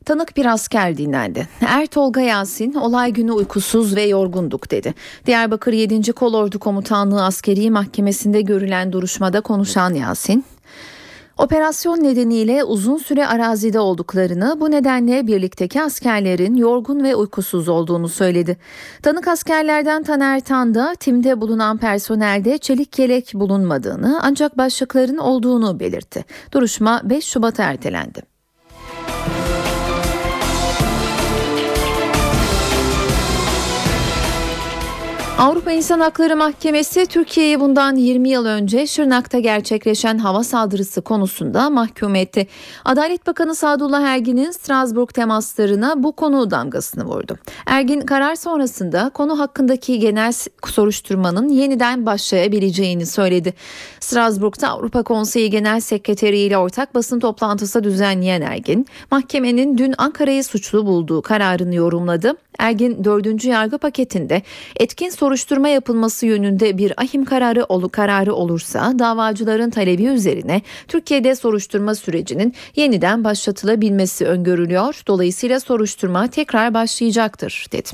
tanık 0.05 0.37
bir 0.37 0.47
asker 0.47 0.97
dinlendi. 0.97 1.49
Er 1.67 1.87
Tolga 1.87 2.21
Yasin 2.21 2.75
olay 2.75 3.13
günü 3.13 3.33
uykusuz 3.33 3.97
ve 3.97 4.03
yorgunduk 4.03 4.71
dedi. 4.71 4.95
Diyarbakır 5.27 5.73
7. 5.73 6.13
Kolordu 6.13 6.59
Komutanlığı 6.59 7.25
Askeri 7.25 7.71
Mahkemesi'nde 7.71 8.41
görülen 8.41 8.93
duruşmada 8.93 9.41
konuşan 9.41 9.95
Yasin, 9.95 10.45
Operasyon 11.41 12.05
nedeniyle 12.05 12.65
uzun 12.65 12.97
süre 12.97 13.27
arazide 13.27 13.81
olduklarını, 13.81 14.57
bu 14.61 14.71
nedenle 14.71 15.27
birlikteki 15.27 15.83
askerlerin 15.83 16.57
yorgun 16.57 17.05
ve 17.05 17.15
uykusuz 17.15 17.69
olduğunu 17.69 18.09
söyledi. 18.09 18.57
Tanık 19.03 19.29
askerlerden 19.29 20.03
Taner 20.03 20.41
Tan 20.41 20.75
da 20.75 20.95
timde 20.95 21.41
bulunan 21.41 21.79
personelde 21.79 22.59
çelik 22.59 22.99
yelek 22.99 23.31
bulunmadığını 23.35 24.21
ancak 24.23 24.59
başlıkların 24.59 25.19
olduğunu 25.19 25.81
belirtti. 25.81 26.25
Duruşma 26.53 27.01
5 27.05 27.25
Şubat'a 27.25 27.63
ertelendi. 27.63 28.23
Avrupa 35.41 35.73
İnsan 35.73 36.01
Hakları 36.01 36.37
Mahkemesi 36.37 37.07
Türkiye'yi 37.07 37.61
bundan 37.61 37.97
20 37.97 38.29
yıl 38.29 38.47
önce 38.47 38.87
Şırnak'ta 38.87 39.39
gerçekleşen 39.39 40.19
hava 40.19 40.45
saldırısı 40.45 41.03
konusunda 41.03 41.71
mahkum 41.71 42.15
etti. 42.15 42.47
Adalet 42.85 43.27
Bakanı 43.27 43.55
Sadullah 43.55 44.03
Ergin'in 44.03 44.51
Strasbourg 44.51 45.09
temaslarına 45.09 46.03
bu 46.03 46.13
konu 46.13 46.51
damgasını 46.51 47.05
vurdu. 47.05 47.37
Ergin 47.67 48.01
karar 48.01 48.35
sonrasında 48.35 49.11
konu 49.15 49.39
hakkındaki 49.39 49.99
genel 49.99 50.33
soruşturmanın 50.67 51.49
yeniden 51.49 52.07
başlayabileceğini 52.07 53.07
söyledi. 53.07 53.55
Strasbourg'da 54.01 54.69
Avrupa 54.69 55.03
Konseyi 55.03 55.51
Genel 55.51 55.81
Sekreteri 55.81 56.39
ile 56.39 56.59
ortak 56.59 56.95
basın 56.95 57.21
toplantısı 57.21 57.85
düzenleyen 57.85 58.41
Ergin, 58.41 58.87
mahkemenin 59.11 59.79
dün 59.79 59.95
Ankara'yı 59.99 60.45
suçlu 60.45 60.87
bulduğu 60.87 61.23
kararını 61.23 61.75
yorumladı. 61.75 62.37
Ergin 62.59 63.05
4. 63.05 63.45
yargı 63.45 63.79
paketinde 63.79 64.43
etkin 64.77 65.11
soruşturma 65.11 65.30
yapılması 65.69 66.27
yönünde 66.27 66.79
bir 66.79 67.03
ahim 67.03 67.25
kararı 67.25 67.65
olu 67.65 67.89
kararı 67.89 68.35
olursa 68.35 68.99
davacıların 68.99 69.71
talebi 69.71 70.05
üzerine 70.05 70.63
Türkiye'de 70.89 71.35
soruşturma 71.35 71.95
sürecinin 71.95 72.55
yeniden 72.77 73.25
başlatılabilmesi 73.25 74.27
öngörülüyor. 74.27 75.03
Dolayısıyla 75.07 75.61
soruşturma 75.61 76.27
tekrar 76.27 76.75
başlayacaktır 76.75 77.67
dedi. 77.73 77.91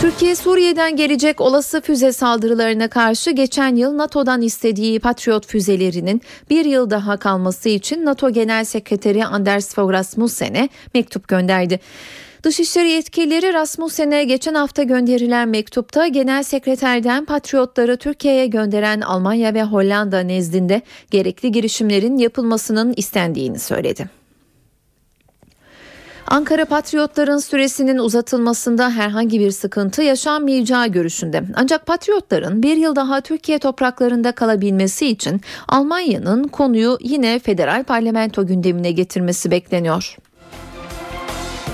Türkiye 0.00 0.36
Suriye'den 0.36 0.96
gelecek 0.96 1.40
olası 1.40 1.80
füze 1.80 2.12
saldırılarına 2.12 2.88
karşı 2.88 3.30
geçen 3.30 3.76
yıl 3.76 3.98
NATO'dan 3.98 4.42
istediği 4.42 5.00
Patriot 5.00 5.46
füzelerinin 5.46 6.22
bir 6.50 6.64
yıl 6.64 6.90
daha 6.90 7.16
kalması 7.16 7.68
için 7.68 8.04
NATO 8.04 8.30
Genel 8.30 8.64
Sekreteri 8.64 9.26
Anders 9.26 9.74
Fogh 9.74 9.92
Rasmussen'e 9.92 10.68
mektup 10.94 11.28
gönderdi. 11.28 11.80
Dışişleri 12.42 12.90
yetkilileri 12.90 13.52
Rasmussen'e 13.52 14.24
geçen 14.24 14.54
hafta 14.54 14.82
gönderilen 14.82 15.48
mektupta 15.48 16.06
genel 16.06 16.42
sekreterden 16.42 17.24
patriotları 17.24 17.96
Türkiye'ye 17.96 18.46
gönderen 18.46 19.00
Almanya 19.00 19.54
ve 19.54 19.62
Hollanda 19.62 20.20
nezdinde 20.20 20.82
gerekli 21.10 21.52
girişimlerin 21.52 22.18
yapılmasının 22.18 22.94
istendiğini 22.96 23.58
söyledi. 23.58 24.18
Ankara 26.30 26.64
Patriotların 26.64 27.38
süresinin 27.38 27.98
uzatılmasında 27.98 28.90
herhangi 28.90 29.40
bir 29.40 29.50
sıkıntı 29.50 30.02
yaşanmayacağı 30.02 30.86
görüşünde. 30.86 31.42
Ancak 31.54 31.86
Patriotların 31.86 32.62
bir 32.62 32.76
yıl 32.76 32.96
daha 32.96 33.20
Türkiye 33.20 33.58
topraklarında 33.58 34.32
kalabilmesi 34.32 35.06
için 35.06 35.40
Almanya'nın 35.68 36.44
konuyu 36.44 36.98
yine 37.00 37.38
federal 37.38 37.84
parlamento 37.84 38.46
gündemine 38.46 38.92
getirmesi 38.92 39.50
bekleniyor. 39.50 40.16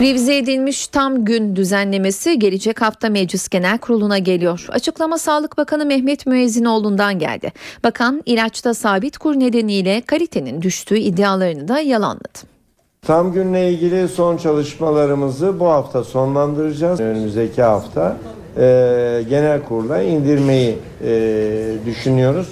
Revize 0.01 0.37
edilmiş 0.37 0.87
tam 0.87 1.25
gün 1.25 1.57
düzenlemesi 1.57 2.39
gelecek 2.39 2.83
hafta 2.83 3.09
Meclis 3.09 3.49
Genel 3.49 3.79
Kurulu'na 3.79 4.19
geliyor. 4.19 4.67
Açıklama 4.69 5.19
Sağlık 5.19 5.59
Bakanı 5.59 5.87
Mehmet 5.87 6.27
Müezzinoğlu'ndan 6.27 7.19
geldi. 7.19 7.53
Bakan 7.85 8.23
ilaçta 8.27 8.75
sabit 8.75 9.19
kur 9.19 9.41
nedeniyle 9.41 10.01
kalitenin 10.01 10.63
düştüğü 10.63 10.99
iddialarını 10.99 11.69
da 11.69 11.81
yalanladı. 11.81 12.39
Tam 13.03 13.33
günle 13.33 13.73
ilgili 13.73 14.09
son 14.09 14.37
çalışmalarımızı 14.37 15.61
bu 15.61 15.67
hafta 15.67 16.05
sonlandıracağız. 16.05 17.01
Önümüzdeki 17.01 17.63
hafta 17.63 18.17
e, 18.57 18.61
genel 19.29 19.63
kurula 19.63 20.03
indirmeyi 20.03 20.79
e, 21.05 21.75
düşünüyoruz. 21.87 22.49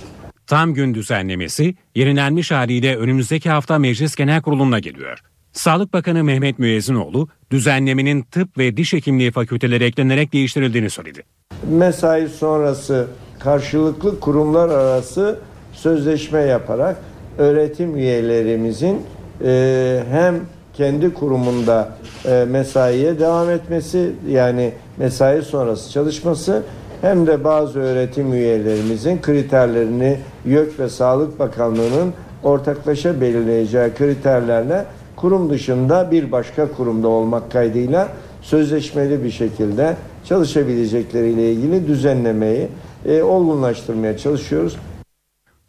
Tam 0.46 0.74
gün 0.74 0.94
düzenlemesi 0.94 1.74
yenilenmiş 1.94 2.50
haliyle 2.50 2.96
önümüzdeki 2.96 3.50
hafta 3.50 3.78
Meclis 3.78 4.16
Genel 4.16 4.42
Kurulu'na 4.42 4.78
geliyor. 4.78 5.31
Sağlık 5.52 5.92
Bakanı 5.92 6.24
Mehmet 6.24 6.58
Müezzinoğlu 6.58 7.28
düzenlemenin 7.50 8.22
tıp 8.22 8.58
ve 8.58 8.76
diş 8.76 8.92
hekimliği 8.92 9.30
fakülteleri 9.30 9.84
eklenerek 9.84 10.32
değiştirildiğini 10.32 10.90
söyledi. 10.90 11.22
Mesai 11.70 12.28
sonrası 12.28 13.06
karşılıklı 13.38 14.20
kurumlar 14.20 14.68
arası 14.68 15.38
sözleşme 15.72 16.40
yaparak 16.40 16.96
öğretim 17.38 17.96
üyelerimizin 17.96 19.02
e, 19.44 20.02
hem 20.10 20.40
kendi 20.74 21.14
kurumunda 21.14 21.96
e, 22.24 22.44
mesaiye 22.50 23.18
devam 23.18 23.50
etmesi 23.50 24.12
yani 24.28 24.72
mesai 24.96 25.42
sonrası 25.42 25.90
çalışması 25.90 26.62
hem 27.00 27.26
de 27.26 27.44
bazı 27.44 27.80
öğretim 27.80 28.32
üyelerimizin 28.32 29.20
kriterlerini 29.20 30.18
YÖK 30.44 30.80
ve 30.80 30.88
Sağlık 30.88 31.38
Bakanlığı'nın 31.38 32.14
ortaklaşa 32.42 33.20
belirleyeceği 33.20 33.94
kriterlerle 33.94 34.84
kurum 35.22 35.50
dışında 35.50 36.10
bir 36.10 36.32
başka 36.32 36.72
kurumda 36.72 37.08
olmak 37.08 37.52
kaydıyla 37.52 38.08
sözleşmeli 38.40 39.24
bir 39.24 39.30
şekilde 39.30 39.96
çalışabilecekleriyle 40.24 41.52
ilgili 41.52 41.86
düzenlemeyi 41.86 42.68
e, 43.06 43.22
olgunlaştırmaya 43.22 44.18
çalışıyoruz. 44.18 44.76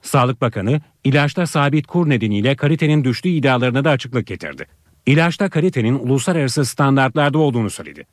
Sağlık 0.02 0.42
Bakanı 0.42 0.82
ilaçta 1.04 1.48
sabit 1.48 1.88
kur 1.88 2.10
nedeniyle 2.10 2.56
kalitenin 2.56 3.04
düştüğü 3.04 3.30
iddialarına 3.30 3.86
da 3.86 3.90
açıklık 3.90 4.28
getirdi. 4.28 4.66
İlaçta 5.06 5.50
kalitenin 5.50 6.00
uluslararası 6.00 6.66
standartlarda 6.66 7.38
olduğunu 7.38 7.70
söyledi. 7.70 8.06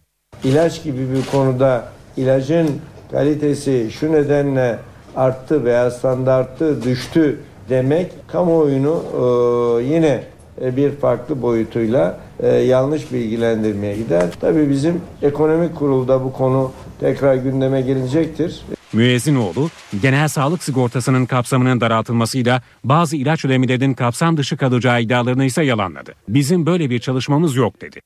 İlaç 0.45 0.83
gibi 0.85 1.13
bir 1.15 1.27
konuda 1.31 1.89
ilacın 2.17 2.69
kalitesi 3.11 3.91
şu 3.93 4.13
nedenle 4.13 4.79
arttı 5.17 5.65
veya 5.65 5.91
standartı 5.91 6.83
düştü 6.83 7.41
demek 7.69 8.13
kamuoyunu 8.29 9.03
e, 9.13 9.85
yine 9.85 10.23
bir 10.61 10.91
farklı 10.91 11.43
boyutuyla 11.43 12.21
e, 12.41 12.49
yanlış 12.49 13.13
bilgilendirmeye 13.13 13.97
gider. 13.97 14.27
Tabii 14.41 14.71
bizim 14.71 15.01
ekonomik 15.23 15.77
kurulda 15.77 16.25
bu 16.25 16.33
konu 16.33 16.73
tekrar 17.01 17.35
gündeme 17.35 17.81
gelecektir. 17.81 18.63
Müezzinoğlu, 18.93 19.71
genel 20.03 20.29
sağlık 20.29 20.63
sigortasının 20.63 21.27
kapsamının 21.27 21.81
daraltılmasıyla 21.81 22.63
bazı 22.85 23.17
ilaç 23.17 23.45
ödemelerinin 23.45 23.95
kapsam 23.95 24.37
dışı 24.37 24.57
kalacağı 24.57 25.03
iddialarını 25.03 25.45
ise 25.45 25.65
yalanladı. 25.65 26.15
Bizim 26.29 26.67
böyle 26.67 26.91
bir 26.91 26.99
çalışmamız 26.99 27.57
yok 27.57 27.81
dedi. 27.81 28.01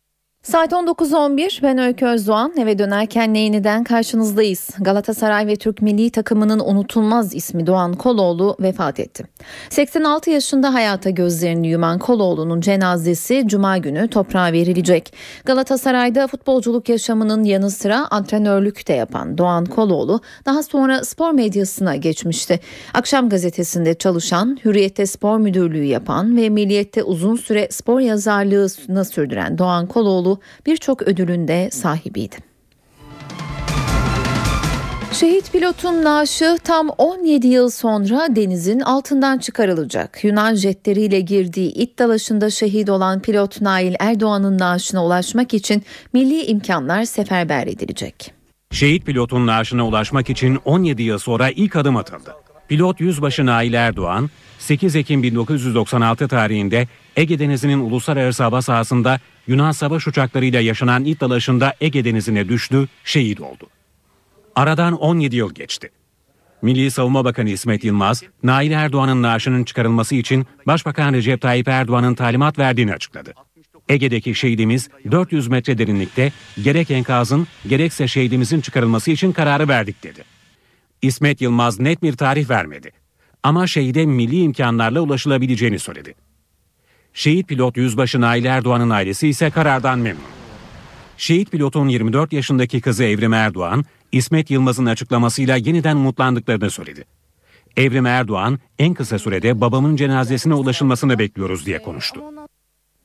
Saat 0.44 0.72
19.11 0.72 1.62
ben 1.62 1.78
Öykü 1.78 2.06
Özdoğan 2.06 2.52
eve 2.56 2.78
dönerken 2.78 3.34
yeniden 3.34 3.84
karşınızdayız. 3.84 4.70
Galatasaray 4.80 5.46
ve 5.46 5.56
Türk 5.56 5.82
milli 5.82 6.10
takımının 6.10 6.60
unutulmaz 6.60 7.34
ismi 7.34 7.66
Doğan 7.66 7.92
Koloğlu 7.92 8.56
vefat 8.60 9.00
etti. 9.00 9.24
86 9.70 10.30
yaşında 10.30 10.74
hayata 10.74 11.10
gözlerini 11.10 11.68
yuman 11.68 11.98
Koloğlu'nun 11.98 12.60
cenazesi 12.60 13.42
Cuma 13.46 13.78
günü 13.78 14.08
toprağa 14.08 14.52
verilecek. 14.52 15.14
Galatasaray'da 15.44 16.26
futbolculuk 16.26 16.88
yaşamının 16.88 17.44
yanı 17.44 17.70
sıra 17.70 18.06
antrenörlük 18.10 18.88
de 18.88 18.92
yapan 18.92 19.38
Doğan 19.38 19.64
Koloğlu 19.64 20.20
daha 20.46 20.62
sonra 20.62 21.04
spor 21.04 21.30
medyasına 21.32 21.96
geçmişti. 21.96 22.60
Akşam 22.94 23.28
gazetesinde 23.28 23.94
çalışan, 23.94 24.58
Hürriyet'te 24.64 25.06
spor 25.06 25.38
müdürlüğü 25.38 25.84
yapan 25.84 26.36
ve 26.36 26.48
Milliyet'te 26.48 27.02
uzun 27.02 27.36
süre 27.36 27.68
spor 27.70 28.00
yazarlığını 28.00 29.04
sürdüren 29.04 29.58
Doğan 29.58 29.86
Koloğlu 29.86 30.33
birçok 30.66 31.02
ödülün 31.02 31.48
de 31.48 31.70
sahibiydi. 31.70 32.36
Şehit 35.14 35.52
pilotun 35.52 36.04
naaşı 36.04 36.58
tam 36.64 36.88
17 36.88 37.46
yıl 37.46 37.70
sonra 37.70 38.26
denizin 38.36 38.80
altından 38.80 39.38
çıkarılacak. 39.38 40.24
Yunan 40.24 40.54
jetleriyle 40.54 41.20
girdiği 41.20 41.72
it 41.72 41.98
dalaşında 41.98 42.50
şehit 42.50 42.90
olan 42.90 43.22
pilot 43.22 43.60
Nail 43.60 43.94
Erdoğan'ın 44.00 44.58
naaşına 44.58 45.04
ulaşmak 45.04 45.54
için 45.54 45.82
milli 46.12 46.44
imkanlar 46.44 47.04
seferber 47.04 47.66
edilecek. 47.66 48.32
Şehit 48.70 49.06
pilotun 49.06 49.46
naaşına 49.46 49.86
ulaşmak 49.86 50.30
için 50.30 50.58
17 50.64 51.02
yıl 51.02 51.18
sonra 51.18 51.50
ilk 51.50 51.76
adım 51.76 51.96
atıldı. 51.96 52.34
Pilot 52.68 53.00
Yüzbaşı 53.00 53.46
Nail 53.46 53.72
Erdoğan 53.72 54.30
8 54.58 54.96
Ekim 54.96 55.22
1996 55.22 56.28
tarihinde 56.28 56.88
Ege 57.16 57.38
Denizi'nin 57.38 57.80
uluslararası 57.80 58.42
hava 58.42 58.62
sahasında 58.62 59.20
Yunan 59.46 59.72
savaş 59.72 60.06
uçaklarıyla 60.06 60.60
yaşanan 60.60 61.04
it 61.04 61.20
dalaşında 61.20 61.74
Ege 61.80 62.04
Denizi'ne 62.04 62.48
düştü, 62.48 62.88
şehit 63.04 63.40
oldu. 63.40 63.66
Aradan 64.54 64.92
17 64.92 65.36
yıl 65.36 65.54
geçti. 65.54 65.90
Milli 66.62 66.90
Savunma 66.90 67.24
Bakanı 67.24 67.50
İsmet 67.50 67.84
Yılmaz, 67.84 68.22
Nail 68.42 68.70
Erdoğan'ın 68.70 69.22
naaşının 69.22 69.64
çıkarılması 69.64 70.14
için 70.14 70.46
Başbakan 70.66 71.12
Recep 71.12 71.40
Tayyip 71.40 71.68
Erdoğan'ın 71.68 72.14
talimat 72.14 72.58
verdiğini 72.58 72.92
açıkladı. 72.94 73.34
Ege'deki 73.88 74.34
şehidimiz 74.34 74.88
400 75.10 75.48
metre 75.48 75.78
derinlikte 75.78 76.32
gerek 76.62 76.90
enkazın 76.90 77.46
gerekse 77.68 78.08
şehidimizin 78.08 78.60
çıkarılması 78.60 79.10
için 79.10 79.32
kararı 79.32 79.68
verdik 79.68 80.02
dedi. 80.02 80.24
İsmet 81.02 81.40
Yılmaz 81.40 81.80
net 81.80 82.02
bir 82.02 82.12
tarih 82.12 82.50
vermedi. 82.50 82.92
Ama 83.42 83.66
şehide 83.66 84.06
milli 84.06 84.40
imkanlarla 84.40 85.00
ulaşılabileceğini 85.00 85.78
söyledi. 85.78 86.14
Şehit 87.14 87.48
pilot 87.48 87.76
Yüzbaşı 87.76 88.20
Nail 88.20 88.44
Erdoğan'ın 88.44 88.90
ailesi 88.90 89.28
ise 89.28 89.50
karardan 89.50 89.98
memnun. 89.98 90.22
Şehit 91.16 91.50
pilotun 91.50 91.88
24 91.88 92.32
yaşındaki 92.32 92.80
kızı 92.80 93.04
Evrim 93.04 93.32
Erdoğan, 93.32 93.84
İsmet 94.12 94.50
Yılmaz'ın 94.50 94.86
açıklamasıyla 94.86 95.56
yeniden 95.56 95.96
umutlandıklarını 95.96 96.70
söyledi. 96.70 97.04
Evrim 97.76 98.06
Erdoğan, 98.06 98.58
en 98.78 98.94
kısa 98.94 99.18
sürede 99.18 99.60
babamın 99.60 99.96
cenazesine 99.96 100.54
ulaşılmasını 100.54 101.18
bekliyoruz 101.18 101.66
diye 101.66 101.82
konuştu. 101.82 102.20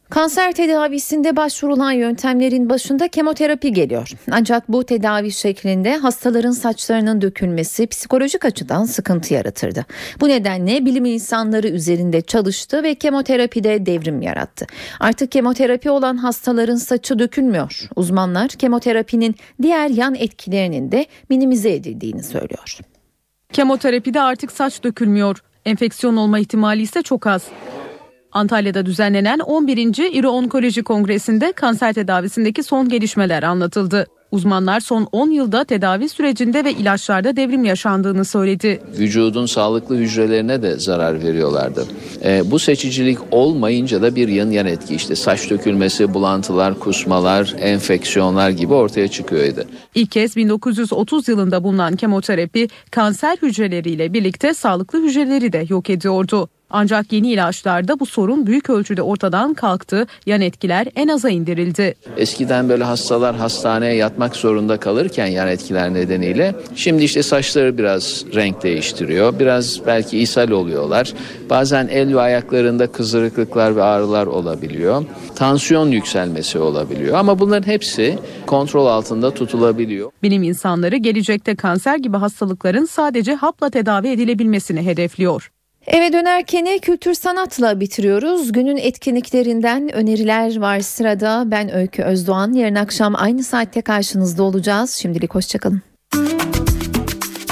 Kanser 0.10 0.52
tedavisinde 0.52 1.36
başvurulan 1.36 1.92
yöntemlerin 1.92 2.70
başında 2.70 3.08
kemoterapi 3.08 3.74
geliyor. 3.74 4.12
Ancak 4.32 4.70
bu 4.70 4.84
tedavi 4.84 5.32
şeklinde 5.32 5.98
hastaların 5.98 6.52
saçlarının 6.52 7.22
dökülmesi 7.22 7.88
psikolojik 7.88 8.46
açıdan 8.46 8.84
sıkıntı 8.84 9.34
yaratırdı. 9.34 9.86
Bu 10.22 10.28
nedenle 10.30 10.86
bilim 10.86 11.06
insanları 11.06 11.68
üzerinde 11.68 12.22
çalıştı 12.22 12.84
ve 12.84 12.96
kemoterapide 12.96 13.86
devrim 13.86 14.22
yarattı. 14.22 14.68
Artık 15.00 15.32
kemoterapi 15.32 15.90
olan 15.90 16.18
hastaların 16.18 16.76
saçı 16.76 17.20
dökülmüyor. 17.20 17.90
Uzmanlar 17.96 18.50
kemoterapinin 18.50 19.36
diğer 19.62 19.90
yan 19.90 20.16
etkilerinin 20.16 20.92
de 20.92 21.06
minimize 21.30 21.74
edildiğini 21.74 22.24
söylüyor. 22.24 22.78
Kemoterapide 23.54 24.22
artık 24.22 24.52
saç 24.52 24.84
dökülmüyor. 24.84 25.44
Enfeksiyon 25.66 26.16
olma 26.18 26.40
ihtimali 26.40 26.82
ise 26.82 27.02
çok 27.02 27.28
az. 27.28 27.44
Antalya'da 28.32 28.86
düzenlenen 28.86 29.40
11. 29.40 30.14
İro 30.14 30.30
Onkoloji 30.30 30.84
Kongresi'nde 30.84 31.52
kanser 31.52 31.94
tedavisindeki 31.94 32.64
son 32.64 32.90
gelişmeler 32.90 33.44
anlatıldı. 33.44 34.08
Uzmanlar 34.32 34.80
son 34.80 35.08
10 35.12 35.30
yılda 35.30 35.64
tedavi 35.64 36.10
sürecinde 36.10 36.64
ve 36.64 36.72
ilaçlarda 36.72 37.36
devrim 37.36 37.66
yaşandığını 37.66 38.26
söyledi. 38.26 38.82
Vücudun 39.00 39.46
sağlıklı 39.46 39.98
hücrelerine 39.98 40.62
de 40.62 40.80
zarar 40.80 41.24
veriyorlardı. 41.24 41.86
E, 42.24 42.52
bu 42.52 42.60
seçicilik 42.60 43.18
olmayınca 43.32 44.02
da 44.02 44.16
bir 44.16 44.28
yan 44.28 44.50
yan 44.50 44.66
etki 44.66 44.96
işte 44.96 45.16
saç 45.16 45.50
dökülmesi, 45.50 46.14
bulantılar, 46.14 46.80
kusmalar, 46.80 47.56
enfeksiyonlar 47.60 48.50
gibi 48.50 48.74
ortaya 48.74 49.08
çıkıyordu. 49.08 49.64
İlk 49.96 50.12
kez 50.12 50.36
1930 50.36 51.28
yılında 51.28 51.64
bulunan 51.64 51.96
kemoterapi 51.96 52.68
kanser 52.92 53.38
hücreleriyle 53.42 54.14
birlikte 54.14 54.54
sağlıklı 54.54 55.04
hücreleri 55.04 55.54
de 55.54 55.66
yok 55.70 55.90
ediyordu. 55.90 56.50
Ancak 56.70 57.14
yeni 57.14 57.32
ilaçlarda 57.32 58.00
bu 58.00 58.06
sorun 58.06 58.48
büyük 58.48 58.70
ölçüde 58.70 59.02
ortadan 59.02 59.54
kalktı, 59.54 60.08
yan 60.26 60.42
etkiler 60.42 60.88
en 60.96 61.08
aza 61.08 61.30
indirildi. 61.30 61.96
Eskiden 62.18 62.70
böyle 62.70 62.84
hastalar 62.84 63.36
hastaneye 63.36 63.96
yatmak 63.96 64.36
zorunda 64.36 64.78
kalırken 64.78 65.28
yan 65.28 65.48
etkiler 65.48 65.94
nedeniyle 65.94 66.56
şimdi 66.76 67.04
işte 67.04 67.24
saçları 67.24 67.78
biraz 67.78 68.26
renk 68.36 68.64
değiştiriyor. 68.64 69.40
Biraz 69.40 69.86
belki 69.88 70.20
ishal 70.20 70.50
oluyorlar. 70.52 71.14
Bazen 71.50 71.88
el 71.88 72.16
ve 72.16 72.22
ayaklarında 72.22 72.92
kızarıklıklar 72.92 73.76
ve 73.76 73.84
ağrılar 73.84 74.28
olabiliyor. 74.28 75.06
Tansiyon 75.36 75.92
yükselmesi 75.92 76.60
olabiliyor 76.60 77.18
ama 77.18 77.40
bunların 77.40 77.68
hepsi 77.72 78.20
kontrol 78.48 78.86
altında 78.86 79.34
tutulabiliyor. 79.34 80.12
Bilim 80.24 80.44
insanları 80.44 80.96
gelecekte 80.98 81.56
kanser 81.56 81.98
gibi 81.98 82.18
hastalıkların 82.18 82.86
sadece 82.86 83.34
hapla 83.34 83.70
tedavi 83.70 84.08
edilebilmesini 84.08 84.82
hedefliyor. 84.86 85.52
Eve 85.88 86.14
dönerken 86.14 86.80
kültür 86.80 87.14
sanatla 87.14 87.80
bitiriyoruz. 87.80 88.52
Günün 88.52 88.78
etkinliklerinden 88.78 89.96
öneriler 89.96 90.60
var 90.60 90.80
sırada. 90.80 91.44
Ben 91.46 91.76
Öykü 91.76 92.04
Özdoğan. 92.04 92.54
Yarın 92.54 92.76
akşam 92.76 93.16
aynı 93.16 93.44
saatte 93.44 93.82
karşınızda 93.82 94.44
olacağız. 94.44 94.92
Şimdilik 94.92 95.36
hoşçakalın. 95.36 95.82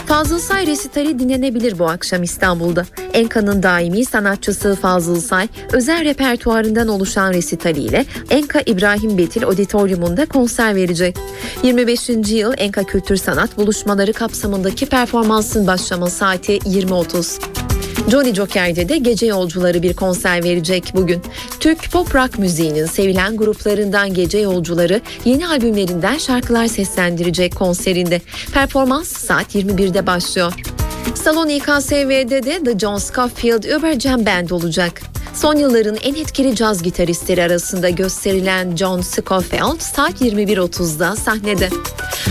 Fazıl 0.08 0.40
Say 0.40 0.68
resitali 0.68 1.20
dinlenebilir 1.20 1.80
bu 1.80 1.90
akşam 1.90 2.24
İstanbul'da. 2.24 2.86
Enka'nın 3.14 3.64
daimi 3.64 4.06
sanatçısı 4.06 4.76
Fazıl 4.76 5.22
Say, 5.22 5.48
özel 5.74 6.04
repertuarından 6.04 6.88
oluşan 6.88 7.34
resitaliyle 7.34 8.06
Enka 8.30 8.62
İbrahim 8.66 9.18
Betil 9.18 9.44
Auditorium'unda 9.44 10.26
konser 10.26 10.76
verecek. 10.76 11.18
25. 11.64 12.10
yıl 12.10 12.54
Enka 12.58 12.84
Kültür 12.84 13.16
Sanat 13.16 13.58
buluşmaları 13.58 14.14
kapsamındaki 14.14 14.86
performansın 14.86 15.68
başlama 15.68 16.10
saati 16.10 16.58
20.30. 16.58 17.77
Johnny 18.12 18.34
Joker'de 18.34 18.90
de 18.90 18.98
gece 18.98 19.26
yolcuları 19.26 19.84
bir 19.84 19.94
konser 19.94 20.44
verecek 20.44 20.92
bugün. 20.96 21.22
Türk 21.60 21.92
pop 21.92 22.16
rock 22.16 22.40
müziğinin 22.40 22.86
sevilen 22.86 23.38
gruplarından 23.38 24.14
gece 24.14 24.38
yolcuları 24.38 25.02
yeni 25.26 25.48
albümlerinden 25.48 26.18
şarkılar 26.18 26.68
seslendirecek 26.68 27.56
konserinde. 27.56 28.22
Performans 28.54 29.08
saat 29.08 29.56
21'de 29.56 30.08
başlıyor. 30.08 30.54
Salon 31.24 31.50
İKSV'de 31.50 32.44
de 32.44 32.64
The 32.64 32.80
John 32.80 32.98
Scofield 32.98 33.64
Uber 33.64 34.26
Band 34.26 34.50
olacak. 34.50 35.02
Son 35.34 35.56
yılların 35.56 35.96
en 35.96 36.16
etkili 36.16 36.56
caz 36.56 36.84
gitaristleri 36.84 37.44
arasında 37.44 37.90
gösterilen 37.90 38.76
John 38.76 39.02
Scofield 39.02 39.80
saat 39.80 40.22
21.30'da 40.22 41.16
sahnede. 41.16 41.70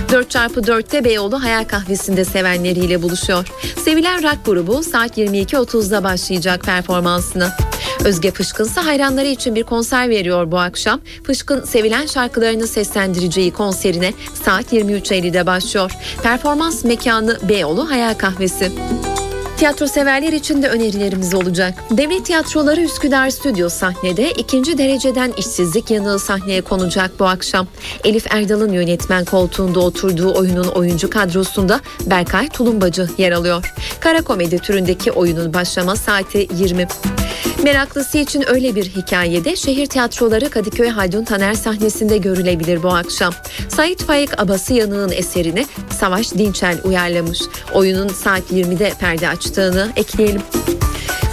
4x4'te 0.09 1.05
Beyoğlu 1.05 1.43
Hayal 1.43 1.65
Kahvesi'nde 1.65 2.25
sevenleriyle 2.25 3.03
buluşuyor. 3.03 3.47
Sevilen 3.85 4.23
rock 4.23 4.47
grubu 4.47 4.83
saat 4.83 5.19
22.30'da 5.19 6.05
başlayacak 6.05 6.65
performansına. 6.65 7.57
Özge 8.05 8.31
Fışkın 8.31 8.65
ise 8.65 8.81
hayranları 8.81 9.27
için 9.27 9.55
bir 9.55 9.63
konser 9.63 10.11
veriyor 10.11 10.51
bu 10.51 10.59
akşam. 10.59 11.01
Fışkın 11.23 11.65
sevilen 11.65 12.07
şarkılarını 12.07 12.67
seslendireceği 12.67 13.53
konserine 13.53 14.13
saat 14.45 14.73
23.50'de 14.73 15.47
başlıyor. 15.47 15.93
Performans 16.23 16.85
mekanı 16.85 17.39
Beyoğlu 17.49 17.91
Hayal 17.91 18.15
Kahvesi. 18.15 18.73
Tiyatro 19.57 19.87
severler 19.87 20.33
için 20.33 20.63
de 20.63 20.69
önerilerimiz 20.69 21.35
olacak. 21.35 21.75
Devlet 21.91 22.27
Tiyatroları 22.27 22.81
Üsküdar 22.81 23.31
Stüdyo 23.31 23.69
sahnede 23.69 24.31
ikinci 24.31 24.79
dereceden 24.79 25.33
işsizlik 25.37 25.91
yanığı 25.91 26.19
sahneye 26.19 26.61
konacak 26.61 27.11
bu 27.19 27.25
akşam. 27.25 27.67
Elif 28.05 28.27
Erdal'ın 28.31 28.73
yönetmen 28.73 29.25
koltuğunda 29.25 29.81
oturduğu 29.81 30.35
oyunun 30.35 30.67
oyuncu 30.67 31.11
kadrosunda 31.11 31.81
Berkay 32.07 32.49
Tulumbacı 32.49 33.09
yer 33.19 33.33
alıyor. 33.33 33.75
Kara 34.01 34.23
komedi 34.23 34.59
türündeki 34.59 35.13
oyunun 35.13 35.55
başlama 35.55 35.97
saati 35.97 36.49
20. 36.59 36.87
Meraklısı 37.63 38.19
için 38.19 38.45
öyle 38.47 38.75
bir 38.75 38.85
hikayede 38.85 39.57
şehir 39.57 39.87
tiyatroları 39.87 40.51
Kadıköy 40.51 40.89
Haldun 40.89 41.25
Taner 41.25 41.55
sahnesinde 41.55 42.19
görülebilir 42.19 42.83
bu 42.83 42.89
akşam. 42.89 43.33
Sait 43.69 44.03
Faik 44.03 44.41
Abası 44.41 44.75
Yanık'ın 44.75 45.13
eserini 45.13 45.67
Savaş 46.01 46.35
Dinçel 46.35 46.79
uyarlamış. 46.85 47.41
Oyunun 47.75 48.09
saat 48.09 48.53
20'de 48.53 48.93
perde 49.01 49.29
açtığını 49.47 49.93
ekleyelim. 49.97 50.43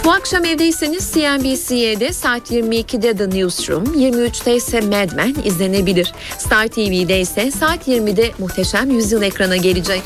Bu 0.04 0.12
akşam 0.12 0.44
evdeyseniz 0.44 1.12
CNBC'de 1.12 2.12
saat 2.12 2.50
22'de 2.50 3.16
The 3.16 3.30
Newsroom, 3.30 3.84
23'te 3.84 4.56
ise 4.56 4.80
Mad 4.80 5.12
Men 5.16 5.34
izlenebilir. 5.44 6.12
Star 6.38 6.68
TV'de 6.68 7.20
ise 7.20 7.50
saat 7.50 7.88
20'de 7.88 8.30
Muhteşem 8.38 8.90
Yüzyıl 8.90 9.22
ekrana 9.22 9.56
gelecek. 9.56 10.02